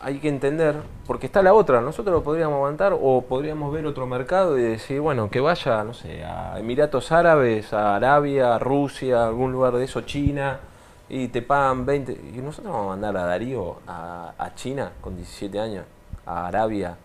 hay 0.00 0.18
que 0.20 0.28
entender, 0.28 0.76
porque 1.06 1.26
está 1.26 1.42
la 1.42 1.52
otra, 1.52 1.80
nosotros 1.80 2.14
lo 2.14 2.22
podríamos 2.22 2.54
aguantar 2.54 2.96
o 2.98 3.22
podríamos 3.22 3.70
ver 3.72 3.84
otro 3.84 4.06
mercado 4.06 4.56
y 4.56 4.62
decir, 4.62 5.00
bueno, 5.00 5.28
que 5.28 5.40
vaya, 5.40 5.84
no 5.84 5.92
sé, 5.92 6.24
a 6.24 6.58
Emiratos 6.58 7.12
Árabes, 7.12 7.72
a 7.74 7.96
Arabia, 7.96 8.54
a 8.54 8.58
Rusia, 8.60 9.24
a 9.24 9.26
algún 9.26 9.52
lugar 9.52 9.74
de 9.74 9.84
eso, 9.84 10.02
China, 10.02 10.60
y 11.08 11.28
te 11.28 11.42
pagan 11.42 11.84
20. 11.84 12.12
Y 12.34 12.38
nosotros 12.38 12.72
vamos 12.72 12.86
a 12.86 12.90
mandar 12.90 13.16
a 13.16 13.26
Darío 13.26 13.78
a, 13.86 14.32
a 14.38 14.54
China 14.54 14.92
con 15.00 15.16
17 15.16 15.58
años, 15.60 15.84
a 16.24 16.46
Arabia, 16.46 16.96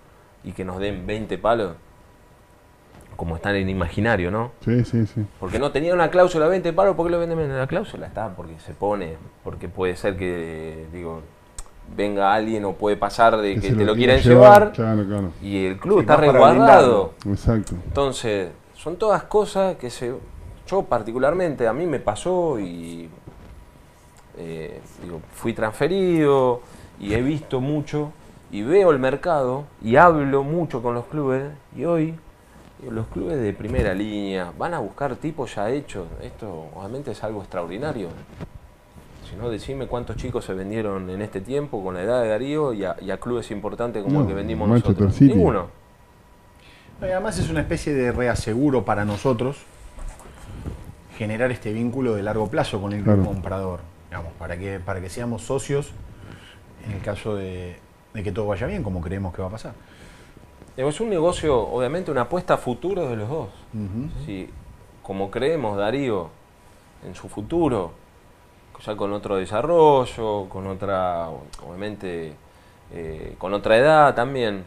y 0.44 0.52
que 0.54 0.64
nos 0.64 0.78
den 0.80 1.06
20 1.06 1.38
palos, 1.40 1.74
como 3.16 3.36
están 3.36 3.56
en 3.56 3.70
imaginario, 3.70 4.32
¿no? 4.32 4.52
Sí, 4.64 4.84
sí, 4.86 5.06
sí. 5.06 5.26
Porque 5.40 5.60
no 5.60 5.72
tenía 5.72 5.94
una 5.94 6.10
cláusula 6.10 6.48
20 6.48 6.74
palos, 6.74 6.96
¿por 6.96 7.06
qué 7.06 7.12
lo 7.12 7.20
venden 7.20 7.38
menos? 7.38 7.58
La 7.58 7.68
cláusula 7.68 8.08
está 8.08 8.36
porque 8.36 8.60
se 8.60 8.74
pone, 8.74 9.18
porque 9.44 9.70
puede 9.70 9.96
ser 9.96 10.18
que, 10.18 10.86
digo, 10.92 11.22
venga 11.96 12.34
alguien 12.34 12.66
o 12.66 12.74
puede 12.74 12.98
pasar 12.98 13.38
de 13.38 13.56
que, 13.60 13.74
te 13.74 13.86
lo 13.86 13.96
quiera 13.96 14.16
quieran 14.16 14.22
llevar, 14.22 14.72
Claro, 14.72 15.06
claro. 15.06 15.30
y 15.42 15.66
el 15.66 15.78
club 15.78 15.98
Sí, 15.98 16.02
está 16.02 16.18
resguardado. 16.18 17.14
Exacto. 17.28 17.76
Entonces, 17.86 18.50
son 18.74 18.98
todas 18.98 19.24
cosas 19.24 19.76
que 19.78 19.90
se, 19.90 20.14
yo 20.68 20.82
particularmente, 20.84 21.68
a 21.68 21.74
mí 21.74 21.86
me 21.86 22.00
pasó 22.00 22.60
y 22.60 23.10
eh, 24.38 24.82
digo, 25.04 25.22
fui 25.34 25.54
transferido 25.54 26.62
y 27.00 27.14
he 27.14 27.22
visto 27.22 27.62
mucho 27.62 28.12
y 28.52 28.64
veo 28.64 28.92
el 28.92 29.00
mercado 29.00 29.66
y 29.82 29.96
hablo 29.96 30.44
mucho 30.44 30.82
con 30.82 30.94
los 30.94 31.06
clubes 31.06 31.44
y 31.76 31.86
hoy 31.86 32.16
los 32.90 33.08
clubes 33.08 33.40
de 33.40 33.54
primera 33.54 33.94
línea 33.94 34.52
van 34.58 34.74
a 34.74 34.80
buscar 34.80 35.16
tipos 35.16 35.56
ya 35.56 35.70
hechos. 35.70 36.08
Esto 36.22 36.70
obviamente 36.76 37.12
es 37.12 37.24
algo 37.24 37.42
extraordinario. 37.42 38.10
Si 39.30 39.36
no, 39.36 39.50
decime 39.50 39.88
cuántos 39.88 40.18
chicos 40.18 40.46
se 40.46 40.54
vendieron 40.54 41.10
en 41.10 41.22
este 41.22 41.42
tiempo 41.42 41.84
con 41.84 41.96
la 41.96 42.04
edad 42.04 42.22
de 42.22 42.30
Darío 42.30 42.74
y 42.74 42.86
a, 42.86 42.96
y 43.02 43.10
a 43.12 43.18
clubes 43.20 43.50
importantes 43.52 44.04
como 44.04 44.22
el 44.22 44.28
que 44.28 44.34
vendimos 44.34 44.70
nosotros. 44.70 45.16
City. 45.16 45.34
Ninguno. 45.34 45.68
Y 47.02 47.06
además 47.06 47.38
es 47.40 47.50
una 47.50 47.62
especie 47.62 47.94
de 47.94 48.12
reaseguro 48.12 48.86
para 48.86 49.04
nosotros 49.04 49.58
generar 51.18 51.52
este 51.52 51.74
vínculo 51.74 52.14
de 52.16 52.24
largo 52.24 52.48
plazo 52.50 52.82
con 52.82 52.94
el 52.94 53.04
Claro. 53.04 53.24
comprador, 53.26 53.80
digamos, 54.10 54.32
para 54.34 54.58
que, 54.58 54.80
para 54.80 55.02
que 55.02 55.10
seamos 55.10 55.42
socios 55.42 55.92
en 56.86 56.92
el 56.92 57.02
caso 57.02 57.36
de, 57.36 57.78
de 58.14 58.24
que 58.24 58.32
todo 58.32 58.48
vaya 58.48 58.68
bien, 58.68 58.84
como 58.84 59.02
creemos 59.02 59.34
que 59.34 59.42
va 59.42 59.48
a 59.48 59.52
pasar. 59.52 59.74
Es 60.78 61.00
un 61.00 61.10
negocio, 61.10 61.58
obviamente, 61.58 62.12
una 62.12 62.22
apuesta 62.22 62.56
a 62.56 62.58
futuro 62.58 63.10
de 63.10 63.16
los 63.16 63.30
dos. 63.30 63.50
Si, 64.26 64.50
como 65.02 65.32
creemos, 65.32 65.78
Darío, 65.78 66.30
en 67.06 67.16
su 67.16 67.30
futuro, 67.30 67.92
ya 68.86 68.96
con 68.98 69.14
otro 69.14 69.38
desarrollo, 69.38 70.48
con 70.50 70.68
otra, 70.68 71.30
obviamente, 71.66 72.34
eh, 72.92 73.36
con 73.38 73.54
otra 73.54 73.78
edad 73.78 74.16
también, 74.16 74.66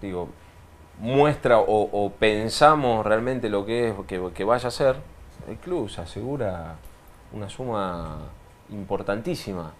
digo, 0.00 0.28
muestra 0.98 1.58
o, 1.58 1.82
o 1.92 2.10
pensamos 2.10 3.04
realmente 3.04 3.50
lo 3.50 3.66
que 3.66 3.90
es, 3.90 3.94
que, 4.06 4.30
que 4.34 4.44
vaya 4.44 4.68
a 4.68 4.70
ser, 4.70 4.96
el 5.46 5.56
club 5.56 5.90
se 5.90 6.00
asegura 6.00 6.76
una 7.32 7.48
suma 7.50 8.18
importantísima. 8.70 9.72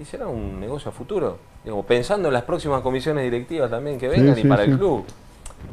Y 0.00 0.04
será 0.04 0.28
un 0.28 0.60
negocio 0.60 0.90
a 0.90 0.92
futuro. 0.92 1.38
Digo, 1.64 1.82
pensando 1.82 2.28
en 2.28 2.34
las 2.34 2.44
próximas 2.44 2.82
comisiones 2.82 3.24
directivas 3.24 3.70
también 3.70 3.98
que 3.98 4.10
Sí, 4.12 4.20
vengan 4.20 4.34
sí, 4.36 4.42
y 4.44 4.48
para 4.48 4.64
sí. 4.64 4.70
el 4.70 4.78
club. 4.78 5.04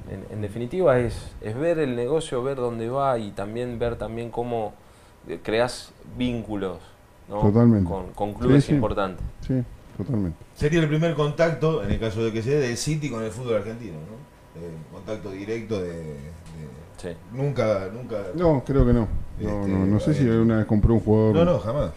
En, 0.09 0.25
en 0.35 0.41
definitiva 0.41 0.97
es, 0.99 1.31
es 1.41 1.55
ver 1.57 1.79
el 1.79 1.95
negocio, 1.95 2.41
ver 2.43 2.55
dónde 2.57 2.89
va 2.89 3.17
y 3.19 3.31
también 3.31 3.77
ver 3.77 3.97
también 3.97 4.29
cómo 4.29 4.73
eh, 5.27 5.39
creas 5.43 5.91
vínculos 6.17 6.77
¿no? 7.29 7.41
Totalmente. 7.41 7.89
con, 7.89 8.07
con 8.13 8.33
clubes 8.33 8.63
Sí, 8.63 8.69
sí. 8.69 8.75
importantes. 8.75 9.25
Sí, 9.45 9.61
totalmente. 9.97 10.37
Sería 10.55 10.79
el 10.81 10.87
primer 10.87 11.13
contacto, 11.13 11.83
en 11.83 11.91
el 11.91 11.99
caso 11.99 12.23
de 12.23 12.31
que 12.31 12.41
se 12.41 12.51
dé, 12.51 12.67
del 12.67 12.77
City 12.77 13.09
con 13.09 13.21
el 13.23 13.31
fútbol 13.31 13.55
argentino, 13.55 13.93
¿no? 13.93 14.61
Eh, 14.61 14.69
contacto 14.93 15.29
directo 15.31 15.81
de... 15.81 15.91
de- 15.93 16.31
Nunca, 17.33 17.89
nunca... 17.91 18.17
No, 18.35 18.63
creo 18.63 18.85
que 18.85 18.93
no. 18.93 19.07
No, 19.39 19.49
Este, 19.61 19.71
no, 19.71 19.85
no 19.87 19.99
sé 19.99 20.13
si 20.13 20.21
alguna 20.29 20.57
vez 20.57 20.65
compró 20.67 20.93
un 20.93 20.99
jugador. 20.99 21.35
No, 21.35 21.45
no, 21.45 21.59
jamás. 21.59 21.91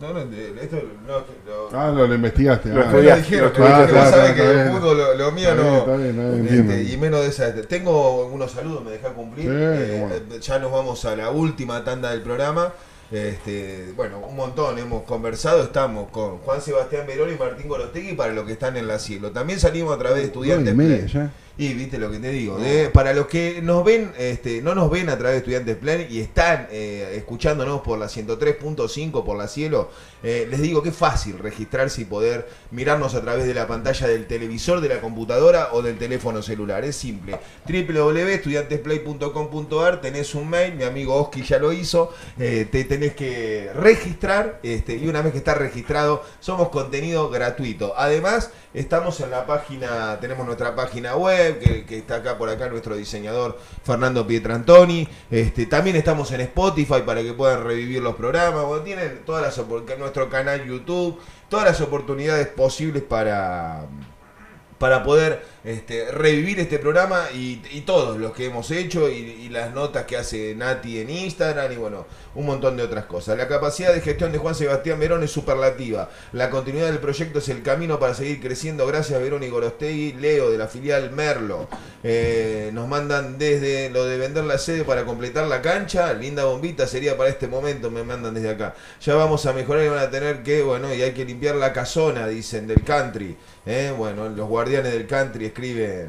No, 0.00 0.12
no, 0.12 0.24
de- 0.26 0.54
esto 0.60 0.76
no, 1.06 1.18
lo- 1.18 1.70
Ah, 1.78 1.90
lo, 1.94 2.06
lo 2.06 2.14
investigaste. 2.14 2.68
Lo 2.70 2.80
ah. 2.80 2.84
estudiaste, 2.84 3.52
Claro, 3.52 4.34
que 4.34 4.50
el 4.50 4.70
fútbol 4.72 4.98
lo, 4.98 5.14
lo 5.14 5.32
mío 5.32 5.48
Está 5.50 5.62
bien, 5.62 5.72
no. 5.72 5.78
está 5.78 5.96
bien, 5.96 6.18
está 6.18 6.30
bien, 6.52 6.70
este, 6.70 6.92
y 6.92 6.96
menos 6.96 7.20
de 7.22 7.28
esa. 7.28 7.54
Tengo 7.62 8.26
unos 8.26 8.50
saludos, 8.50 8.84
me 8.84 8.90
dejá 8.90 9.10
cumplir. 9.10 9.46
Sí, 9.46 9.52
Eh, 9.54 10.22
eh, 10.32 10.38
ya 10.40 10.58
nos 10.58 10.72
vamos 10.72 11.04
a 11.04 11.14
la 11.16 11.30
última 11.30 11.82
tanda 11.84 12.10
del 12.10 12.22
programa. 12.22 12.72
Este, 13.12 13.92
bueno, 13.96 14.18
un 14.18 14.34
montón 14.34 14.76
hemos 14.78 15.04
conversado, 15.04 15.62
estamos 15.62 16.10
con 16.10 16.38
Juan 16.38 16.60
Sebastián 16.60 17.06
Verón 17.06 17.30
y 17.32 17.38
Martín 17.38 17.68
Gorostegui 17.68 18.14
para 18.14 18.32
los 18.32 18.44
que 18.44 18.52
están 18.54 18.76
en 18.76 18.88
la 18.88 18.98
siglo. 18.98 19.30
También 19.30 19.60
salimos 19.60 19.94
a 19.94 19.98
través 19.98 20.18
de 20.18 20.24
estudiantes. 20.24 20.74
Nueve 20.74 21.06
y 21.56 21.72
viste 21.74 21.98
lo 21.98 22.10
que 22.10 22.18
te 22.18 22.30
digo, 22.30 22.58
de- 22.58 22.90
para 22.90 23.12
los 23.14 23.26
que 23.28 23.60
nos 23.62 23.84
ven, 23.84 24.12
este, 24.18 24.60
no 24.62 24.74
nos 24.74 24.90
ven 24.90 25.08
a 25.08 25.16
través 25.16 25.34
de 25.34 25.38
Estudiantes 25.38 25.76
Plan 25.76 26.04
y 26.10 26.18
están 26.20 26.66
eh, 26.70 27.14
escuchándonos 27.16 27.80
por 27.82 27.96
la 27.98 28.08
103.5, 28.08 29.24
por 29.24 29.36
la 29.38 29.46
cielo, 29.46 29.88
eh, 30.22 30.46
les 30.50 30.60
digo 30.62 30.82
que 30.82 30.88
es 30.88 30.96
fácil 30.96 31.38
registrarse 31.38 32.00
y 32.00 32.04
poder 32.06 32.48
mirarnos 32.70 33.14
a 33.14 33.20
través 33.20 33.46
de 33.46 33.54
la 33.54 33.66
pantalla 33.68 34.08
del 34.08 34.26
televisor, 34.26 34.80
de 34.80 34.88
la 34.88 35.00
computadora 35.00 35.68
o 35.72 35.82
del 35.82 35.96
teléfono 35.98 36.42
celular. 36.42 36.84
Es 36.84 36.96
simple. 36.96 37.38
www.estudiantesplay.com.ar, 37.68 40.00
tenés 40.00 40.34
un 40.34 40.48
mail, 40.48 40.74
mi 40.74 40.84
amigo 40.84 41.14
Oski 41.14 41.42
ya 41.42 41.58
lo 41.58 41.72
hizo, 41.72 42.12
eh, 42.38 42.66
te 42.70 42.84
tenés 42.84 43.14
que 43.14 43.70
registrar 43.74 44.60
este, 44.62 44.96
y 44.96 45.06
una 45.08 45.22
vez 45.22 45.32
que 45.32 45.38
está 45.38 45.54
registrado, 45.54 46.22
somos 46.40 46.68
contenido 46.70 47.28
gratuito. 47.30 47.94
Además, 47.96 48.50
estamos 48.72 49.20
en 49.20 49.30
la 49.30 49.46
página, 49.46 50.18
tenemos 50.20 50.46
nuestra 50.46 50.74
página 50.74 51.16
web, 51.16 51.43
que, 51.52 51.98
está 51.98 52.16
acá 52.16 52.36
por 52.38 52.48
acá 52.48 52.68
nuestro 52.68 52.96
diseñador 52.96 53.58
Fernando 53.82 54.26
Pietrantoni. 54.26 55.08
Este, 55.30 55.66
también 55.66 55.96
estamos 55.96 56.30
en 56.32 56.40
Spotify 56.42 57.02
para 57.04 57.22
que 57.22 57.32
puedan 57.32 57.64
revivir 57.64 58.02
los 58.02 58.16
programas. 58.16 58.64
Bueno, 58.64 58.82
tienen 58.82 59.22
todas 59.24 59.42
las 59.42 59.98
nuestro 59.98 60.28
canal 60.28 60.64
YouTube, 60.64 61.18
todas 61.48 61.66
las 61.66 61.80
oportunidades 61.80 62.48
posibles 62.48 63.02
para 63.02 63.86
para 64.78 65.02
poder 65.02 65.42
este, 65.64 66.10
revivir 66.10 66.60
este 66.60 66.78
programa 66.78 67.28
y, 67.32 67.54
todos 67.86 68.18
los 68.18 68.32
que 68.32 68.46
hemos 68.46 68.70
hecho 68.70 69.10
y, 69.10 69.14
y 69.14 69.48
las 69.50 69.74
notas 69.74 70.04
que 70.04 70.16
hace 70.16 70.54
Nati 70.54 71.00
en 71.00 71.10
Instagram 71.10 71.72
y 71.72 71.76
bueno, 71.76 72.06
un 72.34 72.46
montón 72.46 72.76
de 72.76 72.82
otras 72.82 73.04
cosas. 73.04 73.36
La 73.36 73.46
capacidad 73.46 73.92
de 73.92 74.00
gestión 74.00 74.32
de 74.32 74.38
Juan 74.38 74.54
Sebastián 74.54 74.98
Verón 74.98 75.22
es 75.22 75.30
superlativa. 75.30 76.08
La 76.32 76.50
continuidad 76.50 76.86
del 76.86 76.98
proyecto 76.98 77.38
es 77.38 77.48
el 77.48 77.62
camino 77.62 77.98
para 77.98 78.14
seguir 78.14 78.40
creciendo. 78.40 78.86
Gracias 78.86 79.20
Verón 79.20 79.42
y 79.42 79.48
Gorostegui, 79.48 80.14
Leo 80.14 80.50
de 80.50 80.58
la 80.58 80.66
filial 80.66 81.10
Merlo. 81.12 81.68
Eh, 82.02 82.70
nos 82.72 82.88
mandan 82.88 83.38
desde 83.38 83.90
lo 83.90 84.04
de 84.04 84.18
vender 84.18 84.44
la 84.44 84.58
sede 84.58 84.84
para 84.84 85.04
completar 85.04 85.46
la 85.46 85.62
cancha. 85.62 86.12
Linda 86.12 86.44
bombita 86.44 86.86
sería 86.86 87.16
para 87.16 87.30
este 87.30 87.48
momento, 87.48 87.90
me 87.90 88.02
mandan 88.02 88.34
desde 88.34 88.50
acá. 88.50 88.74
Ya 89.00 89.14
vamos 89.14 89.46
a 89.46 89.52
mejorar 89.52 89.84
y 89.84 89.88
van 89.88 89.98
a 89.98 90.10
tener 90.10 90.42
que, 90.42 90.62
bueno, 90.62 90.92
y 90.94 91.02
hay 91.02 91.12
que 91.12 91.24
limpiar 91.24 91.56
la 91.56 91.72
casona, 91.72 92.26
dicen, 92.26 92.66
del 92.66 92.82
country. 92.82 93.36
Eh, 93.66 93.92
bueno, 93.96 94.28
los 94.28 94.48
guardianes 94.48 94.92
del 94.92 95.06
country 95.06 95.46
escriben 95.46 96.08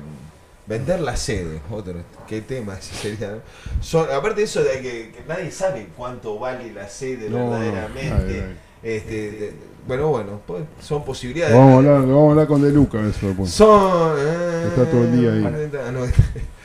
vender 0.68 1.00
la 1.02 1.16
sede. 1.16 1.60
Otro, 1.72 1.94
qué 2.28 2.42
tema 2.42 2.78
ese 2.78 2.96
sería. 2.96 3.32
¿no? 3.32 3.38
Son, 3.82 4.08
aparte 4.12 4.42
de 4.42 4.44
eso 4.46 4.64
de 4.64 4.82
que, 4.82 5.12
que 5.12 5.24
nadie 5.28 5.52
sabe 5.52 5.88
cuánto 5.96 6.38
vale 6.40 6.72
la 6.74 6.88
sede 6.90 7.30
No, 7.30 7.52
verdaderamente. 7.52 8.44
ay. 8.44 8.58
Este, 8.84 9.54
bueno, 9.88 10.10
bueno, 10.10 10.42
pues, 10.46 10.64
son 10.82 11.04
posibilidades. 11.06 11.56
vamos, 11.56 11.74
a 11.74 11.78
hablar, 11.78 12.00
vamos 12.02 12.28
a 12.28 12.32
hablar 12.32 12.48
con 12.48 12.62
De 12.62 12.72
Luca 12.72 13.00
eso 13.08 13.28
después. 13.28 13.50
Son. 13.52 14.16
eh, 14.20 14.66
Está 14.68 14.86
todo 14.92 15.02
el 15.04 15.12
día 15.20 15.32
ahí. 15.32 15.70
ah, 15.88 15.92
no, 15.92 16.06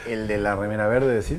El 0.06 0.26
de 0.28 0.38
la 0.38 0.56
remera 0.56 0.88
verde, 0.88 1.20
decís. 1.20 1.38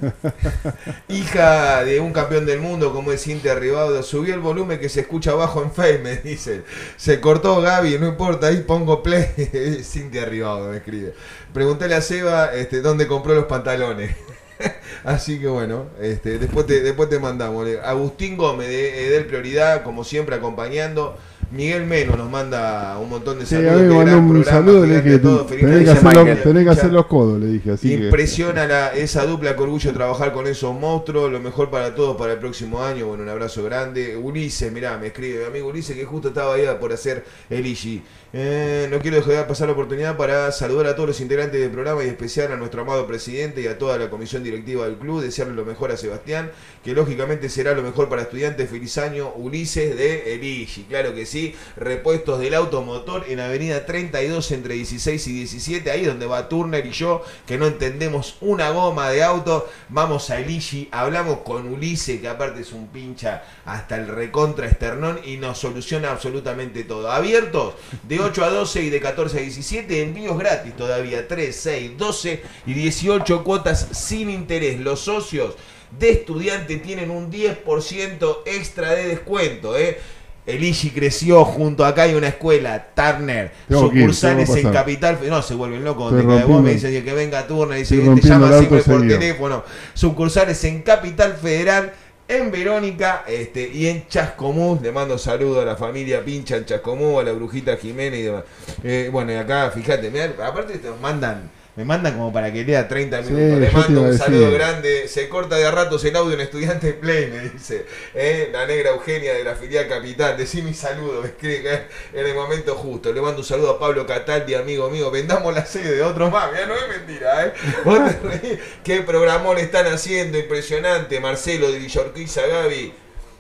Hija 1.07 1.83
de 1.83 1.99
un 1.99 2.13
campeón 2.13 2.45
del 2.45 2.59
mundo 2.59 2.93
como 2.93 3.11
es 3.11 3.23
Cintia 3.23 3.55
Ribaudo, 3.55 4.03
subió 4.03 4.33
el 4.33 4.39
volumen 4.39 4.79
que 4.79 4.89
se 4.89 5.01
escucha 5.01 5.31
abajo 5.31 5.63
en 5.63 5.71
Face, 5.71 5.99
me 5.99 6.17
dice. 6.17 6.63
Se 6.97 7.19
cortó 7.19 7.61
Gaby, 7.61 7.97
no 7.99 8.07
importa, 8.07 8.47
ahí 8.47 8.57
pongo 8.57 9.01
play. 9.03 9.25
Cintia 9.83 10.25
Ribaudo 10.25 10.69
me 10.69 10.77
escribe. 10.77 11.13
Preguntale 11.53 11.95
a 11.95 12.01
Seba 12.01 12.53
este, 12.53 12.81
dónde 12.81 13.07
compró 13.07 13.33
los 13.33 13.45
pantalones. 13.45 14.15
Así 15.03 15.39
que 15.39 15.47
bueno, 15.47 15.87
este, 15.99 16.37
después, 16.37 16.65
te, 16.65 16.81
después 16.81 17.09
te 17.09 17.19
mandamos. 17.19 17.67
Agustín 17.83 18.37
Gómez 18.37 18.67
de 18.67 19.07
Edel 19.07 19.25
Prioridad, 19.25 19.83
como 19.83 20.03
siempre, 20.03 20.35
acompañando. 20.35 21.17
Miguel 21.51 21.85
Meno 21.85 22.15
nos 22.15 22.29
manda 22.29 22.97
un 22.97 23.09
montón 23.09 23.37
de 23.39 23.45
Sí, 23.45 23.55
saludos. 23.55 23.81
mí 23.81 23.87
gran 23.99 24.15
un 24.19 24.29
programa, 24.29 24.51
saludo, 24.57 24.85
le 24.85 25.01
dije, 25.01 25.19
todo, 25.19 25.45
feliz 25.45 25.65
tenés 25.65 25.83
que, 25.83 25.89
hacer 25.91 26.13
los, 26.15 26.43
tenés 26.43 26.63
que 26.63 26.69
hacer 26.69 26.93
los 26.93 27.05
codos, 27.07 27.39
le 27.41 27.47
dije. 27.47 27.71
Así 27.71 27.89
que, 27.89 27.93
Impresiona 28.05 28.65
la- 28.67 28.93
esa 28.93 29.25
dupla, 29.25 29.53
que 29.55 29.61
orgullo 29.63 29.91
trabajar 29.91 30.31
con 30.31 30.47
esos 30.47 30.73
monstruos. 30.73 31.29
Lo 31.29 31.41
mejor 31.41 31.69
para 31.69 31.93
todos 31.93 32.15
para 32.15 32.33
el 32.33 32.39
próximo 32.39 32.81
año. 32.81 33.07
Bueno, 33.07 33.23
un 33.23 33.29
abrazo 33.29 33.63
grande. 33.63 34.15
Ulises, 34.15 34.71
mirá, 34.71 34.97
me 34.97 35.07
escribe 35.07 35.39
mi 35.39 35.45
amigo 35.47 35.67
Ulises 35.67 35.95
que 35.97 36.05
justo 36.05 36.29
estaba 36.29 36.55
ahí 36.55 36.63
por 36.79 36.93
hacer 36.93 37.25
el 37.49 37.65
IGI. 37.65 38.01
Eh, 38.33 38.87
no 38.89 38.99
quiero 38.99 39.17
dejar 39.17 39.45
pasar 39.45 39.67
la 39.67 39.73
oportunidad 39.73 40.15
para 40.15 40.49
saludar 40.53 40.87
a 40.87 40.95
todos 40.95 41.09
los 41.09 41.19
integrantes 41.19 41.59
del 41.59 41.69
programa 41.69 42.01
y 42.05 42.07
especial 42.07 42.49
a 42.53 42.55
nuestro 42.55 42.83
amado 42.83 43.05
presidente 43.05 43.59
y 43.61 43.67
a 43.67 43.77
toda 43.77 43.97
la 43.97 44.09
comisión 44.09 44.41
directiva 44.41 44.85
del 44.85 44.95
club. 44.95 45.21
Desearle 45.21 45.53
lo 45.53 45.65
mejor 45.65 45.91
a 45.91 45.97
Sebastián, 45.97 46.49
que 46.81 46.93
lógicamente 46.93 47.49
será 47.49 47.73
lo 47.73 47.81
mejor 47.81 48.07
para 48.07 48.21
estudiantes. 48.21 48.69
Feliz 48.69 48.97
año, 48.97 49.33
Ulises 49.35 49.97
de 49.97 50.33
el 50.33 50.41
IGI. 50.45 50.83
Claro 50.83 51.13
que 51.13 51.25
sí. 51.25 51.40
Repuestos 51.75 52.39
del 52.39 52.53
automotor 52.53 53.25
en 53.27 53.39
Avenida 53.39 53.85
32 53.85 54.51
entre 54.51 54.75
16 54.75 55.27
y 55.27 55.33
17. 55.33 55.91
Ahí 55.91 56.05
donde 56.05 56.25
va 56.25 56.49
Turner 56.49 56.85
y 56.85 56.91
yo, 56.91 57.23
que 57.45 57.57
no 57.57 57.67
entendemos 57.67 58.37
una 58.41 58.69
goma 58.71 59.09
de 59.09 59.23
auto. 59.23 59.69
Vamos 59.89 60.29
a 60.29 60.39
Eligi, 60.39 60.89
hablamos 60.91 61.39
con 61.39 61.67
Ulises, 61.67 62.21
que 62.21 62.27
aparte 62.27 62.61
es 62.61 62.71
un 62.71 62.87
pincha 62.87 63.43
hasta 63.65 63.95
el 63.97 64.07
recontra 64.07 64.67
esternón 64.67 65.19
y 65.25 65.37
nos 65.37 65.57
soluciona 65.57 66.11
absolutamente 66.11 66.83
todo. 66.83 67.11
Abiertos 67.11 67.75
de 68.03 68.19
8 68.19 68.43
a 68.43 68.49
12 68.49 68.83
y 68.83 68.89
de 68.89 68.99
14 68.99 69.37
a 69.37 69.41
17. 69.41 70.01
Envíos 70.01 70.37
gratis 70.37 70.75
todavía. 70.75 71.27
3, 71.27 71.55
6, 71.55 71.97
12 71.97 72.43
y 72.65 72.73
18 72.73 73.43
cuotas 73.43 73.87
sin 73.91 74.29
interés. 74.29 74.79
Los 74.79 75.01
socios 75.01 75.55
de 75.97 76.11
estudiante 76.11 76.77
tienen 76.77 77.11
un 77.11 77.31
10% 77.31 78.39
extra 78.45 78.91
de 78.91 79.07
descuento. 79.07 79.77
¿eh? 79.77 79.99
El 80.45 80.63
IGI 80.63 80.89
creció 80.89 81.45
junto 81.45 81.85
acá 81.85 82.03
hay 82.03 82.15
una 82.15 82.29
escuela, 82.29 82.87
Turner, 82.95 83.51
Tengo 83.67 83.89
que 83.91 83.97
ir, 83.97 84.01
sucursales 84.01 84.49
en. 84.55 84.71
Capital. 84.71 85.19
No, 85.27 85.41
se 85.41 85.53
vuelven 85.53 85.83
locos. 85.83 86.11
Donde 86.11 86.25
cae 86.25 86.45
vos 86.45 86.63
me 86.63 86.73
dicen 86.73 87.03
que 87.03 87.13
venga 87.13 87.45
Turner, 87.45 87.77
dice 87.77 88.01
que 88.01 88.21
te 88.21 88.27
llama 88.27 88.49
siempre 88.57 88.81
por 88.81 88.99
seguido. 89.01 89.19
teléfono. 89.19 89.63
Sucursales 89.93 90.63
en 90.63 90.81
Capital 90.81 91.33
Federal, 91.33 91.93
en 92.27 92.49
Verónica 92.49 93.23
este, 93.27 93.69
y 93.71 93.85
en 93.87 94.07
Chascomús. 94.07 94.81
Le 94.81 94.91
mando 94.91 95.17
saludos 95.19 95.61
a 95.61 95.65
la 95.65 95.75
familia 95.75 96.25
Pincha 96.25 96.57
en 96.57 96.65
Chascomús, 96.65 97.21
a 97.21 97.23
la 97.23 97.33
brujita 97.33 97.77
Jiménez 97.77 98.19
y 98.19 98.23
demás. 98.23 98.43
Eh, 98.83 99.09
bueno, 99.11 99.31
y 99.31 99.35
acá, 99.35 99.69
fíjate, 99.69 100.09
mirá, 100.09 100.33
aparte 100.43 100.79
te 100.79 100.89
mandan. 101.01 101.51
Me 101.81 101.85
mandan 101.85 102.13
como 102.13 102.31
para 102.31 102.53
que 102.53 102.63
lea 102.63 102.87
30 102.87 103.23
Sí, 103.23 103.31
minutos. 103.33 103.59
Le 103.59 103.65
yo 103.65 103.71
te 103.71 103.77
mando 103.77 104.01
un 104.01 104.11
decir. 104.11 104.23
saludo 104.23 104.51
grande. 104.51 105.07
Se 105.07 105.27
corta 105.27 105.55
de 105.55 105.65
a 105.65 105.71
ratos 105.71 106.05
el 106.05 106.15
audio 106.15 106.33
en 106.35 106.41
estudiante 106.41 106.93
Play, 106.93 107.27
me 107.31 107.49
dice. 107.49 107.87
Eh, 108.13 108.49
La 108.53 108.67
negra 108.67 108.91
Eugenia 108.91 109.33
de 109.33 109.43
la 109.43 109.55
filial 109.55 109.87
Capital. 109.87 110.37
Decí 110.37 110.61
mi 110.61 110.75
saludo, 110.75 111.21
me 111.23 111.29
escribe 111.29 111.73
eh, 111.73 111.83
en 112.13 112.27
el 112.27 112.35
momento 112.35 112.75
justo. 112.75 113.11
Le 113.11 113.19
mando 113.19 113.39
un 113.39 113.45
saludo 113.45 113.71
a 113.71 113.79
Pablo 113.79 114.05
Cataldi, 114.05 114.53
amigo 114.53 114.91
mío. 114.91 115.09
Vendamos 115.09 115.55
la 115.55 115.65
sede 115.65 115.95
de 115.95 116.03
otros 116.03 116.31
más. 116.31 116.51
Ya 116.53 116.67
no 116.67 116.75
es 116.75 116.87
mentira, 116.87 117.47
¿eh? 117.47 117.53
Vos 117.83 117.99
te. 118.41 118.59
Qué 118.83 119.01
programón 119.01 119.57
están 119.57 119.87
haciendo, 119.87 120.37
impresionante. 120.37 121.19
Marcelo 121.19 121.71
de 121.71 121.79
Villorquiza, 121.79 122.45
Gaby. 122.45 122.93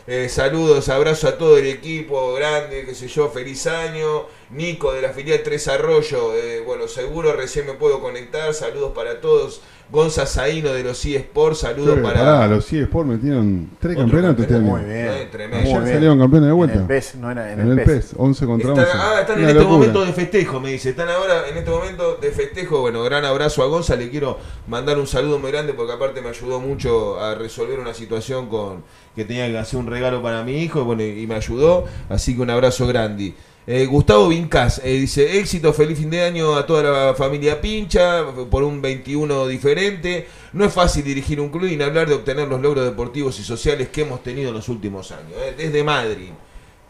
Eh, 0.07 0.29
saludos, 0.29 0.89
abrazo 0.89 1.27
a 1.27 1.37
todo 1.37 1.59
el 1.59 1.67
equipo, 1.67 2.33
grande, 2.33 2.85
qué 2.87 2.95
sé 2.95 3.07
yo, 3.07 3.29
feliz 3.29 3.67
año. 3.67 4.25
Nico 4.53 4.91
de 4.93 5.01
la 5.01 5.09
filial 5.09 5.41
Tres 5.43 5.67
Arroyo, 5.67 6.35
eh, 6.35 6.61
bueno, 6.65 6.87
seguro 6.87 7.33
recién 7.33 7.65
me 7.65 7.73
puedo 7.73 8.01
conectar. 8.01 8.53
Saludos 8.53 8.91
para 8.93 9.21
todos. 9.21 9.61
Gonza 9.91 10.25
Zaino 10.25 10.71
de 10.71 10.83
los 10.85 11.03
eSports, 11.03 11.59
saludos 11.59 11.95
Che, 11.95 12.01
para. 12.01 12.19
pará, 12.21 12.47
los 12.47 12.71
eSports 12.71 13.09
metieron 13.09 13.71
tres 13.77 13.97
campeonatos 13.97 14.43
este 14.43 14.55
año. 14.55 14.63
Muy 14.63 14.83
bien. 14.85 15.29
Tremendo. 15.29 15.57
Ayer 15.57 15.73
Muy 15.75 15.83
bien. 15.83 15.93
salieron 15.95 16.19
campeones 16.19 16.47
de 16.47 16.53
vuelta. 16.53 16.75
En 16.75 16.81
el 16.81 16.87
PES, 16.87 17.15
no 17.15 17.29
era 17.31 17.51
en, 17.51 17.59
En 17.59 17.65
el 17.71 17.79
el 17.79 17.85
PES. 17.85 17.87
PES, 18.05 18.13
11 18.17 18.45
contra 18.45 18.69
Están, 18.71 18.85
11. 18.85 18.97
ah, 18.97 19.17
están 19.21 19.37
en 19.39 19.43
este 19.43 19.53
locura. 19.55 19.73
momento 19.77 20.05
de 20.05 20.13
festejo, 20.13 20.59
me 20.61 20.71
dice. 20.71 20.89
Están 20.91 21.09
ahora 21.09 21.47
en 21.49 21.57
este 21.57 21.69
momento 21.71 22.15
de 22.15 22.31
festejo. 22.31 22.79
Bueno, 22.79 23.03
gran 23.03 23.25
abrazo 23.25 23.63
a 23.63 23.67
Gonza. 23.67 23.97
Le 23.97 24.09
quiero 24.09 24.37
mandar 24.67 24.97
un 24.97 25.07
saludo 25.07 25.39
muy 25.39 25.51
grande 25.51 25.73
porque 25.73 25.91
aparte 25.91 26.21
me 26.21 26.29
ayudó 26.29 26.61
mucho 26.61 27.19
a 27.19 27.35
resolver 27.35 27.77
una 27.77 27.93
situación 27.93 28.47
con 28.47 28.83
que 29.13 29.25
tenía 29.25 29.47
que 29.49 29.57
hacer 29.57 29.77
un 29.77 29.87
regalo 29.87 30.21
para 30.21 30.41
mi 30.45 30.61
hijo 30.63 30.85
bueno, 30.85 31.03
y 31.03 31.27
me 31.27 31.35
ayudó. 31.35 31.83
Así 32.07 32.33
que 32.35 32.41
un 32.41 32.49
abrazo 32.49 32.87
grande. 32.87 33.33
Eh, 33.67 33.85
Gustavo 33.85 34.27
Vincas 34.29 34.81
eh, 34.83 34.93
dice, 34.93 35.37
éxito, 35.39 35.71
feliz 35.71 35.97
fin 35.99 36.09
de 36.09 36.23
año 36.23 36.55
a 36.55 36.65
toda 36.65 36.81
la 36.83 37.13
familia 37.13 37.61
Pincha 37.61 38.25
por 38.49 38.63
un 38.63 38.81
21 38.81 39.47
diferente. 39.47 40.27
No 40.53 40.65
es 40.65 40.73
fácil 40.73 41.03
dirigir 41.03 41.39
un 41.39 41.49
club 41.49 41.69
y 41.69 41.77
ni 41.77 41.83
hablar 41.83 42.07
de 42.09 42.15
obtener 42.15 42.47
los 42.47 42.59
logros 42.59 42.83
deportivos 42.85 43.39
y 43.39 43.43
sociales 43.43 43.89
que 43.89 44.01
hemos 44.01 44.23
tenido 44.23 44.49
en 44.49 44.55
los 44.55 44.67
últimos 44.67 45.11
años. 45.11 45.33
eh. 45.37 45.53
Desde 45.55 45.83
Madrid. 45.83 46.29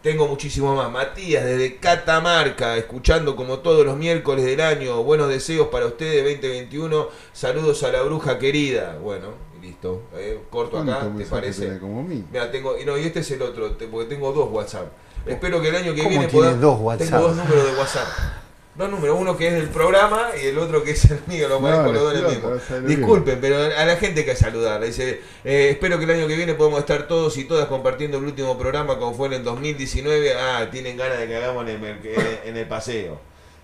Tengo 0.02 0.28
muchísimo 0.28 0.74
más. 0.76 0.90
Matías, 0.92 1.44
desde 1.46 1.76
Catamarca, 1.76 2.76
escuchando 2.78 3.36
como 3.36 3.60
todos 3.60 3.86
los 3.86 3.98
miércoles 3.98 4.46
del 4.46 4.62
año. 4.62 5.04
Buenos 5.04 5.28
deseos 5.30 5.68
para 5.68 5.86
ustedes 5.86 6.24
2021. 6.24 7.08
Saludos 7.34 7.84
a 7.84 7.92
la 7.92 8.02
bruja 8.02 8.40
querida. 8.40 8.98
Bueno, 9.00 9.28
listo. 9.62 10.04
Corto 10.50 10.80
acá, 10.80 11.02
¿Cuántos 11.02 11.24
¿te 11.24 11.26
parece? 11.30 11.78
como 11.80 12.02
mí? 12.02 12.24
Mira, 12.32 12.50
tengo, 12.50 12.80
y 12.80 12.86
no, 12.86 12.98
y 12.98 13.04
este 13.04 13.20
es 13.20 13.30
el 13.30 13.44
otro, 13.44 13.78
porque 13.92 14.10
tengo 14.10 14.32
dos 14.32 14.50
WhatsApp. 14.50 14.88
Espero 15.26 15.62
que 15.62 15.70
el 15.70 15.76
año 15.76 15.94
que 15.94 16.00
¿Cómo 16.04 16.10
viene 16.10 16.28
pueda- 16.30 16.54
dos 16.54 16.80
WhatsApp? 16.80 17.08
Tengo 17.10 17.22
dos 17.28 17.36
números 17.38 17.66
de 17.66 17.80
WhatsApp. 17.80 18.08
Dos 18.74 18.90
números, 18.90 19.18
uno 19.20 19.38
que 19.38 19.48
es 19.50 19.54
del 19.54 19.68
programa 19.68 20.30
y 20.42 20.48
el 20.48 20.58
otro 20.58 20.82
que 20.84 20.92
es 20.92 21.06
el 21.12 21.20
mío, 21.28 21.50
lo 21.50 21.56
No, 21.56 21.60
manejo 21.62 21.92
los 21.92 22.04
dos 22.04 22.12
en 22.14 22.18
el 22.20 22.24
no, 22.24 22.30
mismo. 22.30 22.88
Disculpen, 22.88 23.40
pero 23.42 23.58
a 23.58 23.86
la 23.86 23.98
gente 23.98 24.22
hay 24.22 24.26
que 24.26 24.36
saludarla. 24.36 24.86
Dice, 24.86 25.22
eh, 25.44 25.70
espero 25.72 25.98
que 25.98 26.06
el 26.06 26.12
año 26.12 26.28
que 26.28 26.36
viene 26.38 26.54
podamos 26.54 26.80
estar 26.80 27.06
todos 27.08 27.38
y 27.38 27.44
todas 27.44 27.68
compartiendo 27.68 28.18
el 28.18 28.24
último 28.24 28.58
programa 28.58 28.98
como 28.98 29.14
fue 29.14 29.28
en 29.28 29.34
el 29.34 29.44
2019. 29.44 30.34
Ah, 30.36 30.68
tienen 30.72 30.96
ganas 30.98 31.20
de 31.20 31.28
que 31.28 31.36
hagamos 31.36 31.68
en 31.68 31.76
el, 31.76 31.82
merc- 31.82 32.40
en 32.46 32.58
el 32.58 32.66
paseo. 32.68 33.20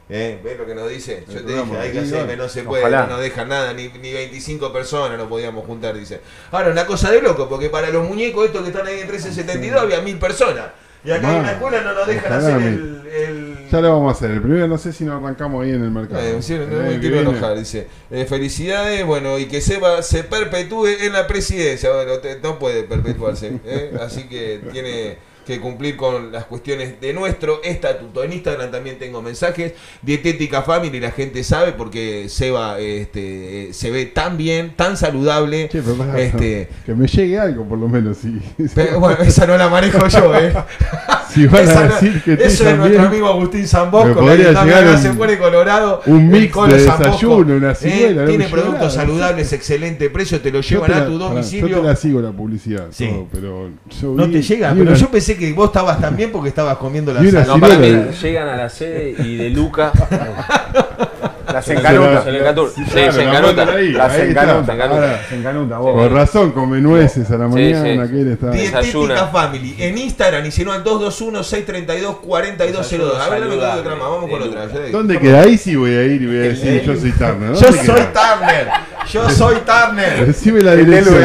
¿Eh? 0.10 0.40
¿Ves 0.44 0.58
lo 0.58 0.66
que 0.66 0.76
nos 0.76 0.90
dice? 0.90 1.24
Yo 1.28 1.36
te 1.36 1.42
programa, 1.44 1.66
dije, 1.76 1.84
hay 1.84 1.92
que 1.92 2.00
hacerme, 2.00 2.36
no 2.38 2.48
se 2.50 2.64
puede, 2.64 2.82
Ojalá. 2.84 3.04
no 3.08 3.14
nos 3.14 3.22
dejan 3.22 3.50
nada, 3.50 3.74
ni, 3.74 3.88
ni 3.90 4.14
25 4.14 4.72
personas 4.72 5.18
no 5.18 5.28
podíamos 5.28 5.66
juntar, 5.66 5.98
dice. 5.98 6.22
Ahora, 6.52 6.70
una 6.70 6.86
cosa 6.86 7.12
de 7.12 7.22
loco, 7.22 7.50
porque 7.50 7.70
para 7.70 7.90
los 7.90 8.08
muñecos 8.08 8.46
estos 8.46 8.62
que 8.62 8.70
están 8.70 8.88
ahí 8.88 9.00
en 9.00 9.08
1372 9.08 9.82
había 9.82 10.02
mil 10.02 10.18
personas. 10.20 10.66
Y 11.08 11.12
acá 11.12 11.38
en 11.38 11.44
la 11.44 11.52
escuela 11.54 11.82
no 11.82 11.94
nos 11.94 12.08
dejan 12.08 12.34
hacer 12.34 12.62
el, 12.62 13.02
el- 13.16 13.58
Ya 13.72 13.82
lo 13.82 13.94
vamos 13.94 14.14
a 14.14 14.18
hacer. 14.18 14.32
El 14.32 14.42
primero 14.42 14.68
no 14.68 14.78
sé 14.78 14.92
si 14.94 15.04
nos 15.06 15.22
arrancamos 15.24 15.64
ahí 15.64 15.72
en 15.72 15.84
el 15.84 15.92
mercado. 15.92 16.22
Eh, 16.22 16.42
sí, 16.42 16.54
no 16.56 16.64
El 16.64 16.96
me 16.96 17.00
quiero 17.00 17.20
enojar, 17.22 17.58
dice. 17.58 17.88
Eh, 18.12 18.26
felicidades, 18.26 19.06
bueno, 19.06 19.40
y 19.40 19.46
que 19.46 19.62
Seba 19.62 20.02
se 20.04 20.24
perpetúe 20.24 20.88
en 21.02 21.14
la 21.14 21.26
presidencia. 21.28 21.92
Bueno, 21.94 22.18
te- 22.20 22.40
no 22.40 22.60
puede 22.60 22.84
perpetuarse, 22.84 23.60
¿eh? 23.66 23.94
así 24.02 24.24
que 24.28 24.62
tiene 24.72 25.18
que 25.48 25.61
cumplir 25.61 25.95
con 25.95 26.32
las 26.32 26.45
cuestiones 26.45 26.99
de 26.99 27.14
nuestro 27.14 27.64
estatuto. 27.64 28.24
En 28.24 28.34
Instagram 28.34 28.69
también 28.69 28.99
tengo 28.99 29.22
mensajes. 29.22 29.74
Dietética 30.02 30.61
Family, 30.61 30.99
la 30.99 31.11
gente 31.11 31.44
sabe 31.44 31.72
porque 31.72 32.28
Seba 32.30 32.80
este, 32.80 33.69
se 33.72 33.90
ve 33.90 34.06
tan 34.06 34.38
bien, 34.38 34.76
tan 34.76 34.98
saludable. 34.98 35.69
Pero 35.72 35.95
pará, 35.95 36.19
este, 36.19 36.68
que 36.86 36.94
me 36.94 37.07
llegue 37.07 37.40
algo 37.40 37.64
por 37.64 37.80
lo 37.80 37.88
menos. 37.88 38.18
Sí. 38.18 38.40
pero, 38.76 38.99
bueno, 38.99 39.24
esa 39.24 39.48
no 39.48 39.57
la 39.57 39.69
manejo 39.69 40.06
yo, 40.07 40.36
¿eh? 40.36 40.53
Si 41.34 41.45
van 41.48 41.64
Esa 41.64 41.80
a 41.80 41.84
decir 41.88 42.22
que 42.24 42.34
eso 42.34 42.70
es 42.70 42.78
nuestro 42.78 43.02
amigo 43.04 43.28
Agustín 43.28 43.68
Zambosco, 43.68 44.14
podría 44.20 44.54
también 44.54 44.80
llegar 44.80 44.95
un- 44.95 45.02
se 45.02 45.10
pone 45.14 45.38
colorado. 45.38 46.02
un 46.06 46.30
mix 46.30 46.52
Colo 46.54 46.74
de 46.74 46.80
Zambosco, 46.80 47.06
desayuno, 47.12 47.56
una 47.56 47.72
eh, 47.72 47.76
ciruela, 47.76 48.22
no 48.24 48.28
Tiene 48.30 48.48
productos 48.48 48.94
saludables, 48.94 49.54
excelente 49.54 50.10
precio, 50.10 50.40
te 50.41 50.52
lo 50.52 50.62
llevan 50.62 50.91
a 50.94 50.99
la- 51.02 51.06
tu 51.06 51.18
domicilio. 51.18 51.68
Yo 51.68 51.82
te 51.82 51.88
la 51.88 51.95
sigo 51.95 52.22
la 52.22 52.32
publicidad, 52.32 52.88
Sí. 52.91 53.08
todo, 53.08 53.28
pero 53.32 53.70
yo 54.02 54.14
No 54.14 54.30
te 54.30 54.41
llega, 54.41 54.70
pero 54.72 54.82
una- 54.84 54.94
yo 54.95 55.08
pensé 55.10 55.38
que 55.38 55.52
vos 55.54 55.68
estabas 55.68 55.99
también 56.02 56.32
porque 56.32 56.49
estabas 56.49 56.78
comiendo 56.78 57.14
la 57.14 57.20
sal. 57.30 57.45
No, 57.48 57.60
para 57.60 57.78
mí 57.78 57.88
llegan 58.22 58.48
a 58.49 58.56
la 58.58 58.70
sede 58.70 59.16
y 59.24 59.36
de 59.36 59.49
Luca. 59.49 59.91
Las 61.58 61.66
Se 61.66 61.74
encanuta. 61.74 62.24
Se 62.24 62.32
le 62.32 62.40
encanuta. 62.40 62.72
Sí, 62.76 62.84
Claro, 62.92 63.12
se 63.12 63.18
la 63.18 63.24
encanuta. 63.30 63.56
mandan 63.66 63.78
ahí, 63.78 63.92
Las 63.94 64.14
ahí 64.14 64.22
está. 64.30 64.44
encanuta. 64.44 64.66
Se 64.66 64.72
encanuta. 64.74 64.96
Ahora, 65.02 65.22
se 65.28 65.36
encanuta, 65.36 65.78
vos. 65.80 65.94
Con 65.94 66.14
razón, 66.16 66.52
come 66.52 66.82
nueces 66.82 67.32
a 67.32 67.38
la 67.38 67.48
mañana, 67.48 68.06
sí. 68.06 68.12
que 68.14 68.22
él 68.22 68.32
está... 68.34 68.52
Dietética. 68.52 69.28
Family 69.28 69.76
en 69.80 69.98
Instagram 69.98 70.46
y 70.46 70.52
si 70.52 70.64
no 70.64 70.72
al 70.72 70.84
221-632-4202. 70.84 73.20
A 73.20 73.30
ver, 73.30 73.40
dame 73.42 73.50
saludable. 73.50 73.82
otra 73.82 73.96
más, 73.96 74.10
vamos 74.10 74.30
con 74.30 74.42
otra. 74.44 74.68
¿Dónde 74.92 75.20
queda? 75.20 75.42
Ahí 75.42 75.58
sí 75.58 75.76
voy 75.76 75.96
a 75.96 76.04
ir 76.04 76.22
y 76.22 76.26
voy 76.28 76.38
a 76.38 76.42
decir, 76.42 76.84
yo 76.84 76.96
soy 77.00 77.12
Turner. 77.12 77.54
Yo 77.54 77.60
¿Dónde 77.68 77.78
soy? 77.86 78.02
Turner. 78.14 78.68
Yo 79.12 79.30
soy 79.30 79.56
Turner. 79.66 80.26
Decime 80.28 80.62
la 80.62 80.76
dirección. 80.76 81.16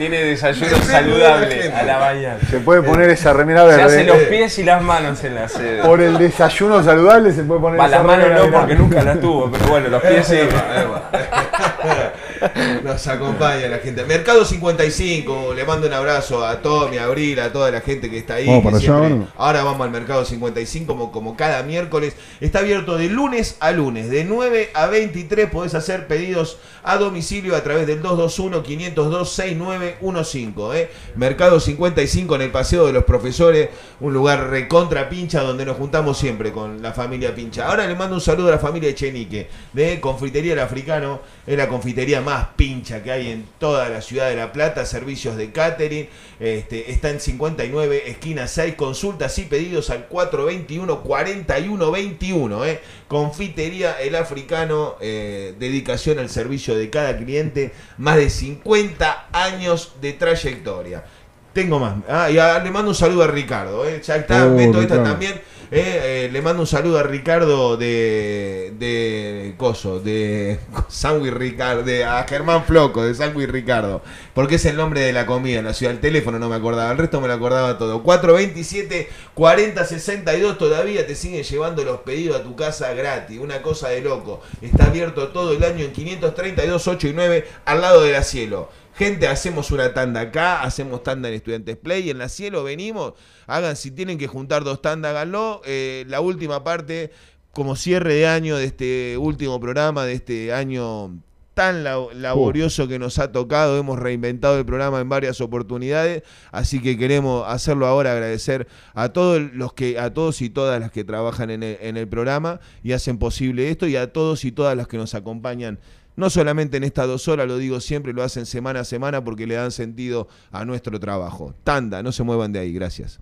Tiene 0.00 0.24
desayuno 0.24 0.78
saludable 0.78 1.70
a 1.74 1.82
la 1.82 1.98
mañana. 1.98 2.38
Se 2.48 2.58
puede 2.60 2.80
poner 2.80 3.10
esa 3.10 3.34
remera 3.34 3.70
Se 3.70 3.82
hace 3.82 4.04
los 4.04 4.16
verde. 4.16 4.30
pies 4.30 4.58
y 4.58 4.62
las 4.64 4.80
manos 4.82 5.22
en 5.24 5.34
la 5.34 5.46
sede. 5.46 5.82
Por 5.82 6.00
el 6.00 6.16
desayuno 6.16 6.82
saludable 6.82 7.32
se 7.32 7.42
puede 7.42 7.60
poner 7.60 7.78
Va, 7.78 7.84
esa 7.86 7.96
las 7.96 8.06
manos 8.06 8.28
no, 8.30 8.50
porque 8.50 8.56
verde. 8.60 8.74
nunca 8.76 9.02
las 9.02 9.20
tuvo, 9.20 9.50
pero 9.50 9.66
bueno, 9.66 9.88
los 9.90 10.00
pies 10.00 10.26
sí. 10.26 10.38
Nos 12.84 13.06
acompaña 13.06 13.68
la 13.68 13.78
gente. 13.78 14.04
Mercado 14.04 14.44
55, 14.44 15.54
le 15.54 15.64
mando 15.64 15.86
un 15.86 15.92
abrazo 15.92 16.44
a 16.44 16.60
Tommy, 16.62 16.98
a 16.98 17.04
Abril, 17.04 17.38
a 17.40 17.52
toda 17.52 17.70
la 17.70 17.80
gente 17.80 18.10
que 18.10 18.18
está 18.18 18.34
ahí. 18.34 18.46
Vamos 18.46 18.80
que 18.80 18.86
para 18.86 19.06
allá. 19.06 19.26
Ahora 19.36 19.64
vamos 19.64 19.82
al 19.82 19.90
Mercado 19.90 20.24
55 20.24 20.86
como, 20.86 21.12
como 21.12 21.36
cada 21.36 21.62
miércoles. 21.62 22.14
Está 22.40 22.60
abierto 22.60 22.96
de 22.96 23.08
lunes 23.08 23.56
a 23.60 23.72
lunes, 23.72 24.08
de 24.10 24.24
9 24.24 24.70
a 24.74 24.86
23. 24.86 25.50
Podés 25.50 25.74
hacer 25.74 26.06
pedidos 26.06 26.58
a 26.82 26.96
domicilio 26.96 27.54
a 27.56 27.62
través 27.62 27.86
del 27.86 28.02
221-502-6915. 28.02 30.74
¿eh? 30.74 30.90
Mercado 31.16 31.60
55 31.60 32.36
en 32.36 32.42
el 32.42 32.50
Paseo 32.50 32.86
de 32.86 32.92
los 32.92 33.04
Profesores, 33.04 33.68
un 34.00 34.12
lugar 34.14 34.48
recontra 34.48 35.08
pincha 35.08 35.42
donde 35.42 35.64
nos 35.64 35.76
juntamos 35.76 36.18
siempre 36.18 36.50
con 36.52 36.82
la 36.82 36.92
familia 36.92 37.34
pincha. 37.34 37.68
Ahora 37.68 37.86
le 37.86 37.94
mando 37.94 38.16
un 38.16 38.20
saludo 38.20 38.48
a 38.48 38.52
la 38.52 38.58
familia 38.58 38.90
Echenique 38.90 39.48
de 39.72 40.00
Confitería 40.00 40.54
El 40.54 40.60
Africano. 40.60 41.20
Es 41.46 41.56
la 41.56 41.68
confitería 41.68 42.20
más 42.20 42.29
pincha 42.56 43.02
que 43.02 43.10
hay 43.12 43.30
en 43.30 43.46
toda 43.58 43.88
la 43.88 44.00
ciudad 44.02 44.28
de 44.30 44.36
La 44.36 44.52
Plata. 44.52 44.84
Servicios 44.86 45.36
de 45.36 45.52
catering. 45.52 46.08
Este, 46.38 46.90
está 46.90 47.10
en 47.10 47.20
59, 47.20 48.10
esquina 48.10 48.46
6. 48.46 48.74
Consultas 48.74 49.38
y 49.38 49.42
pedidos 49.42 49.90
al 49.90 50.08
421-4121. 50.08 52.66
¿eh? 52.66 52.80
Confitería 53.08 54.00
El 54.00 54.14
Africano. 54.16 54.96
eh, 55.00 55.54
dedicación 55.58 56.18
al 56.18 56.28
servicio 56.30 56.76
de 56.76 56.90
cada 56.90 57.16
cliente. 57.16 57.72
Más 57.98 58.16
de 58.16 58.30
50 58.30 59.28
años 59.32 59.94
de 60.00 60.12
trayectoria. 60.12 61.04
Tengo 61.52 61.78
más. 61.80 61.94
Ah, 62.08 62.30
y 62.30 62.38
a- 62.38 62.58
le 62.62 62.70
mando 62.70 62.90
un 62.90 62.94
saludo 62.94 63.24
a 63.24 63.26
Ricardo. 63.26 63.84
¿eh? 63.86 64.00
Ya 64.04 64.16
está, 64.16 64.46
Oh, 64.46 64.54
Beto, 64.54 64.80
esta 64.80 65.02
también. 65.02 65.40
Eh, 65.72 66.24
eh, 66.24 66.28
le 66.32 66.42
mando 66.42 66.62
un 66.62 66.66
saludo 66.66 66.98
a 66.98 67.04
Ricardo 67.04 67.76
de. 67.76 68.72
de. 68.76 69.54
Coso, 69.56 70.00
de. 70.00 70.58
Sandwich 70.88 71.32
Ricardo. 71.32 71.84
De, 71.84 72.04
a 72.04 72.24
Germán 72.24 72.64
Floco, 72.64 73.04
de 73.04 73.14
Sandwich 73.14 73.48
Ricardo. 73.48 74.02
Porque 74.34 74.56
es 74.56 74.64
el 74.64 74.76
nombre 74.76 75.00
de 75.00 75.12
la 75.12 75.26
comida 75.26 75.60
en 75.60 75.66
la 75.66 75.72
ciudad. 75.72 75.94
El 75.94 76.00
teléfono 76.00 76.40
no 76.40 76.48
me 76.48 76.56
acordaba, 76.56 76.90
el 76.90 76.98
resto 76.98 77.20
me 77.20 77.28
lo 77.28 77.34
acordaba 77.34 77.78
todo. 77.78 78.02
427 78.02 79.08
4062 79.34 80.58
todavía 80.58 81.06
te 81.06 81.14
siguen 81.14 81.44
llevando 81.44 81.84
los 81.84 82.00
pedidos 82.00 82.40
a 82.40 82.42
tu 82.42 82.56
casa 82.56 82.92
gratis. 82.92 83.38
Una 83.38 83.62
cosa 83.62 83.90
de 83.90 84.00
loco. 84.00 84.40
Está 84.60 84.86
abierto 84.86 85.28
todo 85.28 85.52
el 85.52 85.62
año 85.62 85.84
en 85.84 85.92
532 85.92 86.88
8 86.88 87.08
y 87.08 87.12
9 87.12 87.48
al 87.64 87.80
lado 87.80 88.02
de 88.02 88.12
la 88.12 88.24
cielo. 88.24 88.70
Gente, 89.00 89.28
hacemos 89.28 89.70
una 89.70 89.94
tanda 89.94 90.20
acá, 90.20 90.60
hacemos 90.60 91.02
tanda 91.02 91.30
en 91.30 91.34
Estudiantes 91.34 91.74
Play, 91.78 92.10
en 92.10 92.18
la 92.18 92.28
cielo 92.28 92.64
venimos, 92.64 93.14
hagan 93.46 93.74
si 93.74 93.90
tienen 93.90 94.18
que 94.18 94.26
juntar 94.26 94.62
dos 94.62 94.82
tandas, 94.82 95.12
háganlo. 95.12 95.62
Eh, 95.64 96.04
la 96.06 96.20
última 96.20 96.62
parte, 96.64 97.10
como 97.52 97.76
cierre 97.76 98.12
de 98.12 98.26
año 98.26 98.58
de 98.58 98.66
este 98.66 99.16
último 99.16 99.58
programa, 99.58 100.04
de 100.04 100.12
este 100.12 100.52
año 100.52 101.18
tan 101.54 101.82
labo- 101.82 102.12
laborioso 102.12 102.88
que 102.88 102.98
nos 102.98 103.18
ha 103.18 103.32
tocado, 103.32 103.78
hemos 103.78 103.98
reinventado 103.98 104.58
el 104.58 104.66
programa 104.66 105.00
en 105.00 105.08
varias 105.08 105.40
oportunidades, 105.40 106.22
así 106.52 106.82
que 106.82 106.98
queremos 106.98 107.48
hacerlo 107.48 107.86
ahora, 107.86 108.12
agradecer 108.12 108.68
a 108.92 109.08
todos 109.08 109.40
los 109.54 109.72
que, 109.72 109.98
a 109.98 110.12
todos 110.12 110.42
y 110.42 110.50
todas 110.50 110.78
las 110.78 110.90
que 110.90 111.04
trabajan 111.04 111.48
en 111.48 111.62
el, 111.62 111.78
en 111.80 111.96
el 111.96 112.06
programa 112.06 112.60
y 112.82 112.92
hacen 112.92 113.16
posible 113.16 113.70
esto, 113.70 113.86
y 113.86 113.96
a 113.96 114.12
todos 114.12 114.44
y 114.44 114.52
todas 114.52 114.76
las 114.76 114.88
que 114.88 114.98
nos 114.98 115.14
acompañan 115.14 115.78
no 116.20 116.30
solamente 116.30 116.76
en 116.76 116.84
estas 116.84 117.08
dos 117.08 117.26
horas, 117.26 117.48
lo 117.48 117.58
digo 117.58 117.80
siempre, 117.80 118.12
lo 118.12 118.22
hacen 118.22 118.46
semana 118.46 118.80
a 118.80 118.84
semana 118.84 119.24
porque 119.24 119.46
le 119.46 119.54
dan 119.54 119.72
sentido 119.72 120.28
a 120.52 120.64
nuestro 120.64 121.00
trabajo. 121.00 121.54
Tanda, 121.64 122.02
no 122.02 122.12
se 122.12 122.22
muevan 122.22 122.52
de 122.52 122.60
ahí, 122.60 122.72
gracias. 122.72 123.18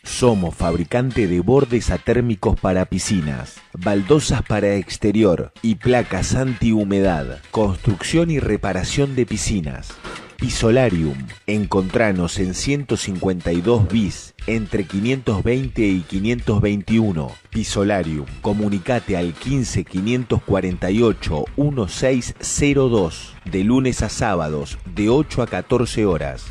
Somos 0.09 0.55
fabricante 0.55 1.29
de 1.29 1.41
bordes 1.41 1.91
atérmicos 1.91 2.59
para 2.59 2.87
piscinas, 2.87 3.61
baldosas 3.75 4.43
para 4.43 4.75
exterior 4.75 5.53
y 5.63 5.77
placas 5.77 6.35
antihumedad, 6.35 7.41
construcción 7.51 8.31
y 8.31 8.41
reparación 8.41 9.15
de 9.15 9.27
piscinas. 9.27 9.93
Pisolarium. 10.39 11.15
Encontranos 11.47 12.39
en 12.39 12.55
152 12.55 13.89
bis 13.89 14.35
entre 14.47 14.85
520 14.85 15.83
y 15.83 16.01
521. 16.01 17.31
Pisolarium. 17.51 18.27
Comunicate 18.41 19.17
al 19.17 19.35
15 19.35 19.85
548 19.85 21.45
1602 21.57 23.35
de 23.45 23.63
lunes 23.63 24.03
a 24.03 24.09
sábados 24.09 24.79
de 24.87 25.11
8 25.11 25.43
a 25.43 25.47
14 25.47 26.07
horas. 26.07 26.47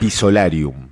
Pisolarium. 0.00 0.87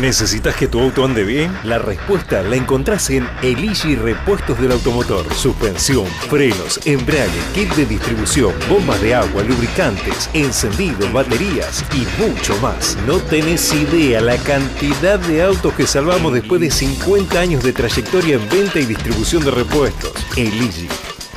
¿Necesitas 0.00 0.54
que 0.56 0.68
tu 0.68 0.80
auto 0.80 1.04
ande 1.04 1.24
bien? 1.24 1.56
La 1.64 1.78
respuesta 1.78 2.42
la 2.42 2.56
encontrás 2.56 3.08
en 3.10 3.26
Eligi 3.42 3.96
Repuestos 3.96 4.60
del 4.60 4.72
Automotor. 4.72 5.32
Suspensión, 5.34 6.06
frenos, 6.28 6.80
embrague, 6.84 7.40
kit 7.54 7.70
de 7.74 7.86
distribución, 7.86 8.52
bombas 8.68 9.00
de 9.00 9.14
agua, 9.14 9.42
lubricantes, 9.42 10.28
encendidos, 10.34 11.10
baterías 11.12 11.82
y 11.94 12.06
mucho 12.20 12.54
más. 12.60 12.98
No 13.06 13.18
tenés 13.18 13.72
idea 13.72 14.20
la 14.20 14.36
cantidad 14.36 15.18
de 15.18 15.42
autos 15.42 15.72
que 15.72 15.86
salvamos 15.86 16.34
después 16.34 16.60
de 16.60 16.70
50 16.70 17.40
años 17.40 17.62
de 17.64 17.72
trayectoria 17.72 18.36
en 18.36 18.48
venta 18.50 18.78
y 18.78 18.84
distribución 18.84 19.44
de 19.44 19.50
repuestos. 19.50 20.12
Eligi. 20.36 20.88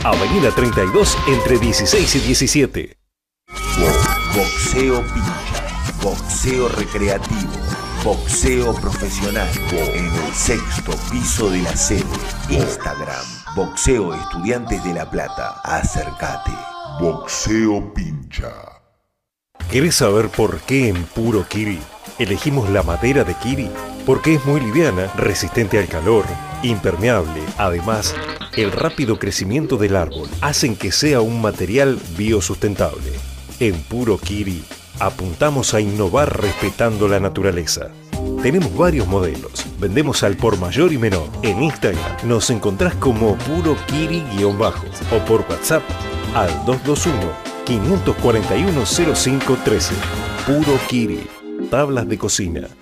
Avenida 0.04 0.52
32 0.52 1.18
entre 1.28 1.60
16 1.60 2.16
y 2.16 2.20
17. 2.20 2.98
Boxeo 4.36 5.02
pincha, 5.02 5.64
boxeo 6.02 6.70
recreativo, 6.70 7.52
boxeo 8.04 8.74
profesional. 8.76 9.50
En 9.72 10.06
el 10.06 10.34
sexto 10.34 10.94
piso 11.12 11.50
de 11.50 11.62
la 11.62 11.76
sede. 11.76 12.04
Instagram, 12.50 13.26
Boxeo 13.56 14.14
Estudiantes 14.14 14.84
de 14.84 14.94
La 14.94 15.10
Plata. 15.10 15.60
Acércate. 15.64 16.52
Boxeo 17.00 17.94
pincha. 17.94 18.54
¿Querés 19.72 19.96
saber 19.96 20.30
por 20.30 20.60
qué 20.62 20.90
en 20.90 21.04
Puro 21.04 21.48
Kiri 21.48 21.80
elegimos 22.18 22.70
la 22.70 22.84
madera 22.84 23.24
de 23.24 23.36
Kiri? 23.36 23.70
Porque 24.06 24.36
es 24.36 24.46
muy 24.46 24.62
liviana, 24.62 25.08
resistente 25.16 25.78
al 25.78 25.88
calor, 25.88 26.26
impermeable. 26.64 27.42
Además, 27.58 28.16
el 28.56 28.72
rápido 28.72 29.20
crecimiento 29.20 29.78
del 29.78 29.96
árbol 29.96 30.28
hacen 30.42 30.76
que 30.76 30.92
sea 30.92 31.22
un 31.22 31.42
material 31.42 32.00
biosustentable. 32.18 33.12
En 33.60 33.76
Puro 33.84 34.18
Kiri 34.18 34.64
apuntamos 35.00 35.74
a 35.74 35.82
innovar 35.82 36.42
respetando 36.42 37.08
la 37.08 37.20
naturaleza. 37.20 37.92
Tenemos 38.42 38.76
varios 38.76 39.08
modelos. 39.08 39.66
Vendemos 39.80 40.24
al 40.24 40.38
por 40.38 40.58
mayor 40.60 40.94
y 40.94 40.98
menor. 40.98 41.28
En 41.42 41.62
Instagram 41.62 42.18
nos 42.24 42.50
encontrás 42.50 42.96
como 42.96 43.38
Puro 43.38 43.76
Kiri-bajo 43.88 44.86
o 45.14 45.26
por 45.26 45.42
WhatsApp 45.50 45.84
al 46.36 46.50
221 46.66 47.50
541 47.66 48.86
0513. 48.86 49.94
Puro 50.46 50.80
Kiri. 50.88 51.28
Tablas 51.70 52.08
de 52.08 52.18
cocina. 52.18 52.79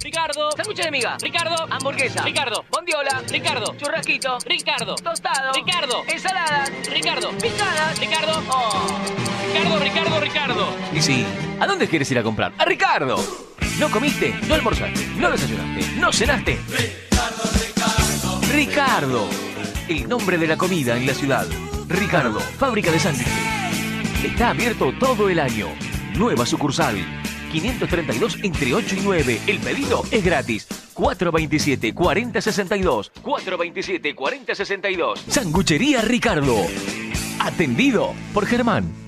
Ricardo, 0.00 0.50
sándwich 0.52 0.78
de 0.78 0.90
miga, 0.90 1.18
Ricardo, 1.20 1.66
hamburguesa, 1.70 2.22
Ricardo, 2.22 2.64
bondiola, 2.70 3.22
Ricardo, 3.28 3.74
churrasquito, 3.76 4.38
Ricardo, 4.46 4.94
tostado, 4.94 5.52
Ricardo, 5.52 6.02
ensalada, 6.08 6.64
Ricardo, 6.90 7.30
picada, 7.32 7.92
Ricardo, 7.98 8.42
oh. 8.48 8.88
Ricardo, 9.52 9.78
Ricardo, 9.78 10.20
Ricardo. 10.20 10.76
Y 10.94 11.02
sí, 11.02 11.26
¿a 11.60 11.66
dónde 11.66 11.88
quieres 11.88 12.10
ir 12.10 12.18
a 12.18 12.22
comprar? 12.22 12.52
¡A 12.56 12.64
Ricardo! 12.64 13.16
¿No 13.78 13.90
comiste? 13.90 14.34
¿No 14.48 14.54
almorzaste? 14.54 15.06
¿No 15.18 15.30
desayunaste? 15.30 16.00
¿No 16.00 16.10
cenaste? 16.10 16.58
Ricardo, 18.50 19.28
el 19.88 20.08
nombre 20.08 20.38
de 20.38 20.46
la 20.46 20.56
comida 20.56 20.96
en 20.96 21.06
la 21.06 21.12
ciudad. 21.12 21.46
Ricardo, 21.86 22.40
fábrica 22.40 22.90
de 22.90 22.98
sándwiches. 22.98 23.32
Está 24.24 24.50
abierto 24.50 24.94
todo 24.98 25.28
el 25.28 25.38
año. 25.38 25.68
Nueva 26.14 26.46
sucursal. 26.46 26.96
532 27.60 28.38
entre 28.42 28.74
8 28.74 28.96
y 28.96 29.00
9. 29.02 29.40
El 29.46 29.58
pedido 29.60 30.02
es 30.10 30.24
gratis. 30.24 30.66
427 30.94 31.94
4062. 31.94 33.12
427 33.22 34.14
4062. 34.14 35.24
Sanguchería 35.28 36.02
Ricardo. 36.02 36.56
Atendido 37.40 38.12
por 38.34 38.46
Germán. 38.46 39.05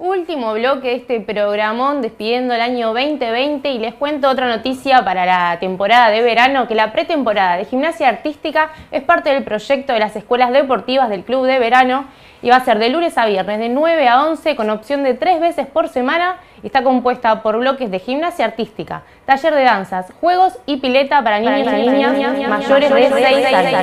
Último 0.00 0.54
bloque 0.54 0.88
de 0.88 0.94
este 0.94 1.20
programón 1.20 2.00
despidiendo 2.00 2.54
el 2.54 2.62
año 2.62 2.94
2020 2.94 3.70
y 3.70 3.78
les 3.78 3.92
cuento 3.92 4.30
otra 4.30 4.48
noticia 4.48 5.04
para 5.04 5.26
la 5.26 5.58
temporada 5.60 6.08
de 6.08 6.22
verano, 6.22 6.66
que 6.66 6.74
la 6.74 6.90
pretemporada 6.90 7.58
de 7.58 7.66
gimnasia 7.66 8.08
artística 8.08 8.70
es 8.90 9.02
parte 9.02 9.28
del 9.28 9.44
proyecto 9.44 9.92
de 9.92 9.98
las 9.98 10.16
escuelas 10.16 10.52
deportivas 10.52 11.10
del 11.10 11.22
Club 11.22 11.44
de 11.44 11.58
Verano 11.58 12.06
y 12.40 12.48
va 12.48 12.56
a 12.56 12.64
ser 12.64 12.78
de 12.78 12.88
lunes 12.88 13.18
a 13.18 13.26
viernes 13.26 13.58
de 13.58 13.68
9 13.68 14.08
a 14.08 14.24
11 14.24 14.56
con 14.56 14.70
opción 14.70 15.02
de 15.02 15.12
tres 15.12 15.38
veces 15.38 15.66
por 15.66 15.88
semana 15.88 16.36
y 16.62 16.68
está 16.68 16.82
compuesta 16.82 17.42
por 17.42 17.58
bloques 17.58 17.90
de 17.90 17.98
gimnasia 17.98 18.46
artística, 18.46 19.02
taller 19.26 19.54
de 19.54 19.64
danzas, 19.64 20.10
juegos 20.18 20.58
y 20.64 20.78
pileta 20.78 21.22
para 21.22 21.40
niños 21.40 21.74
y 21.74 21.90
niñas 21.90 22.48
mayores 22.48 22.94
de 22.94 23.10
6 23.10 23.46
años. 23.54 23.82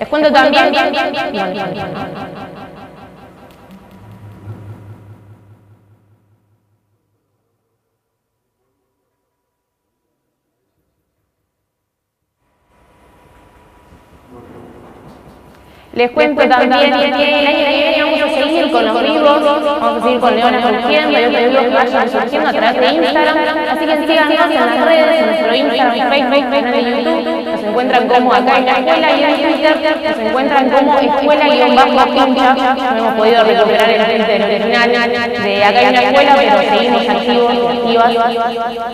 Les 0.00 0.08
cuento 0.08 0.32
también... 0.32 0.72
Les 15.96 16.10
cuento 16.10 16.46
también 16.46 16.70
que 16.70 16.86
el 16.88 16.92
año 16.92 17.16
que 17.16 17.24
viene 17.24 18.04
vamos 18.04 18.20
a 18.20 18.28
seguir 18.28 18.70
con 18.70 18.84
los 18.84 19.02
vivos, 19.02 19.80
vamos 19.80 19.96
a 19.96 20.04
seguir 20.04 20.20
con 20.20 20.36
Leona 20.36 20.60
surgiendo 20.60 21.18
y 21.18 21.24
otros 21.24 21.42
vivos 21.48 21.64
que 21.64 21.70
vayan 21.70 22.10
surgiendo 22.10 22.48
a 22.50 22.52
través 22.52 22.80
de 22.82 22.86
Instagram. 22.96 23.36
Así 23.70 23.86
que 23.86 24.06
síganos 24.06 24.50
en 24.50 24.66
las 24.66 24.84
redes, 24.84 25.20
en 25.20 25.26
nuestro 25.26 25.54
Instagram, 25.54 26.10
Facebook, 26.10 26.50
canal 26.50 26.72
de 26.74 26.82
YouTube. 26.90 27.44
Nos 27.46 27.62
encuentran 27.62 28.08
como 28.08 28.34
acá 28.34 28.58
en 28.58 28.66
la 28.66 28.72
escuela 28.72 29.10
y 29.10 29.22
en 29.22 29.36
Twitter 29.40 29.76
nos 30.04 30.18
encuentran 30.18 30.68
como 30.68 30.98
escuela-pincha. 30.98 32.54
No 32.54 32.98
hemos 32.98 33.14
podido 33.14 33.44
recuperar 33.44 33.88
el 33.88 34.04
Twitter 34.04 34.42
original 34.42 34.90
de 34.92 35.64
acá 35.64 35.80
en 35.80 35.94
la 35.94 36.02
escuela, 36.02 36.34
pero 36.36 36.76
seguimos 36.76 37.08
activos 37.08 37.54
y 37.54 37.66
activas 37.66 38.12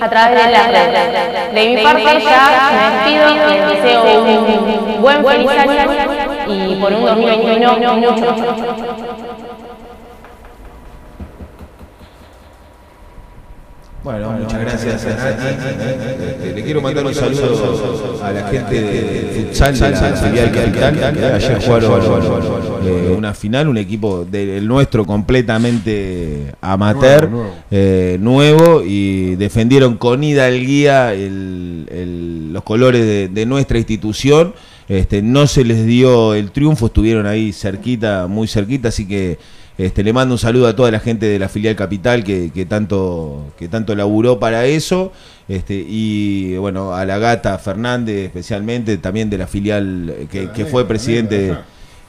a 0.00 0.08
través 0.08 0.46
de 0.46 0.52
las 0.52 0.66
redes. 0.68 1.52
De 1.52 1.66
mi 1.66 1.82
parte 1.82 2.20
ya 2.22 2.70
me 2.70 2.82
despido 2.94 3.26
y 3.28 3.34
les 3.48 3.82
deseo 3.82 4.22
un 4.22 5.02
buen 5.02 5.26
feliz 5.26 5.50
año 5.50 6.21
y 6.48 6.76
por 6.76 6.92
un 6.92 7.04
2021 7.04 7.94
mucho. 7.96 8.36
Bueno, 14.04 14.32
muchas 14.32 14.60
gracias. 14.60 15.06
a 15.06 15.10
Nati. 15.10 16.54
Le 16.54 16.62
quiero 16.64 16.80
mandar 16.82 17.06
un 17.06 17.14
saludo 17.14 18.20
a 18.20 18.32
la 18.32 18.48
gente 18.48 18.82
de 18.82 19.44
futsal 19.44 19.78
de 19.78 19.90
la 19.90 20.16
filial 20.16 20.50
Capital, 20.50 21.14
que 21.14 21.24
ayer 21.24 21.62
jugaron 21.64 22.82
eh, 22.84 23.14
una 23.16 23.32
final, 23.32 23.68
un 23.68 23.78
equipo 23.78 24.24
del 24.24 24.66
nuestro 24.66 25.04
completamente 25.04 26.52
amateur, 26.60 27.30
eh, 27.70 28.16
nuevo, 28.20 28.82
y 28.84 29.36
defendieron 29.36 29.96
con 29.96 30.24
hidalguía 30.24 31.14
el, 31.14 31.88
el, 31.88 32.52
los 32.52 32.64
colores 32.64 33.02
de, 33.02 33.28
de 33.28 33.46
nuestra 33.46 33.78
institución 33.78 34.52
Este, 34.92 35.22
no 35.22 35.46
se 35.46 35.64
les 35.64 35.86
dio 35.86 36.34
el 36.34 36.50
triunfo, 36.50 36.84
estuvieron 36.84 37.26
ahí 37.26 37.54
cerquita, 37.54 38.26
muy 38.26 38.46
cerquita, 38.46 38.88
así 38.88 39.08
que 39.08 39.38
este, 39.78 40.04
le 40.04 40.12
mando 40.12 40.34
un 40.34 40.38
saludo 40.38 40.68
a 40.68 40.76
toda 40.76 40.90
la 40.90 41.00
gente 41.00 41.24
de 41.24 41.38
la 41.38 41.48
filial 41.48 41.74
Capital 41.76 42.22
que, 42.22 42.50
que 42.52 42.66
tanto, 42.66 43.54
que 43.58 43.68
tanto 43.68 43.94
laburó 43.94 44.38
para 44.38 44.66
eso. 44.66 45.10
Este, 45.48 45.82
y 45.88 46.58
bueno, 46.58 46.92
a 46.92 47.06
la 47.06 47.16
gata 47.16 47.56
Fernández 47.56 48.26
especialmente, 48.26 48.98
también 48.98 49.30
de 49.30 49.38
la 49.38 49.46
filial 49.46 50.10
eh, 50.10 50.26
que, 50.30 50.50
que 50.50 50.66
fue 50.66 50.86
presidente. 50.86 51.56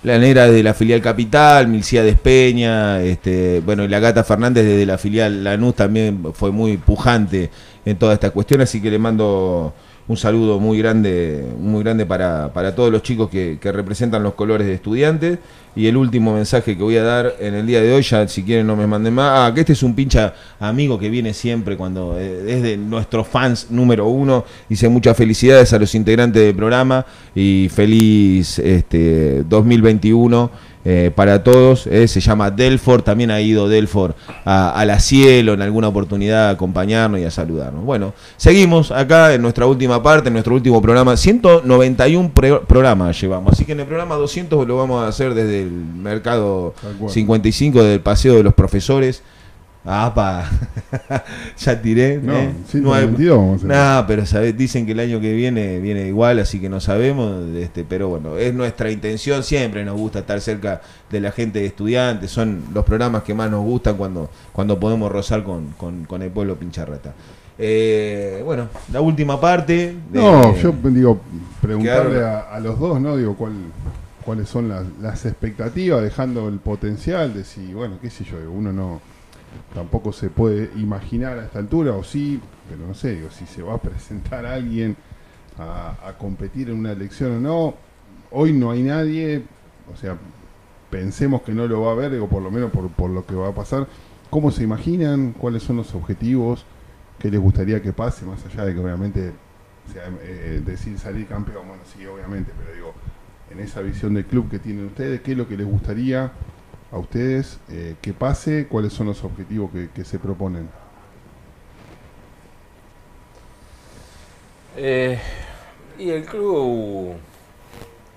La 0.03 0.19
negra 0.19 0.51
de 0.51 0.61
la 0.61 0.73
filial 0.73 1.01
Capital, 1.01 1.69
Milcía 1.69 2.03
Despeña, 2.03 3.01
este, 3.01 3.61
bueno, 3.61 3.85
y 3.85 3.87
la 3.87 3.99
gata 3.99 4.25
Fernández 4.25 4.65
desde 4.65 4.85
la 4.85 4.97
filial 4.97 5.45
Lanús 5.45 5.75
también 5.75 6.21
fue 6.33 6.51
muy 6.51 6.75
pujante 6.75 7.49
en 7.85 7.95
toda 7.95 8.15
esta 8.15 8.31
cuestión, 8.31 8.59
así 8.59 8.81
que 8.81 8.91
le 8.91 8.99
mando 8.99 9.73
un 10.07 10.17
saludo 10.17 10.59
muy 10.59 10.77
grande, 10.77 11.45
muy 11.57 11.83
grande 11.83 12.05
para, 12.05 12.51
para 12.53 12.75
todos 12.75 12.91
los 12.91 13.03
chicos 13.03 13.29
que, 13.29 13.57
que 13.61 13.71
representan 13.71 14.23
los 14.23 14.33
colores 14.33 14.67
de 14.67 14.73
estudiantes. 14.73 15.39
Y 15.75 15.87
el 15.87 15.97
último 15.97 16.33
mensaje 16.35 16.77
que 16.77 16.83
voy 16.83 16.97
a 16.97 17.03
dar 17.03 17.33
en 17.39 17.55
el 17.55 17.65
día 17.65 17.81
de 17.81 17.93
hoy, 17.93 18.03
ya 18.03 18.27
si 18.27 18.43
quieren 18.43 18.67
no 18.67 18.75
me 18.75 18.85
manden 18.85 19.13
más, 19.15 19.31
ah, 19.49 19.53
que 19.53 19.61
este 19.61 19.73
es 19.73 19.81
un 19.81 19.95
pincha 19.95 20.33
amigo 20.59 20.99
que 20.99 21.09
viene 21.09 21.33
siempre 21.33 21.75
cuando 21.77 22.15
eh, 22.19 22.73
es 22.73 22.77
nuestros 22.77 23.27
fans 23.27 23.67
número 23.71 24.07
uno. 24.07 24.45
Dice 24.69 24.87
muchas 24.89 25.17
felicidades 25.17 25.73
a 25.73 25.79
los 25.79 25.95
integrantes 25.95 26.43
del 26.43 26.55
programa 26.55 27.05
y 27.33 27.69
feliz 27.73 28.59
este 28.59 29.43
2021 29.49 30.51
eh, 30.85 31.11
para 31.15 31.41
todos. 31.41 31.87
eh, 31.87 32.07
se 32.09 32.19
llama 32.19 32.51
Delfor, 32.51 33.01
también 33.01 33.31
ha 33.31 33.39
ido 33.39 33.69
Delfor 33.69 34.15
a, 34.43 34.71
a 34.71 34.85
la 34.85 34.99
cielo 34.99 35.53
en 35.53 35.61
alguna 35.61 35.87
oportunidad 35.87 36.47
a 36.47 36.51
acompañarnos 36.51 37.21
y 37.21 37.23
a 37.23 37.31
saludarnos. 37.31 37.85
Bueno, 37.85 38.13
seguimos 38.35 38.91
acá 38.91 39.33
en 39.33 39.41
nuestra 39.41 39.65
última 39.65 40.03
parte, 40.03 40.27
en 40.27 40.33
nuestro 40.33 40.53
último 40.53 40.81
programa. 40.81 41.15
191 41.15 42.31
pre- 42.33 42.59
programas 42.67 43.19
llevamos, 43.19 43.53
así 43.53 43.63
que 43.65 43.71
en 43.71 43.79
el 43.79 43.85
programa 43.85 44.15
200 44.15 44.67
lo 44.67 44.75
vamos 44.77 45.03
a 45.03 45.07
hacer 45.07 45.33
desde 45.33 45.62
el 45.63 45.71
mercado 45.71 46.73
Tal 46.81 46.93
cual. 46.97 47.11
55 47.11 47.83
del 47.83 47.99
Paseo 48.01 48.35
de 48.35 48.43
los 48.43 48.53
Profesores. 48.53 49.21
Ah, 49.85 50.13
pa. 50.15 50.49
ya 51.57 51.81
tiré. 51.81 52.17
No, 52.23 52.33
¿eh? 52.37 52.53
192 52.69 53.37
vamos 53.37 53.51
a 53.51 53.55
hacer. 53.57 53.67
Nah, 53.67 54.07
pero 54.07 54.25
sabés, 54.25 54.57
dicen 54.57 54.85
que 54.85 54.93
el 54.93 54.99
año 55.01 55.19
que 55.19 55.33
viene 55.33 55.79
viene 55.79 56.07
igual, 56.07 56.39
así 56.39 56.61
que 56.61 56.69
no 56.69 56.79
sabemos. 56.79 57.43
Este, 57.55 57.83
pero 57.83 58.07
bueno, 58.07 58.37
es 58.37 58.53
nuestra 58.53 58.89
intención. 58.91 59.43
Siempre 59.43 59.83
nos 59.83 59.97
gusta 59.97 60.19
estar 60.19 60.39
cerca 60.39 60.79
de 61.11 61.19
la 61.19 61.33
gente 61.33 61.59
de 61.59 61.65
estudiantes. 61.65 62.31
Son 62.31 62.61
los 62.73 62.85
programas 62.85 63.23
que 63.23 63.33
más 63.33 63.51
nos 63.51 63.63
gustan 63.65 63.97
cuando, 63.97 64.29
cuando 64.53 64.79
podemos 64.79 65.11
rozar 65.11 65.43
con, 65.43 65.71
con, 65.77 66.05
con 66.05 66.21
el 66.21 66.29
pueblo 66.31 66.55
pincharrata. 66.55 67.13
Eh, 67.59 68.41
bueno, 68.45 68.69
la 68.91 69.01
última 69.01 69.39
parte. 69.41 69.95
de- 70.09 70.19
No, 70.21 70.55
yo 70.55 70.73
digo, 70.85 71.19
preguntarle 71.61 72.23
a 72.23 72.57
los 72.61 72.79
dos, 72.79 73.01
¿no? 73.01 73.17
Digo, 73.17 73.35
¿cuál, 73.35 73.51
cuáles 74.23 74.49
son 74.49 74.69
las, 74.69 74.85
las 75.01 75.25
expectativas, 75.25 76.01
dejando 76.01 76.47
el 76.47 76.59
potencial 76.59 77.33
de 77.33 77.43
si, 77.43 77.73
bueno, 77.73 77.97
qué 78.01 78.09
sé 78.09 78.23
yo, 78.23 78.37
uno 78.51 78.71
no 78.71 79.01
tampoco 79.73 80.11
se 80.11 80.29
puede 80.29 80.69
imaginar 80.75 81.37
a 81.37 81.45
esta 81.45 81.59
altura, 81.59 81.93
o 81.93 82.03
sí, 82.03 82.39
pero 82.69 82.87
no 82.87 82.93
sé, 82.93 83.15
digo, 83.15 83.29
si 83.29 83.45
se 83.45 83.61
va 83.61 83.75
a 83.75 83.77
presentar 83.81 84.45
alguien 84.45 84.95
a, 85.57 86.13
competir 86.17 86.69
en 86.69 86.79
una 86.79 86.91
elección 86.91 87.37
o 87.37 87.39
no, 87.39 87.75
hoy 88.31 88.53
no 88.53 88.71
hay 88.71 88.83
nadie, 88.83 89.43
o 89.93 89.97
sea, 89.97 90.17
pensemos 90.89 91.41
que 91.41 91.53
no 91.53 91.67
lo 91.67 91.81
va 91.81 91.91
a 91.91 91.95
ver, 91.95 92.11
digo, 92.11 92.27
por 92.27 92.41
lo 92.41 92.49
menos 92.51 92.71
por, 92.71 92.89
por 92.89 93.09
lo 93.09 93.25
que 93.25 93.35
va 93.35 93.49
a 93.49 93.55
pasar, 93.55 93.87
¿cómo 94.29 94.51
se 94.51 94.63
imaginan? 94.63 95.33
¿Cuáles 95.33 95.63
son 95.63 95.77
los 95.77 95.93
objetivos? 95.93 96.65
¿Qué 97.19 97.29
les 97.29 97.39
gustaría 97.39 97.81
que 97.81 97.93
pase? 97.93 98.25
Más 98.25 98.43
allá 98.45 98.65
de 98.65 98.73
que 98.73 98.79
obviamente 98.79 99.33
sea, 99.91 100.09
eh, 100.21 100.61
decir 100.65 100.97
salir 100.97 101.27
campeón, 101.27 101.67
bueno, 101.67 101.83
sí, 101.85 102.05
obviamente, 102.05 102.51
pero 102.57 102.73
digo, 102.73 102.93
en 103.53 103.59
esa 103.59 103.81
visión 103.81 104.13
del 104.13 104.25
club 104.25 104.49
que 104.49 104.59
tienen 104.59 104.85
ustedes, 104.85 105.21
¿qué 105.21 105.31
es 105.31 105.37
lo 105.37 105.47
que 105.47 105.55
les 105.55 105.65
gustaría 105.65 106.31
a 106.91 106.97
ustedes 106.97 107.59
eh, 107.69 107.95
que 108.01 108.13
pase? 108.13 108.67
¿Cuáles 108.67 108.93
son 108.93 109.07
los 109.07 109.23
objetivos 109.23 109.71
que, 109.93 110.03
se 110.03 110.19
proponen? 110.19 110.69
Eh, 114.75 115.19
y 115.99 116.09
el 116.09 116.25
club, 116.25 117.13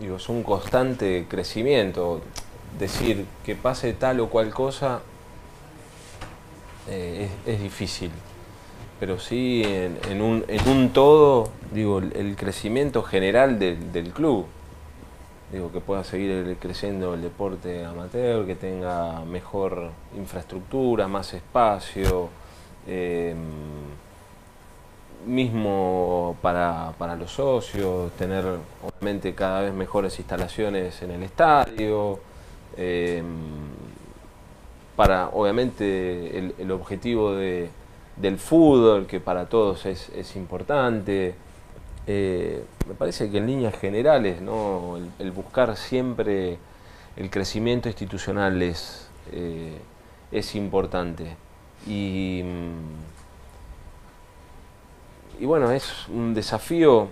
digo, 0.00 0.16
es 0.16 0.28
un 0.28 0.42
constante 0.42 1.26
crecimiento. 1.28 2.22
Decir 2.78 3.24
que 3.44 3.54
pase 3.54 3.94
tal 3.94 4.20
o 4.20 4.28
cual 4.28 4.52
cosa 4.52 5.00
eh, 6.88 7.28
es, 7.46 7.62
difícil. 7.62 8.10
Pero 9.00 9.18
sí, 9.18 9.62
en, 9.64 10.20
un, 10.20 10.90
todo, 10.92 11.50
digo, 11.72 11.98
el, 11.98 12.36
crecimiento 12.36 13.02
general 13.02 13.58
del 13.58 14.12
club. 14.12 14.46
Digo, 15.52 15.70
que 15.70 15.80
pueda 15.80 16.02
seguir 16.02 16.56
creciendo 16.58 17.14
el 17.14 17.22
deporte 17.22 17.84
amateur, 17.84 18.44
que 18.46 18.56
tenga 18.56 19.20
mejor 19.24 19.90
infraestructura, 20.16 21.06
más 21.08 21.32
espacio. 21.34 22.28
em, 22.88 23.36
mismo 25.26 26.36
para, 26.40 26.92
para 26.98 27.16
los 27.16 27.32
socios, 27.32 28.12
tener 28.12 28.44
obviamente 28.82 29.34
cada 29.34 29.62
vez 29.62 29.72
mejores 29.74 30.16
instalaciones 30.20 31.02
en 31.02 31.10
el 31.10 31.22
estadio, 31.24 32.20
eh, 32.76 33.22
para 34.94 35.28
obviamente 35.30 36.38
el, 36.38 36.54
el 36.58 36.70
objetivo 36.70 37.32
de- 37.34 37.68
del 38.16 38.38
fútbol, 38.38 39.06
que 39.06 39.20
para 39.20 39.46
todos 39.46 39.84
es, 39.86 40.08
es 40.10 40.36
importante. 40.36 41.34
Eh, 42.06 42.64
me 42.88 42.94
parece 42.94 43.30
que 43.30 43.38
en 43.38 43.46
líneas 43.46 43.74
generales, 43.78 44.40
¿no? 44.40 44.96
el, 45.18 45.30
buscar 45.32 45.76
siempre 45.76 46.58
el 47.16 47.30
crecimiento 47.30 47.88
institucional 47.88 48.60
es, 48.62 49.08
eh, 49.32 49.76
es 50.30 50.54
importante. 50.54 51.36
Y, 51.86 52.42
mm, 52.44 53.02
y 55.42 55.46
bueno, 55.46 55.70
es 55.72 56.08
un 56.08 56.34
desafío, 56.34 57.08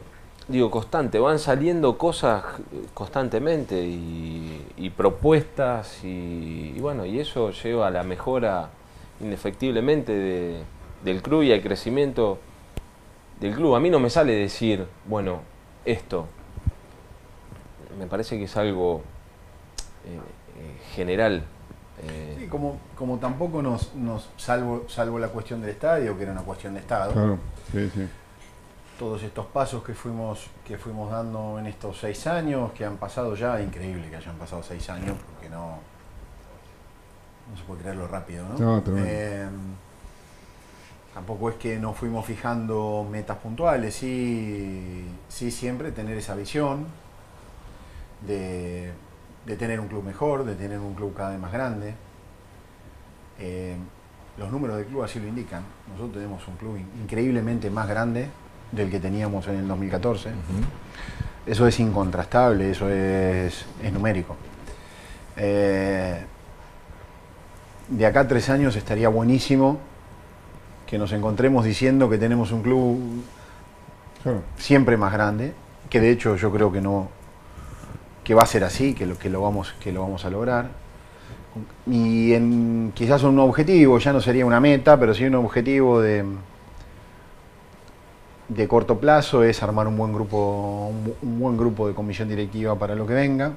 digo, 0.49 0.71
constante. 0.71 1.19
Van 1.19 1.39
saliendo 1.39 1.99
cosas 1.99 2.45
constantemente 2.95 3.83
y, 3.83 4.91
propuestas 4.97 6.05
y, 6.05 6.79
bueno, 6.81 7.05
y 7.05 7.19
eso 7.19 7.51
lleva 7.51 7.89
a 7.89 7.91
la 7.91 8.05
mejora 8.05 8.71
indefectiblemente 9.21 10.13
de- 10.13 10.63
del 11.05 11.21
club 11.21 11.43
y 11.43 11.53
al 11.53 11.61
crecimiento 11.63 12.39
del 13.41 13.55
club. 13.55 13.75
A 13.75 13.81
mí 13.81 13.91
no 13.91 13.99
me 14.01 14.11
sale 14.11 14.33
decir, 14.33 14.87
bueno, 15.07 15.41
esto. 15.85 16.27
Me 17.99 18.07
parece 18.07 18.37
que 18.39 18.45
es 18.45 18.57
algo 18.57 19.03
eh, 20.05 20.19
eh, 20.59 20.79
general. 20.95 21.45
eh, 22.03 22.37
Sí, 22.41 22.47
como, 22.49 22.79
como 22.97 23.19
tampoco 23.19 23.63
nos, 23.63 23.95
nos 23.95 24.29
salvo, 24.37 24.85
salvo 24.89 25.19
la 25.19 25.29
cuestión 25.29 25.61
del 25.61 25.71
estadio, 25.71 26.17
que 26.17 26.25
era 26.25 26.33
una 26.33 26.43
cuestión 26.43 26.75
de 26.75 26.81
Estado. 26.81 27.13
Claro, 27.13 27.39
sí, 27.71 27.91
sí. 27.95 28.09
Todos 28.99 29.23
estos 29.25 29.47
pasos 29.47 29.83
que 29.83 29.93
fuimos, 29.95 30.47
que 30.67 30.79
fuimos 30.79 31.11
dando 31.11 31.59
en 31.59 31.67
estos 31.67 31.99
seis 31.99 32.27
años, 32.29 32.73
que 32.73 32.85
han 32.85 32.97
pasado 32.97 33.35
ya, 33.35 33.61
increíble 33.61 34.09
que 34.09 34.17
hayan 34.17 34.37
pasado 34.37 34.63
seis 34.63 34.89
años, 34.89 35.17
porque 35.33 35.49
no, 35.49 35.79
no 37.51 37.57
se 37.57 37.65
puede 37.65 37.81
creerlo 37.83 38.07
rápido, 38.07 38.45
¿no? 38.49 38.59
No, 38.59 38.83
tremendo. 38.83 39.09
Eh, 39.11 39.49
tampoco 41.15 41.49
es 41.51 41.57
que 41.57 41.79
nos 41.79 41.97
fuimos 41.97 42.27
fijando 42.27 43.07
metas 43.09 43.39
puntuales, 43.39 43.95
sí, 43.95 45.05
sí 45.29 45.51
siempre 45.51 45.93
tener 45.93 46.19
esa 46.19 46.35
visión 46.35 46.87
de, 48.27 48.91
de 49.47 49.57
tener 49.57 49.79
un 49.81 49.87
club 49.89 50.03
mejor, 50.05 50.45
de 50.45 50.55
tener 50.55 50.79
un 50.81 50.95
club 50.95 51.15
cada 51.15 51.31
vez 51.31 51.39
más 51.39 51.53
grande. 51.53 51.95
Eh, 53.39 53.77
los 54.39 54.51
números 54.51 54.77
del 54.77 54.87
club 54.87 55.05
así 55.05 55.21
lo 55.21 55.29
indican. 55.29 55.63
Nosotros 55.93 56.15
tenemos 56.15 56.47
un 56.49 56.57
club 56.57 56.77
in- 56.77 57.03
increíblemente 57.03 57.71
más 57.71 57.89
grande 57.89 58.29
del 58.73 58.91
que 58.91 58.99
teníamos 58.99 59.47
en 59.47 59.57
el 59.57 59.69
2014. 59.69 60.31
Eso 61.47 61.67
es 61.69 61.79
incontrastable, 61.79 62.71
eso 62.71 62.89
es, 62.91 63.65
es 63.83 63.93
numérico. 63.93 64.35
Eh, 65.37 66.25
de 67.89 68.07
acá 68.07 68.21
a 68.21 68.29
tres 68.29 68.49
años 68.49 68.75
estaría 68.77 69.09
buenísimo 69.09 69.79
que 70.87 70.99
nos 70.99 71.13
encontremos 71.13 71.65
diciendo 71.65 72.09
que 72.11 72.19
tenemos 72.19 72.53
un 72.53 72.63
club 72.63 72.99
siempre 74.57 74.97
más 74.97 75.13
grande, 75.13 75.53
que 75.91 76.01
de 76.01 76.11
hecho 76.11 76.37
yo 76.37 76.51
creo 76.51 76.73
que 76.73 76.81
no, 76.81 77.09
que 78.23 78.35
va 78.35 78.43
a 78.43 78.47
ser 78.47 78.65
así, 78.65 78.95
que 78.95 79.07
lo, 79.07 79.19
que 79.19 79.29
lo, 79.31 79.43
vamos, 79.43 79.75
que 79.81 79.93
lo 79.93 80.01
vamos 80.03 80.25
a 80.25 80.31
lograr. 80.31 80.69
Y 81.87 82.33
en, 82.33 82.93
quizás 82.95 83.23
un 83.23 83.39
objetivo, 83.39 83.99
ya 83.99 84.13
no 84.13 84.21
sería 84.21 84.45
una 84.45 84.61
meta, 84.61 84.99
pero 84.99 85.15
sí 85.15 85.25
un 85.25 85.35
objetivo 85.37 86.01
de, 86.01 86.25
de 88.49 88.69
corto 88.69 88.99
plazo 88.99 89.45
es 89.45 89.63
armar 89.63 89.87
un 89.87 89.97
buen 89.97 90.13
grupo, 90.13 90.89
un, 90.91 91.05
bu- 91.07 91.15
un 91.23 91.39
buen 91.39 91.57
grupo 91.57 91.87
de 91.87 91.95
comisión 91.95 92.29
directiva 92.29 92.75
para 92.77 92.95
lo 92.95 93.07
que 93.07 93.15
venga, 93.15 93.53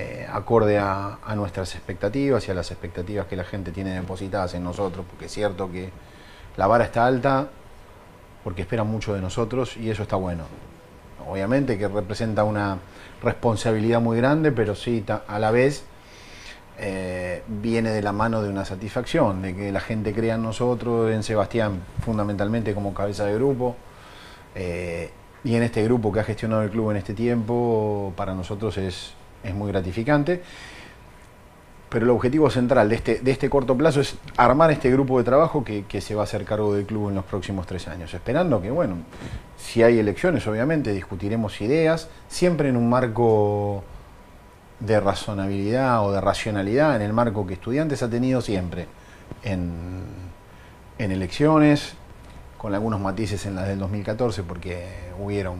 eh, 0.00 0.24
acorde 0.30 0.78
a, 0.78 1.18
nuestras 1.34 1.74
expectativas 1.74 2.46
y 2.46 2.52
a 2.52 2.54
las 2.54 2.70
expectativas 2.70 3.26
que 3.26 3.34
la 3.34 3.42
gente 3.42 3.72
tiene 3.72 3.90
depositadas 3.94 4.54
en 4.54 4.62
nosotros, 4.62 5.04
porque 5.10 5.24
es 5.24 5.32
cierto 5.32 5.72
que 5.72 5.90
la 6.56 6.68
vara 6.68 6.84
está 6.84 7.04
alta, 7.04 7.48
porque 8.44 8.62
esperan 8.62 8.86
mucho 8.86 9.12
de 9.12 9.20
nosotros 9.20 9.76
y 9.76 9.90
eso 9.90 10.04
está 10.04 10.14
bueno. 10.14 10.44
obviamente 11.26 11.76
que 11.76 11.88
representa 11.88 12.44
una 12.44 12.78
responsabilidad 13.24 14.00
muy 14.00 14.16
grande, 14.16 14.52
pero 14.52 14.76
sí 14.76 15.04
a 15.26 15.38
la 15.40 15.50
vez 15.50 15.82
eh, 16.78 17.42
viene 17.48 17.90
de 17.90 18.00
la 18.00 18.12
mano 18.12 18.40
de 18.40 18.50
una 18.50 18.64
satisfacción, 18.64 19.42
de 19.42 19.56
que 19.56 19.72
la 19.72 19.80
gente 19.80 20.14
crea 20.14 20.36
en 20.36 20.42
nosotros, 20.44 21.10
en 21.10 21.24
Sebastián 21.24 21.80
fundamentalmente 22.04 22.72
como 22.72 22.94
cabeza 22.94 23.24
de 23.24 23.34
grupo, 23.34 23.74
eh, 24.54 25.10
y 25.42 25.56
en 25.56 25.64
este 25.64 25.82
grupo 25.82 26.12
que 26.12 26.20
ha 26.20 26.24
gestionado 26.24 26.62
el 26.62 26.70
club 26.70 26.92
en 26.92 26.98
este 26.98 27.14
tiempo, 27.14 28.12
para 28.16 28.32
nosotros 28.32 28.78
es, 28.78 29.17
es 29.42 29.54
muy 29.54 29.70
gratificante. 29.70 30.42
Pero 31.88 32.04
el 32.04 32.10
objetivo 32.10 32.50
central 32.50 32.90
de 32.90 32.96
este, 32.96 33.20
de 33.20 33.30
este 33.30 33.48
corto 33.48 33.74
plazo 33.74 34.02
es 34.02 34.16
armar 34.36 34.70
este 34.70 34.90
grupo 34.90 35.16
de 35.16 35.24
trabajo 35.24 35.64
que, 35.64 35.86
que 35.86 36.02
se 36.02 36.14
va 36.14 36.20
a 36.20 36.24
hacer 36.24 36.44
cargo 36.44 36.74
del 36.74 36.84
club 36.84 37.08
en 37.08 37.14
los 37.14 37.24
próximos 37.24 37.66
tres 37.66 37.88
años, 37.88 38.12
esperando 38.12 38.60
que, 38.60 38.70
bueno, 38.70 38.96
si 39.56 39.82
hay 39.82 39.98
elecciones, 39.98 40.46
obviamente, 40.46 40.92
discutiremos 40.92 41.60
ideas, 41.62 42.10
siempre 42.28 42.68
en 42.68 42.76
un 42.76 42.90
marco 42.90 43.84
de 44.80 45.00
razonabilidad 45.00 46.04
o 46.04 46.12
de 46.12 46.20
racionalidad 46.20 46.96
en 46.96 47.02
el 47.02 47.12
marco 47.12 47.46
que 47.46 47.54
estudiantes 47.54 48.02
ha 48.02 48.08
tenido 48.08 48.40
siempre 48.40 48.86
en, 49.42 50.04
elecciones, 50.98 51.94
con 52.56 52.74
algunos 52.74 53.00
matices 53.00 53.46
en 53.46 53.54
las 53.54 53.68
del 53.68 53.78
2014 53.78 54.42
porque 54.42 54.86
hubieron 55.18 55.56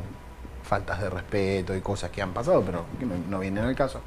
faltas 0.68 1.00
de 1.00 1.08
respeto 1.08 1.74
y 1.74 1.80
cosas 1.80 2.10
que 2.10 2.20
han 2.20 2.32
pasado, 2.32 2.62
pero 2.62 2.84
que 2.98 3.06
no, 3.06 3.40
vienen 3.40 3.64
al 3.64 3.74
caso. 3.74 4.00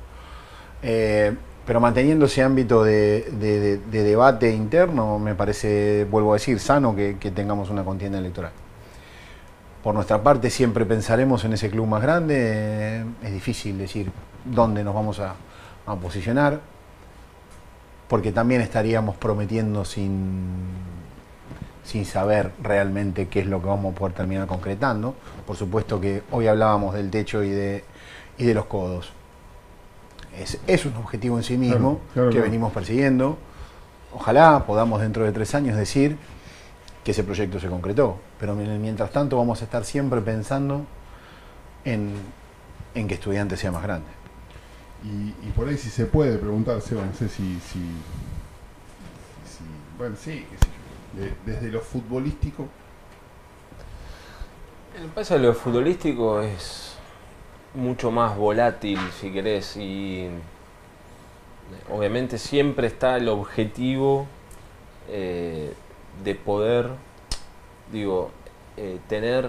Eh, 0.83 1.35
pero 1.65 1.79
manteniendo 1.79 2.25
ese 2.25 2.43
ámbito 2.43 2.83
de, 2.83 3.79
debate 3.91 4.51
interno, 4.51 5.19
me 5.19 5.35
parece, 5.35 6.05
vuelvo 6.09 6.31
a 6.31 6.35
decir, 6.35 6.59
sano 6.59 6.95
que, 6.95 7.15
tengamos 7.35 7.69
una 7.69 7.83
contienda 7.83 8.19
electoral. 8.19 8.51
Por 9.83 9.95
nuestra 9.95 10.21
parte, 10.21 10.51
siempre 10.51 10.85
pensaremos 10.85 11.43
en 11.43 11.53
ese 11.53 11.69
club 11.71 11.87
más 11.87 12.03
grande. 12.03 13.03
es 13.23 13.33
difícil 13.33 13.77
decir 13.79 14.11
dónde 14.45 14.83
nos 14.83 14.93
vamos 14.93 15.19
a, 15.19 15.35
posicionar, 16.01 16.61
porque 18.07 18.31
también 18.31 18.61
estaríamos 18.61 19.17
prometiendo 19.17 19.83
sin, 19.83 20.55
sin 21.83 22.05
saber 22.05 22.51
realmente 22.61 23.27
qué 23.27 23.41
es 23.41 23.47
lo 23.47 23.61
que 23.61 23.67
vamos 23.67 23.93
a 23.93 23.97
poder 23.97 24.13
terminar 24.13 24.47
concretando. 24.47 25.15
Por 25.45 25.55
supuesto 25.55 25.99
que 25.99 26.23
hoy 26.31 26.47
hablábamos 26.47 26.93
del 26.93 27.09
techo 27.09 27.43
y 27.43 27.49
de, 27.49 27.83
y 28.37 28.45
de 28.45 28.53
los 28.53 28.65
codos. 28.65 29.11
Es, 30.67 30.85
un 30.85 30.95
objetivo 30.95 31.37
en 31.37 31.43
sí 31.43 31.57
mismo 31.57 31.99
que 32.13 32.39
venimos 32.39 32.71
persiguiendo. 32.71 33.37
Ojalá 34.13 34.65
podamos 34.65 35.01
dentro 35.01 35.25
de 35.25 35.31
tres 35.31 35.53
años 35.55 35.75
decir 35.75 36.17
que 37.03 37.11
ese 37.11 37.23
proyecto 37.23 37.59
se 37.59 37.67
concretó. 37.67 38.17
Pero 38.39 38.55
mientras 38.55 39.11
tanto 39.11 39.37
vamos 39.37 39.61
a 39.61 39.65
estar 39.65 39.83
siempre 39.83 40.21
pensando 40.21 40.85
en, 41.83 42.13
en 42.95 43.07
que 43.07 43.15
estudiante 43.15 43.57
sea 43.57 43.71
más 43.71 43.83
grande. 43.83 44.07
Y, 45.03 45.49
por 45.51 45.67
ahí 45.67 45.77
si 45.77 45.89
se 45.89 46.05
puede 46.05 46.37
preguntar, 46.37 46.79
Seba, 46.81 47.03
no 47.03 47.13
sé 47.13 47.27
si, 47.27 47.59
si, 47.59 47.79
bueno, 49.97 50.15
sí, 50.15 50.45
desde 51.45 51.69
lo 51.69 51.81
futbolístico. 51.81 52.67
El 54.99 55.07
pasa 55.07 55.35
de 55.35 55.41
lo 55.41 55.53
futbolístico 55.53 56.41
es 56.41 56.95
mucho 57.73 58.11
más 58.11 58.37
volátil, 58.37 58.99
si 59.19 59.31
querés, 59.31 59.77
y 59.77 60.27
obviamente 61.89 62.37
siempre 62.37 62.87
está 62.87 63.17
el 63.17 63.29
objetivo 63.29 64.27
eh, 65.09 65.73
de 66.23 66.35
poder, 66.35 66.89
digo, 67.91 68.31
eh, 68.77 68.99
tener... 69.07 69.47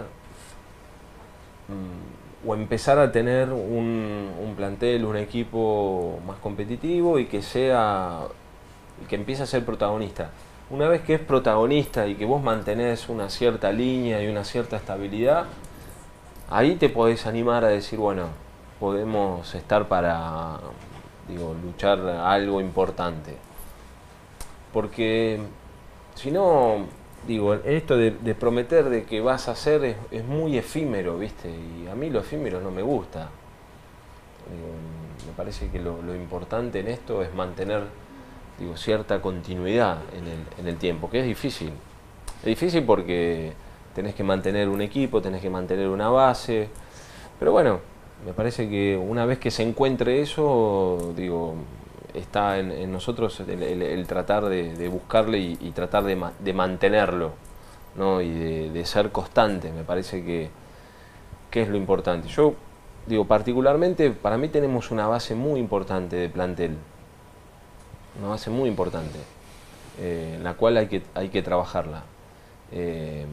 Mm, 1.69 2.23
o 2.47 2.55
empezar 2.55 2.99
a 2.99 3.13
tener 3.13 3.51
un, 3.53 4.55
plantel, 4.57 5.05
un 5.05 5.17
equipo 5.17 6.19
más 6.27 6.39
competitivo 6.39 7.19
y 7.19 7.27
que 7.27 7.43
sea 7.43 8.23
que 9.09 9.17
empiece 9.17 9.43
a 9.43 9.47
ser 9.47 9.65
protagonista. 9.65 10.31
Una 10.73 10.89
vez 10.89 11.03
que 11.03 11.15
es 11.15 11.21
protagonista 11.21 12.07
y 12.09 12.15
que 12.15 12.25
vos 12.25 12.43
mantenés 12.43 13.11
una 13.11 13.29
cierta 13.29 13.71
línea 13.71 14.23
y 14.23 14.29
una 14.29 14.43
cierta 14.43 14.77
estabilidad, 14.77 15.45
ahí 16.49 16.77
te 16.77 16.89
podés 16.89 17.27
animar 17.27 17.63
a 17.65 17.69
decir, 17.69 17.99
bueno, 17.99 18.29
podemos 18.81 19.55
estar 19.55 19.87
para 19.87 20.59
digo, 21.29 21.55
luchar 21.63 22.01
algo 22.01 22.61
importante. 22.61 23.37
Porque 24.73 25.41
si 26.15 26.31
no, 26.31 26.87
digo, 27.27 27.55
esto 27.55 27.97
de, 27.97 28.35
prometer 28.35 28.89
de 28.89 29.05
que 29.05 29.21
vas 29.21 29.49
a 29.49 29.53
hacer 29.53 29.97
es, 30.11 30.25
muy 30.25 30.57
efímero, 30.57 31.19
¿viste? 31.19 31.51
Y 31.51 31.87
a 31.87 31.95
mí 31.95 32.11
lo 32.11 32.21
efímero 32.21 32.61
no 32.61 32.71
me 32.71 32.83
gusta. 32.83 33.29
me 35.27 35.33
parece 35.37 35.69
que 35.69 35.79
lo, 35.79 36.15
importante 36.15 36.81
en 36.81 36.89
esto 36.89 37.23
es 37.23 37.35
mantener, 37.35 37.85
digo, 38.63 38.77
cierta 38.77 39.21
continuidad 39.21 39.99
en 40.17 40.27
el, 40.27 40.39
en 40.59 40.69
el 40.69 40.77
tiempo, 40.77 41.11
que 41.11 41.21
es 41.21 41.27
difícil. 41.27 41.73
Es 42.41 42.47
difícil 42.47 42.85
porque 42.85 43.53
tenés 43.95 44.15
que 44.15 44.25
mantener 44.25 44.69
un 44.69 44.81
equipo, 44.81 45.21
tenés 45.21 45.41
que 45.43 45.51
mantener 45.51 45.89
una 45.89 46.09
base, 46.09 46.69
pero 47.39 47.53
bueno, 47.53 47.81
me 48.25 48.33
parece 48.33 48.69
que 48.69 48.97
una 48.97 49.27
vez 49.27 49.39
que 49.39 49.51
se 49.51 49.63
encuentre 49.63 50.23
eso, 50.23 51.13
digo, 51.17 51.55
está 52.15 52.59
en, 52.59 52.93
nosotros 52.93 53.41
el, 53.41 54.07
tratar 54.07 54.45
de, 54.45 54.89
buscarle 54.89 55.39
y, 55.39 55.71
tratar 55.75 56.05
de, 56.05 56.53
mantenerlo 56.53 57.33
¿no? 57.97 58.21
y 58.21 58.69
de, 58.69 58.85
ser 58.85 59.11
constante, 59.11 59.73
me 59.73 59.83
parece 59.83 60.25
que, 60.25 60.51
es 61.53 61.69
lo 61.69 61.77
importante. 61.77 62.29
Yo 62.29 62.55
digo, 63.07 63.27
particularmente 63.27 64.11
para 64.11 64.39
mí 64.39 64.49
tenemos 64.49 64.91
una 64.91 65.07
base 65.07 65.35
muy 65.35 65.59
importante 65.59 66.17
de 66.17 66.29
plantel, 66.29 66.77
una 68.19 68.29
base 68.29 68.51
muy 68.51 68.69
importante, 68.69 69.19
eh, 69.99 70.39
la 70.43 70.55
cual 70.55 70.77
hay 70.77 70.87
que, 70.89 71.03
hay 71.15 71.29
que 71.29 71.43
trabajarla. 71.43 72.03
Eh, 72.73 73.27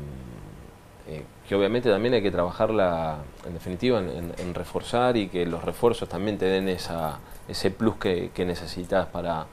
eh, 1.09 1.23
que 1.47 1.55
obviamente 1.55 1.89
también 1.89 2.13
hay 2.13 2.21
que 2.21 2.29
trabajarla 2.29 3.17
en 3.47 3.53
definitiva 3.55 3.99
en, 3.99 4.53
reforzar 4.53 5.17
y 5.17 5.27
que 5.27 5.47
los 5.47 5.63
refuerzos 5.63 6.07
también 6.07 6.37
te 6.37 6.45
den 6.45 6.67
esa, 6.69 7.17
ese 7.47 7.71
plus 7.71 7.95
que, 7.95 8.31
necesitas 8.45 9.07
para, 9.07 9.47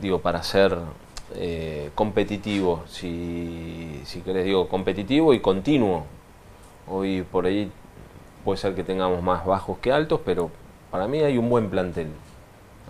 digo, 0.00 0.20
para 0.20 0.42
ser 0.42 0.78
eh, 1.34 1.90
competitivo, 1.94 2.84
si, 2.88 4.00
si 4.06 4.22
querés, 4.22 4.46
digo, 4.46 4.68
competitivo 4.68 5.34
y 5.34 5.40
continuo. 5.40 6.06
Hoy 6.86 7.20
por 7.30 7.44
ahí 7.44 7.70
puede 8.42 8.56
ser 8.56 8.74
que 8.74 8.84
tengamos 8.84 9.22
más 9.22 9.44
bajos 9.44 9.76
que 9.80 9.92
altos, 9.92 10.20
pero 10.24 10.50
para 10.90 11.06
mí 11.08 11.18
hay 11.18 11.36
un 11.36 11.50
buen 11.50 11.68
plantel. 11.68 12.08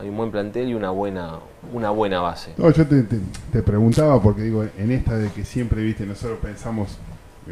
Hay 0.01 0.09
un 0.09 0.17
buen 0.17 0.31
plantel 0.31 0.69
y 0.69 0.75
una 0.75 0.91
buena, 0.91 1.41
una 1.73 1.91
buena 1.91 2.21
base. 2.21 2.55
No, 2.57 2.71
yo 2.71 2.87
te, 2.87 3.03
te 3.03 3.63
preguntaba 3.63 4.23
porque 4.23 4.43
digo, 4.43 4.65
en 4.77 4.93
esta 4.93 5.17
de 5.17 5.31
que 5.31 5.45
siempre, 5.45 5.83
viste, 5.83 6.07
nosotros 6.07 6.39
pensamos 6.41 6.99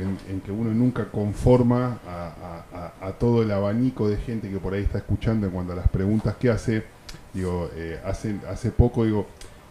en, 0.01 0.41
que 0.41 0.53
uno 0.53 0.73
nunca 0.73 1.07
conforma 1.11 1.99
a, 2.07 3.13
todo 3.19 3.43
el 3.43 3.51
abanico 3.51 4.09
de 4.09 4.17
gente 4.19 4.51
que 4.51 4.59
por 4.59 4.75
ahí 4.75 4.83
está 4.83 4.99
escuchando 4.99 5.47
en 5.47 5.53
cuanto 5.53 5.73
a 5.73 5.77
las 5.77 5.89
preguntas 5.89 6.37
que 6.37 6.51
hace. 6.51 6.85
Digo, 7.33 7.71
eh, 7.75 8.01
hace, 8.05 8.37
hace 8.49 8.71
poco 8.71 9.05
digo, 9.05 9.27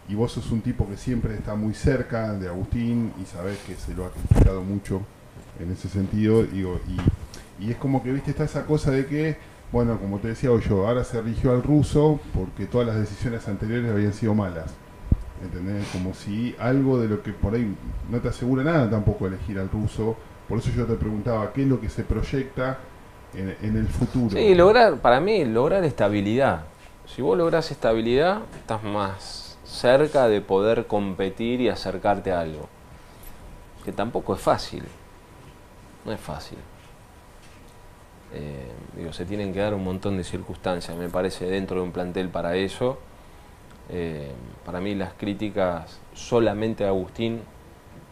y 0.08 0.14
vos 0.14 0.32
sos 0.32 0.50
un 0.50 0.60
tipo 0.60 0.88
que 0.88 0.96
siempre 0.96 1.34
está 1.34 1.54
muy 1.54 1.74
cerca 1.74 2.32
de 2.32 2.48
Agustín 2.48 3.12
y 3.20 3.26
sabés 3.26 3.58
que 3.66 3.74
se 3.74 3.94
lo 3.94 4.06
ha 4.06 4.10
criticado 4.10 4.62
mucho 4.62 5.00
en 5.58 5.72
ese 5.72 5.88
sentido, 5.88 6.44
digo, 6.44 6.80
y, 6.88 7.64
y 7.64 7.70
es 7.70 7.76
como 7.76 8.02
que 8.02 8.12
viste 8.12 8.30
está 8.30 8.44
esa 8.44 8.66
cosa 8.66 8.90
de 8.90 9.06
que, 9.06 9.36
bueno, 9.76 9.98
como 10.00 10.18
te 10.20 10.28
decía 10.28 10.48
yo, 10.58 10.88
ahora 10.88 11.04
se 11.04 11.18
eligió 11.18 11.50
al 11.50 11.62
ruso 11.62 12.18
porque 12.32 12.64
todas 12.64 12.86
las 12.86 12.96
decisiones 12.96 13.46
anteriores 13.46 13.90
habían 13.90 14.14
sido 14.14 14.34
malas. 14.34 14.72
¿entendés? 15.42 15.86
Como 15.92 16.14
si 16.14 16.56
algo 16.58 16.98
de 16.98 17.08
lo 17.08 17.22
que 17.22 17.34
por 17.34 17.54
ahí 17.54 17.76
no 18.10 18.18
te 18.18 18.28
asegura 18.28 18.64
nada 18.64 18.88
tampoco 18.88 19.26
elegir 19.26 19.58
al 19.58 19.68
ruso. 19.68 20.16
Por 20.48 20.60
eso 20.60 20.70
yo 20.70 20.86
te 20.86 20.94
preguntaba, 20.94 21.52
¿qué 21.52 21.64
es 21.64 21.68
lo 21.68 21.78
que 21.78 21.90
se 21.90 22.04
proyecta 22.04 22.78
en, 23.34 23.76
el 23.76 23.86
futuro? 23.86 24.30
Sí, 24.30 24.54
lograr, 24.54 24.96
para 24.96 25.20
mí, 25.20 25.44
lograr 25.44 25.84
estabilidad. 25.84 26.64
Si 27.04 27.20
vos 27.20 27.36
lográs 27.36 27.70
estabilidad, 27.70 28.40
estás 28.58 28.82
más 28.82 29.58
cerca 29.62 30.26
de 30.26 30.40
poder 30.40 30.86
competir 30.86 31.60
y 31.60 31.68
acercarte 31.68 32.32
a 32.32 32.40
algo. 32.40 32.66
Que 33.84 33.92
tampoco 33.92 34.34
es 34.34 34.40
fácil. 34.40 34.84
No 36.06 36.12
es 36.12 36.20
fácil. 36.20 36.56
Eh, 38.36 38.70
digo, 38.96 39.12
se 39.12 39.24
tienen 39.24 39.52
que 39.52 39.60
dar 39.60 39.72
un 39.72 39.82
montón 39.82 40.18
de 40.18 40.24
circunstancias, 40.24 40.94
me 40.96 41.08
parece, 41.08 41.46
dentro 41.46 41.76
de 41.76 41.82
un 41.82 41.92
plantel 41.92 42.28
para 42.28 42.56
eso. 42.56 42.98
Eh, 43.88 44.30
para 44.64 44.80
mí 44.80 44.94
las 44.94 45.14
críticas 45.14 46.00
solamente 46.12 46.84
a 46.84 46.88
Agustín 46.88 47.40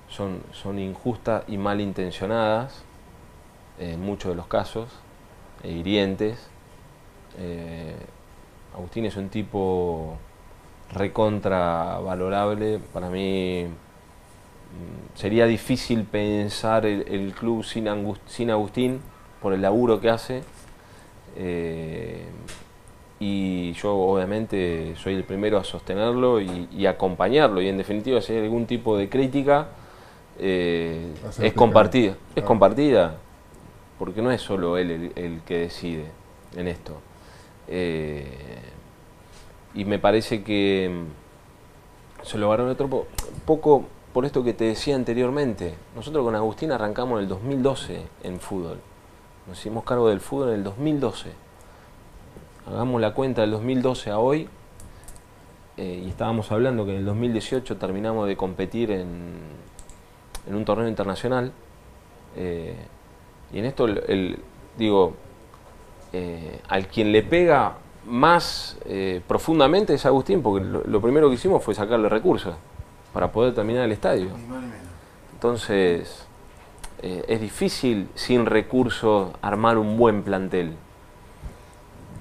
son, 0.09 0.41
son 0.53 0.79
injustas 0.79 1.45
y 1.49 1.59
malintencionadas 1.59 2.85
en 3.79 4.01
muchos 4.01 4.31
de 4.31 4.37
los 4.37 4.47
casos, 4.47 4.89
e 5.63 5.73
hirientes. 5.73 6.39
Eh, 7.39 7.97
Agustín 8.75 9.05
es 9.05 9.17
un 9.17 9.29
tipo 9.29 10.17
recontra 10.93 11.99
valorable. 11.99 12.79
Para 12.93 13.11
mí 13.11 13.65
mm, 13.67 15.19
sería 15.19 15.47
difícil 15.47 16.05
pensar 16.05 16.87
el, 16.87 17.35
club 17.35 17.65
sin 17.65 17.89
Agustín, 18.51 19.01
por 19.45 19.53
el 19.53 19.61
laburo 19.63 20.01
que 20.01 20.09
hace. 20.11 20.43
eh, 21.37 22.25
y 23.21 23.73
yo 23.75 23.95
obviamente 23.95 24.95
soy 24.97 25.15
el 25.15 25.25
primero 25.25 25.57
a 25.59 25.65
sostenerlo 25.65 26.41
y, 26.41 26.69
y 26.73 26.87
acompañarlo. 26.87 27.63
Y 27.63 27.69
en 27.69 27.77
definitiva, 27.79 28.21
si 28.21 28.33
hay 28.33 28.43
algún 28.43 28.67
tipo 28.67 28.97
de 28.99 29.09
crítica, 29.09 29.69
eh, 30.39 31.13
es 31.47 31.53
compartida. 31.55 32.11
Es 32.35 32.43
compartida, 32.45 33.17
porque 33.99 34.21
no 34.21 34.31
es 34.33 34.41
solo 34.43 34.77
él 34.79 34.91
el, 34.91 35.13
el 35.15 35.41
que 35.47 35.59
decide 35.59 36.07
en 36.57 36.67
esto. 36.69 36.95
Eh, 37.69 38.27
y 39.75 39.85
me 39.85 39.99
parece 39.99 40.43
que 40.43 40.91
mm, 42.23 42.27
se 42.27 42.37
lo 42.39 42.49
valora 42.49 42.73
otro 42.73 42.89
po- 42.89 43.07
poco 43.47 43.85
por 44.13 44.25
esto 44.27 44.43
que 44.45 44.53
te 44.55 44.65
decía 44.65 44.97
anteriormente. 44.97 45.75
Nosotros 45.97 46.25
con 46.25 46.35
Agustín 46.35 46.73
arrancamos 46.73 47.19
en 47.19 47.23
el 47.23 47.29
2012 47.29 48.03
en 48.25 48.41
fútbol. 48.41 48.79
Nos 49.47 49.59
hicimos 49.59 49.85
cargo 49.85 50.09
del 50.09 50.21
fútbol 50.21 50.49
en 50.51 50.55
el 50.57 50.65
2012. 50.65 51.31
Hagamos 52.67 53.01
la 53.01 53.13
cuenta 53.13 53.43
del 53.43 53.51
2012 53.53 54.11
a 54.11 54.19
hoy. 54.19 54.49
eh, 55.77 56.03
y 56.05 56.09
estábamos 56.09 56.51
hablando 56.53 56.85
que 56.85 56.93
en 56.93 56.99
el 56.99 57.05
2018 57.05 57.77
terminamos 57.79 58.29
de 58.29 58.37
competir 58.37 58.91
en, 58.93 59.35
en 60.47 60.55
un 60.55 60.65
torneo 60.65 60.89
internacional. 60.89 61.53
eh, 62.37 62.77
y 63.53 63.59
en 63.59 63.65
esto, 63.67 63.85
el, 63.87 63.99
el- 64.09 64.39
digo, 64.79 65.15
eh, 66.13 66.61
al 66.69 66.87
quien 66.89 67.13
le 67.13 67.23
pega 67.23 67.75
más 68.07 68.77
profundamente 69.27 69.95
es 69.95 70.05
Agustín, 70.07 70.43
porque 70.43 70.65
lo, 70.65 70.83
lo 70.85 71.01
primero 71.01 71.29
que 71.29 71.35
hicimos 71.35 71.63
fue 71.63 71.75
sacarle 71.75 72.09
recursos 72.09 72.55
para 73.13 73.31
poder 73.33 73.55
terminar 73.55 73.85
el 73.85 73.93
estadio. 73.93 74.29
Entonces, 75.35 76.27
eh, 77.07 77.23
es 77.29 77.39
difícil 77.39 78.09
sin 78.15 78.47
recursos 78.47 79.31
armar 79.43 79.77
un 79.77 79.99
buen 79.99 80.23
plantel. 80.23 80.75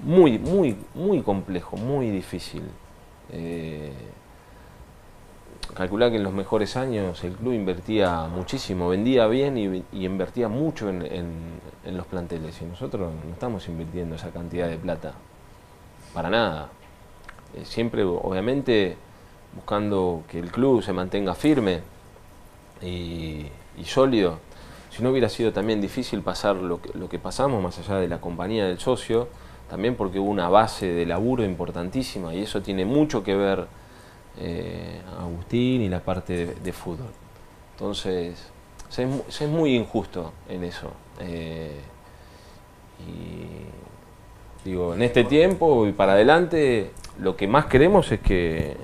Muy, 0.02 0.38
muy, 0.38 0.76
muy 0.94 1.22
complejo, 1.22 1.78
muy 1.78 2.10
difícil. 2.10 2.64
Eh, 3.32 3.94
calculá 5.74 6.10
que 6.10 6.16
en 6.16 6.22
los 6.22 6.34
mejores 6.34 6.76
años 6.76 7.24
el 7.24 7.32
club 7.32 7.54
invertía 7.54 8.26
muchísimo, 8.26 8.90
vendía 8.90 9.26
bien 9.26 9.56
y, 9.56 10.04
invertía 10.04 10.48
mucho 10.48 10.90
en, 10.90 11.00
en- 11.02 11.96
los 11.96 12.06
planteles. 12.06 12.60
Y 12.60 12.66
nosotros 12.66 13.10
no 13.24 13.32
estamos 13.32 13.66
invirtiendo 13.68 14.16
esa 14.16 14.28
cantidad 14.32 14.68
de 14.68 14.76
plata. 14.76 15.14
Para 16.12 16.28
nada. 16.28 16.68
Eh, 17.54 17.64
siempre, 17.64 18.04
obviamente, 18.04 18.98
buscando 19.54 20.24
que 20.28 20.38
el 20.40 20.50
club 20.50 20.82
se 20.82 20.92
mantenga 20.92 21.34
firme 21.34 21.80
y 22.82 23.48
sólido. 23.84 24.40
Si 24.94 25.02
no 25.02 25.10
hubiera 25.10 25.28
sido 25.28 25.52
también 25.52 25.80
difícil 25.80 26.22
pasar 26.22 26.54
lo 26.54 26.78
que, 26.80 27.18
pasamos, 27.18 27.60
más 27.60 27.76
allá 27.80 27.96
de 27.96 28.06
la 28.06 28.20
compañía 28.20 28.66
del 28.66 28.78
socio, 28.78 29.26
también 29.68 29.96
porque 29.96 30.20
hubo 30.20 30.30
una 30.30 30.48
base 30.48 30.86
de 30.86 31.04
laburo 31.04 31.42
importantísima 31.42 32.32
y 32.32 32.42
eso 32.42 32.62
tiene 32.62 32.84
mucho 32.84 33.24
que 33.24 33.34
ver 33.34 33.66
eh, 34.38 35.00
Agustín 35.18 35.82
y 35.82 35.88
la 35.88 35.98
parte 35.98 36.46
de, 36.46 36.72
fútbol. 36.72 37.08
Entonces, 37.72 38.52
se 38.88 39.02
es 39.02 39.50
muy 39.50 39.74
injusto 39.74 40.32
en 40.48 40.62
eso. 40.62 40.92
Eh, 41.18 41.80
y 43.00 44.68
digo, 44.68 44.94
en 44.94 45.02
este 45.02 45.24
tiempo 45.24 45.88
y 45.88 45.92
para 45.92 46.12
adelante, 46.12 46.92
lo 47.18 47.34
que 47.34 47.48
más 47.48 47.66
queremos 47.66 48.12
es 48.12 48.20
que 48.20 48.76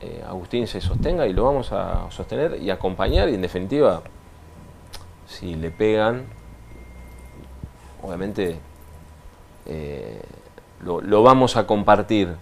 eh, 0.00 0.24
Agustín 0.28 0.68
se 0.68 0.80
sostenga 0.80 1.26
y 1.26 1.32
lo 1.32 1.42
vamos 1.42 1.72
a 1.72 2.08
sostener 2.12 2.62
y 2.62 2.70
acompañar 2.70 3.28
y 3.28 3.34
en 3.34 3.42
definitiva, 3.42 4.04
si 5.26 5.54
le 5.54 5.70
pegan, 5.70 6.26
obviamente 8.02 8.58
eh, 9.66 10.22
lo, 10.80 11.00
lo 11.00 11.22
vamos 11.22 11.56
a 11.56 11.66
compartir, 11.66 12.36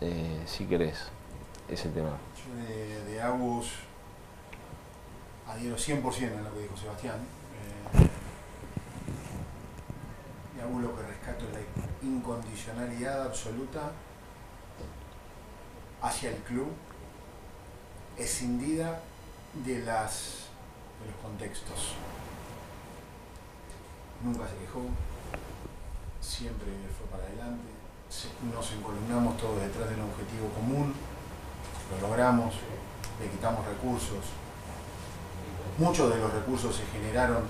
eh, 0.00 0.42
si 0.46 0.66
querés, 0.66 1.08
ese 1.68 1.88
tema. 1.88 2.16
Yo 2.36 2.54
de, 2.62 3.04
de 3.04 3.22
Agus 3.22 3.72
adhiero 5.48 5.76
100% 5.76 6.16
en 6.22 6.44
lo 6.44 6.54
que 6.54 6.60
dijo 6.60 6.76
Sebastián. 6.76 7.16
Eh, 7.94 8.08
de 10.56 10.62
Agus 10.62 10.82
lo 10.82 10.96
que 10.96 11.02
rescato 11.02 11.44
es 11.46 11.52
la 11.52 12.08
incondicionalidad 12.08 13.22
absoluta 13.22 13.92
hacia 16.02 16.30
el 16.30 16.36
club, 16.38 16.68
escindida 18.18 19.00
de, 19.64 19.78
las, 19.80 20.41
de 21.02 21.10
los 21.10 21.20
contextos. 21.22 21.94
Nunca 24.22 24.46
se 24.48 24.56
quejó, 24.56 24.80
siempre 26.20 26.70
fue 26.96 27.06
para 27.10 27.24
adelante, 27.26 27.68
nos 28.54 28.72
encolumnamos 28.72 29.36
todos 29.36 29.60
detrás 29.60 29.88
de 29.88 29.96
un 29.96 30.02
objetivo 30.02 30.48
común, 30.54 30.94
lo 31.90 32.08
logramos, 32.08 32.54
le 33.20 33.28
quitamos 33.28 33.66
recursos. 33.66 34.24
Muchos 35.78 36.14
de 36.14 36.20
los 36.20 36.32
recursos 36.32 36.76
se 36.76 36.86
generaron 36.86 37.42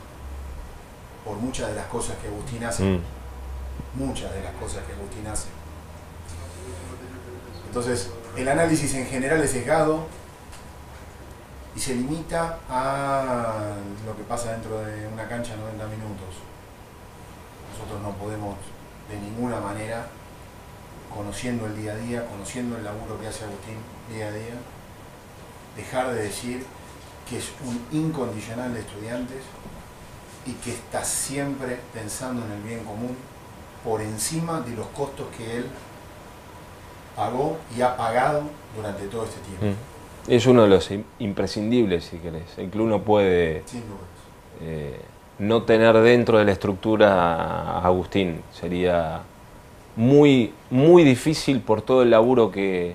por 1.24 1.36
muchas 1.36 1.68
de 1.68 1.74
las 1.74 1.86
cosas 1.86 2.16
que 2.18 2.28
Agustín 2.28 2.64
hace. 2.64 2.84
Mm. 2.84 3.00
Muchas 3.94 4.32
de 4.32 4.42
las 4.42 4.54
cosas 4.54 4.84
que 4.86 4.92
Agustín 4.92 5.26
hace. 5.26 5.48
Entonces, 7.66 8.10
el 8.36 8.48
análisis 8.48 8.94
en 8.94 9.06
general 9.06 9.42
es 9.42 9.50
sesgado 9.50 10.06
y 11.74 11.80
se 11.80 11.94
limita 11.94 12.58
a 12.68 13.74
lo 14.06 14.16
que 14.16 14.22
pasa 14.24 14.52
dentro 14.52 14.78
de 14.80 15.06
una 15.08 15.26
cancha 15.28 15.56
90 15.56 15.86
minutos. 15.86 16.28
Nosotros 17.72 18.02
no 18.02 18.12
podemos 18.12 18.56
de 19.08 19.18
ninguna 19.18 19.60
manera, 19.60 20.06
conociendo 21.14 21.66
el 21.66 21.76
día 21.76 21.92
a 21.92 21.96
día, 21.96 22.26
conociendo 22.26 22.76
el 22.76 22.84
laburo 22.84 23.18
que 23.20 23.28
hace 23.28 23.44
Agustín 23.44 23.76
día 24.10 24.28
a 24.28 24.32
día, 24.32 24.54
dejar 25.76 26.12
de 26.12 26.24
decir 26.24 26.64
que 27.28 27.38
es 27.38 27.52
un 27.64 27.80
incondicional 27.90 28.74
de 28.74 28.80
estudiantes 28.80 29.42
y 30.44 30.52
que 30.54 30.72
está 30.72 31.04
siempre 31.04 31.80
pensando 31.94 32.44
en 32.44 32.52
el 32.52 32.62
bien 32.62 32.84
común 32.84 33.16
por 33.84 34.00
encima 34.00 34.60
de 34.60 34.76
los 34.76 34.86
costos 34.88 35.26
que 35.36 35.58
él 35.58 35.66
pagó 37.16 37.58
y 37.76 37.82
ha 37.82 37.96
pagado 37.96 38.42
durante 38.76 39.06
todo 39.06 39.24
este 39.24 39.40
tiempo. 39.40 39.66
Mm. 39.66 39.91
Es 40.28 40.46
uno 40.46 40.62
de 40.62 40.68
los 40.68 40.90
im- 40.90 41.04
imprescindibles, 41.18 42.04
si 42.04 42.18
querés. 42.18 42.56
El 42.58 42.70
club 42.70 42.86
no 42.88 43.02
puede 43.02 43.64
eh, 44.60 45.00
no 45.38 45.62
tener 45.64 45.96
dentro 46.00 46.38
de 46.38 46.44
la 46.44 46.52
estructura 46.52 47.12
a 47.78 47.84
Agustín. 47.84 48.40
Sería 48.52 49.20
muy, 49.96 50.52
muy 50.70 51.02
difícil 51.04 51.60
por 51.60 51.82
todo 51.82 52.02
el 52.02 52.10
laburo 52.10 52.50
que, 52.50 52.94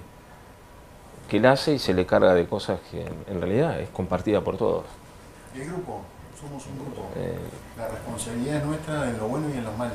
que 1.30 1.38
él 1.38 1.46
hace 1.46 1.74
y 1.74 1.80
se 1.80 1.94
le 1.94 2.06
carga 2.06 2.34
de 2.34 2.46
cosas 2.46 2.80
que 2.90 3.06
en, 3.32 3.42
realidad 3.42 3.80
es 3.80 3.90
compartida 3.90 4.42
por 4.42 4.56
todos. 4.58 4.86
El 5.54 5.66
grupo, 5.66 6.02
somos 6.40 6.66
un 6.68 6.76
grupo. 6.86 7.10
Eh, 7.18 7.36
La 7.78 7.88
responsabilidad 7.90 8.58
es 8.58 8.66
nuestra 8.66 9.10
en 9.10 9.18
lo 9.18 9.28
bueno 9.28 9.48
y 9.54 9.58
en 9.58 9.64
lo 9.66 9.72
malo. 9.74 9.94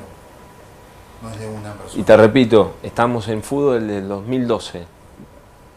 No 1.22 1.30
es 1.30 1.38
de 1.40 1.48
una 1.48 1.72
persona. 1.72 2.00
Y 2.00 2.04
te 2.04 2.16
repito, 2.16 2.74
estamos 2.82 3.28
en 3.28 3.42
fútbol 3.42 3.86
del 3.86 4.06
2012, 4.08 4.84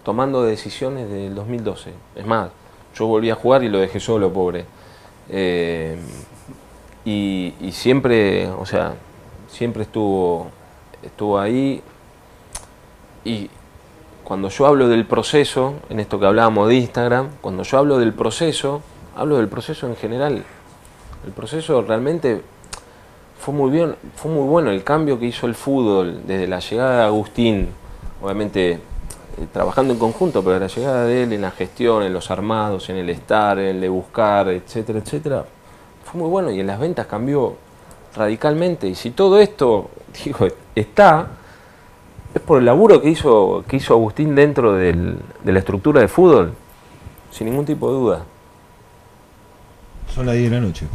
tomando 0.06 0.44
decisiones 0.44 1.10
del 1.10 1.34
2012. 1.34 1.92
Es 2.16 2.26
más, 2.26 2.52
yo 2.96 3.08
volví 3.08 3.32
a 3.32 3.36
jugar 3.36 3.64
y 3.64 3.70
lo 3.70 3.80
dejé 3.80 4.00
solo, 4.00 4.32
pobre. 4.32 4.66
Eh, 5.30 5.98
y, 7.04 7.54
y 7.60 7.72
siempre, 7.72 8.48
o 8.48 8.66
sea, 8.68 8.94
siempre 9.50 9.82
estuvo, 9.82 10.48
estuvo 11.02 11.40
ahí. 11.40 11.82
Y 13.26 13.50
cuando 14.24 14.50
yo 14.50 14.68
hablo 14.68 14.88
del 14.88 15.06
proceso, 15.06 15.74
en 15.90 16.00
esto 16.00 16.20
que 16.20 16.28
hablábamos 16.28 16.70
de 16.70 16.76
Instagram, 16.76 17.30
cuando 17.42 17.64
yo 17.64 17.80
hablo 17.80 17.98
del 17.98 18.14
proceso, 18.14 18.82
hablo 19.16 19.38
del 19.38 19.48
proceso 19.48 19.88
en 19.88 19.96
general. 19.96 20.44
El 21.26 21.32
proceso 21.32 21.82
realmente 21.82 22.44
fue 23.40 23.56
muy 23.56 23.72
bien, 23.72 23.96
fue 24.16 24.30
muy 24.30 24.48
bueno 24.48 24.70
el 24.70 24.84
cambio 24.84 25.18
que 25.18 25.26
hizo 25.26 25.48
el 25.48 25.56
fútbol 25.56 26.22
desde 26.28 26.46
la 26.46 26.60
llegada 26.60 26.98
de 26.98 27.04
Agustín, 27.06 27.70
obviamente 28.22 28.80
trabajando 29.52 29.94
en 29.94 30.00
conjunto, 30.00 30.44
pero 30.44 30.60
la 30.60 30.68
llegada 30.68 31.06
de 31.06 31.24
él 31.24 31.34
en 31.34 31.42
la 31.42 31.52
gestión, 31.52 32.04
en 32.04 32.14
los 32.14 32.32
armados, 32.32 32.90
en 32.90 32.98
el 32.98 33.10
estar, 33.10 33.60
en 33.60 33.68
el 33.76 33.82
de 33.82 33.90
buscar, 33.90 34.48
etcétera, 34.50 35.00
etcétera, 35.00 35.46
fue 36.04 36.22
muy 36.22 36.30
bueno 36.30 36.52
y 36.52 36.60
en 36.60 36.68
las 36.68 36.80
ventas 36.80 37.06
cambió 37.08 37.56
radicalmente. 38.16 38.88
Y 38.88 38.96
si 38.96 39.12
todo 39.12 39.40
esto, 39.40 39.90
digo, 40.26 40.48
está, 40.74 41.28
es 42.34 42.42
por 42.42 42.60
el 42.60 42.66
laburo 42.66 43.02
que 43.02 43.10
hizo, 43.10 43.64
que 43.68 43.78
hizo 43.78 43.94
Agustín 43.94 44.36
dentro 44.36 44.74
del- 44.74 45.18
de 45.44 45.52
la 45.52 45.60
estructura 45.60 46.02
de 46.02 46.08
fútbol, 46.08 46.54
sin 47.32 47.48
ningún 47.50 47.66
tipo 47.66 47.88
de 47.92 47.94
duda. 48.00 48.24
Son 50.14 50.26
las 50.26 50.36
10 50.36 50.50
de 50.52 50.60
la 50.60 50.66
noche. 50.66 50.86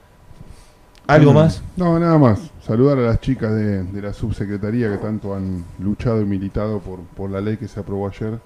¿Algo 1.07 1.33
Mm, 1.33 1.35
más? 1.35 1.63
No, 1.75 1.99
nada 1.99 2.17
más. 2.17 2.51
Saludar 2.61 2.97
a 2.99 3.01
las 3.01 3.19
chicas 3.21 3.53
de, 3.53 3.83
de 3.83 4.01
la 4.01 4.13
subsecretaría 4.13 4.89
que 4.91 4.97
tanto 4.97 5.35
han 5.35 5.65
luchado 5.79 6.21
y 6.21 6.25
militado 6.25 6.79
por, 6.79 7.01
por 7.01 7.29
la 7.29 7.41
ley 7.41 7.57
que 7.57 7.67
se 7.67 7.79
aprobó 7.79 8.07
ayer. 8.07 8.39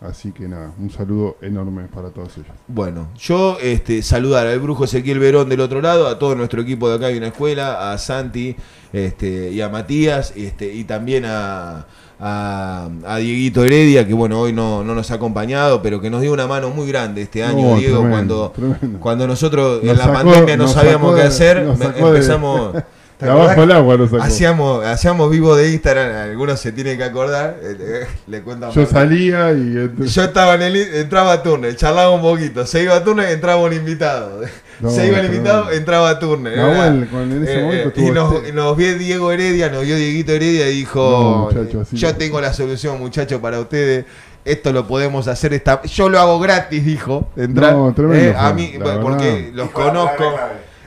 Así 0.00 0.30
que 0.30 0.46
nada, 0.46 0.72
un 0.78 0.90
saludo 0.90 1.36
enorme 1.42 1.88
para 1.92 2.10
todas 2.10 2.36
ellas. 2.36 2.52
Bueno, 2.68 3.08
yo 3.18 3.58
este, 3.60 4.00
saludar 4.02 4.46
al 4.46 4.60
brujo 4.60 4.84
Ezequiel 4.84 5.18
Verón 5.18 5.48
del 5.48 5.60
otro 5.60 5.80
lado, 5.80 6.06
a 6.06 6.20
todo 6.20 6.36
nuestro 6.36 6.62
equipo 6.62 6.88
de 6.88 6.94
acá 6.96 7.08
de 7.08 7.18
una 7.18 7.26
escuela, 7.28 7.90
a 7.92 7.98
Santi 7.98 8.54
este, 8.92 9.50
y 9.50 9.60
a 9.60 9.68
Matías, 9.68 10.32
este, 10.36 10.72
y 10.72 10.84
también 10.84 11.24
a, 11.26 11.86
a, 12.20 12.88
a 13.06 13.16
Dieguito 13.16 13.64
Heredia, 13.64 14.06
que 14.06 14.14
bueno, 14.14 14.38
hoy 14.38 14.52
no, 14.52 14.84
no 14.84 14.94
nos 14.94 15.10
ha 15.10 15.14
acompañado, 15.14 15.82
pero 15.82 16.00
que 16.00 16.10
nos 16.10 16.20
dio 16.22 16.32
una 16.32 16.46
mano 16.46 16.70
muy 16.70 16.86
grande 16.86 17.22
este 17.22 17.42
año, 17.42 17.70
No, 17.70 17.76
Diego, 17.78 17.98
tremendo, 18.02 18.08
cuando, 18.10 18.50
tremendo. 18.76 19.00
cuando 19.00 19.26
nosotros 19.26 19.82
Nos 19.82 19.90
en 19.92 19.98
la 19.98 20.04
sacó- 20.04 20.14
pandemia 20.14 20.56
no 20.56 20.68
sabíamos 20.68 21.16
qué 21.16 21.22
hacer, 21.22 21.76
de- 21.76 21.98
empezamos... 21.98 22.72
abajo 23.20 23.60
del 23.62 23.72
agua 23.72 23.96
nos 23.96 24.10
sacó. 24.10 24.22
Hacíamos, 24.22 24.84
hacíamos 24.86 25.30
vivo 25.30 25.56
de 25.56 25.72
Instagram, 25.72 26.30
algunos 26.30 26.60
se 26.60 26.72
tienen 26.72 26.96
que 26.98 27.04
acordar, 27.04 27.56
eh, 27.62 27.76
eh, 27.78 28.06
le 28.26 28.42
cuento 28.42 28.66
a 28.66 28.70
Yo 28.70 28.86
salía 28.86 29.52
y... 29.52 29.76
entonces- 29.76 30.14
Yo 30.14 30.24
estaba 30.24 30.54
en 30.54 30.62
el, 30.62 30.76
entraba 30.76 31.32
a 31.32 31.42
turno, 31.42 31.70
charlaba 31.72 32.10
un 32.10 32.20
poquito, 32.22 32.64
se 32.66 32.82
iba 32.82 32.94
a 32.94 33.02
turno 33.02 33.22
y 33.22 33.32
entraba 33.32 33.60
un 33.62 33.72
invitado. 33.72 34.40
No, 34.80 34.90
se 34.90 35.08
iba 35.08 35.18
el 35.18 35.26
invitado, 35.26 35.72
entraba 35.72 36.08
a 36.08 36.18
turno. 36.20 36.48
Nahuel, 36.54 37.08
con- 37.08 37.32
en 37.32 37.42
ese 37.42 37.58
eh, 37.58 37.62
momento 37.64 37.88
eh, 37.88 37.92
y 38.00 38.10
nos, 38.12 38.32
este- 38.34 38.52
nos 38.52 38.76
vio 38.76 38.96
Diego 38.96 39.32
Heredia, 39.32 39.70
nos 39.70 39.82
vio 39.84 39.96
Dieguito 39.96 40.30
Heredia 40.30 40.66
y 40.70 40.74
No, 40.74 40.78
dijo, 40.78 41.50
muchacho, 41.52 41.84
yo 41.90 42.14
tengo 42.14 42.40
la 42.40 42.52
solución 42.52 42.96
muchachos 43.00 43.40
para 43.40 43.58
ustedes. 43.58 44.04
Esto 44.44 44.72
lo 44.72 44.86
podemos 44.86 45.26
hacer, 45.26 45.52
esta, 45.52 45.82
yo 45.82 46.08
lo 46.08 46.20
hago 46.20 46.38
gratis, 46.38 46.84
dijo. 46.84 47.28
Entrar, 47.36 47.72
No, 47.72 47.92
tremendo 47.92 48.30
eh, 48.30 48.34
a 48.38 48.52
mí, 48.52 48.74
porque 49.02 49.30
verdad. 49.32 49.50
los 49.54 49.70
conozco. 49.70 50.38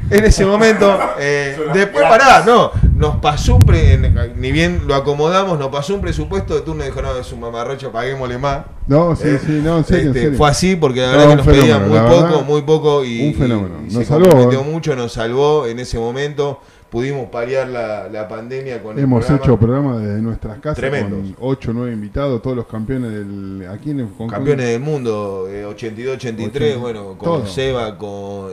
En 0.09 0.25
ese 0.25 0.45
momento, 0.45 0.99
eh, 1.19 1.57
después 1.73 2.03
pará, 2.05 2.43
no, 2.45 2.71
nos 2.95 3.15
pasó 3.17 3.55
un 3.55 3.61
pre- 3.61 3.97
ni 4.35 4.51
bien 4.51 4.81
lo 4.85 4.95
acomodamos, 4.95 5.57
nos 5.57 5.69
pasó 5.69 5.95
un 5.95 6.01
presupuesto 6.01 6.53
de 6.55 6.61
turno 6.61 6.83
y 6.83 6.87
dijo, 6.87 7.01
no, 7.01 7.15
es 7.15 7.31
un 7.31 7.39
mamarrocho, 7.39 7.91
paguémosle 7.91 8.37
más. 8.37 8.65
No, 8.87 9.15
sí, 9.15 9.23
Eh, 9.27 9.39
sí, 9.45 9.61
no, 9.63 9.77
en 9.77 9.85
serio, 9.85 10.01
en 10.03 10.07
este, 10.09 10.21
serio. 10.23 10.37
Fue 10.37 10.49
así 10.49 10.75
porque 10.75 10.99
la 11.01 11.11
No, 11.13 11.17
verdad 11.17 11.29
que 11.29 11.35
nos 11.37 11.45
pedían 11.47 11.89
muy 11.89 11.99
poco, 11.99 12.21
verdad, 12.23 12.43
muy 12.45 12.61
poco 12.63 13.05
y, 13.05 13.27
un 13.29 13.35
fenómeno. 13.35 13.75
y 13.81 13.85
Nos 13.85 13.93
se 13.93 14.05
salvó, 14.05 14.23
comprometió 14.29 14.59
¿eh? 14.61 14.63
mucho, 14.71 14.95
nos 14.95 15.13
salvó 15.13 15.65
en 15.65 15.79
ese 15.79 15.97
momento. 15.97 16.59
Pudimos 16.89 17.29
paliar 17.29 17.69
la, 17.69 18.09
la 18.09 18.27
pandemia 18.27 18.83
con 18.83 18.97
el 18.97 19.05
Hemos 19.05 19.21
programa. 19.23 19.45
hecho 19.45 19.57
programas 19.57 20.01
desde 20.01 20.21
nuestras 20.21 20.59
casas 20.59 20.75
Tremendos. 20.75 21.19
con 21.19 21.35
8 21.39 21.71
o 21.71 21.73
9 21.73 21.93
invitados, 21.93 22.41
todos 22.41 22.57
los 22.57 22.67
campeones 22.67 23.11
del... 23.13 23.65
Aquí 23.73 23.91
en, 23.91 24.07
con- 24.07 24.27
Campeones 24.27 24.67
del 24.67 24.81
mundo, 24.81 25.47
eh, 25.49 25.65
82-83, 25.65 26.15
80, 26.15 26.77
bueno, 26.79 27.05
con 27.17 27.17
todo. 27.19 27.47
Seba, 27.47 27.97
con... 27.97 28.49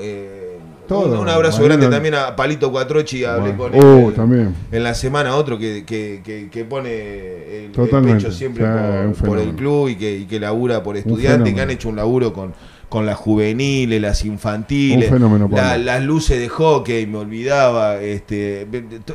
Todo. 0.88 1.20
Un, 1.20 1.28
abrazo 1.28 1.62
grande 1.62 1.86
también 1.88 2.14
a 2.14 2.34
Palito 2.34 2.70
Cuatrochi, 2.72 3.24
hablé 3.24 3.52
Bueno. 3.52 3.72
con 3.72 3.74
él 3.74 3.80
Oh, 3.84 4.08
en- 4.08 4.14
también. 4.14 4.54
en 4.72 4.82
la 4.82 4.94
semana, 4.94 5.36
otro 5.36 5.58
que, 5.58 5.84
que, 5.84 6.22
que, 6.24 6.48
que 6.50 6.64
pone 6.64 7.66
el, 7.66 7.70
pecho 7.72 8.32
siempre 8.32 8.64
por, 8.66 9.28
por 9.28 9.38
el 9.38 9.54
club 9.54 9.88
y 9.90 9.96
que, 9.96 10.16
y 10.18 10.24
que 10.24 10.40
labura 10.40 10.82
por 10.82 10.96
estudiantes, 10.96 11.54
que 11.54 11.60
han 11.60 11.70
hecho 11.70 11.88
un 11.90 11.96
laburo 11.96 12.32
con, 12.32 12.54
con 12.88 13.04
las 13.04 13.16
juveniles, 13.18 14.00
las 14.00 14.24
infantiles, 14.24 15.10
fenómeno, 15.10 15.46
la- 15.52 15.76
las 15.76 16.02
luces 16.02 16.38
de 16.40 16.48
hockey, 16.48 17.06
me 17.06 17.18
olvidaba, 17.18 18.00
este, 18.00 18.66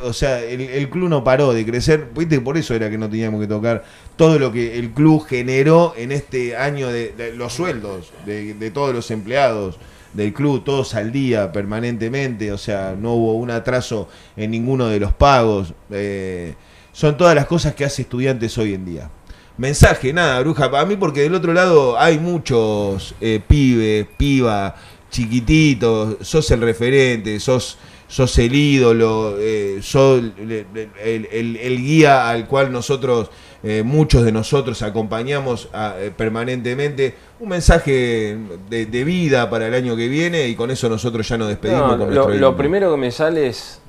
o 0.04 0.14
sea, 0.14 0.42
el, 0.44 0.62
el 0.62 0.90
club 0.90 1.10
no 1.10 1.24
paró 1.24 1.54
de 1.54 1.66
crecer, 1.66 2.08
¿viste? 2.16 2.40
por 2.40 2.56
eso 2.58 2.76
era 2.76 2.90
que 2.92 3.00
no 3.00 3.10
teníamos 3.10 3.42
que 3.42 3.48
tocar 3.48 3.84
todo 4.16 4.38
lo 4.38 4.52
que 4.52 4.78
el 4.78 4.92
club 4.92 5.26
generó 5.26 5.96
en 5.98 6.12
este 6.12 6.56
año 6.56 6.90
de, 6.90 7.14
de 7.18 7.34
los 7.34 7.52
sueldos 7.54 8.14
de, 8.28 8.54
de 8.54 8.70
todos 8.72 8.94
los 8.94 9.10
empleados 9.10 9.80
del 10.14 10.34
club, 10.34 10.64
todos 10.64 10.96
al 10.96 11.12
día, 11.12 11.52
permanentemente, 11.52 12.52
o 12.52 12.58
sea, 12.58 12.96
no 13.00 13.14
hubo 13.14 13.34
un 13.34 13.52
atraso 13.52 14.08
en 14.36 14.52
ninguno 14.52 14.88
de 14.88 15.00
los 15.00 15.14
pagos, 15.14 15.74
eh, 15.90 16.56
son 16.92 17.18
todas 17.18 17.36
las 17.36 17.48
cosas 17.48 17.74
que 17.74 17.86
hace 17.86 18.04
estudiantes 18.04 18.58
hoy 18.58 18.74
en 18.74 18.86
día. 18.86 19.10
Mensaje, 19.58 20.14
nada, 20.14 20.40
bruja, 20.40 20.66
a 20.66 20.86
mí 20.86 20.96
porque 20.96 21.22
del 21.22 21.36
otro 21.36 21.54
lado 21.54 22.00
hay 22.00 22.20
muchos 22.20 23.16
eh, 23.22 23.40
pibes, 23.46 24.08
piba, 24.18 24.76
chiquititos, 25.12 26.18
sos 26.22 26.50
el 26.52 26.62
referente, 26.62 27.40
sos, 27.40 27.78
sos 28.14 28.38
el 28.38 28.54
ídolo, 28.54 29.38
eh, 29.40 29.80
sos 29.82 30.20
el, 30.20 30.68
el- 31.04 31.26
el- 31.32 31.56
el 31.58 31.78
guía 31.80 32.30
al 32.30 32.46
cual 32.48 32.72
nosotros, 32.72 33.32
eh, 33.64 33.82
muchos 33.84 34.24
de 34.24 34.32
nosotros 34.32 34.84
acompañamos 34.84 35.68
a- 35.74 35.96
eh, 35.98 36.12
permanentemente. 36.16 37.16
Un 37.40 37.50
mensaje 37.50 38.38
de, 38.70 38.86
de 38.86 39.04
vida 39.04 39.50
para 39.50 39.66
el 39.68 39.74
año 39.74 39.96
que 39.96 40.08
viene 40.10 40.48
y 40.48 40.54
con 40.56 40.70
eso 40.70 40.88
nosotros 40.90 41.28
ya 41.28 41.40
nos 41.40 41.48
despedimos. 41.48 41.98
No, 41.98 42.06
con 42.06 42.14
lo, 42.14 42.30
lo 42.30 42.56
primero 42.56 42.92
que 42.92 42.98
me 42.98 43.10
sale 43.12 43.48
es, 43.48 43.82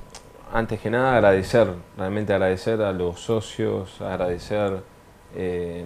antes 0.51 0.79
que 0.79 0.89
nada, 0.89 1.13
agradecer, 1.15 1.67
realmente 1.95 2.33
agradecer 2.33 2.81
a 2.81 2.91
los 2.93 3.19
socios, 3.19 4.01
agradecer 4.01 4.77
eh, 5.35 5.83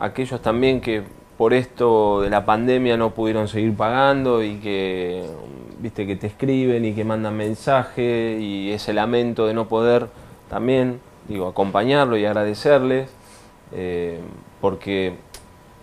a 0.00 0.06
aquellos 0.06 0.42
también 0.42 0.80
que 0.80 1.02
por 1.38 1.54
esto 1.54 2.22
de 2.22 2.28
la 2.30 2.44
pandemia 2.44 2.96
no 2.96 3.14
pudieron 3.14 3.46
seguir 3.46 3.74
pagando 3.76 4.42
y 4.42 4.56
que, 4.56 5.22
viste, 5.80 6.06
que 6.06 6.16
te 6.16 6.26
escriben 6.26 6.84
y 6.84 6.92
que 6.94 7.04
mandan 7.04 7.36
mensajes 7.36 8.40
y 8.40 8.70
ese 8.72 8.92
lamento 8.92 9.46
de 9.46 9.54
no 9.54 9.66
poder 9.68 10.08
también, 10.48 11.00
digo, 11.28 11.48
acompañarlo 11.48 12.16
y 12.16 12.24
agradecerles, 12.24 13.10
eh, 13.72 14.18
porque, 14.60 15.14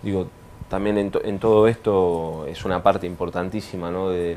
digo, 0.02 0.28
también 0.68 0.98
en, 0.98 1.10
to- 1.10 1.24
en 1.24 1.38
todo 1.38 1.66
esto 1.68 2.46
es 2.46 2.64
una 2.64 2.82
parte 2.82 3.06
importantísima 3.06 3.90
¿no? 3.90 4.10
del, 4.10 4.36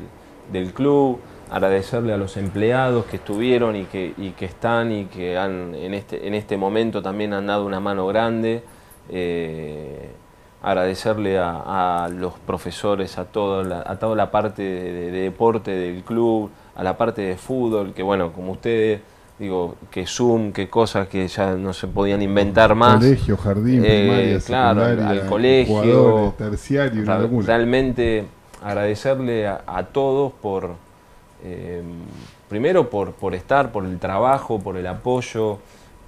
del 0.52 0.72
club. 0.72 1.18
Agradecerle 1.50 2.14
a 2.14 2.16
los 2.16 2.38
empleados 2.38 3.04
que 3.04 3.16
estuvieron 3.16 3.76
y 3.76 3.84
que, 3.84 4.14
y 4.16 4.30
que 4.30 4.46
están 4.46 4.90
y 4.90 5.04
que 5.04 5.36
han 5.36 5.74
en 5.74 5.92
este, 5.92 6.26
en 6.26 6.32
este 6.32 6.56
momento 6.56 7.02
también 7.02 7.34
han 7.34 7.46
dado 7.46 7.66
una 7.66 7.78
mano 7.78 8.06
grande. 8.06 8.62
Eh, 9.10 10.08
agradecerle 10.62 11.38
a, 11.38 12.04
a 12.04 12.08
los 12.08 12.34
profesores, 12.34 13.18
a, 13.18 13.24
todo 13.24 13.64
la, 13.64 13.82
a 13.86 13.96
toda 13.96 14.14
la 14.16 14.30
parte 14.30 14.62
de, 14.62 14.92
de- 14.92 15.10
de 15.10 15.20
deporte 15.22 15.70
del 15.72 16.02
club, 16.02 16.50
a 16.76 16.82
la 16.84 16.96
parte 16.96 17.22
de 17.22 17.36
fútbol, 17.36 17.92
que 17.92 18.02
bueno, 18.02 18.32
como 18.32 18.52
ustedes, 18.52 19.00
digo, 19.38 19.74
que 19.90 20.06
Zoom, 20.06 20.52
que 20.52 20.68
cosas 20.70 21.08
que 21.08 21.26
ya 21.26 21.54
no 21.54 21.72
se 21.72 21.88
podían 21.88 22.22
inventar 22.22 22.74
más. 22.74 22.96
Colegio, 23.02 23.36
jardín, 23.36 23.82
primaria, 23.82 24.38
claro, 24.46 24.82
al- 24.84 25.26
colegio. 25.26 26.34
terciario, 26.38 27.04
Ra-. 27.04 27.28
Realmente 27.44 28.24
agradecerle 28.62 29.48
a, 29.48 29.62
a 29.66 29.82
todos 29.86 30.32
por, 30.40 30.70
eh, 31.44 31.82
primero 32.48 32.88
por, 32.88 33.12
por 33.12 33.34
estar, 33.34 33.72
por 33.72 33.84
el 33.84 33.98
trabajo, 33.98 34.60
por 34.60 34.76
el 34.76 34.86
apoyo, 34.86 35.58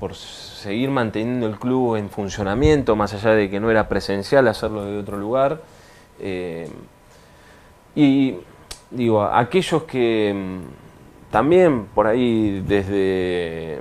por 0.04 0.14
seguir 0.14 0.90
manteniendo 0.90 1.46
el 1.46 1.58
club 1.58 1.96
en 1.96 2.10
funcionamiento, 2.10 2.94
más 2.94 3.14
allá 3.14 3.30
de 3.30 3.48
que 3.48 3.58
no 3.58 3.70
era 3.70 3.88
presencial 3.88 4.46
hacerlo 4.48 4.84
de 4.84 4.98
otro 4.98 5.16
lugar. 5.16 5.62
Eh, 6.20 6.68
y 7.94 8.34
digo, 8.90 9.22
aquellos 9.22 9.84
que 9.84 10.34
mm, 10.36 11.32
también 11.32 11.86
por 11.94 12.06
ahí 12.06 12.62
desde, 12.68 13.78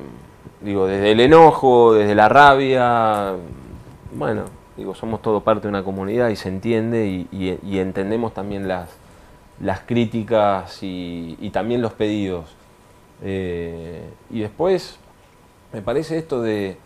digo, 0.61 0.87
desde 0.87 1.11
el 1.11 1.19
enojo, 1.19 1.93
desde 1.93 2.15
la 2.15 2.29
rabia, 2.29 3.33
bueno, 4.13 4.45
digo, 4.77 4.95
somos 4.95 5.21
todo 5.21 5.41
parte 5.41 5.63
de 5.63 5.67
una 5.67 5.83
comunidad 5.83 6.29
y 6.29 6.37
se 6.37 6.47
entiende 6.47 7.05
y, 7.29 7.77
entendemos 7.77 8.33
también 8.33 8.69
las, 8.69 8.87
las 9.59 9.81
críticas 9.81 10.83
y, 10.83 11.35
y 11.41 11.49
también 11.49 11.81
los 11.81 11.91
pedidos. 11.91 12.45
Eh, 13.21 14.05
y 14.29 14.39
después, 14.39 14.99
me 15.73 15.81
parece 15.81 16.19
esto 16.19 16.41
de, 16.41 16.77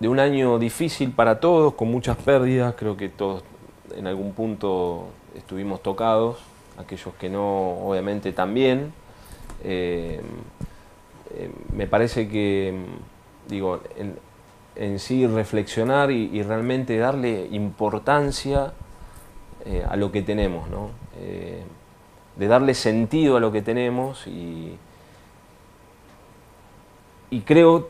un 0.00 0.20
año 0.20 0.58
difícil 0.58 1.10
para 1.10 1.40
todos, 1.40 1.74
con 1.74 1.90
muchas 1.90 2.16
pérdidas, 2.18 2.74
creo 2.76 2.96
que 2.96 3.08
todos 3.08 3.42
en 3.96 4.06
algún 4.06 4.32
punto 4.32 5.06
estuvimos 5.34 5.82
tocados, 5.82 6.36
aquellos 6.78 7.14
que 7.14 7.30
no, 7.30 7.78
obviamente 7.78 8.32
también. 8.32 8.92
Eh, 9.64 10.20
eh, 11.34 11.50
me 11.72 11.86
parece 11.86 12.28
que, 12.28 12.78
digo, 13.48 13.80
en, 14.76 14.98
sí 15.00 15.26
reflexionar 15.26 16.10
y, 16.10 16.42
realmente 16.42 16.96
darle 16.98 17.48
importancia 17.50 18.72
eh, 19.64 19.84
a 19.88 19.96
lo 19.96 20.12
que 20.12 20.22
tenemos, 20.22 20.68
¿no? 20.70 20.90
De 22.36 22.46
darle 22.46 22.74
sentido 22.74 23.36
a 23.36 23.40
lo 23.40 23.50
que 23.50 23.62
tenemos 23.62 24.28
y, 24.28 24.78
y 27.30 27.40
creo 27.40 27.88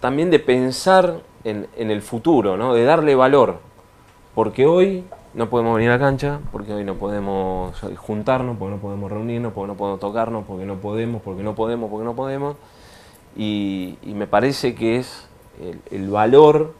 también 0.00 0.30
de 0.30 0.38
pensar 0.38 1.20
en, 1.44 1.66
en 1.76 1.90
el 1.90 2.02
futuro, 2.02 2.56
¿no? 2.56 2.74
de 2.74 2.84
darle 2.84 3.14
valor, 3.14 3.58
porque 4.34 4.66
hoy 4.66 5.04
no 5.34 5.48
podemos 5.50 5.76
venir 5.76 5.90
a 5.90 5.94
la 5.94 5.98
cancha, 5.98 6.40
porque 6.52 6.72
hoy 6.72 6.84
no 6.84 6.94
podemos 6.94 7.78
juntarnos, 7.96 8.56
porque 8.56 8.74
no 8.76 8.80
podemos 8.80 9.10
reunirnos, 9.10 9.52
porque 9.52 9.68
no 9.68 9.76
podemos 9.76 10.00
tocarnos, 10.00 10.44
porque 10.46 10.64
no 10.64 10.76
podemos, 10.76 11.22
porque 11.22 11.42
no 11.42 11.54
podemos, 11.54 11.90
porque 11.90 12.04
no 12.04 12.14
podemos, 12.14 12.56
y, 13.36 13.98
me 14.04 14.26
parece 14.26 14.74
que 14.74 14.96
es 14.96 15.28
el, 15.90 16.08
valor 16.08 16.72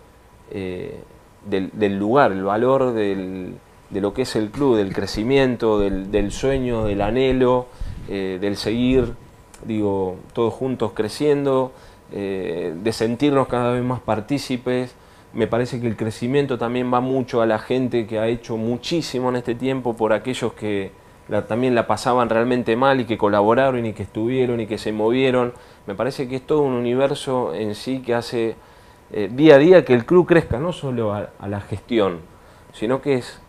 eh, 0.50 1.02
del, 1.44 1.98
lugar, 1.98 2.32
el 2.32 2.44
valor 2.44 2.92
del- 2.92 3.56
de 3.90 4.00
lo 4.00 4.14
que 4.14 4.22
es 4.22 4.34
el 4.36 4.50
club, 4.50 4.76
del 4.76 4.92
crecimiento, 4.92 5.78
del, 5.78 6.10
del 6.10 6.32
sueño, 6.32 6.84
del 6.84 7.02
anhelo, 7.02 7.66
eh, 8.08 8.38
del 8.40 8.56
seguir, 8.56 9.14
digo, 9.66 10.16
todos 10.32 10.54
juntos 10.54 10.92
creciendo, 10.94 11.72
eh, 12.12 12.74
de 12.82 12.92
sentirnos 12.92 13.48
cada 13.48 13.72
vez 13.72 13.82
más 13.82 14.00
partícipes. 14.00 14.94
Me 15.32 15.46
parece 15.46 15.80
que 15.80 15.86
el 15.86 15.96
crecimiento 15.96 16.56
también 16.56 16.92
va 16.92 17.00
mucho 17.00 17.42
a 17.42 17.46
la 17.46 17.58
gente 17.58 18.06
que 18.06 18.18
ha 18.18 18.28
hecho 18.28 18.56
muchísimo 18.56 19.28
en 19.28 19.36
este 19.36 19.54
tiempo 19.54 19.96
por 19.96 20.12
aquellos 20.12 20.52
que 20.52 20.92
también 21.48 21.74
la 21.74 21.88
pasaban 21.88 22.28
realmente 22.28 22.76
mal 22.76 23.00
y 23.00 23.04
que 23.04 23.18
colaboraron 23.18 23.84
y 23.84 23.92
que 23.92 24.04
estuvieron 24.04 24.60
y 24.60 24.66
que 24.66 24.78
se 24.78 24.92
movieron. 24.92 25.52
Me 25.86 25.94
parece 25.94 26.28
que 26.28 26.36
es 26.36 26.46
todo 26.46 26.62
un 26.62 26.72
universo 26.72 27.52
en 27.52 27.74
sí 27.74 28.00
que 28.00 28.14
hace 28.14 28.54
eh, 29.12 29.28
día 29.32 29.56
a 29.56 29.58
día 29.58 29.84
que 29.84 29.92
el 29.92 30.06
club 30.06 30.26
crezca, 30.26 30.58
no 30.58 30.72
solo 30.72 31.12
a 31.12 31.48
la 31.48 31.60
gestión, 31.60 32.20
sino 32.72 33.02
que 33.02 33.14
es 33.14 33.40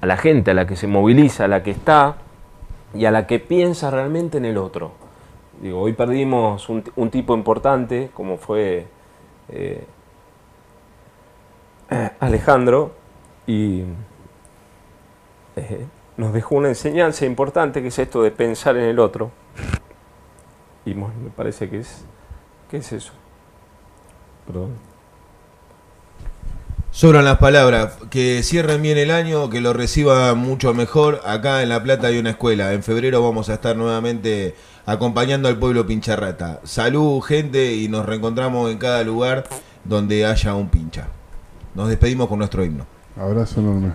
a 0.00 0.06
la 0.06 0.16
gente, 0.16 0.52
a 0.52 0.54
la 0.54 0.66
que 0.66 0.76
se 0.76 0.86
moviliza, 0.86 1.44
a 1.44 1.48
la 1.48 1.62
que 1.62 1.72
está 1.72 2.16
y 2.94 3.04
a 3.06 3.10
la 3.10 3.26
que 3.26 3.40
piensa 3.40 3.90
realmente 3.90 4.38
en 4.38 4.44
el 4.44 4.56
otro. 4.56 5.03
Digo, 5.60 5.80
hoy 5.80 5.92
perdimos 5.92 6.68
un, 6.68 7.10
tipo 7.10 7.34
importante 7.34 8.10
como 8.12 8.38
fue 8.38 8.86
eh, 9.48 9.84
eh, 11.90 12.10
Alejandro 12.20 12.92
y 13.46 13.82
eh, 15.56 15.86
nos 16.16 16.32
dejó 16.32 16.56
una 16.56 16.68
enseñanza 16.68 17.24
importante 17.24 17.82
que 17.82 17.88
es 17.88 17.98
esto 17.98 18.22
de 18.22 18.30
pensar 18.30 18.76
en 18.76 18.84
el 18.84 18.98
otro. 18.98 19.30
Y 20.84 20.94
me 20.94 21.06
parece 21.34 21.70
que 21.70 21.78
es, 21.78 22.04
que 22.70 22.78
es 22.78 22.92
eso. 22.92 23.12
Perdón. 24.46 24.94
Sobran 26.90 27.24
las 27.24 27.38
palabras. 27.38 27.96
Que 28.08 28.42
cierren 28.44 28.80
bien 28.80 28.98
el 28.98 29.10
año, 29.10 29.50
que 29.50 29.60
lo 29.60 29.72
reciban 29.72 30.38
mucho 30.38 30.74
mejor. 30.74 31.20
Acá 31.24 31.62
en 31.62 31.70
La 31.70 31.82
Plata 31.82 32.06
hay 32.06 32.18
una 32.18 32.30
escuela. 32.30 32.72
En 32.72 32.82
febrero 32.84 33.20
vamos 33.20 33.48
a 33.48 33.54
estar 33.54 33.76
nuevamente 33.76 34.54
acompañando 34.86 35.48
al 35.48 35.58
pueblo 35.58 35.86
pincharrata. 35.86 36.60
Salud, 36.64 37.20
gente, 37.20 37.74
y 37.74 37.88
nos 37.88 38.06
reencontramos 38.06 38.70
en 38.70 38.78
cada 38.78 39.02
lugar 39.02 39.44
donde 39.84 40.26
haya 40.26 40.54
un 40.54 40.68
pincha. 40.68 41.08
Nos 41.74 41.88
despedimos 41.88 42.28
con 42.28 42.38
nuestro 42.38 42.64
himno. 42.64 42.86
Abrazo 43.16 43.60
enorme. 43.60 43.92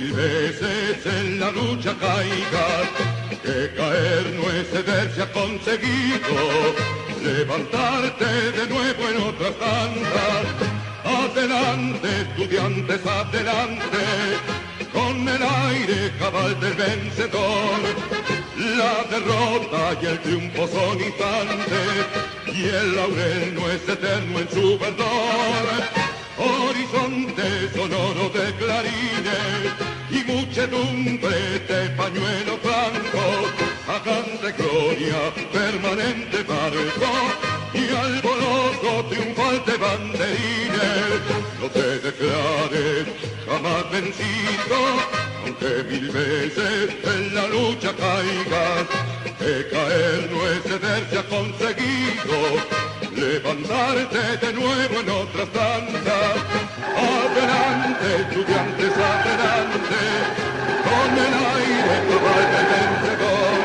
Mil 0.00 0.12
veces 0.12 1.06
en 1.06 1.40
la 1.40 1.50
lucha 1.50 1.94
caigas, 1.98 2.88
que 3.42 3.74
caer 3.76 4.26
no 4.36 4.50
es 4.50 4.68
ceder 4.70 5.10
se 5.14 5.22
ha 5.22 5.32
conseguido, 5.32 6.34
levantarte 7.22 8.24
de 8.24 8.66
nuevo 8.68 9.08
en 9.08 9.22
otras 9.22 9.54
tantas. 9.58 10.44
Adelante, 11.04 12.08
estudiantes, 12.22 13.06
adelante, 13.06 14.04
con 14.92 15.28
el 15.28 15.42
aire 15.42 16.12
cabal 16.18 16.58
del 16.60 16.74
vencedor. 16.74 17.80
La 18.76 19.04
derrota 19.10 19.98
y 20.02 20.06
el 20.06 20.18
triunfo 20.20 20.68
son 20.68 21.00
instantes, 21.00 22.06
y 22.54 22.64
el 22.64 22.96
laurel 22.96 23.54
no 23.54 23.70
es 23.70 23.88
eterno 23.88 24.38
en 24.38 24.50
su 24.50 24.78
verdor. 24.78 26.07
Horizonte 26.38 27.68
sonoro 27.74 28.28
de 28.30 28.54
clarines 28.54 29.72
y 30.10 30.24
muchedumbre 30.24 31.58
de 31.68 31.90
pañuelos 31.96 32.62
blancos, 32.62 33.50
hagan 33.88 34.40
de 34.40 34.52
gloria 34.52 35.34
permanente 35.52 36.44
barco 36.44 37.10
y 37.74 37.88
alboroto 37.92 39.08
triunfal 39.08 39.64
de 39.66 39.76
banderines. 39.78 41.20
No 41.60 41.68
te 41.70 41.98
declares 41.98 43.06
jamás 43.44 43.90
vencido, 43.90 44.78
aunque 45.44 45.84
mil 45.90 46.08
veces 46.08 46.96
en 47.04 47.34
la 47.34 47.48
lucha 47.48 47.92
caigas, 47.96 48.86
que 49.40 49.68
caer 49.70 50.30
no 50.30 50.46
es 50.46 50.62
ceder 50.62 51.06
se 51.10 51.18
ha 51.18 51.22
conseguido, 51.24 52.77
levantarte 53.18 54.46
de 54.46 54.52
nuevo 54.52 55.00
en 55.00 55.10
otras 55.10 55.52
danzas. 55.52 56.36
Adelante, 56.96 58.06
estudiantes, 58.22 58.92
adelante, 58.92 60.00
con 60.86 61.10
el 61.26 61.34
aire 61.54 61.96
cabal 62.08 62.44
del 62.54 62.66
vencedor. 62.74 63.58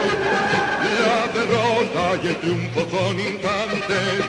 La 1.03 1.19
derrota 1.37 2.05
y 2.23 2.27
el 2.27 2.37
triunfo 2.37 2.81
son 2.89 3.19
instantes, 3.19 4.19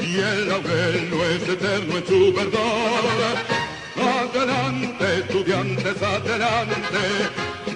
y 0.00 0.18
el 0.18 0.48
laurel 0.48 1.10
no 1.10 1.24
es 1.24 1.48
eterno 1.48 1.96
en 1.96 2.06
su 2.06 2.32
verdor. 2.32 3.64
Adelante, 3.96 5.18
estudiantes, 5.18 6.02
adelante, 6.02 7.04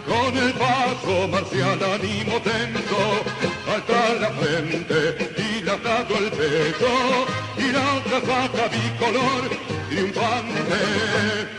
con 0.07 0.37
el 0.37 0.53
paso 0.55 1.29
marcial 1.29 1.79
ánimo 1.83 2.41
tenso, 2.43 3.03
atrás 3.77 4.21
la 4.21 4.31
frente, 4.31 5.33
dilatado 5.69 6.17
el 6.17 6.31
pecho, 6.31 7.27
y 7.59 7.73
la 7.73 7.95
otra 7.97 8.21
faja 8.23 8.69
bicolor 8.69 9.51
triunfante. 9.91 11.58